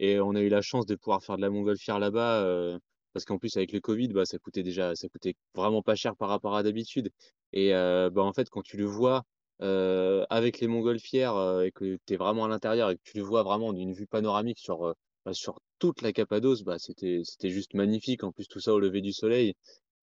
et 0.00 0.20
on 0.20 0.34
a 0.34 0.40
eu 0.42 0.48
la 0.48 0.62
chance 0.62 0.86
de 0.86 0.96
pouvoir 0.96 1.22
faire 1.24 1.36
de 1.36 1.42
la 1.42 1.50
montgolfière 1.50 1.98
là-bas, 2.00 2.42
heu, 2.44 2.78
parce 3.12 3.24
qu'en 3.26 3.38
plus 3.38 3.56
avec 3.56 3.72
le 3.72 3.80
covid, 3.80 4.08
bah, 4.08 4.24
ça 4.26 4.38
coûtait 4.38 4.62
déjà 4.64 4.94
ça 4.96 5.08
coûtait 5.08 5.34
vraiment 5.54 5.82
pas 5.82 5.94
cher 5.96 6.16
par 6.16 6.28
rapport 6.30 6.56
à 6.56 6.62
d'habitude 6.64 7.10
et 7.52 7.72
heu, 7.74 8.10
bah, 8.10 8.22
en 8.22 8.32
fait, 8.32 8.48
quand 8.50 8.62
tu 8.62 8.76
le 8.76 8.84
vois, 8.86 9.22
heu, 9.62 10.24
avec 10.30 10.60
les 10.60 10.68
montgolfières, 10.68 11.62
et 11.62 11.72
que 11.72 11.98
tu 12.06 12.14
es 12.14 12.16
vraiment 12.16 12.44
à 12.46 12.48
l'intérieur 12.48 12.90
et 12.90 12.96
que 12.96 13.02
tu 13.04 13.16
le 13.18 13.22
vois 13.24 13.42
vraiment 13.42 13.72
d'une 13.72 13.92
vue 13.92 14.06
panoramique 14.06 14.58
sur, 14.58 14.94
bah, 15.24 15.34
sur 15.34 15.60
toute 15.78 16.02
la 16.02 16.12
Cappadoce, 16.12 16.62
bah, 16.62 16.78
c'était 16.78 17.22
c'était 17.24 17.50
juste 17.50 17.74
magnifique. 17.74 18.24
En 18.24 18.32
plus, 18.32 18.46
tout 18.48 18.60
ça 18.60 18.72
au 18.74 18.80
lever 18.80 19.00
du 19.02 19.12
soleil 19.12 19.54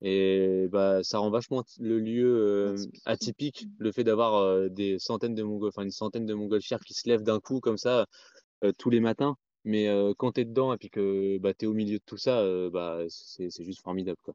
et 0.01 0.67
bah, 0.71 1.03
ça 1.03 1.17
rend 1.19 1.29
vachement 1.31 1.63
le 1.79 1.99
lieu, 1.99 2.75
Atypique. 3.05 3.65
le 3.79 3.91
fait 3.91 4.03
d'avoir, 4.03 4.69
des 4.69 4.99
centaines 4.99 5.33
de 5.35 5.43
enfin 5.43 5.83
une 5.83 5.91
centaine 5.91 6.25
de 6.25 6.33
montgolfières 6.35 6.81
qui 6.81 6.93
se 6.93 7.07
lèvent 7.09 7.23
d'un 7.23 7.39
coup 7.39 7.59
comme 7.59 7.77
ça, 7.77 8.05
tous 8.77 8.89
les 8.89 8.99
matins. 8.99 9.35
Mais, 9.67 9.87
quand 10.17 10.31
tu 10.33 10.41
es 10.41 10.45
dedans 10.45 10.73
et 10.73 10.77
puis 10.77 10.89
que, 10.89 11.37
bah, 11.39 11.53
tu 11.53 11.65
es 11.65 11.67
au 11.67 11.73
milieu 11.73 11.97
de 11.97 12.03
tout 12.05 12.17
ça, 12.17 12.41
bah, 12.69 13.01
c'est 13.09 13.49
c'est 13.49 13.63
juste 13.63 13.81
formidable, 13.81 14.17
quoi. 14.23 14.33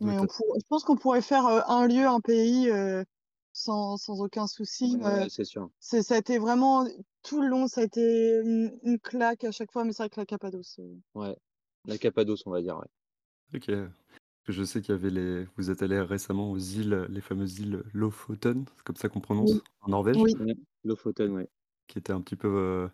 Ouais, 0.00 0.18
on 0.18 0.26
pour 0.26 0.56
je 0.56 0.66
pense 0.68 0.84
qu'on 0.84 0.96
pourrait 0.96 1.22
faire, 1.22 1.46
un 1.46 1.86
lieu, 1.86 2.04
un 2.06 2.20
pays, 2.20 2.68
sans 3.52 3.96
sans 3.96 4.20
aucun 4.20 4.46
souci, 4.46 4.96
Ouais, 5.00 5.28
c'est 5.30 5.44
sûr. 5.44 5.70
c'est 5.78 6.02
ça 6.02 6.16
a 6.16 6.18
été 6.18 6.38
vraiment 6.38 6.84
tout 7.22 7.40
le 7.40 7.48
long, 7.48 7.68
ça 7.68 7.82
a 7.82 7.84
été 7.84 8.40
une 8.42 8.76
une 8.82 8.98
claque 8.98 9.44
à 9.44 9.52
chaque 9.52 9.70
fois, 9.70 9.84
mais 9.84 9.92
c'est 9.92 10.02
vrai 10.02 10.10
que 10.10 10.20
la 10.20 10.26
Cappadoce, 10.26 10.80
Ouais. 11.14 11.36
La 11.86 11.96
Cappadoce, 11.96 12.42
on 12.46 12.50
va 12.50 12.60
dire, 12.60 12.76
ouais. 12.76 13.58
OK. 13.58 13.70
Je 14.48 14.62
sais 14.64 14.82
qu'il 14.82 14.94
y 14.94 14.98
avait 14.98 15.10
les 15.10 15.46
vous 15.56 15.70
êtes 15.70 15.82
allés 15.82 16.00
récemment 16.00 16.50
aux 16.50 16.58
îles, 16.58 17.06
les 17.08 17.20
fameuses 17.20 17.60
îles 17.60 17.82
Lofoten, 17.94 18.64
c'est 18.76 18.82
comme 18.84 18.96
ça 18.96 19.08
qu'on 19.08 19.20
oui, 19.20 19.22
prononce, 19.22 19.62
en 19.80 19.90
Norvège, 19.90 20.16
oui, 20.16 20.34
Lofoten, 20.82 21.32
ouais. 21.32 21.48
qui 21.86 21.98
était 21.98 22.12
un 22.12 22.20
petit 22.20 22.36
peu, 22.36 22.90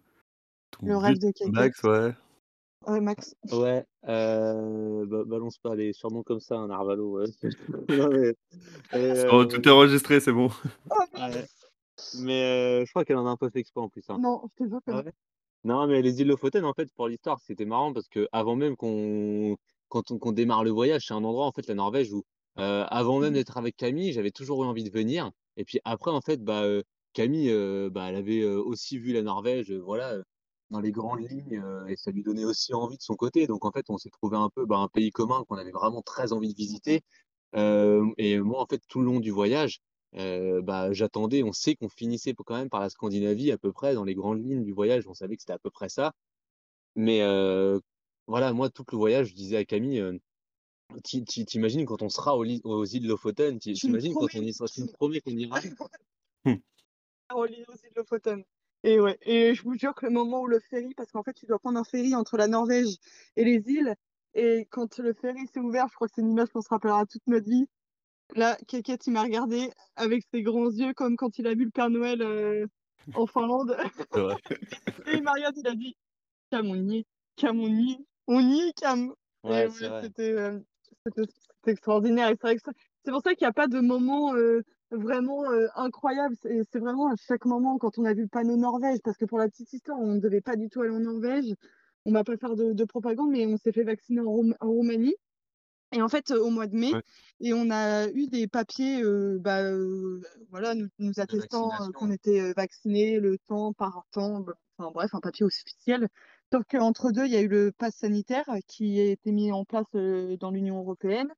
ton 0.71 0.87
le 0.87 0.97
rêve 0.97 1.19
but, 1.19 1.21
de 1.21 1.31
max, 1.47 1.83
Keke. 1.83 1.85
ouais. 1.85 2.13
Ouais, 2.87 3.01
Max. 3.01 3.35
Ouais, 3.51 3.85
heu, 4.09 5.07
ba 5.07 5.25
balance 5.25 5.59
pas 5.59 5.75
les 5.75 5.93
surnoms 5.93 6.23
comme 6.23 6.41
ça, 6.41 6.57
un 6.57 6.71
Arvalo, 6.71 7.19
ouais. 7.19 7.27
Non 7.89 8.09
mais 8.11 8.35
bon, 9.29 9.47
tout 9.47 9.67
est 9.69 9.71
enregistré, 9.71 10.21
c'est 10.21 10.33
bon. 10.33 10.51
Oh 10.91 11.05
ouais, 11.15 11.47
mais 12.15 12.81
heu, 12.83 12.85
je 12.87 12.91
crois 12.91 13.05
qu'elle 13.05 13.17
en 13.19 13.27
a 13.27 13.31
un 13.31 13.37
peu 13.37 13.51
fait 13.51 13.61
exprès 13.61 13.81
en 13.81 13.89
plus, 13.89 14.09
hein. 14.11 14.21
non, 14.21 14.43
je 14.51 14.65
te 14.65 14.69
jure 14.69 14.81
que 14.87 14.91
Ah 14.91 14.97
non. 14.97 15.03
ouais? 15.05 15.13
Non, 15.65 15.87
mais 15.89 16.03
les 16.03 16.21
îles 16.23 16.29
Lofoten, 16.29 16.65
en 16.65 16.75
fait, 16.75 16.93
pour 16.95 17.09
l'histoire, 17.09 17.41
c'était 17.41 17.65
marrant 17.67 17.93
parce 17.93 18.09
qu'avant 18.09 18.57
même 18.57 18.77
qu'on 18.77 19.57
quand 19.89 20.11
on 20.13 20.19
qu'on 20.19 20.33
démarre 20.33 20.65
le 20.65 20.71
voyage, 20.71 21.07
c'est 21.09 21.15
un 21.15 21.25
endroit, 21.25 21.47
en 21.47 21.53
fait, 21.53 21.67
la 21.69 21.75
Norvège 21.75 22.13
où, 22.13 22.25
heu, 22.59 22.85
avant 22.89 23.21
même 23.21 23.33
Mmh. 23.33 23.35
d'être 23.35 23.57
avec 23.59 23.77
Camille, 23.77 24.13
j'avais 24.13 24.31
toujours 24.33 24.65
eu 24.65 24.67
envie 24.67 24.85
de 24.85 24.91
venir 24.91 25.31
et 25.57 25.65
puis 25.65 25.81
après, 25.85 26.11
en 26.13 26.21
fait, 26.23 26.43
bah, 26.45 26.65
Camille, 27.15 27.51
bah, 27.91 28.07
elle 28.11 28.17
avait, 28.17 28.45
aussi 28.45 28.99
vu 28.99 29.13
la 29.13 29.23
Norvège, 29.23 29.73
voilà, 29.73 30.17
dans 30.71 30.81
les 30.81 30.93
grandes 30.93 31.29
lignes, 31.31 31.57
heu 31.65 31.85
et 31.89 31.97
ça 31.97 32.11
lui 32.13 32.23
donnait 32.23 32.45
aussi 32.45 32.75
envie 32.75 32.97
de 32.99 33.03
son 33.03 33.15
côté. 33.17 33.47
Donc 33.47 33.65
en 33.65 33.73
fait, 33.73 33.87
on 33.91 33.99
s'est 33.99 34.11
trouvé 34.11 34.37
un 34.37 34.51
peu, 34.51 34.67
bah, 34.67 34.79
un 34.79 34.89
pays 34.89 35.11
commun 35.11 35.45
qu'on 35.49 35.57
avait 35.57 35.71
vraiment 35.73 36.03
très 36.03 36.33
envie 36.33 36.51
de 36.53 36.57
visiter. 36.57 37.03
Hem 37.55 38.13
et 38.19 38.39
moi, 38.41 38.61
en 38.63 38.67
fait, 38.67 38.81
tout 38.89 39.01
le 39.01 39.07
long 39.07 39.21
du 39.21 39.31
voyage, 39.33 39.81
bah, 40.15 40.93
j'attendais 40.93 41.43
on 41.45 41.53
sait 41.53 41.77
qu'on 41.77 41.89
finissait 41.89 42.35
quand 42.35 42.55
même 42.57 42.71
par 42.71 42.81
la 42.81 42.91
Scandinavie 42.91 43.53
à 43.53 43.59
peu 43.59 43.73
près 43.73 43.95
dans 43.95 44.05
les 44.05 44.15
grandes 44.15 44.45
lignes 44.45 44.65
du 44.65 44.73
voyage, 44.73 45.07
on 45.09 45.15
savait 45.15 45.37
que 45.37 45.43
c'était 45.43 45.53
à 45.55 45.59
peu 45.59 45.71
près 45.71 45.89
ça. 45.89 46.13
Mais 46.97 47.21
voilà, 48.29 48.53
moi 48.53 48.71
tout 48.71 48.85
le 48.93 48.97
voyage, 48.99 49.29
je 49.29 49.35
disais 49.35 49.57
à 49.59 49.65
Camille, 49.65 49.99
heu: 50.01 50.21
«Tu 51.05 51.25
tu 51.25 51.45
tu 51.45 51.59
imagines 51.59 51.87
quand 51.87 52.03
on 52.03 52.09
sera 52.09 52.37
aux 52.37 52.45
aux 52.65 52.85
îles 52.87 53.07
Lofoten, 53.09 53.59
tu 53.59 53.75
Tu 53.75 53.87
me 53.89 53.93
imagines 53.93 54.15
quand 54.15 54.35
on 54.35 54.43
y 54.43 54.53
sera, 54.55 54.69
tu 54.69 54.83
me 54.83 54.89
promets 54.89 55.21
qu'on 55.21 55.31
ira?» 55.33 55.61
Mmh. 56.47 56.55
Aux 57.35 57.47
îles 57.47 57.65
Lofoten 57.97 58.45
et 58.85 59.01
ouais 59.01 59.19
et 59.23 59.55
je 59.55 59.63
vous 59.63 59.75
jure 59.79 59.95
que 59.95 60.07
le 60.07 60.13
moment 60.13 60.41
où 60.43 60.47
le 60.47 60.61
ferry 60.61 60.95
parce 60.95 61.11
qu'en 61.13 61.23
fait, 61.23 61.35
tu 61.35 61.47
dois 61.47 61.59
prendre 61.59 61.79
un 61.79 61.85
ferry 61.85 62.15
entre 62.15 62.37
la 62.37 62.49
Norvège 62.49 62.97
et 63.37 63.45
les 63.45 63.63
îles 63.71 63.95
et 64.35 64.67
quand 64.71 64.99
le 64.99 65.13
ferry 65.13 65.47
s'est 65.53 65.61
ouvert, 65.61 65.89
je 65.89 65.95
crois 65.95 66.09
que 66.09 66.15
c'est 66.15 66.23
une 66.23 66.31
image 66.31 66.51
qu'on 66.51 66.61
se 66.61 66.69
rappellera 66.69 67.05
toute 67.07 67.27
notre 67.27 67.49
vie. 67.51 67.67
Là, 68.37 68.57
Keket, 68.69 69.07
il 69.07 69.13
m'a 69.13 69.23
regardé 69.25 69.71
avec 69.97 70.25
ses 70.33 70.43
grands 70.43 70.71
yeux 70.71 70.95
comme 70.95 71.17
quand 71.17 71.39
il 71.39 71.47
a 71.49 71.55
vu 71.55 71.65
le 71.67 71.71
Père 71.73 71.91
Noël, 71.91 72.23
heu, 72.23 72.69
en 73.15 73.27
Finlande 73.27 73.77
vrai. 74.13 74.37
et 75.07 75.17
il 75.17 75.23
m'a 75.23 75.33
regardé, 75.33 75.61
il 75.61 75.69
a 75.69 75.75
dit: 75.75 75.97
«Cam, 76.51 76.67
on 76.69 76.77
y 76.77 76.99
est, 76.99 77.07
Cam, 77.37 77.61
on 77.61 77.69
y 77.69 77.93
est, 77.93 77.99
on 78.29 78.41
y 78.41 78.61
est 78.69 78.73
Cam» 78.75 79.15
Ouais, 79.43 79.67
ouais, 79.67 79.91
c'était, 80.01 80.35
c'était 81.07 81.33
extraordinaire 81.73 82.33
c'est 83.05 83.13
pour 83.13 83.23
ça 83.23 83.35
qu'il 83.35 83.45
y 83.45 83.49
a 83.49 83.53
pas 83.53 83.69
de 83.69 83.81
moment, 83.81 84.35
heu, 84.35 84.63
vraiment, 84.93 85.51
heu, 85.53 85.69
incroyable. 85.77 86.37
C'est 86.43 86.79
vraiment 86.79 87.09
à 87.13 87.17
chaque 87.17 87.45
moment 87.47 87.79
quand 87.79 87.99
on 87.99 88.05
a 88.05 88.15
vu 88.15 88.23
le 88.23 88.29
panneau 88.29 88.57
Norvège 88.57 88.99
parce 89.05 89.17
que 89.17 89.25
pour 89.25 89.39
la 89.39 89.49
petite 89.49 89.73
histoire, 89.73 89.99
on 90.01 90.15
ne 90.15 90.21
devait 90.21 90.41
pas 90.41 90.57
du 90.57 90.69
tout 90.69 90.81
aller 90.83 90.91
en 90.95 91.01
Norvège. 91.01 91.55
On 92.07 92.13
va 92.13 92.25
pas 92.25 92.37
faire 92.39 92.57
de 92.57 92.73
de 92.73 92.85
propagande, 92.85 93.31
mais 93.31 93.47
on 93.47 93.57
s'est 93.59 93.73
fait 93.73 93.85
vacciner 93.85 94.21
en 94.21 94.31
Roum 94.31 94.55
en 94.61 94.69
Roumanie 94.71 95.15
et 95.93 96.03
en 96.03 96.09
fait, 96.09 96.31
au 96.33 96.51
mois 96.51 96.67
de 96.69 96.77
mai 96.77 96.93
Ouais. 96.93 97.03
et 97.41 97.55
on 97.55 97.71
a 97.71 98.09
eu 98.11 98.27
des 98.29 98.49
papiers, 98.49 99.03
heu, 99.03 99.39
bah, 99.41 99.63
voilà, 100.51 100.75
nous 100.99 101.13
attestant, 101.21 101.71
qu'on 101.95 102.11
était, 102.13 102.53
vaccinés, 102.55 103.21
le 103.21 103.39
temps 103.49 103.73
partant, 103.75 104.41
b 104.41 104.51
enfin 104.79 104.91
bref, 104.93 105.15
un 105.15 105.21
papier 105.21 105.47
officiel. 105.47 106.09
Sauf 106.53 106.65
qu'entre 106.71 107.13
2, 107.13 107.27
il 107.27 107.33
y 107.33 107.37
a 107.37 107.43
eu 107.43 107.49
le 107.49 107.73
pass 107.73 107.97
sanitaire 107.97 108.47
qui 108.69 109.01
a 109.01 109.05
été 109.13 109.33
mis 109.33 109.53
en 109.53 109.65
place, 109.65 109.87
dans 109.93 110.51
l'Union 110.51 110.79
européenne 110.81 111.33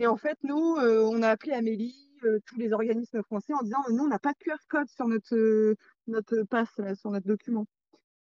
et 0.00 0.06
en 0.06 0.16
fait, 0.18 0.38
nous, 0.44 0.54
on 0.78 1.22
a 1.22 1.28
appelé 1.30 1.52
Amélie, 1.54 2.05
heu, 2.24 2.40
tous 2.46 2.56
les 2.58 2.72
organismes 2.72 3.22
français 3.22 3.54
en 3.54 3.62
disant: 3.62 3.78
«Nous, 3.90 4.04
on 4.04 4.08
n'a 4.08 4.18
pas 4.18 4.32
de 4.32 4.38
QR 4.38 4.56
code 4.68 4.88
sur 4.88 5.08
notre, 5.08 5.34
heu, 5.36 5.76
notre 6.06 6.42
pass 6.44 6.68
là, 6.78 6.94
sur 6.94 7.10
notre 7.10 7.26
document». 7.26 7.66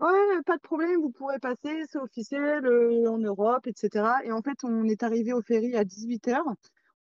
«Ouais, 0.01 0.43
pas 0.47 0.57
de 0.57 0.63
problème, 0.63 1.01
vous 1.03 1.11
pourrez 1.13 1.39
passer, 1.41 1.85
c'est 1.91 1.99
officiel, 1.99 2.67
heu, 2.67 3.09
en 3.09 3.19
Europe 3.19 3.67
et 3.69 3.73
cetera» 3.77 4.25
et 4.25 4.33
en 4.33 4.43
fait, 4.43 4.65
on 4.65 4.85
est 4.89 5.03
arrivés 5.05 5.33
au 5.35 5.43
ferry 5.43 5.77
à 5.77 5.85
18:00. 5.85 6.45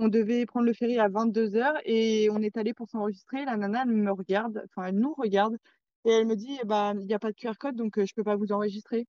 On 0.00 0.08
devait 0.08 0.46
prendre 0.46 0.66
le 0.66 0.74
ferry 0.74 0.98
à 0.98 1.08
22:00 1.08 1.74
et 1.84 2.28
on 2.32 2.42
est 2.42 2.56
allés 2.58 2.74
pour 2.74 2.88
s'enregistrer. 2.90 3.44
La 3.46 3.56
nana, 3.56 3.82
elle 3.84 3.90
me 3.94 4.12
regarde, 4.12 4.62
enfin, 4.66 4.88
elle 4.88 4.96
nous 4.98 5.14
regarde 5.14 5.56
et 6.06 6.10
elle 6.12 6.26
me 6.26 6.36
dit: 6.36 6.58
«Bah, 6.66 6.94
il 7.00 7.06
y 7.10 7.14
a 7.14 7.18
pas 7.20 7.30
de 7.32 7.36
QR 7.36 7.58
code 7.58 7.76
donc 7.76 7.98
heu, 7.98 8.06
je 8.06 8.14
peux 8.14 8.24
pas 8.24 8.36
vous 8.36 8.52
enregistrer». 8.52 9.06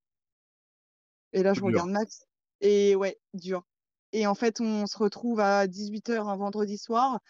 Et 1.33 1.43
là, 1.43 1.53
je 1.53 1.63
Dur. 1.63 1.63
regarde 1.63 1.89
Max 1.89 2.23
et 2.61 2.95
ouais, 2.95 3.17
dur 3.33 3.65
et 4.13 4.27
en 4.27 4.35
fait, 4.35 4.59
on 4.59 4.87
se 4.87 4.97
retrouve 4.97 5.39
à 5.39 5.67
18:00 5.67 6.27
un 6.27 6.35
vendredi 6.35 6.77
soir. 6.77 7.21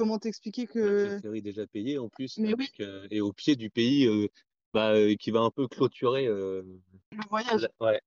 Comment 0.00 0.18
t'expliquer 0.18 0.66
que 0.66 1.16
ferry 1.22 1.40
déjà 1.40 1.66
payé 1.68 1.98
en 1.98 2.08
plus, 2.08 2.38
mais 2.38 2.52
oui, 2.54 2.68
et 3.10 3.20
au 3.20 3.32
pied 3.32 3.54
du 3.54 3.70
pays, 3.70 4.06
heu, 4.06 4.28
bah, 4.72 4.96
heu, 4.96 5.14
qui 5.14 5.30
va 5.30 5.40
un 5.40 5.50
peu 5.50 5.68
clôturer, 5.68 6.26
heu, 6.26 6.64
le 7.12 7.22
voyage 7.28 7.60
la 7.60 7.68
ouais. 7.80 8.00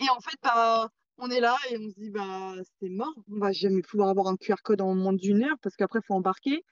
et 0.00 0.08
en 0.10 0.20
fait, 0.20 0.36
bah, 0.42 0.90
on 1.18 1.30
est 1.30 1.40
là 1.40 1.56
et 1.70 1.78
on 1.78 1.90
se 1.90 1.94
dit: 2.00 2.10
«Bah, 2.10 2.54
c'est 2.80 2.88
mort, 2.90 3.14
on 3.30 3.38
va 3.38 3.52
jamais 3.52 3.82
pouvoir 3.82 4.10
avoir 4.10 4.28
un 4.28 4.36
QR 4.36 4.62
code 4.64 4.80
en 4.82 4.94
moins 4.94 5.12
d'1 5.14 5.44
heure 5.44 5.58
parce 5.62 5.76
qu'après, 5.76 6.00
faut 6.06 6.14
embarquer» 6.14 6.64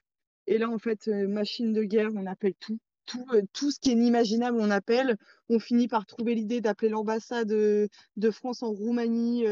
et 0.47 0.57
là, 0.59 0.69
en 0.69 0.79
fait, 0.79 1.07
machine 1.07 1.73
de 1.73 1.83
guerre, 1.83 2.09
on 2.15 2.25
appelle 2.27 2.55
tout, 2.59 2.79
tout, 3.07 3.25
tout 3.53 3.71
ce 3.71 3.79
qui 3.79 3.91
est 3.91 3.93
inimaginable, 3.93 4.57
on 4.59 4.71
appelle. 4.71 5.17
On 5.49 5.59
finit 5.59 5.87
par 5.89 6.05
trouver 6.07 6.35
l'idée 6.35 6.61
d'appeler 6.61 6.89
l'ambassade, 6.89 7.49
de 7.49 8.31
France 8.31 8.63
en 8.63 8.71
Roumanie, 8.71 9.45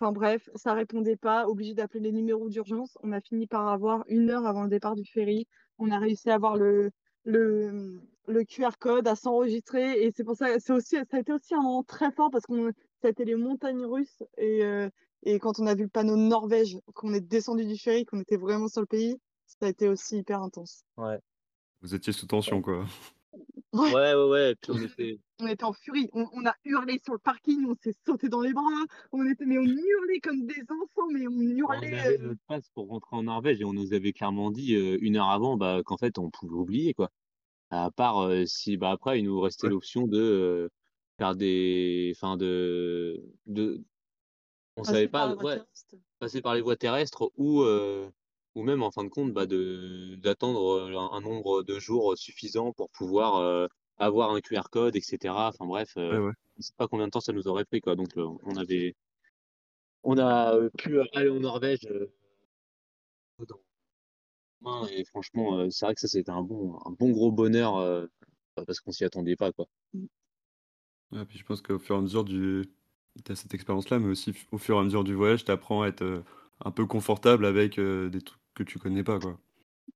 enfin 0.00 0.12
bref, 0.12 0.48
ça 0.54 0.74
répondait 0.74 1.16
pas, 1.16 1.46
obligé 1.48 1.74
d'appeler 1.74 2.00
les 2.00 2.12
numéros 2.12 2.48
d'urgence. 2.48 2.96
On 3.02 3.12
a 3.12 3.20
fini 3.20 3.46
par 3.46 3.68
avoir 3.68 4.04
1 4.08 4.30
heure 4.30 4.46
avant 4.46 4.62
le 4.62 4.68
départ 4.70 4.94
du 4.94 5.04
ferry, 5.04 5.46
on 5.78 5.90
a 5.90 5.98
réussi 5.98 6.30
à 6.30 6.34
avoir 6.34 6.56
le 6.56 6.90
le, 7.24 8.00
le 8.26 8.44
QR 8.44 8.78
code, 8.78 9.06
à 9.06 9.14
s'enregistrer 9.14 10.02
et 10.02 10.12
c'est 10.16 10.24
pour 10.24 10.36
ça 10.36 10.58
c'est 10.60 10.72
aussi 10.72 10.96
ça 10.96 11.16
a 11.16 11.20
été 11.20 11.32
aussi 11.32 11.54
un 11.54 11.60
moment 11.62 11.82
très 11.82 12.10
fort 12.12 12.30
parce 12.30 12.46
qu'on 12.46 12.70
ça 13.02 13.08
a 13.08 13.10
été 13.10 13.24
les 13.24 13.34
montagnes 13.34 13.84
russes 13.84 14.22
et 14.38 14.64
heu 14.64 14.90
et 15.24 15.38
quand 15.38 15.58
on 15.58 15.66
a 15.66 15.74
vu 15.74 15.82
le 15.82 15.88
panneau 15.88 16.16
Norvège, 16.16 16.78
qu'on 16.94 17.12
est 17.12 17.20
descendu 17.20 17.66
du 17.66 17.76
ferry, 17.76 18.04
qu'on 18.04 18.20
était 18.20 18.36
vraiment 18.36 18.68
sur 18.68 18.80
le 18.80 18.86
pays, 18.86 19.16
ça 19.46 19.66
a 19.66 19.68
été 19.68 19.88
aussi 19.88 20.18
hyper 20.18 20.40
intense. 20.42 20.84
Ouais. 20.96 21.18
Vous 21.82 21.94
étiez 21.94 22.12
sous 22.12 22.26
tension, 22.26 22.62
quoi. 22.62 22.86
Ouais, 23.72 23.94
Ouais, 23.94 24.14
ouais, 24.14 24.24
ouais, 24.28 24.54
puis 24.56 24.72
on 24.72 24.80
était 24.82 25.20
on 25.40 25.46
était 25.48 25.64
en 25.64 25.72
furie, 25.72 26.08
on 26.12 26.26
on 26.32 26.46
a 26.46 26.54
hurlé 26.64 27.00
sur 27.04 27.14
le 27.14 27.18
parking, 27.20 27.66
on 27.68 27.76
s'est 27.82 27.94
sauté 28.06 28.28
dans 28.28 28.40
les 28.42 28.52
bras, 28.54 28.64
on 29.12 29.26
était 29.30 29.46
mais 29.46 29.58
on 29.58 29.64
hurlait 29.64 30.20
comme 30.22 30.46
des 30.46 30.62
enfants, 30.70 31.08
mais 31.12 31.26
on 31.28 31.40
on 31.66 31.80
hurlait, 31.80 32.02
avait 32.02 32.18
heu 32.18 32.18
notre 32.18 32.40
passe 32.46 32.68
pour 32.74 32.88
rentrer 32.88 33.16
en 33.16 33.24
Norvège 33.24 33.60
et 33.60 33.64
on 33.64 33.72
nous 33.72 33.92
avait 33.92 34.12
clairement 34.12 34.50
dit, 34.50 34.74
heu, 34.74 34.98
1 35.02 35.16
heure 35.16 35.28
avant, 35.30 35.56
bah, 35.56 35.82
qu'en 35.84 35.96
fait, 35.98 36.18
on 36.18 36.30
pouvait 36.30 36.54
oublier, 36.54 36.94
quoi. 36.94 37.10
À 37.70 37.90
part, 37.92 38.22
heu, 38.30 38.46
si 38.46 38.76
bah, 38.78 38.90
après 38.92 39.20
il 39.20 39.24
nous 39.26 39.40
restait 39.40 39.66
Ouais. 39.66 39.70
l'option 39.70 40.06
de, 40.08 40.70
faire 41.18 41.36
des 41.36 42.12
enfin 42.16 42.36
de 42.38 43.22
de 43.46 43.84
on 44.76 44.84
savait 44.84 45.08
passer 45.08 45.08
pas 45.08 45.36
ouais, 45.36 45.60
passer 46.20 46.42
par 46.42 46.54
les 46.54 46.62
voies 46.62 46.76
terrestres 46.76 47.30
ou, 47.36 47.62
ou 48.58 48.62
même 48.64 48.82
en 48.82 48.90
fin 48.90 49.04
de 49.04 49.08
compte, 49.08 49.32
bah, 49.32 49.46
de 49.46 50.16
d'attendre, 50.16 50.88
heu, 50.90 50.96
un 50.96 51.10
un 51.12 51.20
nombre 51.20 51.62
de 51.62 51.78
jours 51.78 52.16
suffisant 52.18 52.72
pour 52.72 52.90
pouvoir, 52.90 53.40
heu, 53.42 53.68
avoir 53.98 54.32
un 54.32 54.40
QR 54.40 54.68
code 54.70 54.96
et 54.96 55.00
cetera. 55.00 55.48
Enfin 55.48 55.66
bref, 55.66 55.96
Ouais, 56.10 56.16
heu, 56.16 56.26
ouais. 56.26 56.32
on 56.58 56.62
sait 56.62 56.72
pas 56.76 56.88
combien 56.88 57.06
de 57.06 57.10
temps 57.12 57.20
ça 57.20 57.32
nous 57.32 57.48
aurait 57.48 57.64
pris, 57.64 57.80
quoi. 57.80 57.94
Donc, 57.96 58.16
heu, 58.16 58.24
on 58.44 58.56
avait 58.56 58.94
on 60.02 60.18
a, 60.18 60.58
pu 60.76 60.98
aller 61.14 61.30
en 61.30 61.40
Norvège, 61.40 61.86
main 64.60 64.86
et 64.88 65.04
franchement, 65.04 65.68
c'est 65.70 65.84
vrai 65.84 65.94
que 65.94 66.00
ça, 66.00 66.08
c'était 66.08 66.30
un 66.30 66.42
bon 66.42 66.78
un 66.84 66.90
bon 66.90 67.10
gros 67.10 67.32
bonheur, 67.32 67.78
heu, 67.78 68.10
bah, 68.56 68.64
parce 68.66 68.80
qu'on 68.80 68.92
s'y 68.92 69.04
attendait 69.04 69.36
pas, 69.36 69.52
quoi. 69.52 69.66
Ouais, 71.12 71.24
puis 71.24 71.38
je 71.38 71.44
pense 71.44 71.62
qu'au 71.62 71.78
fur 71.78 71.94
et 71.94 71.98
à 71.98 72.02
mesure 72.02 72.24
du 72.24 72.68
tu 73.24 73.32
as 73.32 73.36
cette 73.36 73.54
expérience-là, 73.54 73.98
mais 73.98 74.08
aussi 74.08 74.32
au 74.52 74.58
fur 74.58 74.76
et 74.76 74.80
à 74.80 74.84
mesure 74.84 75.02
du 75.04 75.14
voyage, 75.14 75.44
tu 75.44 75.50
apprends 75.50 75.82
à 75.82 75.88
être, 75.88 76.22
un 76.64 76.70
peu 76.70 76.86
confortable 76.86 77.46
avec, 77.46 77.78
des 77.80 78.20
trucs 78.20 78.40
que 78.58 78.64
tu 78.64 78.78
connais 78.78 79.04
pas, 79.04 79.20
quoi. 79.20 79.38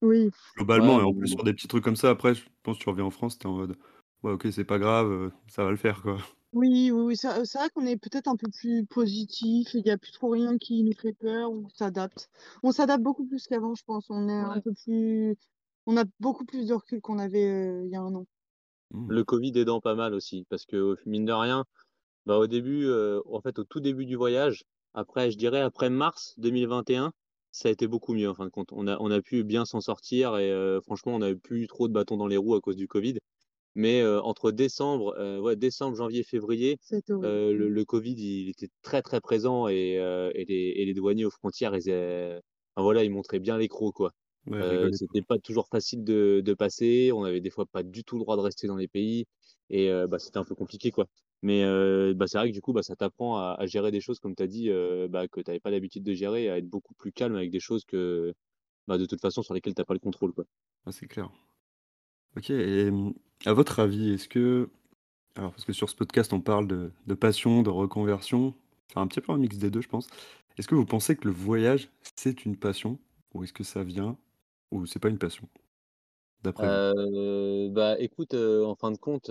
Oui. 0.01 0.31
Globalement 0.57 0.99
Ouais, 0.99 1.01
et 1.01 1.03
en 1.05 1.15
plus 1.15 1.29
sur 1.29 1.45
des 1.45 1.55
petits 1.55 1.69
trucs 1.69 1.85
comme 1.85 1.97
ça, 1.97 2.11
après, 2.11 2.35
je 2.35 2.45
pense 2.63 2.77
que 2.79 2.83
tu 2.83 2.89
reviens 2.91 3.05
en 3.05 3.11
France, 3.11 3.39
tu 3.39 3.47
es 3.47 3.51
en 3.51 3.55
mode: 3.57 3.77
«Ouais, 4.23 4.33
OK, 4.33 4.47
c'est 4.53 4.65
pas 4.65 4.79
grave, 4.79 5.07
heu, 5.11 5.33
ça 5.49 5.65
va 5.65 5.71
le 5.71 5.77
faire, 5.77 6.03
quoi». 6.03 6.19
Oui, 6.55 6.91
oui, 6.91 7.01
oui, 7.01 7.17
c'est 7.17 7.29
heu, 7.41 7.47
c'est 7.47 7.57
vrai 7.59 7.71
qu'on 7.71 7.87
est 7.87 7.97
peut-être 7.97 8.29
un 8.29 8.37
peu 8.37 8.47
plus 8.51 8.85
positif, 8.85 9.73
il 9.73 9.87
y 9.87 9.91
a 9.91 9.97
plus 9.97 10.13
trop 10.13 10.29
rien 10.29 10.59
qui 10.59 10.83
nous 10.85 10.93
fait 10.93 11.15
peur, 11.15 11.51
on 11.51 11.67
s'adapte. 11.71 12.29
On 12.63 12.73
s'adapte 12.73 13.03
beaucoup 13.03 13.25
plus 13.27 13.47
qu'avant, 13.47 13.75
je 13.75 13.83
pense, 13.85 14.05
on 14.11 14.29
est 14.29 14.33
un 14.39 14.61
peu 14.61 14.75
plus 14.75 15.35
on 15.87 15.97
a 15.97 16.05
beaucoup 16.21 16.45
plus 16.45 16.67
de 16.69 16.75
recul 16.75 17.01
qu'on 17.01 17.19
avait, 17.19 17.47
heu, 17.49 17.83
il 17.87 17.91
y 17.91 17.97
a 17.97 18.03
1 18.03 18.15
an. 18.15 18.27
Mmh. 18.91 19.13
Le 19.13 19.25
Covid 19.25 19.53
aidant 19.59 19.81
pas 19.81 19.95
mal 19.97 20.15
aussi 20.15 20.45
parce 20.49 20.65
que, 20.65 20.97
mine 21.07 21.25
de 21.25 21.33
rien, 21.33 21.65
bah, 22.27 22.39
au 22.39 22.47
début, 22.49 22.89
en 23.27 23.41
fait, 23.43 23.59
au 23.59 23.65
tout 23.65 23.81
début 23.81 24.07
du 24.07 24.17
voyage, 24.17 24.65
après, 24.95 25.31
je 25.33 25.39
dirais 25.39 25.61
après 25.61 25.91
mars 25.91 26.35
2021, 26.39 27.13
ça 27.53 27.69
a 27.69 27.73
été 27.73 27.87
beaucoup 27.87 28.15
mieux 28.15 28.29
en 28.31 28.35
fin 28.35 28.45
de 28.47 28.51
compte. 28.51 28.73
On 28.73 28.87
a 28.89 28.97
on 29.01 29.11
a 29.11 29.21
pu 29.23 29.45
bien 29.45 29.65
s'en 29.67 29.81
sortir 29.81 30.37
et 30.39 30.51
heu, 30.51 30.81
franchement, 30.83 31.15
on 31.15 31.19
n'avait 31.21 31.37
plus 31.37 31.67
trop 31.69 31.89
de 31.89 31.93
bâtons 31.93 32.17
dans 32.17 32.27
les 32.29 32.37
roues 32.39 32.55
à 32.55 32.61
cause 32.61 32.77
du 32.77 32.89
Covid. 32.89 33.19
Mais, 33.75 34.03
heu, 34.03 34.21
entre 34.23 34.53
décembre, 34.53 35.41
ouais, 35.43 35.57
décembre, 35.57 35.97
janvier, 35.97 36.25
février, 36.25 36.79
Mmh. 37.21 37.37
le 37.53 37.69
le 37.69 37.85
Covid, 37.85 38.15
il 38.15 38.49
était 38.51 38.69
très, 38.83 39.03
très 39.03 39.21
présent 39.21 39.69
et 39.69 39.97
les 40.37 40.55
et 40.77 40.85
les 40.87 40.95
douaniers 40.95 41.25
aux 41.27 41.31
frontières, 41.31 41.75
ils 41.77 41.91
enfin 42.77 42.83
voilà, 42.85 43.05
ils 43.05 43.11
montraient 43.11 43.41
bien 43.41 43.59
les 43.59 43.69
crocs, 43.69 43.95
quoi. 43.95 44.13
Ouais, 44.47 44.89
c'était 44.93 45.23
pas 45.23 45.39
toujours 45.39 45.69
facile 45.69 46.05
de 46.05 46.43
de 46.45 46.55
passer, 46.55 47.11
on 47.15 47.25
avait 47.25 47.41
des 47.41 47.51
fois 47.51 47.67
pas 47.67 47.83
du 47.83 48.05
tout 48.05 48.17
le 48.19 48.23
droit 48.25 48.37
de 48.37 48.43
rester 48.43 48.67
dans 48.67 48.77
les 48.77 48.89
pays 48.89 49.27
et 49.71 49.89
bah, 50.09 50.19
c'était 50.19 50.39
un 50.39 50.45
peu 50.45 50.55
compliqué, 50.55 50.91
quoi. 50.91 51.07
Mais, 51.43 51.63
heu, 51.65 52.15
bah, 52.15 52.27
c'est 52.29 52.39
vrai 52.39 52.49
que 52.51 52.55
du 52.55 52.61
coup, 52.63 52.73
bah, 52.73 52.83
ça 52.83 52.97
t'apprend 52.97 53.37
à 53.39 53.55
à 53.59 53.67
gérer 53.67 53.91
des 53.91 54.01
choses 54.01 54.21
comme 54.21 54.35
tu 54.37 54.43
as 54.43 54.47
dit, 54.47 54.71
heu, 54.71 55.09
bah, 55.09 55.29
que 55.29 55.41
tu 55.41 55.51
avais 55.51 55.61
pas 55.61 55.71
l'habitude 55.71 56.05
de 56.05 56.15
gérer, 56.15 56.49
à 56.51 56.59
être 56.59 56.69
beaucoup 56.69 56.95
plus 56.95 57.13
calme 57.13 57.37
avec 57.37 57.51
des 57.51 57.61
choses 57.61 57.85
que, 57.85 58.35
bah, 58.89 58.99
de 58.99 59.07
toute 59.07 59.21
façon 59.23 59.43
sur 59.43 59.55
lesquelles 59.55 59.75
tu 59.77 59.83
as 59.83 59.87
pas 59.87 59.95
le 59.95 60.01
contrôle, 60.01 60.33
quoi. 60.35 60.45
Ouais, 60.87 60.93
c'est 60.93 61.07
clair. 61.09 61.31
OK 62.37 62.51
et 62.51 62.91
mmh, 62.91 63.15
à 63.47 63.53
votre 63.53 63.81
avis, 63.81 64.11
est-ce 64.13 64.29
que 64.29 64.71
alors 65.37 65.53
parce 65.53 65.65
que 65.67 65.73
sur 65.75 65.91
ce 65.91 65.97
podcast, 65.97 66.33
on 66.35 66.41
parle 66.43 66.69
de 66.69 66.93
de 67.07 67.15
passion, 67.15 67.63
de 67.63 67.71
reconversion, 67.71 68.55
c'est 68.89 68.99
un 68.99 69.07
petit 69.09 69.21
peu 69.23 69.33
un 69.33 69.39
mix 69.39 69.59
des 69.59 69.71
2, 69.71 69.83
je 69.83 69.89
pense. 69.89 70.09
Est-ce 70.59 70.69
que 70.69 70.75
vous 70.77 70.87
pensez 70.87 71.17
que 71.17 71.27
le 71.29 71.35
voyage, 71.35 71.91
c'est 72.17 72.45
une 72.47 72.57
passion? 72.59 73.01
Ou 73.35 73.45
est-ce 73.45 73.53
que 73.55 73.65
ça 73.65 73.85
vient 73.85 74.19
ou 74.73 74.87
c'est 74.87 75.01
pas 75.01 75.11
une 75.11 75.19
passion, 75.19 75.49
d'après 76.43 76.69
vous? 76.69 76.81
Heu, 76.85 77.71
bah, 77.73 77.97
écoute, 77.99 78.35
en 78.35 78.75
fin 78.77 78.91
de 78.93 78.99
compte, 78.99 79.31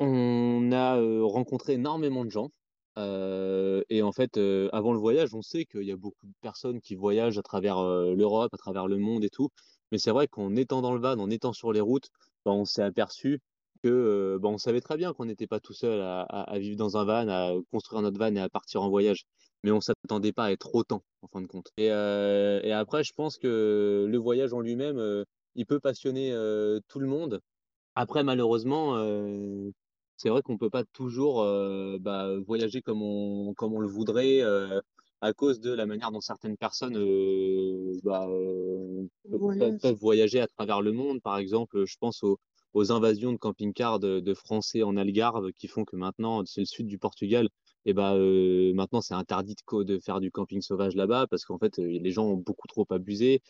On 0.00 0.70
a, 0.72 0.96
rencontré 1.22 1.74
énormément 1.74 2.24
de 2.24 2.30
gens 2.30 2.50
et 2.96 4.02
en 4.02 4.12
fait, 4.12 4.38
avant 4.72 4.92
le 4.92 4.98
voyage, 4.98 5.34
on 5.34 5.42
sait 5.42 5.64
qu'il 5.64 5.84
y 5.84 5.92
a 5.92 5.96
beaucoup 5.96 6.26
de 6.26 6.32
personnes 6.40 6.80
qui 6.80 6.94
voyagent 6.96 7.38
à 7.38 7.42
travers, 7.42 7.80
l'Europe, 7.80 8.52
à 8.52 8.56
travers 8.56 8.86
le 8.88 8.98
monde 8.98 9.24
et 9.24 9.30
tout. 9.30 9.48
Mais 9.92 9.98
c'est 9.98 10.10
vrai 10.10 10.26
qu'en 10.28 10.54
étant 10.56 10.82
dans 10.82 10.92
le 10.94 11.00
van, 11.00 11.18
en 11.18 11.30
étant 11.30 11.52
sur 11.52 11.72
les 11.72 11.80
routes, 11.80 12.08
bah, 12.44 12.52
on 12.52 12.64
s'est 12.64 12.82
aperçu 12.82 13.40
que, 13.82 14.38
bah, 14.42 14.48
on 14.48 14.58
savait 14.58 14.80
très 14.80 14.96
bien 14.96 15.12
qu'on 15.12 15.26
n'était 15.26 15.46
pas 15.46 15.60
tout 15.60 15.72
seul 15.74 16.00
à 16.00 16.58
vivre 16.58 16.76
dans 16.76 16.96
un 16.96 17.04
van, 17.04 17.28
à 17.28 17.52
construire 17.72 18.02
notre 18.02 18.18
van 18.18 18.34
et 18.34 18.40
à 18.40 18.48
partir 18.48 18.82
en 18.82 18.88
voyage. 18.90 19.24
Mais 19.64 19.70
on 19.70 19.80
s'attendait 19.80 20.32
pas 20.32 20.46
à 20.46 20.52
être 20.52 20.74
autant, 20.74 21.02
en 21.22 21.28
fin 21.28 21.40
de 21.40 21.46
compte. 21.46 21.68
Et 21.76 21.86
et 21.86 22.72
après, 22.72 23.04
je 23.04 23.12
pense 23.14 23.38
que 23.38 24.06
le 24.08 24.18
voyage 24.18 24.52
en 24.52 24.60
lui-même, 24.60 25.24
il 25.54 25.66
peut 25.66 25.80
passionner, 25.80 26.30
tout 26.88 26.98
le 27.00 27.06
monde. 27.06 27.40
Après 27.94 28.22
malheureusement, 28.22 28.96
heu, 28.96 29.72
c'est 30.18 30.28
vrai 30.30 30.42
qu'on 30.42 30.58
peut 30.58 30.70
pas 30.70 30.84
toujours, 30.84 31.42
heu, 31.42 31.98
bah, 32.00 32.38
voyager 32.46 32.82
comme 32.82 33.02
on 33.02 33.54
comme 33.54 33.74
on 33.74 33.80
le 33.80 33.88
voudrait, 33.88 34.40
heu, 34.42 34.82
à 35.22 35.32
cause 35.32 35.60
de 35.60 35.72
la 35.72 35.86
manière 35.86 36.12
dont 36.12 36.20
certaines 36.20 36.56
personnes, 36.58 36.96
heu, 36.98 37.92
bah, 38.04 38.28
peuvent 39.58 39.72
Voyage. 39.72 39.80
peuvent 39.80 39.96
voyager 39.96 40.40
à 40.40 40.46
travers 40.48 40.82
le 40.82 40.92
monde. 40.92 41.20
Par 41.22 41.38
exemple, 41.38 41.84
je 41.86 41.96
pense 42.00 42.22
aux 42.22 42.38
aux 42.74 42.92
invasions 42.92 43.32
de 43.32 43.38
camping-cars 43.38 43.98
de 43.98 44.20
de 44.20 44.34
Français 44.34 44.82
en 44.82 44.96
Algarve 44.96 45.52
qui 45.52 45.68
font 45.68 45.84
que 45.84 45.96
maintenant 45.96 46.44
c'est 46.44 46.60
le 46.60 46.66
sud 46.66 46.86
du 46.86 46.98
Portugal 46.98 47.48
et 47.86 47.94
bah, 47.94 48.14
maintenant 48.16 49.00
c'est 49.00 49.14
interdit 49.14 49.54
de 49.72 49.98
faire 49.98 50.20
du 50.20 50.30
camping 50.30 50.60
sauvage 50.60 50.94
là-bas 50.94 51.26
parce 51.28 51.44
qu'en 51.44 51.58
fait, 51.58 51.78
les 51.78 52.10
gens 52.10 52.26
ont 52.26 52.36
beaucoup 52.36 52.66
trop 52.68 52.86
abusé. 52.90 53.40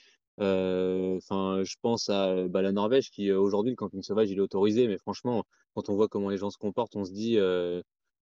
Enfin, 0.41 1.63
je 1.65 1.75
pense 1.83 2.09
à, 2.11 2.47
bah, 2.49 2.63
la 2.63 2.71
Norvège 2.73 3.11
qui, 3.11 3.33
aujourd'hui, 3.33 3.73
le 3.73 3.77
camping 3.77 4.03
sauvage, 4.03 4.31
il 4.31 4.39
est 4.39 4.41
autorisé, 4.41 4.87
mais 4.89 4.99
franchement, 4.99 5.45
quand 5.83 5.91
on 5.91 5.97
voit 5.97 6.09
comment 6.09 6.31
les 6.31 6.37
gens 6.39 6.51
se 6.51 6.59
comportent, 6.59 6.97
on 6.97 7.05
se 7.05 7.13
dit, 7.13 7.37
heu, 7.39 7.83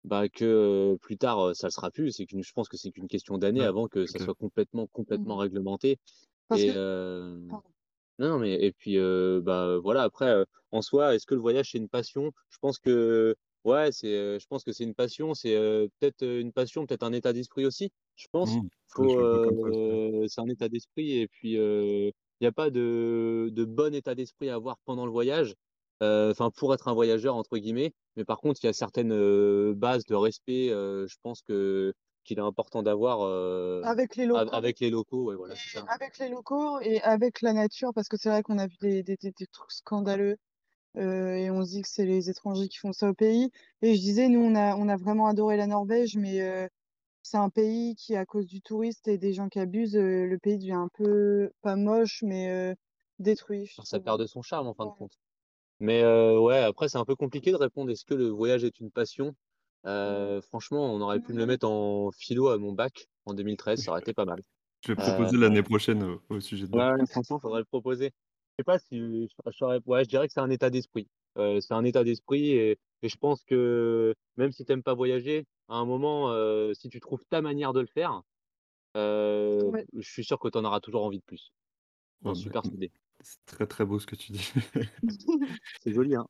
bah, 0.05 0.29
que, 0.29 0.45
heu, 0.95 0.97
plus 1.01 1.17
tard, 1.17 1.41
heu, 1.49 1.53
ça 1.55 1.67
le 1.67 1.71
sera 1.71 1.91
plus. 1.91 2.11
C'est 2.13 2.25
qu'une 2.27 2.43
je 2.43 2.53
pense 2.53 2.69
que 2.69 2.77
c'est 2.77 2.91
qu'une 2.91 3.07
question 3.09 3.37
d'années 3.39 3.63
Ouais, 3.63 3.65
avant 3.65 3.87
que 3.87 4.05
ça 4.07 4.19
soit 4.19 4.35
complètement, 4.35 4.87
complètement 4.87 5.35
Mmh 5.35 5.39
réglementé 5.39 5.99
Parce 6.47 6.63
et 6.63 6.73
que 7.49 7.59
non, 8.19 8.29
non, 8.29 8.39
mais 8.39 8.53
et 8.63 8.71
puis, 8.71 8.97
bah, 9.41 9.77
voilà, 9.81 10.03
après, 10.03 10.45
en 10.71 10.81
soi, 10.81 11.15
est-ce 11.15 11.25
que 11.25 11.35
le 11.35 11.41
voyage, 11.41 11.71
c'est 11.71 11.77
une 11.79 11.89
passion? 11.89 12.31
Je 12.49 12.57
pense 12.61 12.77
que, 12.79 13.35
ouais, 13.63 13.91
c'est, 13.91 14.39
je 14.39 14.45
pense 14.47 14.63
que 14.63 14.71
c'est 14.71 14.83
une 14.83 14.93
passion, 14.95 15.33
c'est, 15.33 15.55
peut-être, 15.99 16.23
une 16.23 16.53
passion, 16.53 16.85
peut-être 16.85 17.03
un 17.03 17.13
état 17.13 17.33
d'esprit 17.33 17.65
aussi, 17.65 17.91
je 18.15 18.27
pense. 18.31 18.59
Mmh. 18.59 18.69
Faut, 18.87 19.27
c'est 20.27 20.41
un 20.41 20.47
état 20.49 20.69
d'esprit 20.69 21.17
et 21.19 21.27
puis, 21.27 21.53
il 21.53 22.13
y 22.41 22.45
a 22.45 22.51
pas 22.51 22.69
de 22.69 23.49
de 23.53 23.65
bon 23.65 23.93
état 23.95 24.15
d'esprit 24.15 24.49
à 24.49 24.55
avoir 24.55 24.77
pendant 24.85 25.05
le 25.05 25.11
voyage, 25.11 25.55
enfin, 26.31 26.49
pour 26.55 26.73
être 26.73 26.87
un 26.87 26.93
«voyageur» 26.93 27.35
entre 27.35 27.57
guillemets, 27.57 27.93
mais 28.15 28.25
par 28.25 28.39
contre, 28.39 28.59
il 28.63 28.67
y 28.67 28.69
a 28.69 28.73
certaines, 28.73 29.11
heu, 29.13 29.73
bases 29.75 30.05
de 30.05 30.15
respect, 30.15 30.69
heu, 30.71 31.05
je 31.09 31.15
pense 31.21 31.41
que 31.41 31.93
qu'il 32.25 32.37
est 32.39 32.41
important 32.41 32.83
d'avoir, 32.83 33.19
Avec 33.81 34.15
les 34.15 34.25
locaux 34.25 34.49
avec 34.53 34.79
les 34.79 34.89
locaux, 34.89 35.25
ouais, 35.25 35.35
voilà, 35.35 35.55
c'est 35.57 35.69
ça. 35.69 35.87
avec 35.87 36.17
les 36.17 36.29
locaux 36.29 36.79
et 36.81 37.01
avec 37.01 37.41
la 37.41 37.53
nature, 37.53 37.91
parce 37.93 38.07
que 38.07 38.17
c'est 38.17 38.29
vrai 38.29 38.43
qu'on 38.43 38.57
a 38.57 38.67
vu 38.67 38.75
des 38.81 39.03
des 39.03 39.15
des 39.17 39.31
des 39.31 39.47
trucs 39.47 39.71
scandaleux, 39.71 40.37
et 40.97 41.49
on 41.51 41.65
se 41.65 41.71
dit 41.71 41.81
que 41.83 41.89
c'est 41.89 42.05
les 42.05 42.29
étrangers 42.29 42.67
qui 42.69 42.77
font 42.79 42.93
ça 42.93 43.09
au 43.09 43.13
pays 43.15 43.49
et 43.81 43.95
je 43.95 44.01
disais, 44.01 44.29
nous, 44.29 44.41
on 44.41 44.55
a 44.55 44.75
on 44.77 44.89
a 44.89 44.97
vraiment 44.97 45.27
adoré 45.27 45.57
la 45.57 45.67
Norvège, 45.67 46.17
mais 46.17 46.69
c'est 47.23 47.37
un 47.37 47.49
pays 47.49 47.95
qui, 47.95 48.15
à 48.17 48.25
cause 48.25 48.47
du 48.47 48.61
touriste 48.61 49.07
et 49.09 49.17
des 49.19 49.33
gens 49.33 49.49
qui 49.49 49.59
abusent, 49.59 49.97
le 49.97 50.37
pays 50.39 50.57
devient 50.59 50.73
un 50.73 50.89
peu, 50.93 51.51
pas 51.61 51.75
moche, 51.77 52.23
mais 52.23 52.75
détruit, 53.19 53.83
Ça 53.83 53.99
perd 53.99 54.19
de 54.19 54.25
son 54.25 54.41
charme 54.41 54.65
en 54.67 54.73
fin 54.73 54.87
de 54.87 54.91
compte. 54.91 55.19
Mais 55.83 56.03
heu, 56.03 56.39
ouais, 56.39 56.59
après 56.59 56.89
c'est 56.89 56.97
un 56.97 57.05
peu 57.05 57.15
compliqué 57.15 57.51
de 57.51 57.57
répondre: 57.57 57.91
«Est-ce 57.91 58.05
que 58.05 58.15
le 58.15 58.29
voyage 58.29 58.63
est 58.65 58.79
une 58.81 58.91
passion?» 58.91 59.35
Heu, 59.87 60.41
franchement, 60.41 60.93
on 60.93 61.01
aurait 61.01 61.19
pu 61.21 61.33
me 61.33 61.39
le 61.39 61.45
mettre 61.47 61.67
en 61.69 62.11
philo 62.11 62.49
à 62.49 62.57
mon 62.59 62.73
bac 62.73 63.07
en 63.25 63.33
2013, 63.35 63.83
ça 63.83 63.91
aurait 63.91 64.01
été 64.01 64.13
pas 64.13 64.25
mal. 64.25 64.43
Je 64.85 64.91
vais 64.91 64.95
Heu, 64.97 65.03
proposer 65.07 65.37
l'année 65.37 65.63
prochaine 65.63 66.03
au 66.03 66.21
au 66.29 66.39
sujet 66.39 66.67
de 66.67 66.83
ouais, 66.97 67.05
franchement, 67.09 67.39
faudrait 67.39 67.59
le 67.61 67.65
proposer. 67.65 68.11
Je 68.57 68.61
sais 68.61 68.63
pas 68.63 68.79
si 68.79 68.97
je 68.99 69.81
ouais, 69.85 70.03
je 70.03 70.09
dirais 70.09 70.27
que 70.27 70.33
c'est 70.33 70.39
un 70.39 70.49
état 70.49 70.69
d'esprit. 70.69 71.07
C'est 71.37 71.71
un 71.73 71.83
état 71.85 72.03
d'esprit 72.03 72.51
et 72.51 72.77
et 73.05 73.09
je 73.09 73.17
pense 73.17 73.43
que 73.43 74.15
même 74.37 74.53
si 74.53 74.63
tu 74.63 74.71
aimes 74.71 74.81
pas 74.83 74.93
voyager, 74.93 75.45
à 75.67 75.75
un 75.75 75.85
moment, 75.85 76.31
si 76.73 76.87
tu 76.89 76.99
trouves 77.01 77.25
ta 77.29 77.41
manière 77.41 77.73
de 77.73 77.81
le 77.81 77.87
faire, 77.87 78.21
Ouais. 79.65 79.87
je 79.93 80.09
suis 80.09 80.23
sûr 80.25 80.39
que 80.39 80.47
tu 80.49 80.57
en 80.57 80.65
auras 80.65 80.79
toujours 80.79 81.03
envie 81.05 81.19
de 81.19 81.23
plus. 81.25 81.51
J'en 82.25 82.35
Ouais, 82.35 82.43
mmh, 82.43 82.49
persuadé. 82.51 82.91
C'est 83.23 83.45
très, 83.45 83.67
très 83.67 83.85
beau 83.85 83.99
ce 83.99 84.05
que 84.05 84.15
tu 84.15 84.31
dis. 84.31 84.51
C'est 85.81 85.93
joli, 85.93 86.15
hein? 86.15 86.25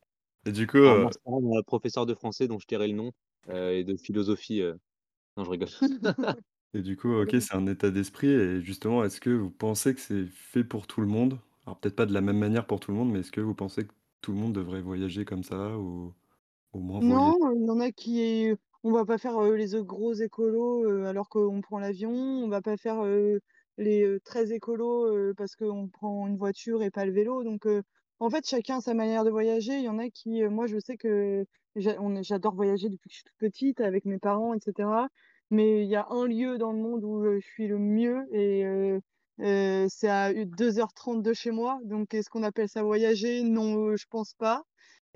Et 0.45 0.51
du 0.51 0.67
coup, 0.67 0.77
remerciant 0.77 1.41
mon 1.41 1.61
professeur 1.63 2.05
de 2.05 2.13
français 2.13 2.47
dont 2.47 2.59
je 2.59 2.67
tairai 2.67 2.87
le 2.87 2.93
nom, 2.93 3.11
heu, 3.49 3.73
et 3.73 3.83
de 3.83 3.95
philosophie, 3.95 4.61
heu 4.61 4.77
non 5.37 5.45
je 5.45 5.49
rigole. 5.51 5.69
et 6.73 6.81
du 6.81 6.97
coup, 6.97 7.13
OK, 7.13 7.29
c'est 7.31 7.55
un 7.55 7.67
état 7.67 7.91
d'esprit 7.91 8.27
et 8.27 8.61
justement, 8.61 9.03
est-ce 9.03 9.21
que 9.21 9.29
vous 9.29 9.51
pensez 9.51 9.93
que 9.95 10.01
c'est 10.01 10.25
fait 10.27 10.63
pour 10.63 10.87
tout 10.87 11.01
le 11.01 11.07
monde? 11.07 11.39
Alors 11.65 11.79
peut-être 11.79 11.95
pas 11.95 12.05
de 12.05 12.13
la 12.13 12.21
même 12.21 12.37
manière 12.37 12.67
pour 12.67 12.79
tout 12.79 12.91
le 12.91 12.97
monde, 12.97 13.11
mais 13.11 13.19
est-ce 13.19 13.31
que 13.31 13.41
vous 13.41 13.55
pensez 13.55 13.87
que 13.87 13.93
tout 14.21 14.31
le 14.33 14.37
monde 14.37 14.53
devrait 14.53 14.81
voyager 14.81 15.25
comme 15.25 15.43
ça 15.43 15.77
ou 15.77 16.13
au 16.73 16.79
moins 16.79 17.01
voyager? 17.01 17.33
Non, 17.39 17.51
il 17.55 17.65
y 17.65 17.69
en 17.69 17.79
a 17.79 17.91
qui 17.91 18.53
on 18.83 18.91
va 18.91 19.05
pas 19.05 19.17
faire, 19.17 19.41
les, 19.41 19.67
gros 19.83 20.13
écolos, 20.13 21.05
alors 21.05 21.29
qu'on 21.29 21.61
prend 21.61 21.79
l'avion. 21.79 22.11
On 22.11 22.47
va 22.49 22.61
pas 22.61 22.77
faire, 22.77 23.03
les, 23.77 24.19
très 24.25 24.51
écolos, 24.53 25.33
parce 25.35 25.55
qu'on 25.55 25.87
prend 25.87 26.27
une 26.27 26.37
voiture 26.37 26.83
et 26.83 26.91
pas 26.91 27.05
le 27.05 27.11
vélo. 27.11 27.43
Donc, 27.43 27.67
en 28.19 28.29
fait, 28.29 28.47
chacun 28.47 28.77
a 28.77 28.81
sa 28.81 28.93
manière 28.93 29.23
de 29.25 29.29
voyager. 29.29 29.73
Il 29.77 29.83
y 29.83 29.89
en 29.89 29.99
a 29.99 30.09
qui, 30.09 30.43
moi, 30.43 30.67
je 30.67 30.79
sais 30.79 30.97
que 30.97 31.45
j'adore 31.75 32.55
voyager 32.55 32.89
depuis 32.89 33.09
que 33.09 33.13
je 33.13 33.15
suis 33.17 33.23
toute 33.25 33.37
petite 33.37 33.81
avec 33.81 34.05
mes 34.05 34.19
parents 34.19 34.53
et 34.53 34.59
cetera. 34.59 35.09
Mais 35.51 35.83
il 35.83 35.89
y 35.89 35.95
a 35.95 36.07
un 36.09 36.25
lieu 36.27 36.57
dans 36.57 36.71
le 36.71 36.79
monde 36.79 37.03
où, 37.03 37.23
je 37.23 37.39
suis 37.39 37.67
le 37.67 37.77
mieux 37.79 38.25
et 38.31 38.63
c'est 39.89 40.09
à 40.09 40.31
u 40.31 40.45
2:30 40.45 41.21
de 41.21 41.33
chez 41.33 41.51
moi. 41.51 41.79
Donc 41.83 42.13
est-ce 42.13 42.29
qu'on 42.29 42.43
appelle 42.43 42.69
ça 42.69 42.83
voyager? 42.83 43.43
Non, 43.43 43.95
je 43.95 44.05
pense 44.09 44.33
pas. 44.35 44.63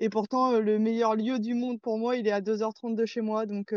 Et 0.00 0.08
pourtant, 0.10 0.58
le 0.60 0.78
meilleur 0.78 1.16
lieu 1.16 1.38
du 1.38 1.54
monde 1.54 1.80
pour 1.80 1.98
moi, 1.98 2.16
il 2.16 2.26
est 2.28 2.32
à 2.32 2.40
2:30 2.40 2.94
de 2.94 3.06
chez 3.06 3.20
moi, 3.20 3.46
donc 3.46 3.74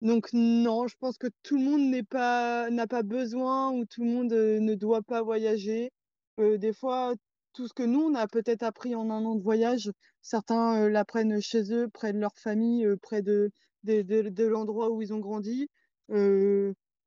donc 0.00 0.28
non, 0.32 0.86
je 0.88 0.96
pense 0.98 1.18
que 1.18 1.26
tout 1.42 1.56
le 1.58 1.64
monde 1.64 1.82
n'est 1.90 2.02
pas 2.04 2.70
n'a 2.70 2.86
pas 2.86 3.02
besoin 3.02 3.72
ou 3.72 3.84
tout 3.86 4.02
le 4.04 4.10
monde, 4.10 4.32
ne 4.32 4.74
doit 4.74 5.02
pas 5.02 5.22
voyager. 5.22 5.90
Des 6.38 6.72
fois, 6.72 7.14
tout 7.52 7.66
ce 7.68 7.74
que 7.74 7.82
nous, 7.82 8.00
on 8.00 8.14
a 8.14 8.28
peut-être 8.28 8.62
appris 8.62 8.94
en 8.94 9.10
un 9.10 9.24
an 9.24 9.34
de 9.34 9.42
voyage, 9.42 9.90
certains, 10.22 10.88
l'apprennent 10.88 11.40
chez 11.40 11.72
eux, 11.72 11.88
près 11.88 12.12
de 12.12 12.18
leur 12.18 12.36
famille, 12.36 12.86
près 13.02 13.22
de 13.22 13.50
de 13.84 14.44
l'endroit 14.46 14.90
où 14.90 15.02
ils 15.02 15.12
ont 15.14 15.18
grandi. 15.18 15.68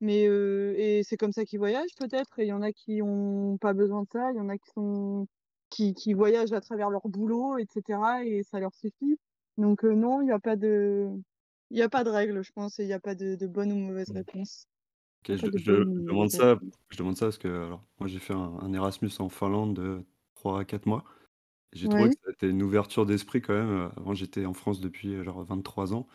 Mais 0.00 0.24
et 0.24 1.02
c'est 1.04 1.16
comme 1.16 1.32
ça 1.32 1.44
qu'ils 1.44 1.58
voyagent 1.60 1.94
peut-être 1.98 2.38
et 2.38 2.44
il 2.44 2.48
y 2.48 2.52
en 2.52 2.62
a 2.62 2.72
qui 2.72 3.00
ont 3.02 3.56
pas 3.58 3.72
besoin 3.72 4.02
de 4.02 4.08
ça, 4.12 4.30
il 4.32 4.36
y 4.36 4.40
en 4.40 4.48
a 4.48 4.58
qui 4.58 4.70
sont 4.74 5.26
qui 5.70 5.94
qui 5.94 6.12
voyagent 6.12 6.52
à 6.52 6.60
travers 6.60 6.90
leur 6.90 7.08
boulot 7.08 7.56
et 7.58 7.66
cetera 7.72 8.24
et 8.24 8.42
ça 8.42 8.58
leur 8.60 8.74
suffit. 8.74 9.18
Donc 9.58 9.84
non, 9.84 10.20
il 10.22 10.28
y 10.28 10.32
a 10.32 10.38
pas 10.40 10.56
de 10.56 11.08
il 11.72 11.78
y 11.78 11.82
a 11.82 11.88
pas 11.88 12.04
de 12.04 12.10
règle, 12.10 12.42
je 12.44 12.52
pense 12.52 12.78
et 12.78 12.84
il 12.84 12.88
y 12.90 12.92
a 12.92 13.00
pas 13.00 13.14
de 13.16 13.34
de 13.36 13.46
bonne 13.48 13.72
ou 13.72 13.76
mauvaise 13.76 14.10
réponse. 14.12 14.66
Je 15.32 15.50
de 15.50 15.58
je 15.58 15.72
bonne 15.72 15.88
ou 15.88 16.06
je 16.08 16.12
demande 16.12 16.30
ça 16.30 16.60
je 16.90 16.96
demande 16.98 17.16
ça 17.16 17.26
parce 17.26 17.38
que, 17.38 17.48
alors, 17.48 17.84
moi 17.98 18.08
j'ai 18.08 18.18
fait 18.18 18.34
un 18.34 18.58
un 18.60 18.72
Erasmus 18.74 19.10
en 19.20 19.28
Finlande 19.28 19.74
de 19.76 20.04
3 20.34 20.60
à 20.60 20.64
4 20.64 20.86
mois. 20.86 21.04
J'ai 21.72 21.88
trouvé 21.88 22.10
que 22.10 22.32
été 22.32 22.48
une 22.48 22.62
ouverture 22.62 23.06
d'esprit 23.06 23.42
quand 23.42 23.54
même, 23.54 23.92
avant 23.96 24.14
j'étais 24.14 24.46
en 24.46 24.54
France 24.54 24.80
depuis, 24.80 25.14
heu, 25.14 25.24
genre 25.24 25.44
23 25.44 25.94
ans. 25.94 26.08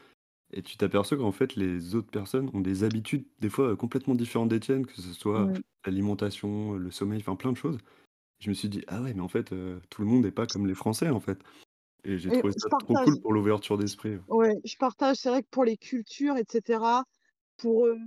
Et 0.54 0.64
tu 0.64 0.78
t'aperçois 0.78 1.18
qu'en 1.18 1.32
fait 1.34 1.56
les 1.56 1.96
autres 1.96 2.12
personnes 2.12 2.50
ont 2.56 2.62
des 2.62 2.84
habitudes 2.86 3.28
des 3.40 3.50
fois, 3.50 3.76
complètement 3.78 4.16
différentes 4.16 4.50
des 4.50 4.60
tiennes, 4.62 4.86
que 4.88 4.96
ce 5.02 5.14
soit 5.14 5.52
ouais. 5.52 5.62
l'alimentation, 5.86 6.76
le 6.76 6.92
sommeil, 6.92 7.20
enfin 7.22 7.36
plein 7.38 7.52
de 7.54 7.58
choses. 7.58 7.80
Je 8.40 8.50
me 8.50 8.56
suis 8.56 8.70
dit: 8.70 8.84
«Ah 8.88 9.02
ouais, 9.04 9.14
mais 9.16 9.22
en 9.22 9.30
fait, 9.30 9.54
heu, 9.54 9.82
tout 9.90 10.02
le 10.04 10.08
monde 10.10 10.26
est 10.26 10.32
pas 10.32 10.48
comme 10.48 10.68
les 10.68 10.76
Français, 10.76 11.10
en 11.10 11.20
fait» 11.22 11.40
et 12.08 12.18
j'ai 12.18 12.32
trouvé 12.32 12.54
ça 12.58 12.70
trop 12.80 12.98
cool 12.98 13.20
pour 13.20 13.34
l'ouverture 13.34 13.78
d'esprit. 13.78 14.18
Ouais, 14.28 14.56
je 14.66 14.76
partage. 14.78 15.18
C'est 15.18 15.30
vrai 15.30 15.44
que 15.44 15.48
pour 15.50 15.64
les 15.66 15.78
cultures 15.78 16.38
et 16.38 16.44
cetera, 16.50 17.04
pour, 17.58 17.88
heu, 17.88 17.98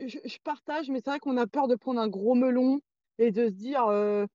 je 0.00 0.18
je 0.24 0.38
partage, 0.44 0.90
mais 0.90 1.00
c'est 1.04 1.10
vrai 1.10 1.20
qu'on 1.20 1.36
a 1.38 1.46
peur 1.46 1.68
de 1.68 1.76
prendre 1.76 2.00
un 2.00 2.08
gros 2.08 2.34
melon 2.34 2.80
et 3.18 3.32
de 3.32 3.46
se 3.48 3.52
dire, 3.54 3.86
heu 3.90 4.26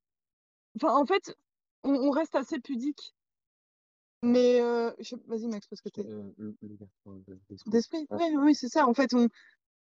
enfin, 0.77 0.93
en 0.95 1.05
fait, 1.07 1.35
on 1.83 1.93
on 1.95 2.11
reste 2.11 2.35
assez 2.35 2.59
pudique, 2.61 3.15
mais 4.23 4.59
je 4.99 5.15
vas-y 5.27 5.47
Max, 5.47 5.67
parce 5.67 5.81
que 5.81 5.89
tu 5.89 6.01
es 6.01 6.05
Heu, 6.05 6.33
l'ou 6.37 6.55
l'ouverture 6.61 7.19
de 7.27 7.39
d'esprit. 7.67 8.07
Ouais, 8.09 8.35
oui, 8.37 8.55
c'est 8.55 8.69
ça. 8.69 8.87
En 8.87 8.93
fait, 8.93 9.13
on 9.13 9.27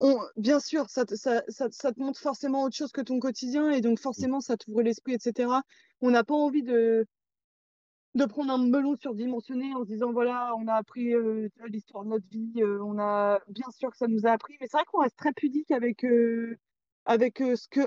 on 0.01 0.19
bien 0.37 0.59
sûr, 0.61 0.89
ça 0.89 1.05
te 1.05 1.15
ça 1.15 1.43
ça 1.49 1.69
ça 1.71 1.93
te 1.93 1.99
montre 2.01 2.19
forcément 2.21 2.63
autre 2.63 2.75
chose 2.77 2.91
que 2.93 3.01
ton 3.01 3.19
quotidien 3.19 3.71
et 3.71 3.81
donc 3.81 3.99
Mmh. 4.17 4.25
forcément, 4.25 4.41
ça 4.41 4.57
t'ouvre 4.57 4.81
l'esprit 4.83 5.13
et 5.15 5.19
cetera. 5.19 5.63
On 6.01 6.11
n'a 6.11 6.23
pas 6.25 6.35
envie 6.35 6.63
de 6.63 7.05
De 8.15 8.25
prendre 8.25 8.53
un 8.53 8.59
melon 8.59 8.95
surdimensionné 8.95 9.73
en 9.73 9.83
se 9.83 9.87
disant: 9.87 10.11
«Voilà, 10.11 10.53
on 10.59 10.67
a 10.67 10.73
appris, 10.75 11.13
heu, 11.13 11.49
l'histoire 11.67 12.03
de 12.03 12.09
notre 12.09 12.27
vie, 12.29 12.53
heu, 12.61 12.79
on 12.83 12.99
a» 12.99 13.39
bien 13.47 13.69
sûr 13.71 13.89
que 13.89 13.97
ça 13.97 14.07
nous 14.07 14.27
a 14.27 14.31
appris, 14.31 14.55
mais 14.61 14.67
c'est 14.69 14.77
vrai 14.77 14.85
qu'on 14.85 15.01
reste 15.01 15.17
très 15.17 15.33
pudique 15.33 15.71
avec, 15.71 16.03
heu, 16.05 16.57
avec, 17.05 17.39
ce 17.39 17.67
que 17.69 17.81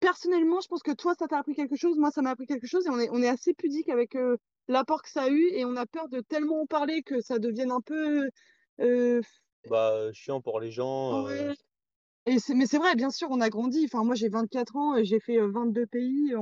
personnellement, 0.00 0.60
je 0.60 0.68
pense 0.68 0.82
que 0.82 0.92
toi, 0.92 1.14
ça 1.18 1.28
t'a 1.28 1.38
appris 1.38 1.54
quelque 1.54 1.76
chose, 1.76 1.98
moi, 1.98 2.10
ça 2.10 2.22
m'a 2.22 2.30
appris 2.30 2.46
quelque 2.46 2.66
chose 2.66 2.86
et 2.86 2.90
on 2.90 2.98
est 2.98 3.10
on 3.10 3.22
est 3.22 3.28
assez 3.28 3.54
pudique 3.54 3.88
avec, 3.88 4.16
l'apport 4.68 5.02
que 5.02 5.10
ça 5.10 5.22
a 5.24 5.28
eu 5.30 5.48
et 5.52 5.64
on 5.64 5.76
a 5.76 5.86
peur 5.86 6.08
de 6.08 6.20
tellement 6.20 6.62
en 6.62 6.66
parler 6.66 7.02
que 7.02 7.20
ça 7.20 7.38
devienne 7.38 7.70
un 7.72 7.80
peu, 7.80 8.28
bah, 9.68 10.10
chiant 10.12 10.40
pour 10.40 10.60
les 10.60 10.70
gens, 10.70 11.22
Ouais. 11.24 11.54
Et 12.26 12.36
mais 12.54 12.66
c'est 12.66 12.78
vrai, 12.78 12.94
bien 12.96 13.10
sûr, 13.10 13.28
on 13.30 13.40
a 13.40 13.48
grandi. 13.50 13.84
Enfin, 13.86 14.04
moi, 14.04 14.14
j'ai 14.14 14.28
24 14.28 14.76
ans 14.76 14.94
j'ai 15.02 15.20
fait 15.20 15.38
euh, 15.38 15.50
22 15.50 15.86
pays 15.86 16.34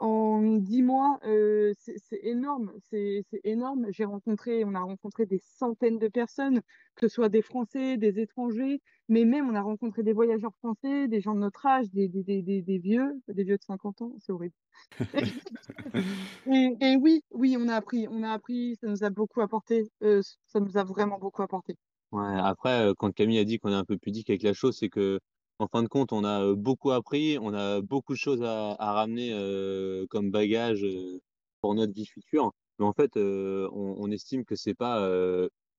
en 0.00 0.56
10 0.56 0.82
mois. 0.82 1.18
Euh, 1.24 1.72
c'est 1.76 2.20
énorme. 2.22 2.72
C'est 2.90 3.24
énorme. 3.44 3.86
J'ai 3.90 4.04
rencontré, 4.04 4.64
on 4.64 4.74
a 4.74 4.80
rencontré 4.80 5.26
des 5.26 5.38
centaines 5.38 5.98
de 5.98 6.08
personnes, 6.08 6.60
que 6.96 7.06
ce 7.06 7.14
soit 7.14 7.28
des 7.28 7.42
Français, 7.42 7.96
des 7.96 8.18
étrangers, 8.18 8.80
mais 9.08 9.24
même 9.24 9.48
on 9.48 9.54
a 9.54 9.62
rencontré 9.62 10.02
des 10.02 10.12
voyageurs 10.12 10.54
français, 10.56 11.06
des 11.08 11.20
gens 11.20 11.34
de 11.34 11.40
notre 11.40 11.64
âge, 11.66 11.90
des, 11.90 12.08
des, 12.08 12.22
des, 12.24 12.42
des, 12.42 12.62
des 12.62 12.78
vieux, 12.78 13.20
des 13.28 13.44
vieux 13.44 13.58
de 13.58 13.62
50 13.62 14.02
ans. 14.02 14.14
C'est 14.18 14.32
horrible. 14.32 14.54
Et, 16.46 16.76
et 16.80 16.96
oui, 16.96 17.22
oui, 17.30 17.56
on 17.58 17.68
a 17.68 17.74
appris, 17.74 18.08
on 18.08 18.22
a 18.22 18.30
appris, 18.32 18.76
ça 18.80 18.88
nous 18.88 19.04
a 19.04 19.10
beaucoup 19.10 19.40
apporté. 19.40 19.90
Euh, 20.02 20.22
ça 20.46 20.60
nous 20.60 20.76
a 20.76 20.84
vraiment 20.84 21.18
beaucoup 21.18 21.42
apporté. 21.42 21.76
Ouais, 22.12 22.38
après, 22.40 22.88
euh, 22.88 22.94
quand 22.98 23.12
Camille 23.12 23.38
a 23.38 23.44
dit 23.44 23.58
qu'on 23.58 23.70
est 23.70 23.74
un 23.74 23.84
peu 23.84 23.96
pudique 23.96 24.30
avec 24.30 24.42
la 24.42 24.52
chose, 24.52 24.76
c'est 24.78 24.88
que, 24.88 25.20
en 25.60 25.68
fin 25.68 25.82
de 25.82 25.88
compte, 25.88 26.12
on 26.12 26.24
a 26.24 26.54
beaucoup 26.54 26.90
appris, 26.90 27.38
on 27.40 27.54
a 27.54 27.80
beaucoup 27.82 28.14
de 28.14 28.18
choses 28.18 28.42
à, 28.42 28.72
à 28.78 28.92
ramener 28.92 29.32
euh, 29.32 30.06
comme 30.08 30.30
bagage 30.30 30.84
euh, 30.84 31.20
pour 31.60 31.74
notre 31.74 31.92
vie 31.92 32.06
future. 32.06 32.52
Mais 32.78 32.86
en 32.86 32.92
fait, 32.92 33.16
euh, 33.16 33.68
on, 33.72 33.96
on 33.98 34.10
estime 34.10 34.44
que 34.44 34.56
c'est 34.56 34.74
pas, 34.74 35.06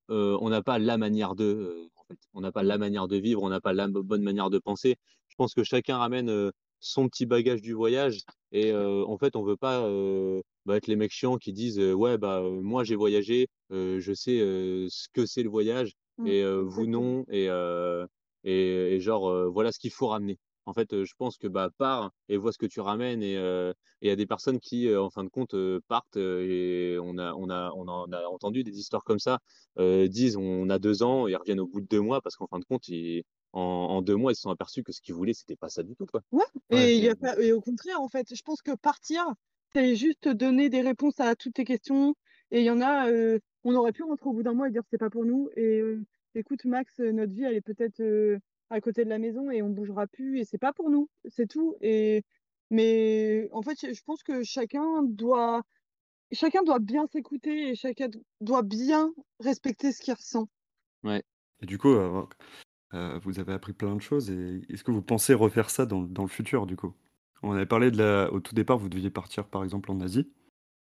on 0.10 0.50
n'a 0.50 0.62
pas 0.62 0.78
la 0.80 0.98
manière 0.98 1.36
de, 1.36 1.90
en 1.96 2.04
fait, 2.06 2.20
on 2.34 2.42
n'a 2.42 2.52
pas 2.52 2.64
la 2.64 2.78
manière 2.78 3.08
de 3.08 3.18
vivre, 3.18 3.42
on 3.44 3.50
n'a 3.50 3.62
pas 3.62 3.74
la 3.74 3.88
bonne 3.88 4.24
manière 4.24 4.50
de 4.50 4.60
penser. 4.60 4.98
Je 5.30 5.36
pense 5.36 5.54
que 5.54 5.64
chacun 5.64 5.98
ramène 5.98 6.52
son 6.80 7.08
petit 7.08 7.26
bagage 7.26 7.62
du 7.62 7.74
voyage 7.74 8.22
et 8.52 8.74
en 8.76 9.18
fait, 9.18 9.36
on 9.36 9.44
veut 9.44 9.58
pas 9.58 9.82
bah, 10.66 10.78
être 10.78 10.88
les 10.88 10.96
mecs 10.96 11.12
chiants 11.12 11.38
qui 11.38 11.54
disent 11.54 11.80
ouais 11.80 12.18
bah 12.18 12.44
moi 12.44 12.84
j'ai 12.84 12.96
voyagé, 12.96 13.48
je 13.72 14.14
sais 14.14 14.38
ce 14.38 15.08
que 15.14 15.26
c'est 15.26 15.44
le 15.44 15.50
voyage 15.50 15.94
Mm, 16.22 16.28
et 16.28 16.44
vous 16.64 16.86
non 16.88 17.26
et 17.30 17.48
et, 18.44 18.96
et 18.96 19.00
genre 19.00 19.50
voilà 19.52 19.72
ce 19.72 19.80
qu'il 19.80 19.92
faut 19.92 20.08
ramener. 20.08 20.38
En 20.66 20.74
fait, 20.74 21.04
je 21.04 21.14
pense 21.18 21.38
que 21.38 21.48
bah 21.48 21.70
pars 21.78 22.12
et 22.30 22.38
vois 22.38 22.52
ce 22.52 22.58
que 22.60 22.68
tu 22.68 22.82
ramènes 22.82 23.24
et 23.24 23.34
il 24.02 24.08
y 24.08 24.12
a 24.12 24.16
des 24.16 24.28
personnes 24.28 24.60
qui 24.60 24.94
en 24.96 25.10
fin 25.10 25.24
de 25.24 25.30
compte 25.30 25.56
partent 25.88 26.18
et 26.18 26.98
on 27.02 27.18
a 27.18 27.34
on 27.34 27.50
a 27.50 27.72
on 27.76 27.88
en 27.88 28.12
a 28.12 28.24
entendu 28.28 28.64
des 28.64 28.78
histoires 28.80 29.04
comme 29.04 29.20
ça 29.20 29.40
disent 29.78 30.38
on 30.38 30.70
a 30.70 30.80
deux 30.80 31.04
ans 31.04 31.28
et 31.28 31.32
ils 31.32 31.36
reviennent 31.36 31.60
au 31.60 31.68
bout 31.68 31.82
de 31.82 31.88
deux 31.88 32.02
mois 32.02 32.22
parce 32.22 32.36
qu'en 32.36 32.48
fin 32.48 32.60
de 32.60 32.66
compte 32.66 32.88
ils, 32.88 33.24
en, 33.54 33.62
en 33.62 34.02
deux 34.02 34.16
mois 34.16 34.32
ils 34.32 34.36
se 34.36 34.42
sont 34.42 34.52
aperçus 34.52 34.84
que 34.84 34.92
ce 34.92 35.02
qu'ils 35.02 35.16
voulaient 35.16 35.34
c'était 35.34 35.56
pas 35.56 35.70
ça 35.70 35.84
du 35.84 35.96
tout 35.96 36.06
quoi. 36.06 36.22
Ouais, 36.32 36.46
Ouais, 36.72 36.92
et, 36.92 36.96
il 36.98 37.04
y 37.04 37.10
Et, 37.10 37.10
a 37.10 37.16
pas, 37.16 37.38
et 37.40 37.52
au 37.52 37.62
contraire, 37.62 38.00
en 38.02 38.08
fait, 38.08 38.34
je 38.34 38.42
pense 38.42 38.62
que 38.62 38.76
partir, 38.76 39.26
c'est 39.74 39.96
juste 39.96 40.28
donner 40.30 40.70
des 40.70 40.82
réponses 40.82 41.20
à 41.20 41.36
toutes 41.36 41.54
tes 41.56 41.66
questions. 41.66 42.16
Et 42.52 42.60
il 42.62 42.66
y 42.66 42.70
en 42.70 42.82
a, 42.82 43.10
euh, 43.10 43.40
on 43.64 43.76
aurait 43.76 43.92
pu 43.92 44.04
rentrer 44.04 44.30
au 44.30 44.34
bout 44.34 44.44
d'un 44.44 44.54
mois 44.54 44.68
et 44.70 44.72
dire 44.72 44.84
c'est 44.90 44.98
pas 44.98 45.10
pour 45.10 45.26
nous. 45.26 45.50
Et 45.58 45.80
euh, 45.82 46.04
écoute, 46.36 46.66
Max, 46.66 47.00
euh, 47.00 47.12
notre 47.12 47.34
vie, 47.34 47.44
elle 47.44 47.56
est 47.56 47.62
peut-être 47.62 48.00
euh, 48.02 48.40
à 48.70 48.82
côté 48.82 49.04
de 49.06 49.10
la 49.10 49.20
maison 49.20 49.50
et 49.52 49.62
on 49.62 49.70
bougera 49.70 50.08
plus 50.08 50.40
et 50.40 50.46
c'est 50.46 50.58
pas 50.58 50.74
pour 50.74 50.90
nous, 50.90 51.10
c'est 51.30 51.48
tout. 51.48 51.76
Et 51.82 52.24
mais 52.70 53.50
en 53.52 53.62
fait, 53.62 53.78
je 53.94 54.02
pense 54.04 54.24
que 54.24 54.44
chacun 54.44 55.04
doit, 55.04 55.64
chacun 56.34 56.64
doit 56.64 56.80
bien 56.80 57.08
s'écouter 57.08 57.70
et 57.70 57.76
chacun 57.76 58.10
doit 58.42 58.64
bien 58.64 59.14
respecter 59.42 59.92
ce 59.94 60.02
qu'il 60.02 60.14
ressent. 60.16 60.50
ouais. 61.04 61.24
et 61.62 61.66
du 61.66 61.78
coup, 61.78 61.90
heu, 61.90 62.28
vous 63.24 63.40
avez 63.40 63.54
appris 63.54 63.74
plein 63.74 63.96
de 63.96 64.02
choses 64.02 64.30
et 64.30 64.62
est-ce 64.70 64.84
que 64.84 64.92
vous 64.92 65.02
pensez 65.02 65.34
refaire 65.34 65.70
ça 65.70 65.86
dans 65.86 66.02
dans 66.04 66.24
le 66.24 66.30
futur, 66.30 66.66
du 66.68 66.76
coup? 66.76 66.94
On 67.44 67.54
avait 67.54 67.66
parlé 67.66 67.92
de 67.92 67.98
la 67.98 68.32
au 68.32 68.40
tout 68.40 68.56
départ, 68.56 68.78
vous 68.78 68.90
deviez 68.90 69.10
partir, 69.10 69.48
par 69.48 69.64
exemple, 69.64 69.92
en 69.92 70.00
Asie. 70.02 70.20
Est-ce 70.22 70.52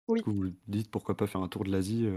Oui. 0.08 0.22
que 0.24 0.30
vous 0.32 0.42
vous 0.44 0.54
dites 0.68 0.92
pourquoi 0.92 1.18
pas 1.18 1.28
faire 1.28 1.42
un 1.42 1.50
tour 1.50 1.64
de 1.66 1.72
l'Asie, 1.72 2.08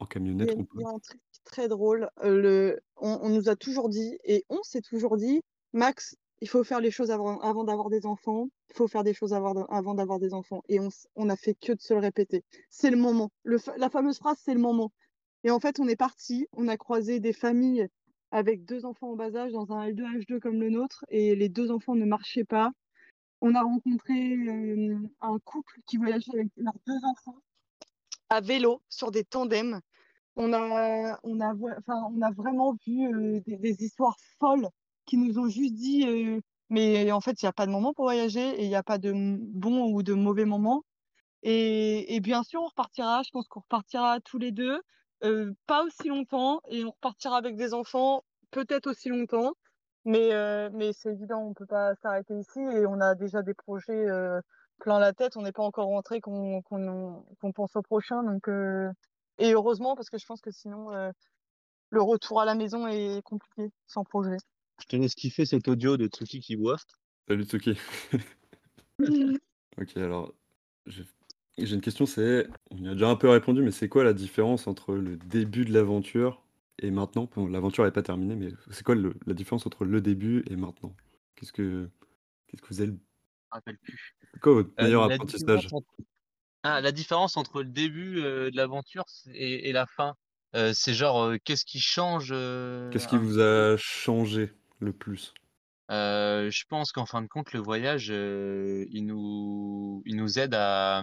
en 0.00 0.06
Il 0.38 0.46
y 0.46 0.50
a, 0.50 0.54
camionnette 0.54 0.58
il 0.74 0.80
y 0.80 0.84
a 0.84 0.88
un 0.88 0.98
truc 0.98 1.20
très 1.44 1.68
drôle. 1.68 2.10
euh, 2.24 2.40
le, 2.40 2.80
on, 2.96 3.18
on 3.22 3.28
nous 3.30 3.48
a 3.48 3.56
toujours 3.56 3.88
dit, 3.88 4.18
et 4.24 4.44
on 4.48 4.62
s'est 4.62 4.82
toujours 4.82 5.16
dit, 5.16 5.42
Max, 5.72 6.16
il 6.40 6.48
faut 6.48 6.64
faire 6.64 6.80
les 6.80 6.90
choses 6.90 7.10
avant, 7.10 7.38
avant 7.40 7.64
d'avoir 7.64 7.90
des 7.90 8.06
enfants. 8.06 8.48
Il 8.70 8.76
faut 8.76 8.88
faire 8.88 9.04
des 9.04 9.14
choses 9.14 9.34
avant, 9.34 9.66
avant 9.66 9.94
d'avoir 9.94 10.18
des 10.18 10.32
enfants. 10.32 10.62
Et 10.68 10.80
on, 10.80 10.88
on 11.16 11.28
a 11.28 11.36
fait 11.36 11.54
que 11.54 11.72
de 11.72 11.80
se 11.80 11.92
le 11.94 12.00
répéter. 12.00 12.44
C'est 12.70 12.90
le 12.90 12.96
moment. 12.96 13.30
Le, 13.42 13.58
la 13.76 13.90
fameuse 13.90 14.18
phrase, 14.18 14.38
c'est 14.42 14.54
le 14.54 14.60
moment. 14.60 14.92
Et 15.44 15.50
en 15.50 15.60
fait, 15.60 15.80
on 15.80 15.88
est 15.88 15.96
parti. 15.96 16.46
On 16.52 16.68
a 16.68 16.76
croisé 16.76 17.20
des 17.20 17.32
familles 17.32 17.88
avec 18.30 18.64
deux 18.64 18.86
enfants 18.86 19.10
en 19.10 19.16
bas 19.16 19.34
âge 19.36 19.52
dans 19.52 19.72
un 19.72 19.88
L2, 19.88 20.02
H2 20.20 20.38
comme 20.40 20.60
le 20.60 20.70
nôtre. 20.70 21.04
Et 21.08 21.36
les 21.36 21.48
deux 21.50 21.70
enfants 21.70 21.94
ne 21.94 22.06
marchaient 22.06 22.44
pas. 22.44 22.72
On 23.42 23.54
a 23.54 23.62
rencontré 23.62 24.34
euh, 24.34 24.98
un 25.20 25.38
couple 25.40 25.80
qui 25.86 25.98
voyageait 25.98 26.30
avec 26.32 26.48
leurs 26.56 26.74
deux 26.86 27.04
enfants 27.04 27.36
à 28.30 28.40
vélo 28.40 28.82
sur 28.88 29.10
des 29.10 29.24
tandems. 29.24 29.80
On 30.36 30.52
a, 30.52 31.18
on 31.22 31.40
a, 31.40 31.54
enfin, 31.78 32.08
on 32.14 32.22
a 32.22 32.30
vraiment 32.30 32.74
vu 32.86 33.12
euh, 33.12 33.40
des, 33.46 33.84
histoires 33.84 34.16
folles 34.38 34.68
qui 35.06 35.16
nous 35.16 35.38
ont 35.38 35.48
juste 35.48 35.74
dit, 35.74 36.06
euh, 36.06 36.40
mais 36.68 37.10
en 37.12 37.20
fait, 37.20 37.42
il 37.42 37.44
n'y 37.44 37.48
a 37.48 37.52
pas 37.52 37.66
de 37.66 37.72
moment 37.72 37.92
pour 37.92 38.04
voyager 38.06 38.60
et 38.60 38.64
il 38.64 38.68
n'y 38.68 38.76
a 38.76 38.82
pas 38.82 38.98
de 38.98 39.12
bon 39.12 39.92
ou 39.92 40.02
de 40.02 40.14
mauvais 40.14 40.44
moment. 40.44 40.84
Et, 41.42 42.14
et 42.14 42.20
bien 42.20 42.42
sûr, 42.42 42.62
on 42.62 42.66
repartira, 42.66 43.22
je 43.24 43.30
pense 43.30 43.48
qu'on 43.48 43.60
repartira 43.60 44.20
tous 44.20 44.38
les 44.38 44.52
deux, 44.52 44.80
euh, 45.24 45.52
pas 45.66 45.84
aussi 45.84 46.08
longtemps, 46.08 46.60
et 46.68 46.84
on 46.84 46.90
repartira 46.90 47.36
avec 47.36 47.56
des 47.56 47.74
enfants 47.74 48.22
peut-être 48.50 48.88
aussi 48.88 49.08
longtemps. 49.08 49.52
Mais, 50.06 50.30
mais 50.72 50.92
c'est 50.94 51.12
évident, 51.12 51.40
on 51.42 51.52
peut 51.52 51.66
pas 51.66 51.94
s'arrêter 51.96 52.38
ici 52.38 52.58
et 52.58 52.86
on 52.86 53.00
a 53.02 53.14
déjà 53.14 53.42
des 53.42 53.52
projets 53.52 54.06
plein 54.78 54.98
la 54.98 55.12
tête. 55.12 55.36
On 55.36 55.42
n'est 55.42 55.52
pas 55.52 55.62
encore 55.62 55.88
rentré 55.88 56.20
qu'on 56.22 56.62
pense 57.54 57.76
au 57.76 57.82
prochain. 57.82 58.22
Donc, 58.22 58.48
et 59.40 59.52
heureusement, 59.52 59.96
parce 59.96 60.10
que 60.10 60.18
je 60.18 60.26
pense 60.26 60.40
que 60.40 60.50
sinon, 60.50 60.92
euh, 60.92 61.10
le 61.90 62.02
retour 62.02 62.40
à 62.40 62.44
la 62.44 62.54
maison 62.54 62.86
est 62.86 63.22
compliqué 63.22 63.70
sans 63.86 64.04
projet. 64.04 64.36
Je 64.80 64.86
te 64.86 64.96
laisse 64.96 65.14
kiffer 65.14 65.44
cet 65.44 65.68
audio 65.68 65.96
de 65.96 66.06
Tsuki 66.06 66.40
qui 66.40 66.56
boit. 66.56 66.76
Salut 67.28 67.44
Tsuki. 67.44 67.76
OK, 69.80 69.96
alors 69.96 70.32
j'ai 70.86 71.74
une 71.74 71.80
question, 71.80 72.06
c'est 72.06 72.48
on 72.70 72.78
y 72.78 72.88
a 72.88 72.92
déjà 72.92 73.08
un 73.08 73.16
peu 73.16 73.28
répondu, 73.28 73.62
mais 73.62 73.70
c'est 73.70 73.88
quoi 73.88 74.04
la 74.04 74.12
différence 74.12 74.66
entre 74.66 74.94
le 74.94 75.16
début 75.16 75.64
de 75.64 75.72
l'aventure 75.72 76.42
et 76.78 76.90
maintenant? 76.90 77.28
Bon, 77.34 77.46
l'aventure 77.46 77.84
n'est 77.84 77.90
pas 77.90 78.02
terminée, 78.02 78.34
mais 78.34 78.52
c'est 78.70 78.84
quoi 78.84 78.94
le 78.94 79.14
la 79.26 79.34
différence 79.34 79.66
entre 79.66 79.84
le 79.84 80.00
début 80.00 80.44
et 80.48 80.56
maintenant? 80.56 80.94
Qu'est-ce 81.36 81.52
que 81.52 81.88
qu'est-ce 82.46 82.62
que 82.62 82.68
vous 82.68 82.80
avez 82.80 82.90
le 82.90 82.92
Je 82.92 82.98
me 82.98 83.00
rappelle 83.52 83.78
plus. 83.78 84.16
quoi 84.40 84.54
votre 84.54 84.70
Euh, 84.78 84.84
meilleur 84.84 85.02
apprentissage? 85.02 85.68
entre, 85.72 85.92
ah, 86.62 86.80
la 86.80 86.92
différence 86.92 87.36
entre 87.36 87.62
le 87.62 87.70
début 87.70 88.20
euh, 88.20 88.50
de 88.50 88.56
l'aventure 88.56 89.04
et, 89.32 89.68
et 89.68 89.72
la 89.72 89.86
fin, 89.86 90.14
euh, 90.56 90.72
c'est 90.74 90.94
genre 90.94 91.22
euh, 91.24 91.38
qu'est-ce 91.44 91.64
qui 91.64 91.80
change 91.80 92.30
euh, 92.32 92.90
Qu'est-ce 92.90 93.08
qui 93.08 93.16
un 93.16 93.18
vous 93.18 93.40
a 93.40 93.76
changé 93.76 94.52
le 94.78 94.92
plus? 94.92 95.32
Euh, 95.90 96.50
je 96.50 96.64
pense 96.68 96.92
qu'en 96.92 97.06
fin 97.06 97.22
de 97.22 97.26
compte, 97.26 97.52
le 97.52 97.60
voyage, 97.60 98.08
euh, 98.10 98.86
il 98.90 99.06
nous, 99.06 100.02
il 100.06 100.16
nous 100.16 100.38
aide 100.38 100.54
à, 100.54 101.02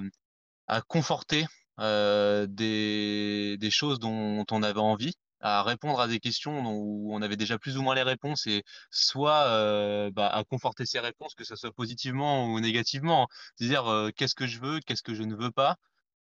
à 0.68 0.82
conforter 0.82 1.46
euh, 1.80 2.48
des, 2.48 3.58
des 3.60 3.72
choses 3.72 4.00
dont 4.00 4.46
on 4.50 4.64
avait 4.64 4.80
envie, 4.80 5.16
à 5.42 5.64
répondre 5.64 6.00
à 6.00 6.08
des 6.08 6.20
questions 6.20 6.66
où 6.66 7.14
on 7.14 7.22
avait 7.22 7.36
déjà 7.36 7.58
plus 7.60 7.78
ou 7.78 7.82
moins 7.82 7.96
les 7.96 8.04
réponses, 8.04 8.48
et 8.48 8.64
soit 8.92 9.48
euh, 9.48 10.12
bah, 10.12 10.28
à 10.30 10.44
conforter 10.44 10.86
ces 10.86 11.00
réponses, 11.00 11.36
que 11.36 11.44
ce 11.44 11.56
soit 11.56 11.72
positivement 11.72 12.48
ou 12.48 12.60
négativement. 12.60 13.28
C'est-à-dire 13.56 13.88
euh, 13.88 14.10
qu'est-ce 14.16 14.36
que 14.36 14.48
je 14.48 14.60
veux, 14.60 14.80
qu'est-ce 14.80 15.04
que 15.04 15.14
je 15.14 15.24
ne 15.24 15.36
veux 15.36 15.52
pas. 15.52 15.76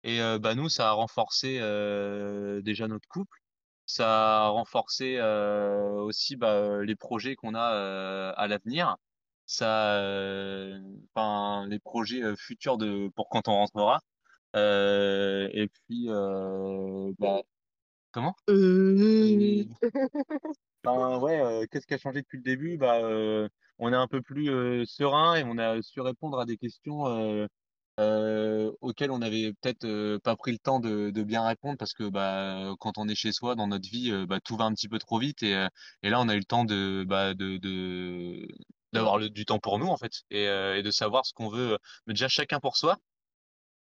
Et 0.03 0.21
euh, 0.21 0.39
bah, 0.39 0.55
nous, 0.55 0.69
ça 0.69 0.89
a 0.89 0.91
renforcé 0.91 1.59
déjà 2.63 2.87
notre 2.87 3.07
couple. 3.07 3.39
Ça 3.87 4.45
a 4.45 4.47
renforcé 4.49 5.19
aussi 5.21 6.35
bah, 6.35 6.83
les 6.83 6.95
projets 6.95 7.35
qu'on 7.35 7.55
a 7.55 8.31
à 8.35 8.47
l'avenir. 8.47 8.97
Ça, 9.47 9.99
enfin, 11.15 11.67
les 11.67 11.79
projets 11.79 12.35
futurs 12.35 12.77
de 12.77 13.09
pour 13.15 13.29
quand 13.29 13.47
on 13.47 13.53
rentrera. 13.53 14.01
Et 14.55 15.69
puis, 15.87 16.07
bah, 17.19 17.41
comment? 18.15 18.35
Euh, 18.49 19.63
Euh, 19.63 19.65
ben 20.83 21.19
ouais, 21.19 21.39
euh, 21.41 21.65
qu'est-ce 21.71 21.87
qui 21.87 21.93
a 21.95 21.97
changé 21.97 22.21
depuis 22.21 22.37
le 22.37 22.43
début? 22.43 22.77
Bah, 22.77 22.99
euh, 23.03 23.49
on 23.79 23.91
est 23.93 23.95
un 23.95 24.07
peu 24.07 24.21
plus 24.21 24.49
euh, 24.51 24.85
serein 24.85 25.35
et 25.35 25.43
on 25.43 25.57
a 25.57 25.81
su 25.81 25.99
répondre 26.01 26.39
à 26.39 26.45
des 26.45 26.57
questions 26.57 27.07
euh, 27.07 27.47
euh, 27.99 28.71
auxquelles 28.81 29.11
on 29.11 29.21
avait 29.21 29.53
peut-être 29.61 29.85
euh, 29.85 30.19
pas 30.19 30.35
pris 30.35 30.51
le 30.51 30.59
temps 30.59 30.79
de, 30.79 31.09
de 31.11 31.23
bien 31.23 31.45
répondre 31.47 31.77
parce 31.77 31.93
que 31.93 32.09
bah, 32.09 32.73
quand 32.79 32.97
on 32.99 33.07
est 33.09 33.15
chez 33.15 33.31
soi 33.33 33.55
dans 33.55 33.67
notre 33.67 33.89
vie, 33.89 34.11
euh, 34.11 34.25
bah, 34.27 34.39
tout 34.43 34.57
va 34.57 34.65
un 34.65 34.73
petit 34.73 34.89
peu 34.89 34.99
trop 34.99 35.19
vite 35.19 35.43
et, 35.43 35.55
euh, 35.55 35.67
et 36.03 36.09
là 36.09 36.19
on 36.21 36.29
a 36.29 36.35
eu 36.35 36.39
le 36.39 36.45
temps 36.45 36.65
de, 36.65 37.05
bah, 37.07 37.33
de, 37.35 37.57
de 37.57 38.47
d'avoir 38.93 39.17
le- 39.19 39.29
du 39.29 39.45
temps 39.45 39.59
pour 39.59 39.79
nous 39.79 39.87
en 39.87 39.97
fait 39.97 40.11
et, 40.31 40.47
euh, 40.47 40.77
et 40.77 40.83
de 40.83 40.91
savoir 40.91 41.25
ce 41.25 41.33
qu'on 41.33 41.49
veut, 41.49 41.77
mais 42.07 42.13
déjà 42.13 42.27
chacun 42.29 42.59
pour 42.59 42.77
soi 42.77 42.97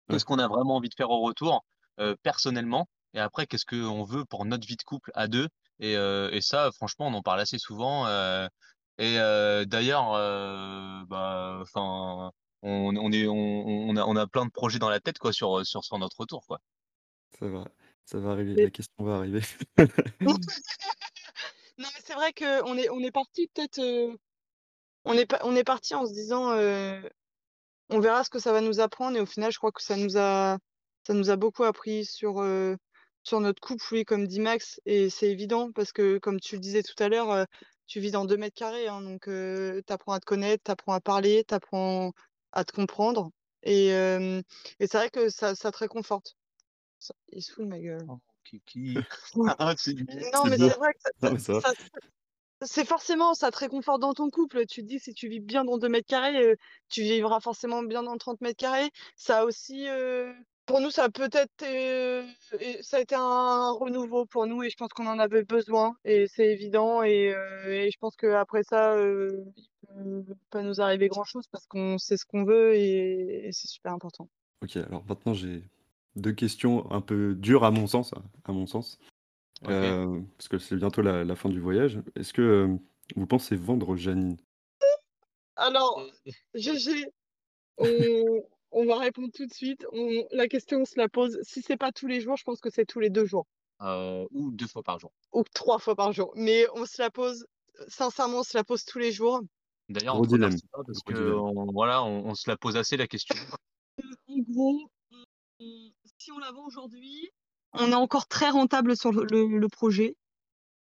Ouais, 0.09 0.19
qu'est-ce 0.19 0.25
qu'on 0.25 0.39
a 0.39 0.47
vraiment 0.47 0.75
envie 0.77 0.89
de 0.89 0.93
faire 0.95 1.09
au 1.09 1.21
retour? 1.21 1.65
Euh, 1.99 2.15
personnellement 2.23 2.89
et 3.13 3.19
après 3.19 3.47
qu'est-ce 3.47 3.65
qu'on 3.65 4.03
veut 4.03 4.25
pour 4.25 4.45
notre 4.45 4.67
vie 4.67 4.75
de 4.77 4.83
couple 4.83 5.11
à 5.15 5.27
deux? 5.27 5.47
Et, 5.79 5.95
euh, 5.97 6.29
et 6.31 6.41
ça 6.41 6.71
franchement 6.71 7.07
on 7.07 7.13
en 7.13 7.21
parle 7.21 7.39
assez 7.41 7.57
souvent 7.59 8.05
euh, 8.07 8.47
et 8.97 9.19
euh, 9.19 9.65
d'ailleurs 9.65 10.13
euh, 10.13 11.01
bah 11.07 11.59
enfin 11.61 12.31
on, 12.61 12.95
on 12.95 13.11
est 13.11 13.27
on, 13.27 13.33
on 13.35 13.95
a 13.97 14.03
on 14.05 14.15
a 14.15 14.27
plein 14.27 14.45
de 14.45 14.51
projets 14.51 14.79
dans 14.79 14.89
la 14.89 14.99
tête 14.99 15.17
quoi 15.19 15.33
sur 15.33 15.65
sur 15.65 15.83
sur 15.83 15.97
notre 15.97 16.19
retour 16.19 16.45
quoi 16.47 16.59
ça 17.39 17.47
va 17.47 17.65
ça 18.05 18.19
va 18.19 18.31
arriver, 18.31 18.63
la 18.65 18.69
question 18.69 19.03
va 19.03 19.15
arriver. 19.15 19.41
Non, 20.21 20.35
mais 21.77 21.85
c'est 22.03 22.13
vrai 22.13 22.33
qu'on 22.33 22.77
est, 22.77 22.89
on 22.89 22.99
est 22.99 23.11
parti 23.11 23.47
peut-être. 23.53 23.79
euh, 23.79 24.15
on 25.05 25.13
est, 25.13 25.31
on 25.43 25.55
est 25.55 25.63
parti 25.63 25.95
en 25.95 26.05
se 26.05 26.13
disant 26.13 26.51
euh, 26.51 27.01
on 27.89 27.99
verra 27.99 28.23
ce 28.23 28.29
que 28.29 28.39
ça 28.39 28.51
va 28.51 28.61
nous 28.61 28.79
apprendre. 28.79 29.17
Et 29.17 29.21
au 29.21 29.25
final, 29.25 29.51
je 29.51 29.57
crois 29.57 29.71
que 29.71 29.81
ça 29.81 29.95
nous 29.97 30.17
a, 30.17 30.57
ça 31.07 31.13
nous 31.13 31.29
a 31.29 31.35
beaucoup 31.35 31.63
appris 31.63 32.05
sur, 32.05 32.41
euh, 32.41 32.75
sur 33.23 33.39
notre 33.39 33.59
couple, 33.61 33.83
oui, 33.91 34.05
comme 34.05 34.27
dit 34.27 34.39
Max. 34.39 34.79
Et 34.85 35.09
c'est 35.09 35.29
évident 35.31 35.71
parce 35.71 35.91
que, 35.91 36.17
comme 36.19 36.39
tu 36.39 36.55
le 36.55 36.61
disais 36.61 36.83
tout 36.83 37.01
à 37.01 37.09
l'heure, 37.09 37.31
euh, 37.31 37.45
tu 37.87 37.99
vis 37.99 38.11
dans 38.11 38.25
deux 38.25 38.37
mètres 38.37 38.55
carrés. 38.57 38.87
hein, 38.87 39.01
donc, 39.01 39.23
tu 39.25 39.93
apprends 39.93 40.13
à 40.13 40.19
te 40.19 40.25
connaître, 40.25 40.63
tu 40.65 40.71
apprends 40.71 40.93
à 40.93 41.01
parler, 41.01 41.43
tu 41.47 41.53
apprends 41.53 42.11
à 42.51 42.63
te 42.65 42.71
comprendre. 42.71 43.31
Et, 43.63 43.93
euh, 43.93 44.41
et 44.79 44.87
c'est 44.87 44.97
vrai 44.97 45.09
que 45.09 45.29
ça, 45.29 45.55
ça 45.55 45.71
te 45.71 45.77
réconforte. 45.77 46.35
Ça- 46.99 47.15
Il 47.29 47.41
se 47.43 47.53
fout 47.53 47.65
de 47.65 47.69
ma 47.69 47.79
gueule. 47.79 48.05
Oh, 48.09 48.19
Kiki. 48.45 48.95
Ah, 49.59 49.75
Non, 50.33 50.45
mais 50.47 50.57
c'est 50.57 50.75
vrai 50.77 50.93
que 50.93 50.99
ça- 51.61 51.73
c'est 52.63 52.85
forcément, 52.85 53.33
ça 53.33 53.51
te 53.51 53.57
réconforte 53.57 54.01
dans 54.01 54.13
ton 54.13 54.29
couple. 54.29 54.65
Tu 54.67 54.81
te 54.81 54.87
dis, 54.87 54.99
si 54.99 55.13
tu 55.13 55.27
vis 55.27 55.39
bien 55.41 55.65
dans 55.65 55.77
2 55.77 55.89
mètres 55.89 56.07
carrés, 56.07 56.37
euh, 56.37 56.55
tu 56.89 57.01
vivras 57.03 57.39
forcément 57.41 57.83
bien 57.83 58.03
dans 58.03 58.17
30 58.17 58.41
mètres 58.41 58.57
carrés. 58.57 58.89
Ça 59.15 59.41
a 59.41 59.45
aussi, 59.45 59.87
euh, 59.89 60.33
pour 60.65 60.81
nous, 60.81 60.91
ça 60.91 61.05
a 61.05 61.09
peut-être, 61.09 61.63
euh, 61.63 62.25
ça 62.81 62.97
a 62.97 63.01
été 63.01 63.15
un 63.15 63.71
renouveau 63.71 64.25
pour 64.25 64.47
nous 64.47 64.63
et 64.63 64.69
je 64.69 64.75
pense 64.77 64.89
qu'on 64.93 65.07
en 65.07 65.19
avait 65.19 65.43
besoin 65.43 65.95
et 66.05 66.27
c'est 66.27 66.47
évident. 66.47 67.03
Et, 67.03 67.33
euh, 67.33 67.71
et 67.71 67.91
je 67.91 67.97
pense 67.99 68.15
qu'après 68.15 68.63
ça, 68.63 68.93
euh, 68.93 69.43
il 69.97 70.23
peut 70.25 70.35
pas 70.49 70.61
nous 70.61 70.81
arriver 70.81 71.07
grand-chose 71.07 71.47
parce 71.51 71.67
qu'on 71.67 71.97
sait 71.97 72.17
ce 72.17 72.25
qu'on 72.25 72.43
veut 72.43 72.75
et, 72.75 73.47
et 73.47 73.51
c'est 73.51 73.67
super 73.67 73.93
important. 73.93 74.27
Ok, 74.61 74.77
alors 74.77 75.03
maintenant 75.07 75.33
j'ai 75.33 75.63
deux 76.15 76.31
questions 76.31 76.89
un 76.91 77.01
peu 77.01 77.35
dures 77.35 77.63
à 77.63 77.71
mon 77.71 77.87
sens, 77.87 78.13
à 78.45 78.51
mon 78.51 78.67
sens. 78.67 78.99
Euh, 79.67 80.19
parce 80.37 80.47
que 80.49 80.57
c'est 80.57 80.75
bientôt 80.75 81.01
la, 81.01 81.23
la 81.23 81.35
fin 81.35 81.49
du 81.49 81.59
voyage. 81.59 81.99
Est-ce 82.15 82.33
que 82.33 82.41
euh, 82.41 82.67
vous 83.15 83.27
pensez 83.27 83.55
vendre 83.55 83.95
Janine? 83.95 84.37
Alors, 85.55 86.03
GG, 86.53 87.05
on, 87.77 88.43
on 88.73 88.85
va 88.85 88.97
répondre 88.97 89.29
tout 89.33 89.45
de 89.45 89.53
suite. 89.53 89.85
On- 89.91 90.25
la 90.31 90.47
question, 90.47 90.81
on 90.81 90.85
se 90.85 90.97
la 90.97 91.09
pose. 91.09 91.39
Si 91.43 91.61
c'est 91.61 91.77
pas 91.77 91.91
tous 91.91 92.07
les 92.07 92.19
jours, 92.21 92.35
je 92.37 92.43
pense 92.43 92.59
que 92.59 92.69
c'est 92.69 92.85
tous 92.85 92.99
les 92.99 93.09
deux 93.09 93.25
jours 93.25 93.45
Euh, 93.81 94.25
ou 94.31 94.51
deux 94.51 94.67
fois 94.67 94.83
par 94.83 94.99
jour. 94.99 95.11
ou 95.33 95.43
trois 95.53 95.79
fois 95.79 95.95
par 95.95 96.11
jour. 96.11 96.31
Mais 96.35 96.65
on 96.75 96.85
se 96.85 97.01
la 97.01 97.09
pose, 97.09 97.45
sincèrement, 97.87 98.39
on 98.39 98.43
se 98.43 98.57
la 98.57 98.63
pose 98.63 98.83
tous 98.85 98.99
les 98.99 99.11
jours. 99.11 99.41
D'ailleurs, 99.89 100.15
on 100.15 100.21
parce 100.25 101.03
que 101.05 101.71
voilà, 101.71 102.01
se 102.35 102.49
la 102.49 102.57
pose 102.57 102.77
assez 102.77 102.97
la 102.97 103.07
question. 103.07 103.35
En 104.27 104.37
gros, 104.39 104.79
si 105.59 106.31
on 106.31 106.39
la 106.39 106.51
vend 106.51 106.65
aujourd'hui, 106.65 107.29
on 107.73 107.91
est 107.91 107.95
encore 107.95 108.27
très 108.27 108.49
rentable 108.49 108.97
sur 108.97 109.11
le, 109.11 109.25
le- 109.29 109.59
le 109.59 109.67
projet. 109.69 110.15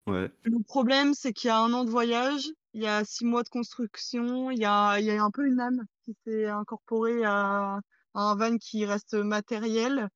Ouais, 0.07 0.31
Le 0.43 0.63
problème, 0.63 1.15
c'est 1.15 1.33
qu'il 1.33 1.49
y 1.49 1.51
a 1.51 1.59
un 1.59 1.73
an 1.73 1.85
de 1.85 1.91
voyage, 1.91 2.49
il 2.75 2.83
y 2.83 2.87
a 2.87 3.05
six 3.05 3.25
mois 3.25 3.43
de 3.43 3.49
construction, 3.49 4.51
il 4.51 4.59
y 4.59 4.65
a, 4.65 4.99
il 5.01 5.07
y 5.07 5.11
a 5.11 5.23
un 5.23 5.31
peu 5.31 5.47
une 5.47 5.61
âme 5.61 5.85
qui 6.09 6.17
s'est 6.25 6.47
incorporée 6.47 7.25
à, 7.25 7.81
à 8.15 8.21
un 8.21 8.35
van 8.35 8.57
qui 8.57 8.87
reste 8.87 9.15
matériel. 9.15 10.09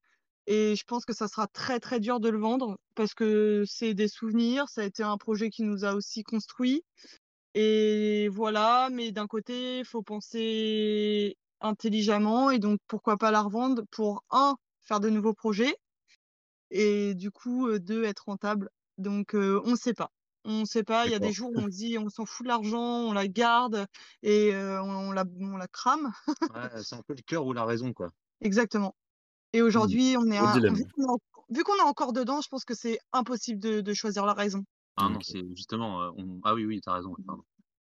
Et 0.46 0.74
je 0.74 0.84
pense 0.84 1.04
que 1.04 1.12
ça 1.12 1.28
sera 1.28 1.46
très 1.48 1.80
très 1.80 2.00
dur 2.00 2.18
de 2.18 2.28
le 2.28 2.38
vendre 2.38 2.78
parce 2.94 3.14
que 3.14 3.64
c'est 3.66 3.94
des 3.94 4.08
souvenirs, 4.08 4.68
ça 4.68 4.80
a 4.82 4.84
été 4.84 5.02
un 5.02 5.16
projet 5.18 5.50
qui 5.50 5.62
nous 5.62 5.84
a 5.84 5.94
aussi 5.94 6.22
construit. 6.24 6.82
Et 7.54 8.28
voilà, 8.30 8.88
mais 8.90 9.12
d'un 9.12 9.26
côté, 9.26 9.80
il 9.80 9.84
faut 9.84 10.02
penser 10.02 11.36
intelligemment 11.60 12.50
et 12.50 12.58
donc 12.58 12.80
pourquoi 12.88 13.16
pas 13.18 13.30
la 13.30 13.42
revendre 13.42 13.82
pour 13.90 14.24
un, 14.30 14.56
faire 14.80 15.00
de 15.00 15.10
nouveaux 15.10 15.34
projets 15.34 15.76
et 16.70 17.14
du 17.14 17.30
coup, 17.30 17.68
euh, 17.68 17.78
deux, 17.78 18.04
être 18.04 18.24
rentable. 18.26 18.70
Donc 18.98 19.34
euh, 19.34 19.60
on 19.64 19.72
ne 19.72 19.76
sait 19.76 19.94
pas. 19.94 20.10
On 20.44 20.60
ne 20.60 20.64
sait 20.64 20.82
pas, 20.82 21.06
il 21.06 21.12
y 21.12 21.14
a 21.14 21.20
des 21.20 21.32
jours 21.32 21.50
où 21.52 21.58
on 21.58 21.66
se 21.66 21.76
dit 21.76 21.98
on 21.98 22.08
s'en 22.08 22.26
fout 22.26 22.44
de 22.44 22.48
l'argent, 22.48 22.80
on 22.80 23.12
la 23.12 23.28
garde 23.28 23.86
et 24.22 24.52
euh, 24.54 24.82
on, 24.82 25.08
on 25.08 25.12
la, 25.12 25.24
on 25.40 25.56
la 25.56 25.68
crame. 25.68 26.12
Ouais, 26.54 26.82
c'est 26.82 26.96
un 26.96 27.02
peu 27.02 27.14
le 27.14 27.22
cœur 27.22 27.46
ou 27.46 27.52
la 27.52 27.64
raison, 27.64 27.92
quoi. 27.92 28.10
Exactement. 28.40 28.94
Et 29.52 29.60
Hmm, 29.60 29.68
aujourd'hui, 29.68 30.16
on 30.18 30.30
est 30.30 30.38
un- 30.38 30.58
vu 31.50 31.64
qu'on 31.64 31.76
est, 31.76 31.80
encore 31.82 32.12
dedans, 32.12 32.40
je 32.40 32.48
pense 32.48 32.64
que 32.64 32.74
c'est 32.74 32.98
impossible 33.12 33.60
de, 33.60 33.80
de 33.80 33.94
choisir 33.94 34.26
la 34.26 34.32
raison. 34.34 34.64
Ah 34.96 35.08
non, 35.08 35.20
c'est 35.22 35.44
justement. 35.54 36.02
euh, 36.02 36.10
on... 36.16 36.40
Ah 36.44 36.54
oui, 36.54 36.64
oui, 36.64 36.80
t'as 36.82 36.94
raison. 36.94 37.14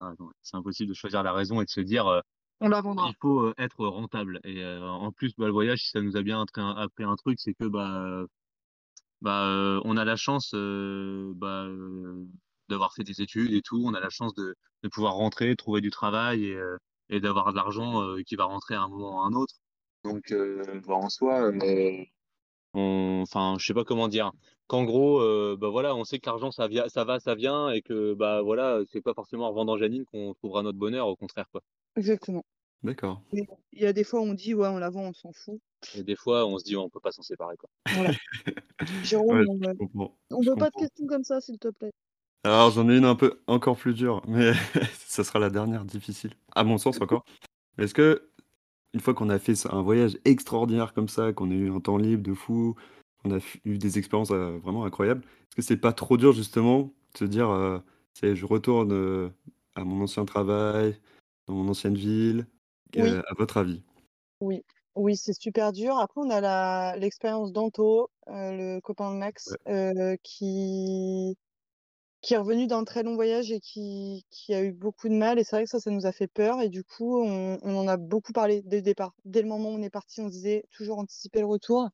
raison. 0.02 0.32
C'est 0.42 0.58
impossible 0.58 0.90
de 0.90 0.94
choisir 0.94 1.24
la 1.24 1.34
raison 1.34 1.62
et 1.62 1.66
de 1.66 1.70
se 1.70 1.82
dire 1.82 2.08
euh, 2.08 2.22
On 2.60 2.68
la 2.70 2.82
vendra. 2.82 3.10
il 3.10 3.16
faut 3.22 3.42
euh, 3.42 3.54
être 3.58 3.86
rentable. 3.86 4.40
Et 4.44 4.64
euh, 4.64 4.82
en 4.88 5.12
plus, 5.12 5.34
bah, 5.38 5.46
le 5.46 5.52
voyage, 5.52 5.80
si 5.80 5.90
ça 5.90 6.02
nous 6.02 6.18
a 6.18 6.22
bien 6.22 6.42
appris 6.42 6.62
un, 7.04 7.16
truc, 7.16 7.40
c'est 7.40 7.54
que 7.54 7.66
bah, 7.66 8.02
euh, 8.06 8.28
bah, 9.22 9.48
euh, 9.48 9.82
on 9.86 9.98
a 9.98 10.06
la 10.06 10.16
chance 10.16 10.52
euh, 10.54 11.34
bah, 11.36 11.66
euh, 11.66 12.26
d'avoir 12.70 12.94
fait 12.94 13.04
des 13.04 13.22
études 13.22 13.54
et 13.54 13.62
tout. 13.62 13.84
On 13.86 13.94
a 13.94 14.00
la 14.00 14.10
chance 14.10 14.34
de, 14.36 14.56
de 14.84 14.90
pouvoir 14.90 15.16
rentrer, 15.16 15.56
trouver 15.56 15.82
du 15.82 15.90
travail 15.90 16.56
et, 17.10 17.20
d'avoir 17.20 17.52
de 17.52 17.58
l'argent 17.58 18.16
qui 18.26 18.36
va 18.36 18.46
rentrer 18.46 18.76
à 18.76 18.82
un 18.82 18.90
moment 18.90 19.18
ou 19.18 19.20
à 19.20 19.26
un 19.26 19.34
autre. 19.34 19.56
Donc, 20.04 20.34
bah, 20.88 20.96
en 20.96 21.10
soi, 21.10 21.52
on, 22.78 23.22
enfin, 23.22 23.56
je 23.58 23.66
sais 23.66 23.74
pas 23.74 23.86
comment 23.86 24.08
dire. 24.08 24.32
Qu'en 24.68 24.84
gros, 24.84 25.20
bah 25.58 25.70
voilà, 25.70 25.96
on 25.96 26.04
sait 26.04 26.20
que 26.20 26.28
l'argent 26.28 26.52
ça 26.52 26.68
vient, 26.68 26.90
ça 26.90 27.04
va, 27.04 27.20
ça 27.20 27.36
vient, 27.36 27.70
et 27.70 27.82
que 27.82 28.14
bah 28.16 28.42
voilà, 28.42 28.82
c'est 28.92 29.02
pas 29.02 29.14
forcément 29.14 29.46
en 29.46 29.50
revendant 29.50 29.78
Janine 29.78 30.06
qu'on 30.06 30.34
trouvera 30.34 30.64
notre 30.64 30.78
bonheur, 30.78 31.08
au 31.08 31.16
contraire 31.16 31.46
quoi. 31.52 31.62
Exactement. 31.96 32.44
D'accord. 32.86 33.22
Il 33.32 33.48
y 33.74 33.86
a 33.86 33.94
des 33.94 34.04
fois 34.04 34.22
où 34.22 34.24
on 34.24 34.34
dit 34.34 34.54
ouais, 34.54 34.68
on 34.68 34.78
la 34.78 34.90
vend, 34.90 35.08
on 35.08 35.14
s'en 35.14 35.32
fout. 35.34 35.60
Et 35.96 36.04
des 36.04 36.16
fois, 36.16 36.46
on 36.46 36.58
se 36.58 36.64
dit, 36.64 36.76
on 36.76 36.90
peut 36.90 37.00
pas 37.00 37.12
s'en 37.12 37.22
séparer 37.22 37.58
quoi. 37.58 37.70
Voilà. 37.94 38.12
Jérôme, 39.04 39.40
Ouais, 39.40 39.46
on, 40.30 40.42
je 40.42 40.50
euh, 40.50 40.54
veut 40.54 40.58
pas 40.58 40.70
de 40.70 40.76
questions 40.76 41.08
comme 41.08 41.24
ça, 41.24 41.42
s'il 41.42 41.58
te 41.58 41.70
plaît. 41.70 41.92
Alors 42.44 42.70
j'en 42.70 42.88
ai 42.90 42.98
une 42.98 43.06
un 43.06 43.16
peu 43.16 43.42
encore 43.48 43.76
plus 43.76 43.96
dure, 43.96 44.22
mais 44.28 44.54
ça 45.08 45.24
sera 45.24 45.40
la 45.40 45.50
dernière 45.50 45.84
difficile, 45.84 46.32
à 46.54 46.64
mon 46.64 46.78
sens 46.78 47.02
encore. 47.02 47.26
Est-ce 47.80 47.94
que 47.94 48.30
une 48.94 49.00
fois 49.00 49.14
qu'on 49.14 49.30
a 49.30 49.40
fait 49.40 49.66
un 49.66 49.82
voyage 49.82 50.18
extraordinaire 50.26 50.94
comme 50.94 51.10
ça, 51.10 51.34
qu'on 51.34 51.52
a 51.52 51.54
eu 51.54 51.72
un 51.72 51.80
temps 51.80 51.98
libre 51.98 52.24
de 52.24 52.34
fou, 52.34 52.76
qu'on 53.22 53.36
a 53.36 53.40
eu 53.66 53.78
des 53.78 53.98
expériences 53.98 54.32
euh, 54.32 54.58
vraiment 54.60 54.86
incroyables, 54.86 55.22
est-ce 55.22 55.56
que 55.56 55.62
c'est 55.64 55.78
pas 55.78 55.92
trop 55.92 56.18
dur 56.18 56.34
justement 56.34 56.94
de 57.14 57.18
se 57.18 57.26
dire, 57.26 57.50
euh, 57.50 57.80
c'est, 58.14 58.36
je 58.36 58.46
retourne 58.46 58.94
euh, 58.94 59.30
à 59.76 59.84
mon 59.84 60.02
ancien 60.04 60.24
travail, 60.24 60.98
dans 61.48 61.56
mon 61.56 61.68
ancienne 61.70 61.96
ville, 61.96 62.48
Oui, 62.94 63.18
euh, 63.18 63.22
à 63.28 63.34
votre 63.36 63.58
avis? 63.58 63.84
oui, 64.42 64.64
oui, 64.96 65.16
c'est 65.18 65.34
super 65.34 65.72
dur. 65.72 65.98
Après, 65.98 66.22
on 66.22 66.30
a 66.30 66.96
l'expérience 66.98 67.52
d'Anto, 67.54 68.10
euh, 68.30 68.52
le 68.76 68.82
copain 68.82 69.12
de 69.14 69.18
Max, 69.18 69.48
Ouais. 69.48 69.58
euh, 69.68 70.16
qui 70.24 71.38
qui 72.22 72.34
est 72.36 72.38
revenu 72.38 72.68
d'un 72.68 72.84
très 72.86 73.04
long 73.04 73.16
voyage 73.16 73.52
et 73.52 73.60
qui, 73.62 74.26
qui 74.32 74.54
a 74.56 74.64
eu 74.64 74.74
beaucoup 74.74 75.10
de 75.10 75.14
mal. 75.16 75.40
Et 75.40 75.44
c'est 75.46 75.56
vrai 75.58 75.66
que 75.66 75.70
ça, 75.72 75.80
ça 75.80 75.92
nous 75.92 76.06
a 76.08 76.12
fait 76.12 76.28
peur. 76.28 76.62
Et 76.62 76.70
du 76.70 76.84
coup, 76.84 77.22
on, 77.24 77.60
on 77.64 77.78
en 77.78 77.88
a 77.88 77.98
beaucoup 77.98 78.34
parlé 78.34 78.62
dès 78.64 78.78
le 78.78 78.82
départ. 78.84 79.16
Dès 79.26 79.42
le 79.44 79.48
moment 79.50 79.70
où 79.72 79.74
on 79.74 79.82
est 79.84 79.90
parti, 79.92 80.22
on 80.22 80.30
disait 80.30 80.66
toujours 80.72 81.00
anticiper 81.00 81.40
le 81.42 81.48
retour. 81.48 81.90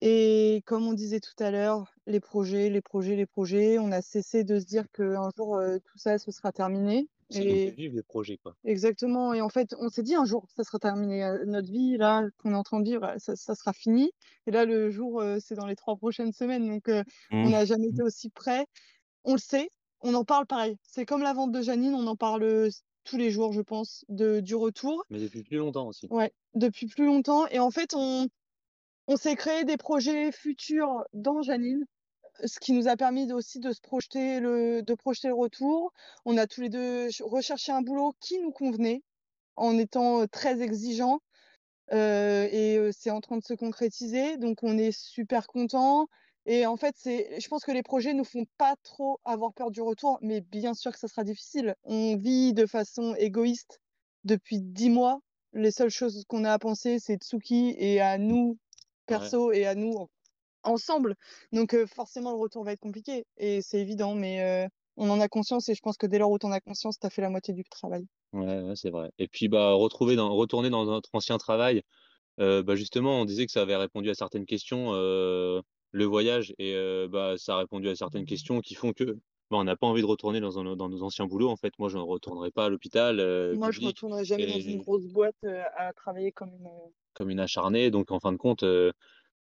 Et 0.00 0.62
comme 0.66 0.86
on 0.86 0.92
disait 0.92 1.20
tout 1.20 1.34
à 1.42 1.50
l'heure, 1.50 1.92
les 2.06 2.20
projets, 2.20 2.70
les 2.70 2.82
projets, 2.82 3.16
les 3.16 3.26
projets, 3.26 3.78
on 3.78 3.92
a 3.92 4.02
cessé 4.02 4.44
de 4.44 4.60
se 4.60 4.64
dire 4.66 4.84
qu'un 4.92 5.30
jour, 5.36 5.56
euh, 5.56 5.78
tout 5.84 5.98
ça, 5.98 6.18
ce 6.18 6.30
sera 6.30 6.52
terminé. 6.52 7.08
Ça 7.30 7.44
nous 7.44 7.58
fait 7.58 7.68
Et 7.68 7.70
vivre 7.72 7.94
des 7.94 8.02
projets 8.02 8.38
quoi. 8.38 8.54
exactement. 8.64 9.34
Et 9.34 9.40
en 9.42 9.48
fait, 9.50 9.74
on 9.78 9.88
s'est 9.88 10.02
dit 10.02 10.14
un 10.14 10.24
jour, 10.24 10.46
ça 10.56 10.64
sera 10.64 10.78
terminé. 10.78 11.24
Euh, 11.24 11.44
Notre 11.46 11.70
vie, 11.70 11.96
là, 11.98 12.24
qu'on 12.38 12.52
est 12.52 12.56
en 12.56 12.62
train 12.62 12.80
de 12.80 12.88
vivre, 12.88 13.14
ça, 13.18 13.36
ça 13.36 13.54
sera 13.54 13.72
fini. 13.72 14.10
Et 14.46 14.50
là, 14.50 14.64
le 14.64 14.90
jour, 14.90 15.20
euh, 15.20 15.38
c'est 15.40 15.54
dans 15.54 15.66
les 15.66 15.76
trois 15.76 15.96
prochaines 15.96 16.32
semaines. 16.32 16.66
Donc, 16.66 16.88
euh, 16.88 17.02
on 17.30 17.48
Mmh. 17.48 17.50
n'a 17.50 17.64
jamais 17.66 17.88
été 17.88 18.02
aussi 18.02 18.30
près. 18.30 18.66
On 19.24 19.32
le 19.34 19.38
sait, 19.38 19.68
on 20.00 20.14
en 20.14 20.24
parle 20.24 20.46
pareil. 20.46 20.76
C'est 20.82 21.04
comme 21.06 21.22
la 21.22 21.34
vente 21.34 21.52
de 21.52 21.60
Janine, 21.62 21.94
on 21.94 22.06
en 22.06 22.16
parle 22.16 22.68
tous 23.04 23.16
les 23.16 23.30
jours, 23.30 23.52
je 23.52 23.62
pense, 23.62 24.04
de, 24.08 24.40
du 24.40 24.54
retour. 24.54 25.04
Mais 25.10 25.18
depuis 25.20 25.42
plus 25.42 25.56
longtemps 25.58 25.86
aussi. 25.88 26.06
Ouais, 26.10 26.32
depuis 26.54 26.86
plus 26.86 27.06
longtemps. 27.06 27.46
Et 27.48 27.58
en 27.58 27.70
fait, 27.70 27.94
on, 27.94 28.26
on 29.06 29.16
s'est 29.16 29.36
créé 29.36 29.64
des 29.64 29.76
projets 29.76 30.32
futurs 30.32 31.04
dans 31.14 31.42
Janine, 31.42 31.84
ce 32.44 32.58
qui 32.60 32.72
nous 32.72 32.88
a 32.88 32.96
permis 32.96 33.32
aussi 33.32 33.58
de 33.60 33.72
se 33.72 33.80
projeter 33.80 34.40
le, 34.40 34.82
de 34.82 34.94
projeter 34.94 35.28
le 35.28 35.34
retour. 35.34 35.92
On 36.24 36.36
a 36.36 36.46
tous 36.46 36.60
les 36.60 36.68
deux 36.68 37.10
ch- 37.10 37.22
recherché 37.22 37.72
un 37.72 37.82
boulot 37.82 38.14
qui 38.20 38.38
nous 38.40 38.52
convenait 38.52 39.02
en 39.56 39.76
étant 39.78 40.26
très 40.26 40.60
exigeants. 40.62 41.20
Euh, 41.92 42.46
et 42.52 42.90
c'est 42.92 43.10
en 43.10 43.20
train 43.20 43.38
de 43.38 43.44
se 43.44 43.54
concrétiser, 43.54 44.36
donc 44.36 44.62
on 44.62 44.76
est 44.76 44.92
super 44.92 45.46
content. 45.46 46.06
Et 46.44 46.66
en 46.66 46.76
fait, 46.76 46.94
c'est, 46.98 47.40
je 47.40 47.48
pense 47.48 47.64
que 47.64 47.72
les 47.72 47.82
projets 47.82 48.14
nous 48.14 48.24
font 48.24 48.44
pas 48.56 48.74
trop 48.82 49.20
avoir 49.24 49.52
peur 49.52 49.70
du 49.70 49.80
retour, 49.82 50.18
mais 50.22 50.40
bien 50.40 50.74
sûr 50.74 50.92
que 50.92 50.98
ça 50.98 51.08
sera 51.08 51.24
difficile. 51.24 51.74
On 51.84 52.16
vit 52.16 52.54
de 52.54 52.66
façon 52.66 53.14
égoïste 53.18 53.80
depuis 54.24 54.60
dix 54.60 54.90
mois. 54.90 55.20
Les 55.54 55.70
seules 55.70 55.90
choses 55.90 56.24
qu'on 56.28 56.44
a 56.44 56.52
à 56.52 56.58
penser, 56.58 56.98
c'est 56.98 57.16
Tsuki 57.22 57.74
et 57.78 58.00
à 58.00 58.18
nous, 58.18 58.50
Ouais. 58.50 58.56
perso, 59.06 59.52
et 59.52 59.66
à 59.66 59.74
nous 59.74 60.08
ensemble. 60.68 61.14
Donc 61.52 61.74
euh, 61.74 61.86
forcément, 61.86 62.30
le 62.32 62.38
retour 62.38 62.64
va 62.64 62.72
être 62.72 62.80
compliqué, 62.80 63.24
et 63.36 63.62
c'est 63.62 63.80
évident, 63.80 64.14
mais 64.14 64.42
euh, 64.42 64.68
on 64.96 65.10
en 65.10 65.20
a 65.20 65.28
conscience, 65.28 65.68
et 65.68 65.74
je 65.74 65.80
pense 65.80 65.96
que 65.96 66.06
dès 66.06 66.18
lors 66.18 66.30
où 66.30 66.38
tu 66.38 66.46
en 66.46 66.52
as 66.52 66.60
conscience, 66.60 66.98
tu 66.98 67.06
as 67.06 67.10
fait 67.10 67.22
la 67.22 67.30
moitié 67.30 67.54
du 67.54 67.64
travail. 67.64 68.06
Ouais, 68.32 68.60
ouais, 68.60 68.76
c'est 68.76 68.90
vrai. 68.90 69.10
Et 69.18 69.28
puis 69.28 69.48
bah 69.48 69.72
retrouver 69.72 70.16
dans, 70.16 70.34
retourner 70.34 70.70
dans 70.70 70.84
notre 70.84 71.10
ancien 71.12 71.38
travail. 71.38 71.82
Euh, 72.40 72.62
bah 72.62 72.76
justement, 72.76 73.20
on 73.20 73.24
disait 73.24 73.46
que 73.46 73.52
ça 73.52 73.62
avait 73.62 73.76
répondu 73.76 74.10
à 74.10 74.14
certaines 74.14 74.46
questions, 74.46 74.92
le 74.92 76.04
voyage, 76.04 76.54
et 76.58 76.74
bah 77.08 77.34
ça 77.38 77.54
a 77.54 77.58
répondu 77.58 77.88
à 77.88 77.96
certaines 77.96 78.26
questions 78.26 78.60
qui 78.60 78.74
font 78.74 78.92
que 78.92 79.18
bah, 79.50 79.56
on 79.56 79.64
n'a 79.64 79.76
pas 79.76 79.86
envie 79.86 80.02
de 80.02 80.06
retourner 80.06 80.40
dans, 80.40 80.58
un, 80.58 80.76
dans 80.76 80.88
nos 80.88 81.02
anciens 81.02 81.26
boulots. 81.26 81.48
En 81.48 81.56
fait, 81.56 81.72
moi, 81.78 81.88
je 81.88 81.96
ne 81.96 82.02
retournerai 82.02 82.50
pas 82.50 82.66
à 82.66 82.68
l'hôpital 82.68 83.18
euh, 83.18 83.54
Moi, 83.54 83.70
je 83.70 83.78
public 83.78 83.96
retournerai 83.96 84.24
jamais 84.24 84.46
dans 84.46 84.60
une 84.60 84.82
grosse 84.82 85.06
boîte 85.06 85.36
euh, 85.44 85.62
à 85.76 85.92
travailler 85.94 86.32
comme 86.32 86.52
une. 86.52 86.68
comme 87.14 87.30
une 87.30 87.40
acharnée. 87.40 87.90
Donc, 87.90 88.10
en 88.10 88.20
fin 88.20 88.32
de 88.32 88.36
compte, 88.36 88.62
euh, 88.62 88.92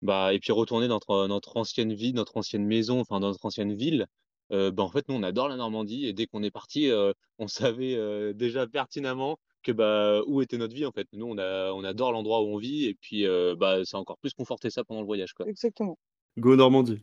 bah, 0.02 0.34
et 0.34 0.38
puis 0.40 0.52
retourner 0.52 0.88
dans 0.88 0.96
notre, 0.96 1.26
notre 1.28 1.56
ancienne 1.56 1.92
vie, 1.94 2.12
notre 2.12 2.36
ancienne 2.36 2.66
maison, 2.66 3.00
enfin, 3.00 3.20
dans 3.20 3.28
notre 3.28 3.44
ancienne 3.46 3.74
ville. 3.74 4.06
euh, 4.52 4.70
bah, 4.70 4.82
en 4.82 4.90
fait, 4.90 5.08
nous, 5.08 5.14
on 5.16 5.22
adore 5.22 5.48
la 5.48 5.56
Normandie 5.56 6.06
et 6.06 6.12
dès 6.12 6.26
qu'on 6.26 6.42
est 6.42 6.50
parti, 6.50 6.90
euh, 6.90 7.12
on 7.38 7.48
savait 7.48 7.94
euh, 7.96 8.32
déjà 8.34 8.66
pertinemment 8.66 9.38
que 9.62 9.72
bah, 9.72 10.20
où 10.26 10.42
était 10.42 10.58
notre 10.58 10.74
vie. 10.74 10.86
En 10.86 10.92
fait, 10.92 11.08
nous, 11.12 11.26
on, 11.26 11.38
a, 11.38 11.72
on 11.72 11.84
adore 11.84 12.12
l'endroit 12.12 12.42
où 12.42 12.46
on 12.46 12.58
vit 12.58 12.86
et 12.86 12.94
puis 12.94 13.26
euh, 13.26 13.54
bah, 13.56 13.84
ça 13.84 13.96
a 13.96 14.00
encore 14.00 14.18
plus 14.18 14.34
conforté 14.34 14.70
ça 14.70 14.84
pendant 14.84 15.00
le 15.00 15.06
voyage. 15.06 15.32
Quoi. 15.34 15.46
Exactement. 15.48 15.98
Go 16.38 16.56
Normandie. 16.56 17.00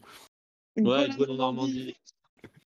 Ouais, 0.78 1.08
bonne 1.18 1.38
Normandie. 1.38 1.96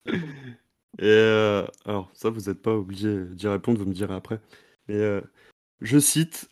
Et 0.99 1.05
euh, 1.05 1.65
alors, 1.85 2.09
ça, 2.13 2.29
vous 2.29 2.41
n'êtes 2.49 2.61
pas 2.61 2.75
obligé 2.75 3.25
d'y 3.27 3.47
répondre, 3.47 3.79
vous 3.79 3.85
me 3.85 3.93
direz 3.93 4.13
après. 4.13 4.41
Mais 4.87 4.95
euh, 4.95 5.21
je 5.79 5.99
cite, 5.99 6.49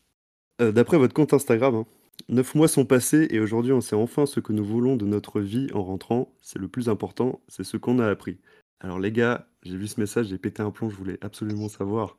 euh, 0.61 0.71
d'après 0.71 0.97
votre 0.97 1.13
compte 1.13 1.33
Instagram, 1.33 1.75
hein, 1.75 1.85
Neuf 2.27 2.53
mois 2.55 2.67
sont 2.67 2.85
passés 2.85 3.27
et 3.31 3.39
aujourd'hui 3.39 3.71
on 3.71 3.81
sait 3.81 3.95
enfin 3.95 4.25
ce 4.25 4.39
que 4.39 4.51
nous 4.53 4.65
voulons 4.65 4.95
de 4.97 5.05
notre 5.05 5.39
vie 5.41 5.67
en 5.73 5.83
rentrant. 5.83 6.33
C'est 6.41 6.59
le 6.59 6.67
plus 6.67 6.89
important, 6.89 7.41
c'est 7.47 7.63
ce 7.63 7.77
qu'on 7.77 7.99
a 7.99 8.07
appris. 8.07 8.39
Alors 8.81 8.99
les 8.99 9.11
gars, 9.11 9.47
j'ai 9.63 9.77
vu 9.77 9.87
ce 9.87 9.99
message, 9.99 10.27
j'ai 10.27 10.37
pété 10.37 10.61
un 10.61 10.71
plomb, 10.71 10.89
je 10.89 10.95
voulais 10.95 11.17
absolument 11.21 11.69
savoir. 11.69 12.17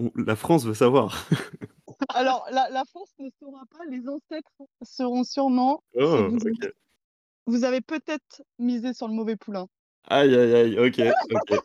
On- 0.00 0.10
La 0.16 0.36
France 0.36 0.64
veut 0.64 0.74
savoir. 0.74 1.26
Alors, 2.08 2.44
la, 2.50 2.68
la 2.70 2.84
France 2.84 3.10
ne 3.20 3.28
saura 3.40 3.62
pas, 3.70 3.84
les 3.88 4.08
ancêtres 4.08 4.50
seront 4.82 5.22
sûrement. 5.24 5.82
Oh, 5.94 6.28
vous, 6.30 6.36
ok. 6.36 6.72
vous 7.46 7.64
avez 7.64 7.80
peut-être 7.80 8.42
misé 8.58 8.92
sur 8.92 9.06
le 9.06 9.14
mauvais 9.14 9.36
poulain. 9.36 9.66
Aïe, 10.08 10.34
aïe, 10.34 10.54
aïe, 10.54 10.78
ok, 10.78 11.00
ok. 11.30 11.60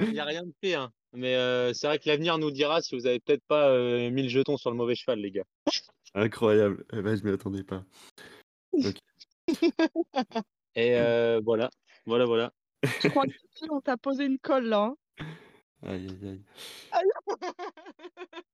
Il 0.00 0.12
n'y 0.12 0.20
a 0.20 0.24
rien 0.24 0.42
de 0.42 0.52
fait, 0.62 0.74
hein. 0.74 0.90
Mais 1.14 1.36
euh, 1.36 1.72
c'est 1.72 1.86
vrai 1.86 1.98
que 1.98 2.08
l'avenir 2.08 2.36
nous 2.36 2.50
dira 2.50 2.82
si 2.82 2.94
vous 2.98 3.06
avez 3.06 3.18
peut-être 3.20 3.44
pas 3.48 3.70
euh, 3.70 4.10
mis 4.10 4.24
le 4.24 4.28
jeton 4.28 4.56
sur 4.58 4.70
le 4.70 4.76
mauvais 4.76 4.94
cheval, 4.94 5.20
les 5.20 5.30
gars. 5.30 5.44
Incroyable. 6.14 6.84
Eh 6.92 7.02
ben, 7.02 7.16
je 7.16 7.24
m'y 7.24 7.30
attendais 7.32 7.64
pas. 7.64 7.84
Et 10.74 10.96
euh, 10.96 11.40
voilà, 11.44 11.70
voilà, 12.06 12.24
voilà. 12.26 12.52
Je 13.02 13.08
crois 13.08 13.24
que 13.26 13.32
Sophie, 13.32 13.70
on 13.70 13.80
t'a 13.80 13.96
posé 13.96 14.24
une 14.24 14.38
colle 14.38 14.66
là. 14.66 14.84
hein. 14.84 14.96
Aïe, 15.82 16.06
aïe, 16.08 16.28
aïe. 16.28 16.44
Aïe. 16.92 17.10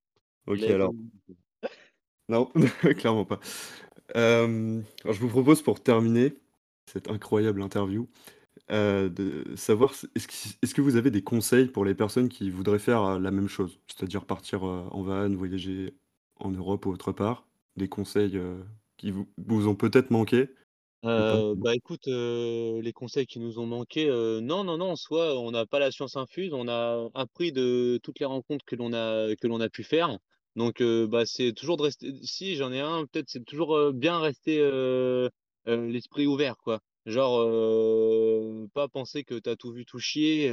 Ok, 0.47 0.59
Les- 0.59 0.73
alors. 0.73 0.93
Non, 2.29 2.51
clairement 2.97 3.25
pas. 3.25 3.39
Euh, 4.15 4.79
alors, 5.03 5.13
je 5.15 5.19
vous 5.19 5.27
propose 5.29 5.63
pour 5.63 5.81
terminer 5.81 6.35
cette 6.85 7.09
incroyable 7.09 7.63
interview 7.63 8.07
euh, 8.69 9.09
de 9.09 9.55
savoir 9.55 9.93
est-ce 10.15 10.27
que, 10.27 10.73
que 10.75 10.81
vous 10.81 10.97
avez 10.97 11.09
des 11.09 11.23
conseils 11.23 11.65
pour 11.65 11.83
les 11.83 11.95
personnes 11.95 12.29
qui 12.29 12.51
voudraient 12.51 12.77
faire 12.77 13.19
la 13.19 13.31
même 13.31 13.47
chose, 13.47 13.79
c'est-à-dire 13.87 14.25
partir 14.25 14.61
en 14.63 15.01
van, 15.01 15.29
voyager 15.33 15.95
en 16.37 16.51
Europe 16.51 16.85
ou 16.85 16.91
autre 16.91 17.11
part, 17.11 17.47
des 17.75 17.87
conseils 17.87 18.37
euh, 18.37 18.61
qui 18.97 19.11
vous, 19.11 19.67
ont 19.67 19.75
peut-être 19.75 20.11
manqué. 20.11 20.49
Euh, 21.03 21.53
bah 21.55 21.75
écoute, 21.75 22.07
euh, 22.07 22.81
les 22.81 22.93
conseils 22.93 23.27
qui 23.27 23.39
nous 23.39 23.59
ont 23.59 23.67
manqué, 23.67 24.07
non, 24.41 24.63
non, 24.63 24.77
non, 24.77 24.91
en 24.91 24.95
soi, 24.95 25.39
on 25.39 25.51
n'a 25.51 25.65
pas 25.65 25.77
la 25.77 25.91
science 25.91 26.15
infuse, 26.15 26.53
on 26.53 26.67
a 26.67 27.09
appris 27.13 27.51
de 27.51 27.99
toutes 28.01 28.19
les 28.19 28.25
rencontres 28.25 28.65
que 28.65 28.75
l'on 28.75 28.93
a 28.93 29.27
a 29.27 29.69
pu 29.69 29.83
faire. 29.83 30.17
Donc 30.55 30.81
bah 30.81 31.25
c'est 31.25 31.53
toujours 31.53 31.77
de 31.77 31.83
rester. 31.83 32.11
Si 32.23 32.55
j'en 32.55 32.71
ai 32.71 32.79
un, 32.79 33.05
peut-être 33.05 33.29
c'est 33.29 33.43
toujours 33.43 33.93
bien 33.93 34.19
rester 34.19 34.57
l'esprit 35.67 36.25
ouvert, 36.25 36.57
quoi. 36.57 36.79
Genre 37.05 37.45
pas 38.73 38.87
penser 38.87 39.23
que 39.23 39.37
t'as 39.37 39.55
tout 39.55 39.73
vu, 39.73 39.85
tout 39.85 39.99
chier, 39.99 40.51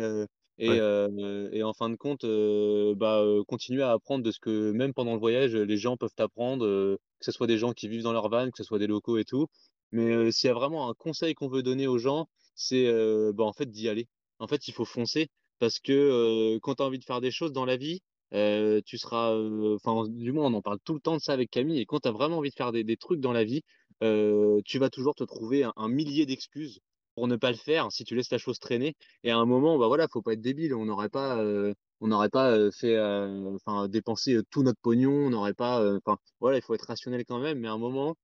euh, 0.60 1.48
et 1.52 1.62
en 1.62 1.72
fin 1.72 1.90
de 1.90 1.96
compte, 1.96 2.24
euh, 2.24 2.94
bah 2.94 3.20
euh, 3.20 3.42
continuer 3.44 3.82
à 3.82 3.92
apprendre 3.92 4.22
de 4.24 4.30
ce 4.30 4.38
que 4.40 4.72
même 4.72 4.92
pendant 4.94 5.14
le 5.14 5.18
voyage, 5.18 5.54
les 5.54 5.76
gens 5.76 5.96
peuvent 5.96 6.10
apprendre, 6.18 6.64
euh, 6.64 6.98
que 7.18 7.24
ce 7.24 7.32
soit 7.32 7.46
des 7.46 7.58
gens 7.58 7.72
qui 7.72 7.88
vivent 7.88 8.02
dans 8.02 8.12
leur 8.12 8.28
van, 8.28 8.50
que 8.50 8.58
ce 8.58 8.64
soit 8.64 8.78
des 8.78 8.86
locaux 8.86 9.18
et 9.18 9.24
tout. 9.24 9.46
Mais 9.92 10.30
s'il 10.32 10.48
y 10.48 10.50
a 10.50 10.54
vraiment 10.54 10.88
un 10.88 10.94
conseil 10.94 11.34
qu'on 11.34 11.48
veut 11.48 11.62
donner 11.62 11.86
aux 11.86 11.98
gens, 11.98 12.28
c'est 12.54 12.86
bah, 13.34 13.44
en 13.44 13.52
fait 13.52 13.70
d'y 13.70 13.88
aller. 13.88 14.08
En 14.38 14.46
fait, 14.48 14.66
il 14.68 14.72
faut 14.72 14.84
foncer 14.86 15.28
parce 15.58 15.78
que 15.80 16.58
quand 16.62 16.76
tu 16.76 16.82
as 16.82 16.86
envie 16.86 16.98
de 16.98 17.04
faire 17.04 17.20
des 17.20 17.30
choses 17.30 17.52
dans 17.52 17.66
la 17.66 17.76
vie, 17.76 18.00
tu 18.32 18.98
seras, 18.98 19.36
enfin, 19.74 20.08
du 20.08 20.32
moins, 20.32 20.46
on 20.46 20.54
en 20.54 20.62
parle 20.62 20.78
tout 20.84 20.94
le 20.94 21.00
temps 21.00 21.16
de 21.16 21.20
ça 21.20 21.32
avec 21.34 21.50
Camille. 21.50 21.80
Et 21.80 21.86
quand 21.86 22.00
tu 22.00 22.08
as 22.08 22.12
vraiment 22.12 22.38
envie 22.38 22.50
de 22.50 22.54
faire 22.54 22.72
des, 22.72 22.96
trucs 22.96 23.20
dans 23.20 23.32
la 23.32 23.44
vie, 23.44 23.62
tu 24.00 24.78
vas 24.78 24.90
toujours 24.90 25.14
te 25.14 25.24
trouver 25.24 25.64
un 25.76 25.88
millier 25.88 26.24
d'excuses 26.26 26.80
pour 27.14 27.28
ne 27.28 27.36
pas 27.36 27.50
le 27.50 27.56
faire 27.56 27.90
si 27.92 28.04
tu 28.04 28.14
laisses 28.14 28.30
la 28.30 28.38
chose 28.38 28.58
traîner. 28.58 28.94
Et 29.24 29.30
à 29.30 29.38
un 29.38 29.46
moment, 29.46 29.78
bah 29.78 29.86
voilà, 29.88 30.08
faut 30.12 30.22
pas 30.22 30.32
être 30.34 30.40
débile. 30.40 30.74
On 30.74 30.84
n'aurait 30.86 31.08
pas, 31.10 31.38
euh, 31.38 31.74
on 32.00 32.08
n'aurait 32.08 32.30
pas 32.30 32.50
euh, 32.52 32.70
fait, 32.70 32.96
euh, 32.96 33.54
enfin, 33.56 33.88
dépensé 33.88 34.34
euh, 34.34 34.42
tout 34.50 34.62
notre 34.62 34.80
pognon. 34.80 35.12
On 35.12 35.30
n'aurait 35.30 35.54
pas, 35.54 35.82
euh, 35.82 35.98
enfin, 36.04 36.18
voilà, 36.40 36.58
il 36.58 36.62
faut 36.62 36.74
être 36.74 36.86
rationnel 36.86 37.24
quand 37.26 37.38
même. 37.40 37.58
Mais 37.60 37.68
à 37.68 37.72
un 37.72 37.78
moment 37.78 38.16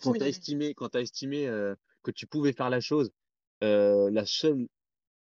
quand 0.00 0.12
Faut 0.12 0.16
y 0.16 0.18
tu 0.18 0.24
as 0.24 0.28
aller. 0.28 0.28
estimé, 0.28 0.74
quand 0.74 0.88
t'as 0.90 1.00
estimé 1.02 1.46
euh, 1.46 1.74
que 2.02 2.10
tu 2.10 2.26
pouvais 2.26 2.52
faire 2.52 2.70
la 2.70 2.80
chose, 2.80 3.10
euh, 3.64 4.10
la 4.10 4.26
seule 4.26 4.66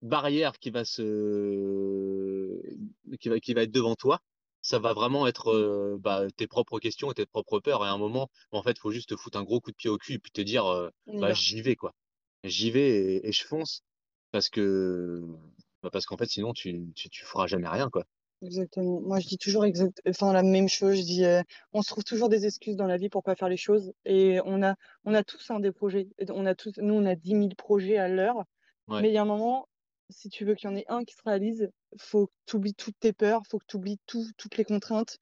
barrière 0.02 0.58
qui 0.58 0.70
va 0.70 0.84
se, 0.84 2.62
qui 3.20 3.28
va, 3.28 3.40
qui 3.40 3.54
va 3.54 3.62
être 3.62 3.72
devant 3.72 3.94
toi, 3.96 4.20
ça 4.62 4.78
va 4.78 4.92
vraiment 4.92 5.26
être 5.26 5.48
euh, 5.52 5.96
bah, 6.00 6.26
tes 6.36 6.46
propres 6.46 6.78
questions 6.80 7.10
et 7.10 7.14
tes 7.14 7.26
propres 7.26 7.60
peurs. 7.60 7.84
Et 7.84 7.88
à 7.88 7.92
un 7.92 7.98
moment, 7.98 8.30
en 8.52 8.62
fait, 8.62 8.78
faut 8.78 8.90
juste 8.92 9.10
te 9.10 9.16
foutre 9.16 9.38
un 9.38 9.44
gros 9.44 9.60
coup 9.60 9.70
de 9.70 9.76
pied 9.76 9.90
au 9.90 9.98
cul 9.98 10.14
et 10.14 10.18
puis 10.18 10.32
te 10.32 10.40
dire, 10.40 10.66
euh, 10.66 10.90
y 11.12 11.18
bah, 11.20 11.32
va. 11.32 11.34
j'y 11.34 11.62
vais, 11.62 11.76
quoi. 11.76 11.94
J'y 12.44 12.70
vais 12.70 12.88
et, 12.88 13.28
et 13.28 13.32
je 13.32 13.44
fonce 13.44 13.82
parce 14.30 14.48
que, 14.48 15.22
bah, 15.82 15.90
parce 15.92 16.06
qu'en 16.06 16.16
fait, 16.16 16.26
sinon, 16.26 16.52
tu, 16.52 16.92
tu, 16.94 17.08
tu 17.08 17.24
feras 17.24 17.46
jamais 17.46 17.68
rien, 17.68 17.90
quoi. 17.90 18.04
Exactement. 18.40 19.00
Moi, 19.00 19.18
je 19.18 19.26
dis 19.26 19.38
toujours 19.38 19.64
exact... 19.64 20.00
enfin, 20.08 20.32
la 20.32 20.42
même 20.42 20.68
chose. 20.68 20.96
Je 20.96 21.02
dis, 21.02 21.24
euh, 21.24 21.42
on 21.72 21.82
se 21.82 21.88
trouve 21.88 22.04
toujours 22.04 22.28
des 22.28 22.46
excuses 22.46 22.76
dans 22.76 22.86
la 22.86 22.96
vie 22.96 23.08
pour 23.08 23.22
pas 23.22 23.34
faire 23.34 23.48
les 23.48 23.56
choses. 23.56 23.92
Et 24.04 24.38
on 24.44 24.62
a, 24.62 24.76
on 25.04 25.14
a 25.14 25.24
tous 25.24 25.50
hein, 25.50 25.60
des 25.60 25.72
projets. 25.72 26.08
On 26.28 26.46
a 26.46 26.54
tous, 26.54 26.72
nous, 26.78 26.94
on 26.94 27.04
a 27.04 27.16
10 27.16 27.30
000 27.30 27.48
projets 27.56 27.96
à 27.96 28.08
l'heure. 28.08 28.44
Ouais. 28.86 29.02
Mais 29.02 29.08
il 29.08 29.14
y 29.14 29.18
a 29.18 29.22
un 29.22 29.24
moment, 29.24 29.68
si 30.10 30.28
tu 30.28 30.44
veux 30.44 30.54
qu'il 30.54 30.70
y 30.70 30.72
en 30.72 30.76
ait 30.76 30.84
un 30.88 31.04
qui 31.04 31.14
se 31.14 31.22
réalise, 31.24 31.68
faut 31.98 32.28
que 32.28 32.32
tu 32.46 32.56
oublies 32.56 32.74
toutes 32.74 32.98
tes 33.00 33.12
peurs, 33.12 33.42
faut 33.50 33.58
que 33.58 33.66
tu 33.66 33.76
oublies 33.76 33.98
tout, 34.06 34.24
toutes 34.36 34.56
les 34.56 34.64
contraintes 34.64 35.18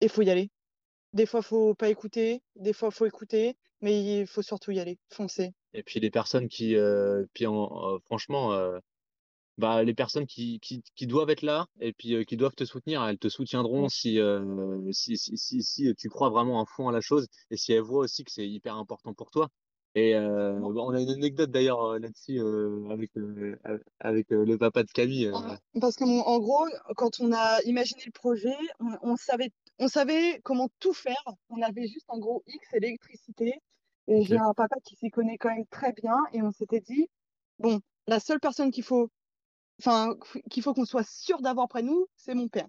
et 0.00 0.08
faut 0.08 0.22
y 0.22 0.30
aller. 0.30 0.50
Des 1.14 1.26
fois, 1.26 1.42
faut 1.42 1.74
pas 1.74 1.88
écouter, 1.88 2.42
des 2.56 2.72
fois, 2.72 2.90
faut 2.90 3.06
écouter, 3.06 3.56
mais 3.80 4.20
il 4.20 4.26
faut 4.26 4.42
surtout 4.42 4.70
y 4.70 4.80
aller, 4.80 4.98
foncer. 5.08 5.52
Et 5.74 5.82
puis 5.82 6.00
les 6.00 6.10
personnes 6.10 6.48
qui, 6.48 6.76
euh, 6.76 7.24
puis 7.34 7.46
en- 7.46 7.94
euh, 7.94 7.98
franchement, 8.06 8.52
euh, 8.52 8.78
bah, 9.58 9.82
les 9.82 9.94
personnes 9.94 10.26
qui, 10.26 10.58
qui, 10.60 10.82
qui 10.94 11.06
doivent 11.06 11.30
être 11.30 11.42
là 11.42 11.66
et 11.80 11.92
puis 11.92 12.24
qui 12.26 12.36
doivent 12.36 12.54
te 12.54 12.64
soutenir, 12.64 13.04
elles 13.04 13.18
te 13.18 13.28
soutiendront 13.28 13.88
si, 13.88 14.18
si, 14.92 15.16
si, 15.18 15.36
si, 15.36 15.62
si 15.62 15.94
tu 15.96 16.08
crois 16.08 16.30
vraiment 16.30 16.60
à 16.62 16.64
fond 16.66 16.88
à 16.88 16.92
la 16.92 17.00
chose 17.00 17.26
et 17.50 17.56
si 17.56 17.72
elles 17.72 17.82
voient 17.82 18.04
aussi 18.04 18.24
que 18.24 18.30
c'est 18.32 18.48
hyper 18.48 18.76
important 18.76 19.12
pour 19.14 19.30
toi. 19.30 19.48
Et 19.96 20.16
on 20.16 20.90
a 20.94 21.00
une 21.00 21.10
anecdote 21.10 21.50
d'ailleurs 21.50 21.98
là-dessus 21.98 22.40
avec, 22.90 23.10
avec 23.98 24.26
le 24.30 24.56
papa 24.56 24.82
de 24.84 24.90
Camille. 24.92 25.26
euh. 25.26 25.32
Parce 25.80 25.96
que 25.96 26.04
en 26.04 26.38
gros, 26.38 26.64
quand 26.96 27.20
on 27.20 27.32
a 27.32 27.60
imaginé 27.64 28.00
le 28.06 28.12
projet, 28.12 28.54
on, 28.78 28.96
on 29.02 29.16
savait, 29.16 29.50
on 29.78 29.88
savait 29.88 30.40
comment 30.42 30.70
tout 30.78 30.94
faire. 30.94 31.22
On 31.50 31.60
avait 31.60 31.86
juste 31.88 32.06
un 32.08 32.18
gros 32.18 32.42
X 32.46 32.68
et 34.08 34.22
Ok. 34.22 34.28
j'ai 34.28 34.38
un 34.38 34.54
papa 34.54 34.76
qui 34.84 34.96
s'y 34.96 35.10
connaît 35.10 35.38
quand 35.38 35.50
même 35.54 35.66
très 35.70 35.92
bien. 35.92 36.16
Et 36.32 36.42
on 36.42 36.50
s'était 36.50 36.80
dit, 36.80 37.08
bon, 37.58 37.80
la 38.06 38.20
seule 38.20 38.40
personne 38.40 38.70
qu'il 38.70 38.84
faut, 38.84 39.10
enfin, 39.80 40.16
qu'il 40.50 40.62
faut 40.62 40.74
qu'on 40.74 40.84
soit 40.86 41.08
sûr 41.08 41.40
d'avoir 41.42 41.68
près 41.68 41.82
de 41.82 41.88
nous, 41.88 42.06
c'est 42.16 42.34
mon 42.34 42.48
père. 42.48 42.68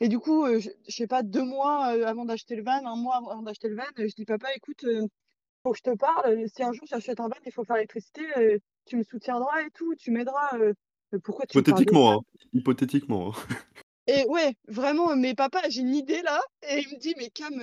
Et 0.00 0.08
du 0.08 0.18
coup, 0.18 0.44
euh, 0.44 0.58
je, 0.60 0.70
je 0.88 0.94
sais 0.96 1.06
pas, 1.06 1.22
deux 1.22 1.44
mois 1.44 1.94
euh, 1.96 2.06
avant 2.06 2.24
d'acheter 2.24 2.56
le 2.56 2.64
van, 2.64 2.84
un 2.86 2.96
mois 2.96 3.16
avant 3.16 3.42
d'acheter 3.42 3.68
le 3.68 3.76
van, 3.76 3.84
euh, 3.98 4.08
je 4.08 4.14
dis, 4.14 4.24
papa, 4.24 4.48
écoute, 4.54 4.84
euh, 4.84 5.06
faut 5.64 5.72
que 5.72 5.78
je 5.78 5.82
te 5.82 5.96
parle. 5.96 6.26
euh, 6.28 6.46
Si 6.54 6.62
un 6.62 6.72
jour 6.72 6.86
j'achète 6.88 7.20
un 7.20 7.28
van, 7.28 7.36
il 7.46 7.52
faut 7.52 7.64
faire 7.64 7.76
l'électricité, 7.76 8.22
euh, 8.38 8.58
tu 8.86 8.96
me 8.96 9.02
soutiendras 9.04 9.62
et 9.62 9.70
tout, 9.72 9.94
tu 9.96 10.10
m'aideras. 10.12 10.58
euh, 10.58 10.74
euh, 11.14 11.18
pourquoi 11.24 11.46
tu 11.46 11.58
me 11.60 11.64
parles 11.64 11.84
de 11.84 11.96
ça? 11.96 11.98
Hypothétiquement, 11.98 12.18
hein. 12.20 12.22
Hypothétiquement. 12.52 13.30
hein. 13.30 13.56
Et 14.06 14.24
ouais, 14.28 14.54
vraiment, 14.68 15.16
mais 15.16 15.34
papa, 15.34 15.62
j'ai 15.68 15.80
une 15.80 15.94
idée 15.94 16.22
là. 16.22 16.40
Et 16.68 16.80
il 16.80 16.88
me 16.94 16.98
dit, 16.98 17.14
mais 17.18 17.30
Cam, 17.30 17.54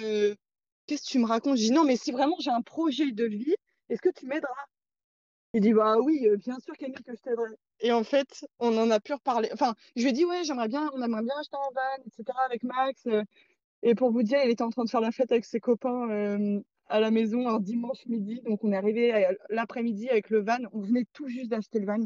qu'est-ce 0.87 1.03
que 1.03 1.09
tu 1.09 1.19
me 1.19 1.25
racontes? 1.25 1.57
Je 1.57 1.63
dis, 1.63 1.71
non, 1.71 1.83
mais 1.83 1.95
si 1.97 2.11
vraiment 2.11 2.35
j'ai 2.39 2.51
un 2.51 2.61
projet 2.61 3.11
de 3.11 3.25
vie, 3.25 3.55
est-ce 3.89 4.01
que 4.01 4.09
tu 4.09 4.25
m'aideras? 4.25 4.65
Il 5.53 5.61
dit, 5.61 5.73
bah 5.73 5.97
oui, 5.99 6.27
euh, 6.27 6.37
bien 6.37 6.57
sûr, 6.59 6.75
Camille, 6.77 6.95
que 7.03 7.13
je 7.13 7.21
t'aiderai. 7.21 7.49
Et 7.81 7.91
en 7.91 8.03
fait, 8.03 8.45
on 8.59 8.77
en 8.77 8.89
a 8.89 8.99
pu 9.01 9.13
reparler. 9.13 9.49
Enfin, 9.53 9.75
je 9.95 10.03
lui 10.03 10.09
ai 10.09 10.13
dit, 10.13 10.23
ouais, 10.23 10.43
j'aimerais 10.43 10.69
bien, 10.69 10.89
on 10.93 11.01
aimerait 11.01 11.23
bien 11.23 11.35
acheter 11.39 11.57
un 11.57 11.73
van, 11.73 12.03
etc., 12.05 12.37
avec 12.45 12.63
Max. 12.63 13.05
euh. 13.07 13.23
Et 13.83 13.95
pour 13.95 14.11
vous 14.11 14.23
dire, 14.23 14.39
il 14.43 14.51
était 14.51 14.63
en 14.63 14.69
train 14.69 14.85
de 14.85 14.89
faire 14.89 15.01
la 15.01 15.11
fête 15.11 15.31
avec 15.31 15.43
ses 15.43 15.59
copains 15.59 16.09
euh, 16.09 16.61
à 16.87 16.99
la 16.99 17.11
maison 17.11 17.47
un 17.49 17.59
dimanche 17.59 18.05
midi. 18.05 18.41
Donc, 18.45 18.63
on 18.63 18.71
est 18.71 18.77
arrivé 18.77 19.27
l'après-midi 19.49 20.07
avec 20.09 20.29
le 20.29 20.41
van. 20.41 20.59
On 20.71 20.81
venait 20.81 21.05
tout 21.13 21.27
juste 21.27 21.49
d'acheter 21.49 21.79
le 21.79 21.87
van. 21.87 21.99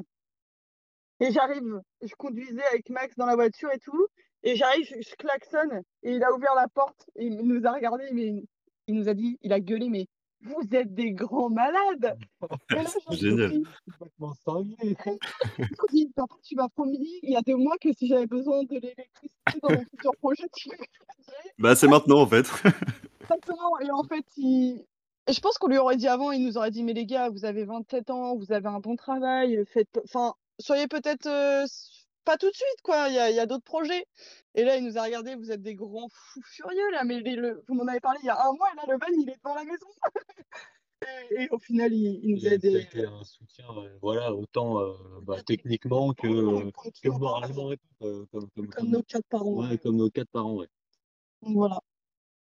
Et 1.19 1.31
j'arrive, 1.31 1.81
je 2.01 2.13
conduisais 2.15 2.63
avec 2.71 2.89
Max 2.89 3.15
dans 3.15 3.25
la 3.25 3.35
voiture 3.35 3.71
et 3.71 3.79
tout. 3.79 4.07
Et 4.43 4.55
j'arrive, 4.55 4.85
je, 4.85 5.01
je 5.01 5.15
klaxonne. 5.15 5.81
Et 6.03 6.13
il 6.15 6.23
a 6.23 6.33
ouvert 6.33 6.55
la 6.55 6.67
porte. 6.67 7.09
Et 7.15 7.25
il 7.25 7.37
nous 7.41 7.65
a 7.65 7.71
regardé, 7.73 8.05
mais 8.11 8.43
il 8.87 8.95
nous 8.95 9.09
a 9.09 9.13
dit, 9.13 9.37
il 9.41 9.53
a 9.53 9.59
gueulé, 9.59 9.89
mais 9.89 10.07
vous 10.41 10.61
êtes 10.73 10.93
des 10.93 11.11
grands 11.11 11.49
malades. 11.49 12.17
Et 12.71 12.75
là, 12.75 12.83
Génial. 13.11 13.61
papa, 14.19 14.61
tu 16.43 16.55
m'as 16.55 16.69
promis 16.69 17.19
il 17.23 17.31
y 17.31 17.35
a 17.35 17.41
deux 17.41 17.55
mois 17.55 17.75
que 17.81 17.91
si 17.93 18.07
j'avais 18.07 18.27
besoin 18.27 18.63
de 18.63 18.75
l'électricité 18.75 19.59
dans 19.61 19.71
mon 19.71 19.83
futur 19.91 20.11
projet, 20.21 20.47
tu. 20.55 20.69
Bah, 21.57 21.75
c'est 21.75 21.87
maintenant, 21.87 22.21
en 22.21 22.27
fait. 22.27 22.45
Exactement. 23.21 23.79
Et 23.79 23.89
en 23.91 24.03
fait, 24.03 24.25
il... 24.37 24.85
et 25.27 25.33
je 25.33 25.39
pense 25.39 25.57
qu'on 25.57 25.67
lui 25.67 25.77
aurait 25.77 25.97
dit 25.97 26.07
avant, 26.07 26.31
il 26.31 26.45
nous 26.45 26.57
aurait 26.57 26.71
dit, 26.71 26.83
mais 26.83 26.93
les 26.93 27.05
gars, 27.05 27.29
vous 27.29 27.45
avez 27.45 27.65
27 27.65 28.09
ans, 28.11 28.35
vous 28.35 28.51
avez 28.51 28.67
un 28.67 28.79
bon 28.79 28.95
travail, 28.95 29.63
faites, 29.67 29.99
enfin, 30.03 30.35
soyez 30.59 30.87
peut-être 30.87 31.25
euh, 31.25 31.65
pas 32.25 32.37
tout 32.37 32.49
de 32.49 32.55
suite, 32.55 32.81
quoi. 32.83 33.07
Il 33.09 33.15
y 33.15 33.19
a, 33.19 33.29
il 33.29 33.35
y 33.35 33.39
a 33.39 33.45
d'autres 33.45 33.63
projets. 33.63 34.05
Et 34.55 34.63
là, 34.63 34.77
il 34.77 34.83
nous 34.85 34.97
a 34.97 35.03
regardé, 35.03 35.35
vous 35.35 35.51
êtes 35.51 35.61
des 35.61 35.75
grands 35.75 36.09
fous 36.09 36.41
furieux, 36.43 36.91
là, 36.91 37.03
mais 37.03 37.19
les- 37.21 37.35
le... 37.35 37.63
vous 37.67 37.75
m'en 37.75 37.87
avez 37.87 37.99
parlé 37.99 38.19
il 38.23 38.25
y 38.25 38.29
a 38.29 38.39
un 38.41 38.53
mois, 38.53 38.67
et 38.73 38.75
là, 38.77 38.83
le 38.87 38.97
van, 38.99 39.07
il 39.23 39.29
est 39.29 39.37
devant 39.43 39.55
la 39.55 39.63
maison. 39.63 39.87
Et, 41.29 41.43
et 41.43 41.49
au 41.51 41.59
final, 41.59 41.93
il, 41.93 42.19
il 42.23 42.31
nous 42.35 42.39
a 42.39 42.41
Ça 42.43 42.49
a 42.49 42.53
aidés. 42.53 42.79
été 42.79 43.05
un 43.05 43.23
soutien, 43.23 43.65
euh, 43.77 43.95
voilà, 44.01 44.33
autant 44.33 44.79
euh, 44.79 44.93
bah, 45.21 45.43
techniquement 45.45 46.13
que, 46.13 46.25
euh, 46.25 46.71
moralement 47.19 47.71
et 47.73 47.77
tout, 47.77 48.05
euh, 48.07 48.25
comme, 48.31 48.49
comme, 48.49 48.49
comme 48.55 48.69
comme, 48.69 48.89
nos 48.89 49.03
quatre 49.03 49.27
parents. 49.29 49.51
ouais, 49.69 49.77
comme 49.77 49.97
nos 49.97 50.09
quatre 50.09 50.29
parents, 50.31 50.53
ouais. 50.55 50.67
Donc 51.43 51.57
voilà. 51.57 51.79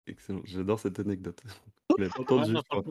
Excellent. 0.05 0.41
J'adore 0.45 0.79
cette 0.79 0.97
anecdote. 0.99 1.41
Je 1.99 2.05
franchement, 2.05 2.43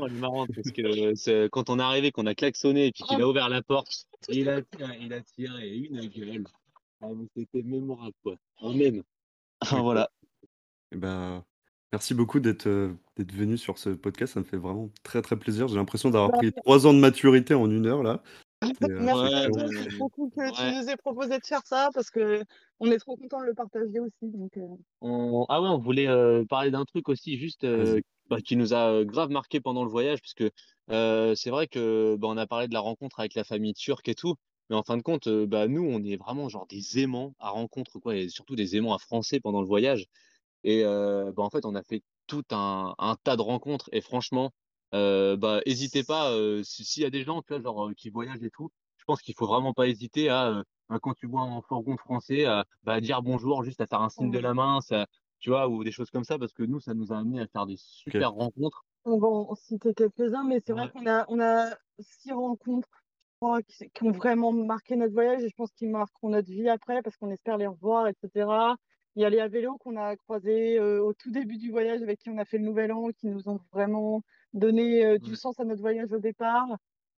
elle 0.07 0.13
est 0.13 0.19
marrante 0.21 0.51
parce 0.55 0.71
que 0.73 0.83
euh, 0.83 1.15
c'est- 1.15 1.49
quand 1.51 1.71
on 1.71 1.79
est 1.79 1.83
arrivé, 1.83 2.11
qu'on 2.13 2.27
a 2.27 2.35
klaxonné 2.35 2.87
et 2.89 2.93
puis 2.93 3.05
qu'il 3.05 3.23
a 3.23 3.27
ouvert 3.27 3.49
la 3.49 3.63
porte, 3.63 4.07
il 4.29 4.49
a 4.51 4.61
tiré, 4.63 4.99
il 5.01 5.13
a 5.15 5.23
tiré 5.23 5.77
une 5.77 6.01
gueule. 6.09 6.45
Ah, 7.01 7.09
mais 7.15 7.27
C'était 7.37 7.63
mémorable, 7.63 8.15
quoi. 8.23 8.37
On 8.61 8.79
aime. 8.79 9.03
D'accord. 9.63 9.83
Voilà. 9.83 10.11
Eh 10.93 10.97
ben, 10.97 11.45
merci 11.93 12.15
beaucoup 12.15 12.41
d'être 12.41 12.67
euh, 12.67 12.95
d'être 13.17 13.33
venu 13.33 13.59
sur 13.59 13.79
ce 13.79 13.91
podcast. 13.91 14.35
Ça 14.35 14.41
me 14.41 14.45
fait 14.45 14.57
vraiment 14.57 14.91
très 15.03 15.23
très 15.23 15.37
plaisir. 15.37 15.69
J'ai 15.69 15.77
l'impression 15.77 16.11
d'avoir 16.11 16.31
Bah, 16.31 16.39
pris 16.39 16.53
trois 16.53 16.87
ans 16.87 16.95
de 16.95 16.99
maturité 16.99 17.55
en 17.55 17.71
une 17.71 17.87
heure 17.87 18.03
là. 18.03 18.23
C'est 18.63 18.91
euh, 18.91 19.01
Merci 19.01 19.51
Ouais, 19.51 20.09
cool 20.11 20.31
que 20.31 20.55
tu 20.55 20.77
nous 20.77 20.89
aies 20.91 20.97
proposé 20.97 21.39
de 21.39 21.45
faire 21.45 21.61
ça 21.65 21.91
parce 21.93 22.11
que 22.11 22.43
on 22.81 22.91
est 22.91 22.99
trop 22.99 23.17
content 23.17 23.41
de 23.41 23.47
le 23.47 23.55
partager 23.55 24.01
aussi. 24.01 24.13
Donc, 24.23 24.57
euh, 24.57 24.67
On... 25.03 25.45
Ah 25.49 25.61
ouais, 25.61 25.69
on 25.69 25.79
voulait 25.79 26.09
euh, 26.09 26.45
parler 26.47 26.71
d'un 26.71 26.85
truc 26.85 27.09
aussi, 27.09 27.37
juste 27.39 27.65
euh, 27.65 28.01
bah, 28.31 28.41
qui 28.41 28.57
nous 28.57 28.73
a 28.73 29.05
grave 29.05 29.31
marqué 29.31 29.61
pendant 29.61 29.85
le 29.85 29.91
voyage, 29.91 30.21
puisque 30.21 30.45
euh, 30.91 31.35
c'est 31.35 31.51
vrai 31.51 31.67
que 31.67 32.17
bah, 32.19 32.29
on 32.29 32.37
a 32.37 32.47
parlé 32.47 32.67
de 32.67 32.73
la 32.73 32.81
rencontre 32.81 33.21
avec 33.21 33.35
la 33.35 33.45
famille 33.45 33.75
turque 33.75 34.09
et 34.09 34.15
tout, 34.15 34.37
mais 34.71 34.77
en 34.77 34.83
fin 34.83 34.97
de 34.97 35.03
compte, 35.03 35.27
euh, 35.29 35.47
bah, 35.47 35.69
nous, 35.69 35.83
on 35.85 36.03
est 36.05 36.17
vraiment 36.17 36.49
genre 36.49 36.67
des 36.67 36.99
aimants 37.01 37.35
à 37.39 37.51
rencontre, 37.51 37.99
quoi, 38.01 38.17
et 38.17 38.29
surtout 38.29 38.57
des 38.57 38.77
aimants 38.77 38.95
à 38.95 38.99
français 38.99 39.41
pendant 39.41 39.61
le 39.61 39.67
voyage. 39.67 40.07
Et 40.65 40.85
euh, 40.85 41.33
bah, 41.33 41.43
en 41.43 41.51
fait, 41.51 41.65
on 41.65 41.75
a 41.75 41.83
fait 41.83 42.03
tout 42.27 42.45
un, 42.51 42.95
un 42.99 43.17
tas 43.23 43.37
de 43.37 43.43
rencontres. 43.43 43.89
Et 43.93 44.01
franchement, 44.01 44.53
euh, 44.95 45.37
bah, 45.37 45.61
hésitez 45.67 46.05
pas, 46.05 46.33
euh, 46.33 46.63
si- 46.63 46.85
s'il 46.85 47.03
y 47.03 47.07
a 47.07 47.11
des 47.11 47.23
gens, 47.25 47.43
tu 47.43 47.53
vois, 47.55 47.63
genre, 47.63 47.89
euh, 47.91 47.95
qui 47.95 48.11
voyagent 48.11 48.43
et 48.43 48.51
tout, 48.51 48.71
je 48.97 49.05
pense 49.05 49.23
qu'il 49.23 49.35
faut 49.35 49.47
vraiment 49.47 49.73
pas 49.75 49.89
hésiter 49.89 50.29
à, 50.29 50.49
euh, 50.49 50.63
à, 50.89 50.99
quand 51.01 51.15
tu 51.15 51.27
vois 51.27 51.43
un 51.43 51.63
fourgon 51.63 51.97
français, 51.97 52.45
à, 52.47 52.65
bah, 52.85 53.01
dire 53.01 53.23
bonjour, 53.23 53.65
juste 53.65 53.81
à 53.81 53.87
faire 53.87 54.03
un 54.03 54.09
signe 54.11 54.31
de 54.31 54.39
on, 54.39 54.41
la 54.41 54.55
main, 54.55 54.81
ça, 54.81 55.07
tu 55.39 55.51
vois, 55.51 55.69
ou 55.69 55.85
des 55.85 55.93
choses 55.93 56.11
comme 56.11 56.25
ça, 56.25 56.39
parce 56.39 56.53
que 56.53 56.63
nous, 56.65 56.81
ça 56.81 56.95
nous 56.95 57.13
a 57.13 57.19
amené 57.19 57.41
à 57.41 57.47
faire 57.49 57.67
des 57.67 57.77
Ok. 58.07 58.17
super 58.17 58.33
rencontres. 58.33 58.85
on 59.05 59.19
va 59.19 59.29
en 59.29 59.55
citer 59.55 59.95
quelques-uns, 59.95 60.45
mais 60.45 60.61
c'est 60.61 60.73
vrai 60.73 60.87
Ouais. 60.87 60.93
qu'on 60.93 61.07
a, 61.07 61.25
on 61.29 61.41
a 61.41 61.77
six 62.01 62.33
rencontres 62.33 62.89
qui, 63.69 63.91
qui 63.91 64.03
ont 64.05 64.13
vraiment 64.13 64.53
marqué 64.53 64.97
notre 64.97 65.13
voyage 65.15 65.43
et 65.43 65.49
je 65.49 65.55
pense 65.57 65.73
qu'ils 65.73 65.91
marqueront 65.91 66.31
notre 66.31 66.51
vie 66.51 66.69
après 66.69 67.03
parce 67.03 67.17
qu'on 67.17 67.31
espère 67.31 67.59
les 67.59 67.67
revoir, 67.67 68.09
etc. 68.09 68.49
Il 69.15 69.23
y 69.23 69.25
a 69.25 69.31
les 69.31 69.41
à 69.41 69.49
vélo 69.49 69.79
qu'on 69.79 69.97
a 69.97 70.17
croisés 70.17 70.79
euh, 70.79 71.03
au 71.03 71.13
tout 71.15 71.31
début 71.31 71.57
du 71.57 71.71
voyage 71.71 72.03
avec 72.03 72.19
qui 72.21 72.31
on 72.31 72.39
a 72.39 72.45
fait 72.45 72.59
le 72.59 72.65
nouvel 72.65 72.93
an, 72.93 73.09
qui 73.19 73.27
nous 73.29 73.49
ont 73.49 73.61
vraiment 73.73 74.23
donné 74.53 75.05
euh, 75.05 75.19
du 75.19 75.37
sens 75.37 75.59
à 75.61 75.65
notre 75.65 75.81
voyage 75.81 76.13
au 76.13 76.19
départ. 76.19 76.69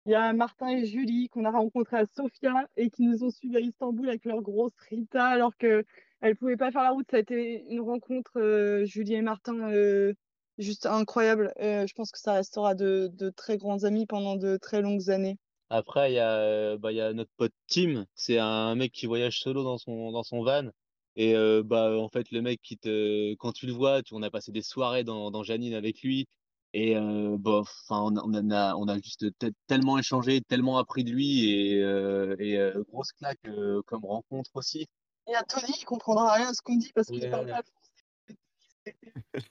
Il 0.07 0.13
y 0.13 0.15
a 0.15 0.33
Martin 0.33 0.69
et 0.69 0.87
Julie 0.87 1.29
qu'on 1.29 1.45
a 1.45 1.51
rencontrés 1.51 1.97
à 1.99 2.07
Sofia 2.07 2.69
et 2.77 2.91
qui 2.91 3.03
nous 3.03 3.25
ont 3.25 3.31
suivis 3.31 3.57
à 3.57 3.61
Istanbul 3.61 4.09
avec 4.09 4.25
leur 4.25 4.41
grosse 4.41 4.73
Rita 4.89 5.27
alors 5.27 5.57
que 5.57 5.85
elles 6.21 6.37
pouvaient 6.37 6.57
pas 6.57 6.71
faire 6.71 6.83
la 6.83 6.91
route. 6.91 7.07
Ça 7.11 7.17
a 7.17 7.21
été 7.21 7.65
une 7.69 7.81
rencontre, 7.81 8.39
euh, 8.41 8.85
Julie 8.85 9.15
et 9.15 9.23
Martin, 9.23 9.71
euh, 9.73 10.15
juste 10.59 10.87
incroyable. 10.87 11.53
Euh, 11.61 11.87
je 11.87 11.95
pense 11.95 12.11
que 12.13 12.19
ça 12.19 12.35
restera 12.35 12.75
de, 12.75 13.11
de 13.15 13.31
très 13.31 13.57
grands 13.59 13.85
amis 13.85 14.07
pendant 14.07 14.37
de 14.37 14.57
très 14.57 14.81
longues 14.81 15.11
années. 15.11 15.39
Après, 15.71 16.13
il 16.13 16.15
y 16.15 16.19
a, 16.19 16.39
euh, 16.39 16.79
bah, 16.79 16.93
il 16.93 16.97
y 16.97 17.01
a 17.01 17.13
notre 17.13 17.31
pote 17.37 17.53
Tim, 17.69 18.07
c'est 18.15 18.39
un 18.39 18.75
mec 18.77 18.93
qui 18.93 19.07
voyage 19.07 19.41
solo 19.41 19.65
dans 19.65 19.79
son, 19.79 20.13
dans 20.13 20.23
son 20.23 20.43
van. 20.43 20.71
Et 21.17 21.35
euh, 21.35 21.63
bah, 21.65 21.99
en 21.99 22.09
fait, 22.09 22.31
le 22.31 22.43
mec, 22.43 22.61
qui 22.63 22.77
te, 22.79 23.35
quand 23.37 23.53
tu 23.53 23.67
le 23.67 23.73
vois, 23.73 24.03
tu, 24.03 24.15
on 24.15 24.23
a 24.23 24.31
passé 24.31 24.53
des 24.53 24.63
soirées 24.63 25.03
dans, 25.05 25.31
dans 25.31 25.43
Janine 25.43 25.75
avec 25.75 26.03
lui. 26.03 26.27
Et 26.73 26.97
euh, 26.97 27.37
bah, 27.39 27.61
enfin, 27.63 28.01
on, 28.03 28.17
a, 28.17 28.23
on 28.25 28.51
a, 28.51 28.75
on 28.77 28.87
a 28.89 28.97
juste 28.99 29.27
te- 29.39 29.51
tellement 29.67 29.99
échangé, 29.99 30.41
tellement 30.43 30.79
appris 30.79 31.05
de 31.05 31.11
lui. 31.11 31.51
Et, 31.51 31.83
euh, 31.83 32.37
et 32.39 32.59
euh, 32.59 32.83
grosse 32.89 33.13
claque 33.13 33.39
euh, 33.47 33.83
comme 33.87 34.05
rencontre 34.05 34.51
aussi. 34.55 34.87
Il 35.29 35.33
y 35.33 35.35
a 35.37 35.43
Tony 35.45 35.73
qui 35.73 35.85
comprendra 35.85 36.33
rien 36.35 36.49
à 36.49 36.55
ce 36.55 36.63
qu'on 36.63 36.77
dit 36.77 36.93
parce 36.95 37.11
qu'il 37.11 37.23
Ouais, 37.23 37.31
parle 37.31 37.47
pas 37.47 37.63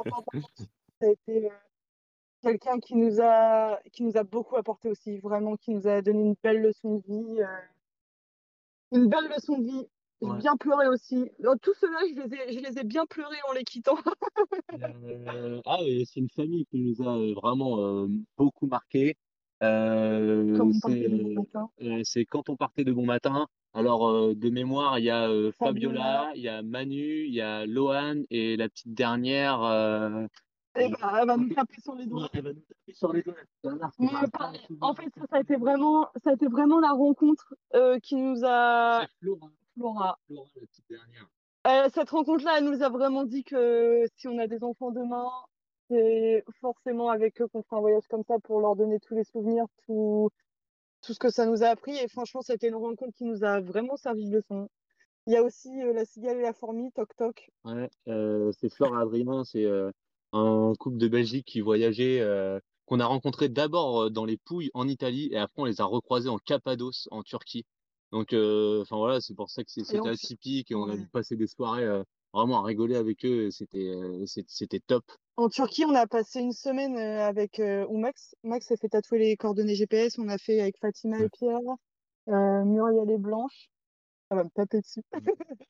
français. 0.04 0.50
Ça 1.02 1.08
a 1.08 1.12
été 1.12 1.52
euh, 1.52 1.56
quelqu'un 2.46 2.80
qui 2.80 2.96
nous 2.96 3.20
a 3.22 3.80
qui 3.92 4.04
nous 4.04 4.18
a 4.18 4.24
beaucoup 4.24 4.56
apporté 4.56 4.90
aussi, 4.90 5.18
vraiment, 5.20 5.56
qui 5.58 5.72
nous 5.72 5.88
a 5.88 6.02
donné 6.02 6.22
une 6.22 6.36
belle 6.44 6.62
leçon 6.62 6.96
de 6.96 7.04
vie. 7.08 7.42
euh, 7.42 7.46
une 8.92 9.08
belle 9.08 9.28
leçon 9.36 9.58
de 9.58 9.66
vie. 9.66 9.88
J'ai 10.22 10.30
ouais. 10.30 10.38
bien 10.38 10.56
pleuré 10.56 10.88
aussi. 10.88 11.30
Dans 11.40 11.58
Tout 11.58 11.74
cela, 11.74 11.98
je 12.10 12.22
les 12.22 12.34
ai, 12.34 12.54
je 12.54 12.60
les 12.60 12.80
ai 12.80 12.84
bien 12.84 13.06
pleurés 13.06 13.38
en 13.50 13.54
les 13.54 13.64
quittant. 13.64 13.98
Euh, 14.82 15.62
ah, 15.66 15.78
et 15.82 16.04
c'est 16.06 16.20
une 16.20 16.30
famille 16.30 16.66
qui 16.66 16.80
nous 16.80 17.08
a 17.08 17.18
euh, 17.18 17.34
vraiment 17.34 17.80
euh, 17.80 18.08
beaucoup 18.38 18.68
marqué. 18.68 19.16
C'est 19.62 19.68
bon 20.58 20.72
c'est 22.04 22.26
quand 22.26 22.50
on 22.50 22.56
partait 22.56 22.84
de 22.84 22.92
bon 22.92 23.06
matin. 23.06 23.48
Alors, 23.74 24.36
de 24.36 24.50
mémoire, 24.50 25.00
il 25.00 25.06
y 25.06 25.10
a 25.10 25.28
Fabiola. 25.54 26.02
Fabiola, 26.02 26.32
il 26.36 26.42
y 26.42 26.50
a 26.50 26.62
Manu, 26.62 27.26
il 27.26 27.34
y 27.34 27.42
a 27.42 27.66
Lohan 27.66 28.24
et 28.30 28.58
la 28.58 28.70
petite 28.70 28.94
dernière. 28.94 29.62
Et 30.78 30.90
je- 30.90 30.96
bah, 31.02 31.14
elle 31.22 31.28
va 31.28 31.38
nous 31.38 31.54
taper 31.54 31.82
sur 31.82 31.96
les 31.96 32.06
doigts. 32.06 32.28
elle 32.34 32.42
va 32.44 32.54
nous 32.54 32.62
taper 32.62 32.94
sur 32.94 33.14
les 33.14 33.22
doigts. 33.24 33.36
Mais 34.00 34.10
en 34.82 34.94
fait, 34.94 35.10
ça, 35.18 35.22
ça 35.30 35.38
a 35.38 35.40
été 35.42 35.56
vraiment, 35.56 36.10
ça 36.24 36.32
a 36.32 36.34
été 36.34 36.48
vraiment 36.48 36.80
la 36.80 36.92
rencontre 36.92 37.54
euh, 37.76 38.00
qui 38.00 38.16
nous 38.16 38.44
a. 38.46 39.06
Flora. 39.22 39.50
Flora. 39.76 40.18
Flora, 40.28 40.48
la 40.56 40.68
petite 40.68 40.86
dernière. 40.90 41.28
Euh, 41.68 41.90
cette 41.94 42.10
rencontre-là, 42.12 42.60
elle 42.60 42.66
nous 42.66 42.84
a 42.84 42.90
vraiment 42.90 43.24
dit 43.24 43.44
que 43.44 44.06
si 44.16 44.28
on 44.28 44.38
a 44.38 44.48
des 44.48 44.64
enfants 44.64 44.92
demain, 44.92 45.28
c'est 45.90 46.44
forcément 46.62 47.10
avec 47.10 47.42
eux 47.42 47.48
qu'on 47.48 47.64
fera 47.64 47.78
un 47.78 47.82
voyage 47.82 48.08
comme 48.10 48.24
ça 48.28 48.36
pour 48.44 48.60
leur 48.62 48.76
donner 48.76 49.00
tous 49.00 49.16
les 49.16 49.24
souvenirs, 49.24 49.66
tout, 49.86 50.30
tout 51.02 51.14
ce 51.14 51.20
que 51.20 51.30
ça 51.30 51.46
nous 51.46 51.64
a 51.64 51.68
appris. 51.68 51.96
Et 51.98 52.08
franchement, 52.08 52.42
c'était 52.42 52.68
une 52.68 52.76
rencontre 52.76 53.14
qui 53.18 53.24
nous 53.26 53.44
a 53.44 53.62
vraiment 53.62 53.96
servi 53.98 54.30
de 54.30 54.36
leçon. 54.38 54.70
Il 55.28 55.34
y 55.34 55.38
a 55.38 55.44
aussi 55.44 55.70
euh, 55.82 55.92
la 55.94 56.06
cigale 56.06 56.38
et 56.38 56.42
la 56.44 56.54
fourmi, 56.54 56.92
Toc 56.92 57.16
Toc. 57.18 57.50
Ouais, 57.64 57.90
euh, 58.08 58.52
c'est 58.60 58.70
Flore 58.70 58.96
Adrien, 58.96 59.44
c'est 59.44 59.66
euh, 59.66 59.90
un 60.36 60.74
couple 60.78 60.98
de 60.98 61.08
Belgique 61.08 61.46
qui 61.46 61.62
voyageait, 61.62 62.20
euh, 62.20 62.60
qu'on 62.86 63.00
a 63.00 63.06
rencontré 63.06 63.50
d'abord 63.50 64.04
euh, 64.04 64.10
dans 64.10 64.26
les 64.26 64.38
Pouilles 64.38 64.72
en 64.74 64.88
Italie 64.88 65.30
et 65.32 65.38
après 65.38 65.62
on 65.62 65.66
les 65.66 65.82
a 65.82 65.86
recroisés 65.86 66.30
en 66.30 66.38
Cappadoce 66.38 67.08
en 67.12 67.24
Turquie. 67.24 67.66
Donc, 68.12 68.34
euh, 68.34 68.82
enfin 68.82 68.98
voilà, 68.98 69.22
c'est 69.22 69.34
pour 69.34 69.50
ça 69.50 69.64
que 69.64 69.72
c'était 69.72 70.08
atypique 70.08 70.72
et 70.72 70.76
on 70.76 70.90
a 70.90 70.96
ouais. 70.96 71.08
passé 71.12 71.36
des 71.36 71.48
soirées 71.48 71.88
vraiment 72.34 72.60
à 72.60 72.64
rigoler 72.64 72.96
avec 72.96 73.26
eux. 73.26 73.48
et 73.48 73.52
C'était 73.52 73.94
c'était 74.48 74.80
top. 74.80 75.04
En 75.38 75.50
Turquie, 75.50 75.86
on 75.86 75.96
a 75.96 76.08
passé 76.08 76.40
une 76.40 76.54
semaine 76.54 76.98
avec 76.98 77.62
où 77.90 77.98
Max. 77.98 78.36
Max 78.44 78.68
s'est 78.68 78.78
fait 78.78 78.90
tatouer 78.90 79.20
les 79.20 79.38
coordonnées 79.38 79.76
GPS. 79.76 80.18
On 80.18 80.30
a 80.30 80.38
fait 80.38 80.62
avec 80.62 80.78
Fatima 80.80 81.20
et. 81.20 81.30
Pierre, 81.30 81.60
Muriel 82.28 83.10
et 83.10 83.18
Blanche. 83.18 83.70
Ça 84.30 84.36
va 84.36 84.44
me 84.44 84.50
taper 84.50 84.82
dessus. 84.82 85.04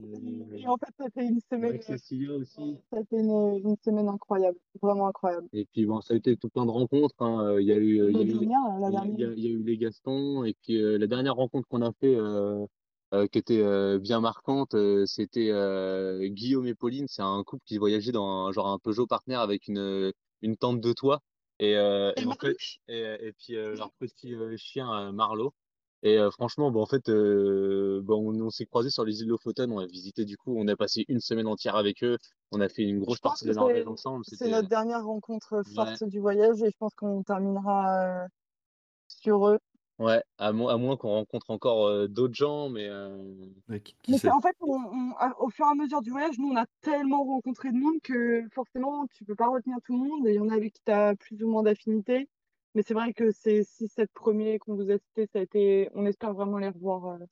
Et 0.00 0.66
Euh, 0.66 0.70
en 0.70 0.76
fait, 0.76 0.92
ça 0.98 1.06
fait 1.14 1.26
une 1.26 1.40
semaine, 1.50 1.80
Cécilia 1.80 2.32
aussi. 2.34 2.76
fait 2.90 3.06
une, 3.12 3.60
une 3.64 3.76
semaine 3.84 4.08
incroyable, 4.08 4.58
vraiment 4.82 5.06
incroyable. 5.08 5.46
Et 5.52 5.66
puis 5.66 5.86
bon, 5.86 6.00
ça 6.00 6.14
a 6.14 6.16
été 6.16 6.36
tout 6.36 6.48
plein 6.48 6.66
de 6.66 6.70
rencontres. 6.70 7.14
hein. 7.20 7.44
Euh, 7.44 7.62
Il 7.62 7.68
y 7.68 7.72
a 7.72 7.76
eu, 7.76 8.00
euh, 8.00 8.10
il 8.10 8.18
y 8.18 8.24
La 8.24 8.24
a 8.24 8.24
eu 8.24 8.46
dernière, 8.46 8.78
la 8.80 8.88
Il 8.88 8.94
y 8.94 8.96
a, 8.96 9.04
il 9.04 9.10
y 9.12 9.16
dernière. 9.16 9.28
a- 9.30 9.34
il 9.34 9.44
y 9.44 9.46
a 9.46 9.50
eu 9.50 9.62
les 9.62 9.76
Gastons 9.78 10.44
et 10.44 10.54
puis 10.62 10.82
euh, 10.82 10.98
la 10.98 11.06
dernière 11.06 11.34
rencontre 11.34 11.68
qu'on 11.68 11.82
a 11.82 11.92
fait 12.00 12.14
euh, 12.16 12.66
euh, 13.12 13.26
qui 13.28 13.38
était 13.38 13.60
euh, 13.62 13.98
bien 13.98 14.20
marquante, 14.20 14.74
euh, 14.74 15.06
c'était 15.06 15.50
euh, 15.50 16.26
Guillaume 16.28 16.66
et 16.66 16.74
Pauline. 16.74 17.06
C'est 17.08 17.22
un 17.22 17.42
couple 17.44 17.62
qui 17.64 17.78
voyageait 17.78 18.12
dans 18.12 18.46
un, 18.46 18.52
genre 18.52 18.68
un 18.68 18.78
Peugeot 18.78 19.06
Partner 19.06 19.36
avec 19.36 19.68
une 19.68 20.12
une 20.42 20.56
tente 20.56 20.80
de 20.80 20.92
toit 20.92 21.20
et, 21.60 21.76
euh, 21.76 22.12
Et 22.16 22.22
et 22.22 22.26
en 22.26 22.32
fait 22.32 22.46
Marouche. 22.48 22.78
et, 22.88 23.00
et 23.28 23.32
puis 23.32 23.56
euh, 23.56 23.76
leur 23.76 23.92
petit 23.92 24.34
euh, 24.34 24.56
chien 24.56 24.92
euh, 24.92 25.12
Marlowe. 25.12 25.52
Et 26.04 26.18
euh, 26.18 26.30
franchement, 26.30 26.70
bon, 26.70 26.82
en 26.82 26.86
fait, 26.86 27.08
euh, 27.08 28.02
bon, 28.04 28.30
on, 28.30 28.38
on 28.46 28.50
s'est 28.50 28.66
croisés 28.66 28.90
sur 28.90 29.06
les 29.06 29.22
îles 29.22 29.28
Lofoten. 29.28 29.72
On 29.72 29.78
a 29.78 29.86
visité 29.86 30.26
du 30.26 30.36
coup, 30.36 30.54
on 30.54 30.68
a 30.68 30.76
passé 30.76 31.06
une 31.08 31.18
semaine 31.18 31.46
entière 31.46 31.76
avec 31.76 32.04
eux. 32.04 32.18
On 32.52 32.60
a 32.60 32.68
fait 32.68 32.82
une 32.82 33.00
grosse 33.00 33.20
partie 33.20 33.44
de 33.44 33.50
la 33.50 33.56
Norvège 33.56 33.84
c'est 33.84 33.88
ensemble. 33.88 34.22
c'est 34.28 34.36
C'était 34.36 34.50
notre 34.50 34.68
dernière 34.68 35.02
rencontre 35.02 35.56
ouais. 35.56 35.74
forte 35.74 36.04
du 36.04 36.20
voyage 36.20 36.62
et 36.62 36.70
je 36.70 36.76
pense 36.78 36.94
qu'on 36.94 37.22
terminera 37.22 38.22
euh, 38.24 38.26
sur 39.08 39.48
eux. 39.48 39.58
Ouais, 39.98 40.22
à 40.38 40.52
moins 40.52 40.74
à 40.74 40.76
moins 40.76 40.96
qu'on 40.96 41.10
rencontre 41.10 41.50
encore, 41.50 41.88
heu, 41.88 42.08
d'autres 42.08 42.34
gens, 42.34 42.68
mais 42.68 42.90
qui 43.82 43.94
Mais 44.08 44.28
en 44.28 44.40
fait, 44.40 44.56
on 44.60 44.74
on 44.74 45.12
a 45.18 45.32
au 45.38 45.48
fur 45.48 45.64
et 45.66 45.70
à 45.70 45.74
mesure 45.74 46.02
du 46.02 46.10
voyage, 46.10 46.36
nous, 46.38 46.50
on 46.50 46.56
a 46.56 46.66
tellement 46.82 47.24
rencontré 47.24 47.70
de 47.70 47.78
monde 47.78 48.00
que 48.02 48.42
forcément, 48.52 49.06
tu 49.14 49.24
peux 49.24 49.36
pas 49.36 49.48
retenir 49.48 49.78
tout 49.84 49.92
le 49.94 50.06
monde 50.06 50.26
et 50.26 50.32
il 50.32 50.36
y 50.36 50.40
en 50.40 50.50
a 50.50 50.54
avec 50.54 50.74
qui 50.74 50.82
tu 50.84 50.92
as 50.92 51.14
plus 51.14 51.42
ou 51.42 51.48
moins 51.48 51.62
d'affinité. 51.62 52.28
Mais 52.74 52.82
c'est 52.82 52.94
vrai 52.94 53.12
que 53.14 53.30
ces 53.30 53.62
6-7 53.64 54.10
premiers 54.12 54.58
qu'on 54.58 54.74
vous 54.74 54.90
a 54.90 54.98
cités, 54.98 55.26
ça 55.26 55.38
a 55.38 55.42
été 55.42 55.88
on 55.94 56.06
espère 56.06 56.34
vraiment 56.34 56.58
les 56.58 56.68
revoir, 56.68 57.06
heu 57.22 57.26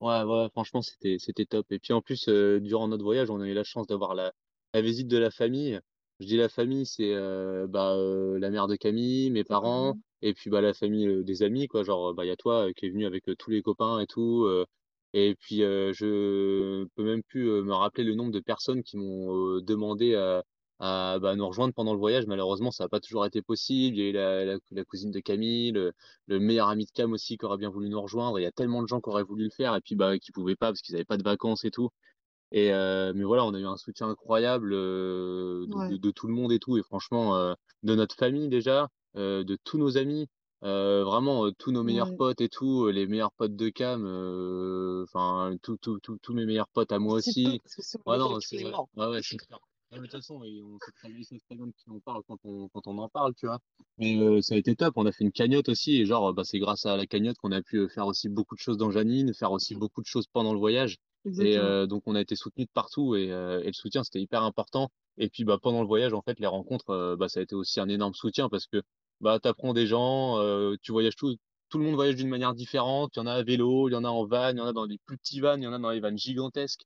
Ouais, 0.00 0.22
ouais, 0.24 0.48
franchement, 0.50 0.82
c'était 0.82 1.16
c'était 1.18 1.46
top 1.46 1.70
et 1.70 1.78
puis, 1.78 1.92
en 1.92 2.02
plus, 2.02 2.28
heu, 2.28 2.60
durant 2.60 2.88
notre 2.88 3.04
voyage, 3.04 3.30
on 3.30 3.40
a 3.40 3.46
eu 3.48 3.54
la 3.54 3.64
chance 3.64 3.86
d'avoir 3.86 4.14
la 4.14 4.32
la 4.74 4.82
visite 4.82 5.06
de 5.08 5.16
la 5.18 5.30
famille. 5.30 5.80
Je 6.20 6.26
dis 6.26 6.36
la 6.36 6.48
famille, 6.48 6.84
c'est, 6.86 7.12
heu, 7.14 7.66
bah, 7.68 7.96
la 7.96 8.50
mère 8.50 8.66
de 8.66 8.76
Camille, 8.76 9.30
mes 9.30 9.44
parents 9.44 9.94
parents. 9.94 9.98
et 10.20 10.34
puis, 10.34 10.50
bah, 10.50 10.60
la 10.60 10.74
famille, 10.74 11.22
des 11.24 11.42
amis, 11.42 11.68
quoi. 11.68 11.84
Genre, 11.84 12.12
bah, 12.14 12.24
il 12.24 12.28
y 12.28 12.30
a 12.30 12.36
toi, 12.36 12.72
qui 12.74 12.86
est 12.86 12.90
venu 12.90 13.06
avec, 13.06 13.24
tous 13.38 13.50
les 13.50 13.62
copains 13.62 14.00
et 14.00 14.06
tout, 14.06 14.46
et 15.12 15.34
puis, 15.36 15.62
heu, 15.62 15.92
je 15.92 16.84
peux 16.96 17.04
même 17.04 17.22
plus, 17.22 17.44
me 17.62 17.72
rappeler 17.72 18.04
le 18.04 18.14
nombre 18.14 18.32
de 18.32 18.40
personnes 18.40 18.82
qui 18.82 18.96
m'ont, 18.96 19.60
demandé 19.60 20.14
à 20.16 20.44
à, 20.84 21.18
bah, 21.20 21.36
nous 21.36 21.46
rejoindre 21.48 21.74
pendant 21.74 21.92
le 21.94 21.98
voyage. 21.98 22.26
Malheureusement, 22.26 22.70
ça 22.70 22.84
a 22.84 22.88
pas 22.88 23.00
toujours 23.00 23.26
été 23.26 23.42
possible. 23.42 23.96
Il 23.96 24.00
y 24.02 24.06
a 24.06 24.10
eu 24.10 24.12
la 24.12 24.44
la 24.44 24.58
la 24.72 24.84
cousine 24.84 25.10
de 25.10 25.20
Camille, 25.20 25.72
le 25.72 25.92
le 26.26 26.40
meilleur 26.40 26.68
ami 26.68 26.86
de 26.86 26.90
Cam 26.92 27.12
aussi 27.12 27.38
qui 27.38 27.44
aurait 27.46 27.58
bien 27.58 27.70
voulu 27.70 27.88
nous 27.88 28.00
rejoindre. 28.02 28.38
Il 28.38 28.42
y 28.42 28.46
a 28.46 28.52
tellement 28.52 28.82
de 28.82 28.88
gens 28.88 29.00
qui 29.00 29.08
auraient 29.10 29.24
voulu 29.24 29.44
le 29.44 29.50
faire 29.50 29.74
et 29.76 29.80
puis, 29.80 29.94
bah, 29.96 30.18
qui 30.18 30.32
pouvaient 30.32 30.56
pas 30.56 30.68
parce 30.68 30.82
qu'ils 30.82 30.94
avaient 30.96 31.04
pas 31.04 31.16
de 31.18 31.24
vacances 31.24 31.64
et 31.64 31.70
tout 31.70 31.90
et 32.52 32.72
heu, 32.72 33.12
mais 33.14 33.24
voilà, 33.24 33.44
on 33.44 33.54
a 33.54 33.58
eu 33.60 33.66
un 33.66 33.76
soutien 33.76 34.08
incroyable, 34.08 34.72
heu, 34.74 35.66
de 35.68 35.80
de 35.82 35.96
Ouais. 35.96 35.98
de 35.98 36.10
tout 36.10 36.26
le 36.28 36.34
monde 36.34 36.52
et 36.52 36.58
tout 36.58 36.76
et 36.78 36.82
franchement, 36.82 37.36
heu, 37.36 37.54
de 37.82 37.94
notre 37.94 38.14
famille 38.16 38.48
déjà, 38.48 38.88
de 39.14 39.58
tous 39.64 39.78
nos 39.78 39.96
amis, 39.98 40.28
vraiment, 40.62 41.50
tous 41.58 41.72
nos 41.72 41.82
meilleurs 41.84 42.12
Ouais. 42.12 42.16
potes 42.16 42.40
et 42.40 42.48
tout, 42.48 42.88
les 42.88 43.06
meilleurs 43.06 43.32
potes 43.32 43.56
de 43.56 43.68
Cam, 43.70 44.04
enfin, 45.04 45.56
tous 45.62 46.34
mes 46.34 46.46
meilleurs 46.46 46.68
potes 46.68 46.92
à 46.92 46.98
moi 46.98 47.14
aussi. 47.16 47.60
c'est 47.66 47.82
Ouais, 48.06 48.18
non, 48.18 48.36
ouais, 48.96 49.22
clair. 49.22 49.58
Mais 50.00 50.00
de 50.00 50.12
toute 50.12 50.20
façon 50.20 50.42
et 50.44 50.60
on 50.62 50.78
sait 50.80 50.92
très 50.92 51.08
bien 51.08 51.22
très 51.46 51.54
bien 51.56 51.66
de 51.66 51.72
qui 51.72 51.88
on 51.90 52.00
parle 52.00 52.22
quand 52.26 52.38
on 52.44 52.68
quand 52.68 52.86
on 52.86 52.98
en 52.98 53.08
parle, 53.08 53.34
tu 53.34 53.46
vois? 53.46 53.60
Mais 53.98 54.16
heu, 54.16 54.40
ça 54.42 54.54
a 54.54 54.58
été 54.58 54.74
top. 54.74 54.94
On 54.96 55.06
a 55.06 55.12
fait 55.12 55.24
une 55.24 55.32
cagnotte 55.32 55.68
aussi 55.68 55.96
et 56.00 56.06
genre, 56.06 56.32
bah, 56.34 56.42
c'est 56.44 56.58
grâce 56.58 56.84
à 56.86 56.96
la 56.96 57.06
cagnotte 57.06 57.36
qu'on 57.38 57.52
a 57.52 57.62
pu, 57.62 57.76
heu, 57.78 57.88
faire 57.88 58.06
aussi 58.06 58.28
beaucoup 58.28 58.54
de 58.56 58.60
choses 58.60 58.76
dans 58.76 58.90
Jeanine, 58.90 59.32
faire 59.34 59.52
aussi 59.52 59.74
beaucoup 59.76 60.00
de 60.02 60.06
choses 60.06 60.26
pendant 60.32 60.52
le 60.52 60.58
voyage 60.58 60.96
et 61.36 61.56
heu, 61.58 61.86
donc 61.86 62.02
on 62.06 62.14
a 62.14 62.20
été 62.20 62.36
soutenus 62.36 62.66
de 62.68 62.72
partout 62.72 63.14
et 63.16 63.26
le 63.28 63.72
soutien, 63.72 64.04
c'était 64.04 64.20
hyper 64.20 64.42
important 64.42 64.90
et 65.16 65.28
puis, 65.28 65.44
bah, 65.44 65.58
pendant 65.62 65.80
le 65.80 65.86
voyage, 65.86 66.12
en 66.12 66.22
fait, 66.22 66.40
les 66.40 66.46
rencontres, 66.48 67.16
bah, 67.18 67.28
ça 67.28 67.38
a 67.40 67.42
été 67.44 67.54
aussi 67.54 67.78
un 67.80 67.88
énorme 67.88 68.14
soutien 68.14 68.48
parce 68.48 68.66
que, 68.66 68.82
bah, 69.20 69.38
tu 69.40 69.48
apprends 69.48 69.72
des 69.74 69.86
gens, 69.86 70.38
tu 70.82 70.92
voyages 70.92 71.16
tout 71.16 71.36
tout 71.70 71.78
le 71.78 71.84
monde 71.86 71.94
voyage 71.94 72.14
d'une 72.16 72.28
manière 72.28 72.54
différente. 72.54 73.12
Il 73.16 73.18
y 73.20 73.22
en 73.22 73.26
a 73.26 73.32
à 73.32 73.42
vélo, 73.42 73.88
il 73.88 73.92
y 73.92 73.96
en 73.96 74.04
a 74.04 74.08
en 74.08 74.24
van, 74.26 74.50
il 74.50 74.58
y 74.58 74.60
en 74.60 74.66
a 74.66 74.72
dans 74.72 74.86
des 74.86 74.98
plus 75.04 75.18
petits 75.18 75.40
vans, 75.40 75.56
il 75.56 75.62
y 75.64 75.66
en 75.66 75.72
a 75.72 75.78
dans 75.78 75.90
les 75.90 75.98
vans 76.00 76.16
gigantesques 76.16 76.82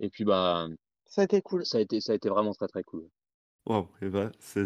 et 0.00 0.10
puis, 0.10 0.24
bah, 0.24 0.68
Ça 1.08 1.22
a 1.22 1.24
été 1.24 1.42
cool. 1.42 1.66
ça 1.66 1.78
a 1.78 1.80
été 1.80 2.00
ça 2.00 2.12
a 2.12 2.14
été 2.14 2.28
vraiment 2.28 2.54
très, 2.54 2.68
très 2.68 2.84
cool. 2.84 3.10
Waouh 3.66 3.86
et 4.00 4.08
bah, 4.08 4.32
c'est 4.40 4.60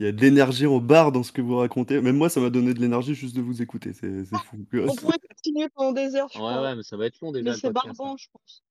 il 0.00 0.06
y 0.06 0.08
a 0.08 0.12
de 0.12 0.20
l'énergie 0.20 0.66
en 0.66 0.78
barre 0.80 1.12
dans 1.12 1.22
ce 1.22 1.32
que 1.32 1.42
vous 1.42 1.56
racontez. 1.58 2.00
Même 2.00 2.16
moi, 2.16 2.30
ça 2.30 2.40
m'a 2.40 2.48
donné 2.50 2.72
de 2.72 2.80
l'énergie 2.80 3.14
juste 3.14 3.36
de 3.36 3.42
vous 3.42 3.60
écouter. 3.62 3.92
C'est 3.92 4.24
c'est 4.24 4.38
fou, 4.38 4.66
quoi. 4.70 4.80
On 4.86 4.96
pourrait 4.96 5.18
continuer 5.28 5.68
pendant 5.70 5.92
des 5.92 6.14
heures, 6.16 6.28
je 6.32 6.38
Ouais, 6.38 6.40
crois, 6.42 6.62
ouais, 6.62 6.76
mais 6.76 6.82
ça 6.82 6.96
va 6.96 7.06
être 7.06 7.20
long 7.20 7.32
mais 7.42 7.42
déjà 7.42 7.52
le 7.52 7.58
c'est 7.58 7.70
podcast, 7.72 7.98
barbant, 7.98 8.16
je 8.16 8.28
pense. 8.32 8.64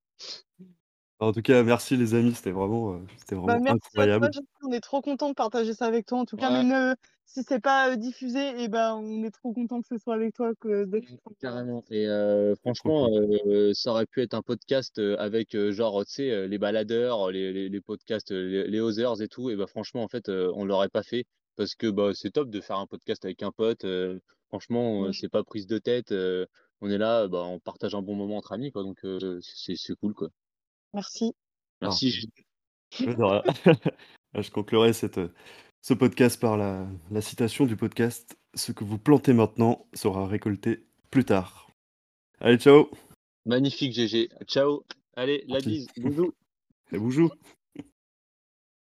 En 1.22 1.32
tout 1.34 1.42
cas, 1.44 1.62
merci 1.64 1.96
les 1.98 2.16
amis, 2.16 2.34
c'était 2.34 2.52
vraiment, 2.52 2.96
heu, 2.96 3.06
c'était 3.18 3.36
Bah, 3.44 3.58
vraiment 3.58 3.60
merci 3.60 4.00
à 4.00 4.08
toi, 4.08 4.28
incroyable. 4.28 4.36
On 4.62 4.72
est 4.72 4.82
trop 4.82 5.02
contents 5.02 5.30
de 5.30 5.34
partager 5.34 5.74
ça 5.74 5.86
avec 5.88 6.06
toi, 6.06 6.20
en 6.20 6.26
tout 6.26 6.38
cas, 6.38 6.52
Ouais. 6.52 6.64
même, 6.64 6.72
heu, 6.72 6.96
si 7.26 7.42
c'est 7.44 7.60
pas, 7.60 7.90
heu, 7.92 7.98
diffusé 7.98 8.62
et 8.62 8.68
ben, 8.68 8.94
on 8.96 9.24
est 9.24 9.32
trop 9.32 9.52
contents 9.52 9.82
que 9.82 9.88
ce 9.88 9.98
soit 9.98 10.14
avec 10.14 10.36
toi 10.36 10.52
que 10.60 10.86
de 10.86 11.02
carrément 11.40 11.84
et 11.90 12.06
C'est 12.74 12.74
trop 12.74 12.92
franchement, 12.92 13.10
cool. 13.10 13.12
ça 13.74 13.92
aurait 13.92 14.06
pu 14.06 14.22
être 14.22 14.34
un 14.34 14.42
podcast, 14.42 15.00
avec, 15.18 15.56
genre, 15.72 16.06
tu 16.06 16.12
sais, 16.14 16.48
les 16.48 16.58
baladeurs, 16.58 17.32
les 17.32 17.52
les 17.54 17.70
les 17.70 17.82
podcasts, 17.82 18.32
les 18.32 18.68
les 18.68 18.80
Others 18.80 19.22
et 19.22 19.28
tout 19.28 19.50
et 19.50 19.56
bah, 19.56 19.68
franchement, 19.68 20.04
en 20.04 20.08
fait, 20.08 20.30
on 20.30 20.66
l'aurait 20.66 20.90
pas 20.90 21.04
fait 21.04 21.26
parce 21.56 21.76
que, 21.76 21.88
bah, 21.88 22.12
c'est 22.14 22.32
top 22.32 22.50
de 22.50 22.62
faire 22.62 22.78
un 22.78 22.88
podcast 22.88 23.24
avec 23.26 23.42
un 23.44 23.52
pote, 23.52 23.86
franchement, 24.50 25.06
heu, 25.08 25.12
Ouais. 25.12 25.14
c'est 25.14 25.30
pas 25.30 25.44
prise 25.44 25.68
de 25.68 25.78
tête, 25.80 26.12
on 26.82 26.90
est 26.90 26.98
là, 26.98 27.28
bah, 27.28 27.44
on 27.46 27.60
partage 27.60 27.96
un 27.96 28.02
bon 28.02 28.16
moment 28.16 28.38
entre 28.38 28.52
amis, 28.54 28.72
quoi, 28.72 28.84
donc 28.84 29.00
c'est 29.42 29.76
c'est 29.76 29.96
cool, 29.96 30.14
quoi. 30.14 30.32
Merci. 30.94 31.34
Merci 31.82 32.30
je 33.00 34.50
conclurai 34.52 34.94
cette, 34.94 35.18
heu, 35.18 35.34
ce 35.82 35.94
podcast 35.94 36.40
par 36.40 36.58
la 36.58 36.88
la 37.10 37.22
citation 37.22 37.66
du 37.66 37.78
podcast: 37.78 38.38
«Ce 38.54 38.72
que 38.72 38.84
vous 38.84 38.98
plantez 38.98 39.34
maintenant 39.34 39.86
sera 39.94 40.28
récolté 40.28 40.86
plus 41.10 41.24
tard». 41.24 41.70
Allez, 42.40 42.58
ciao! 42.58 42.90
Magnifique 43.46 43.94
GG. 43.94 44.30
Ciao. 44.46 44.84
Allez, 45.16 45.44
la 45.48 45.56
Merci. 45.56 45.70
bise. 45.70 45.88
Bisous. 45.98 46.34
Et 46.92 46.98
boujou! 46.98 47.30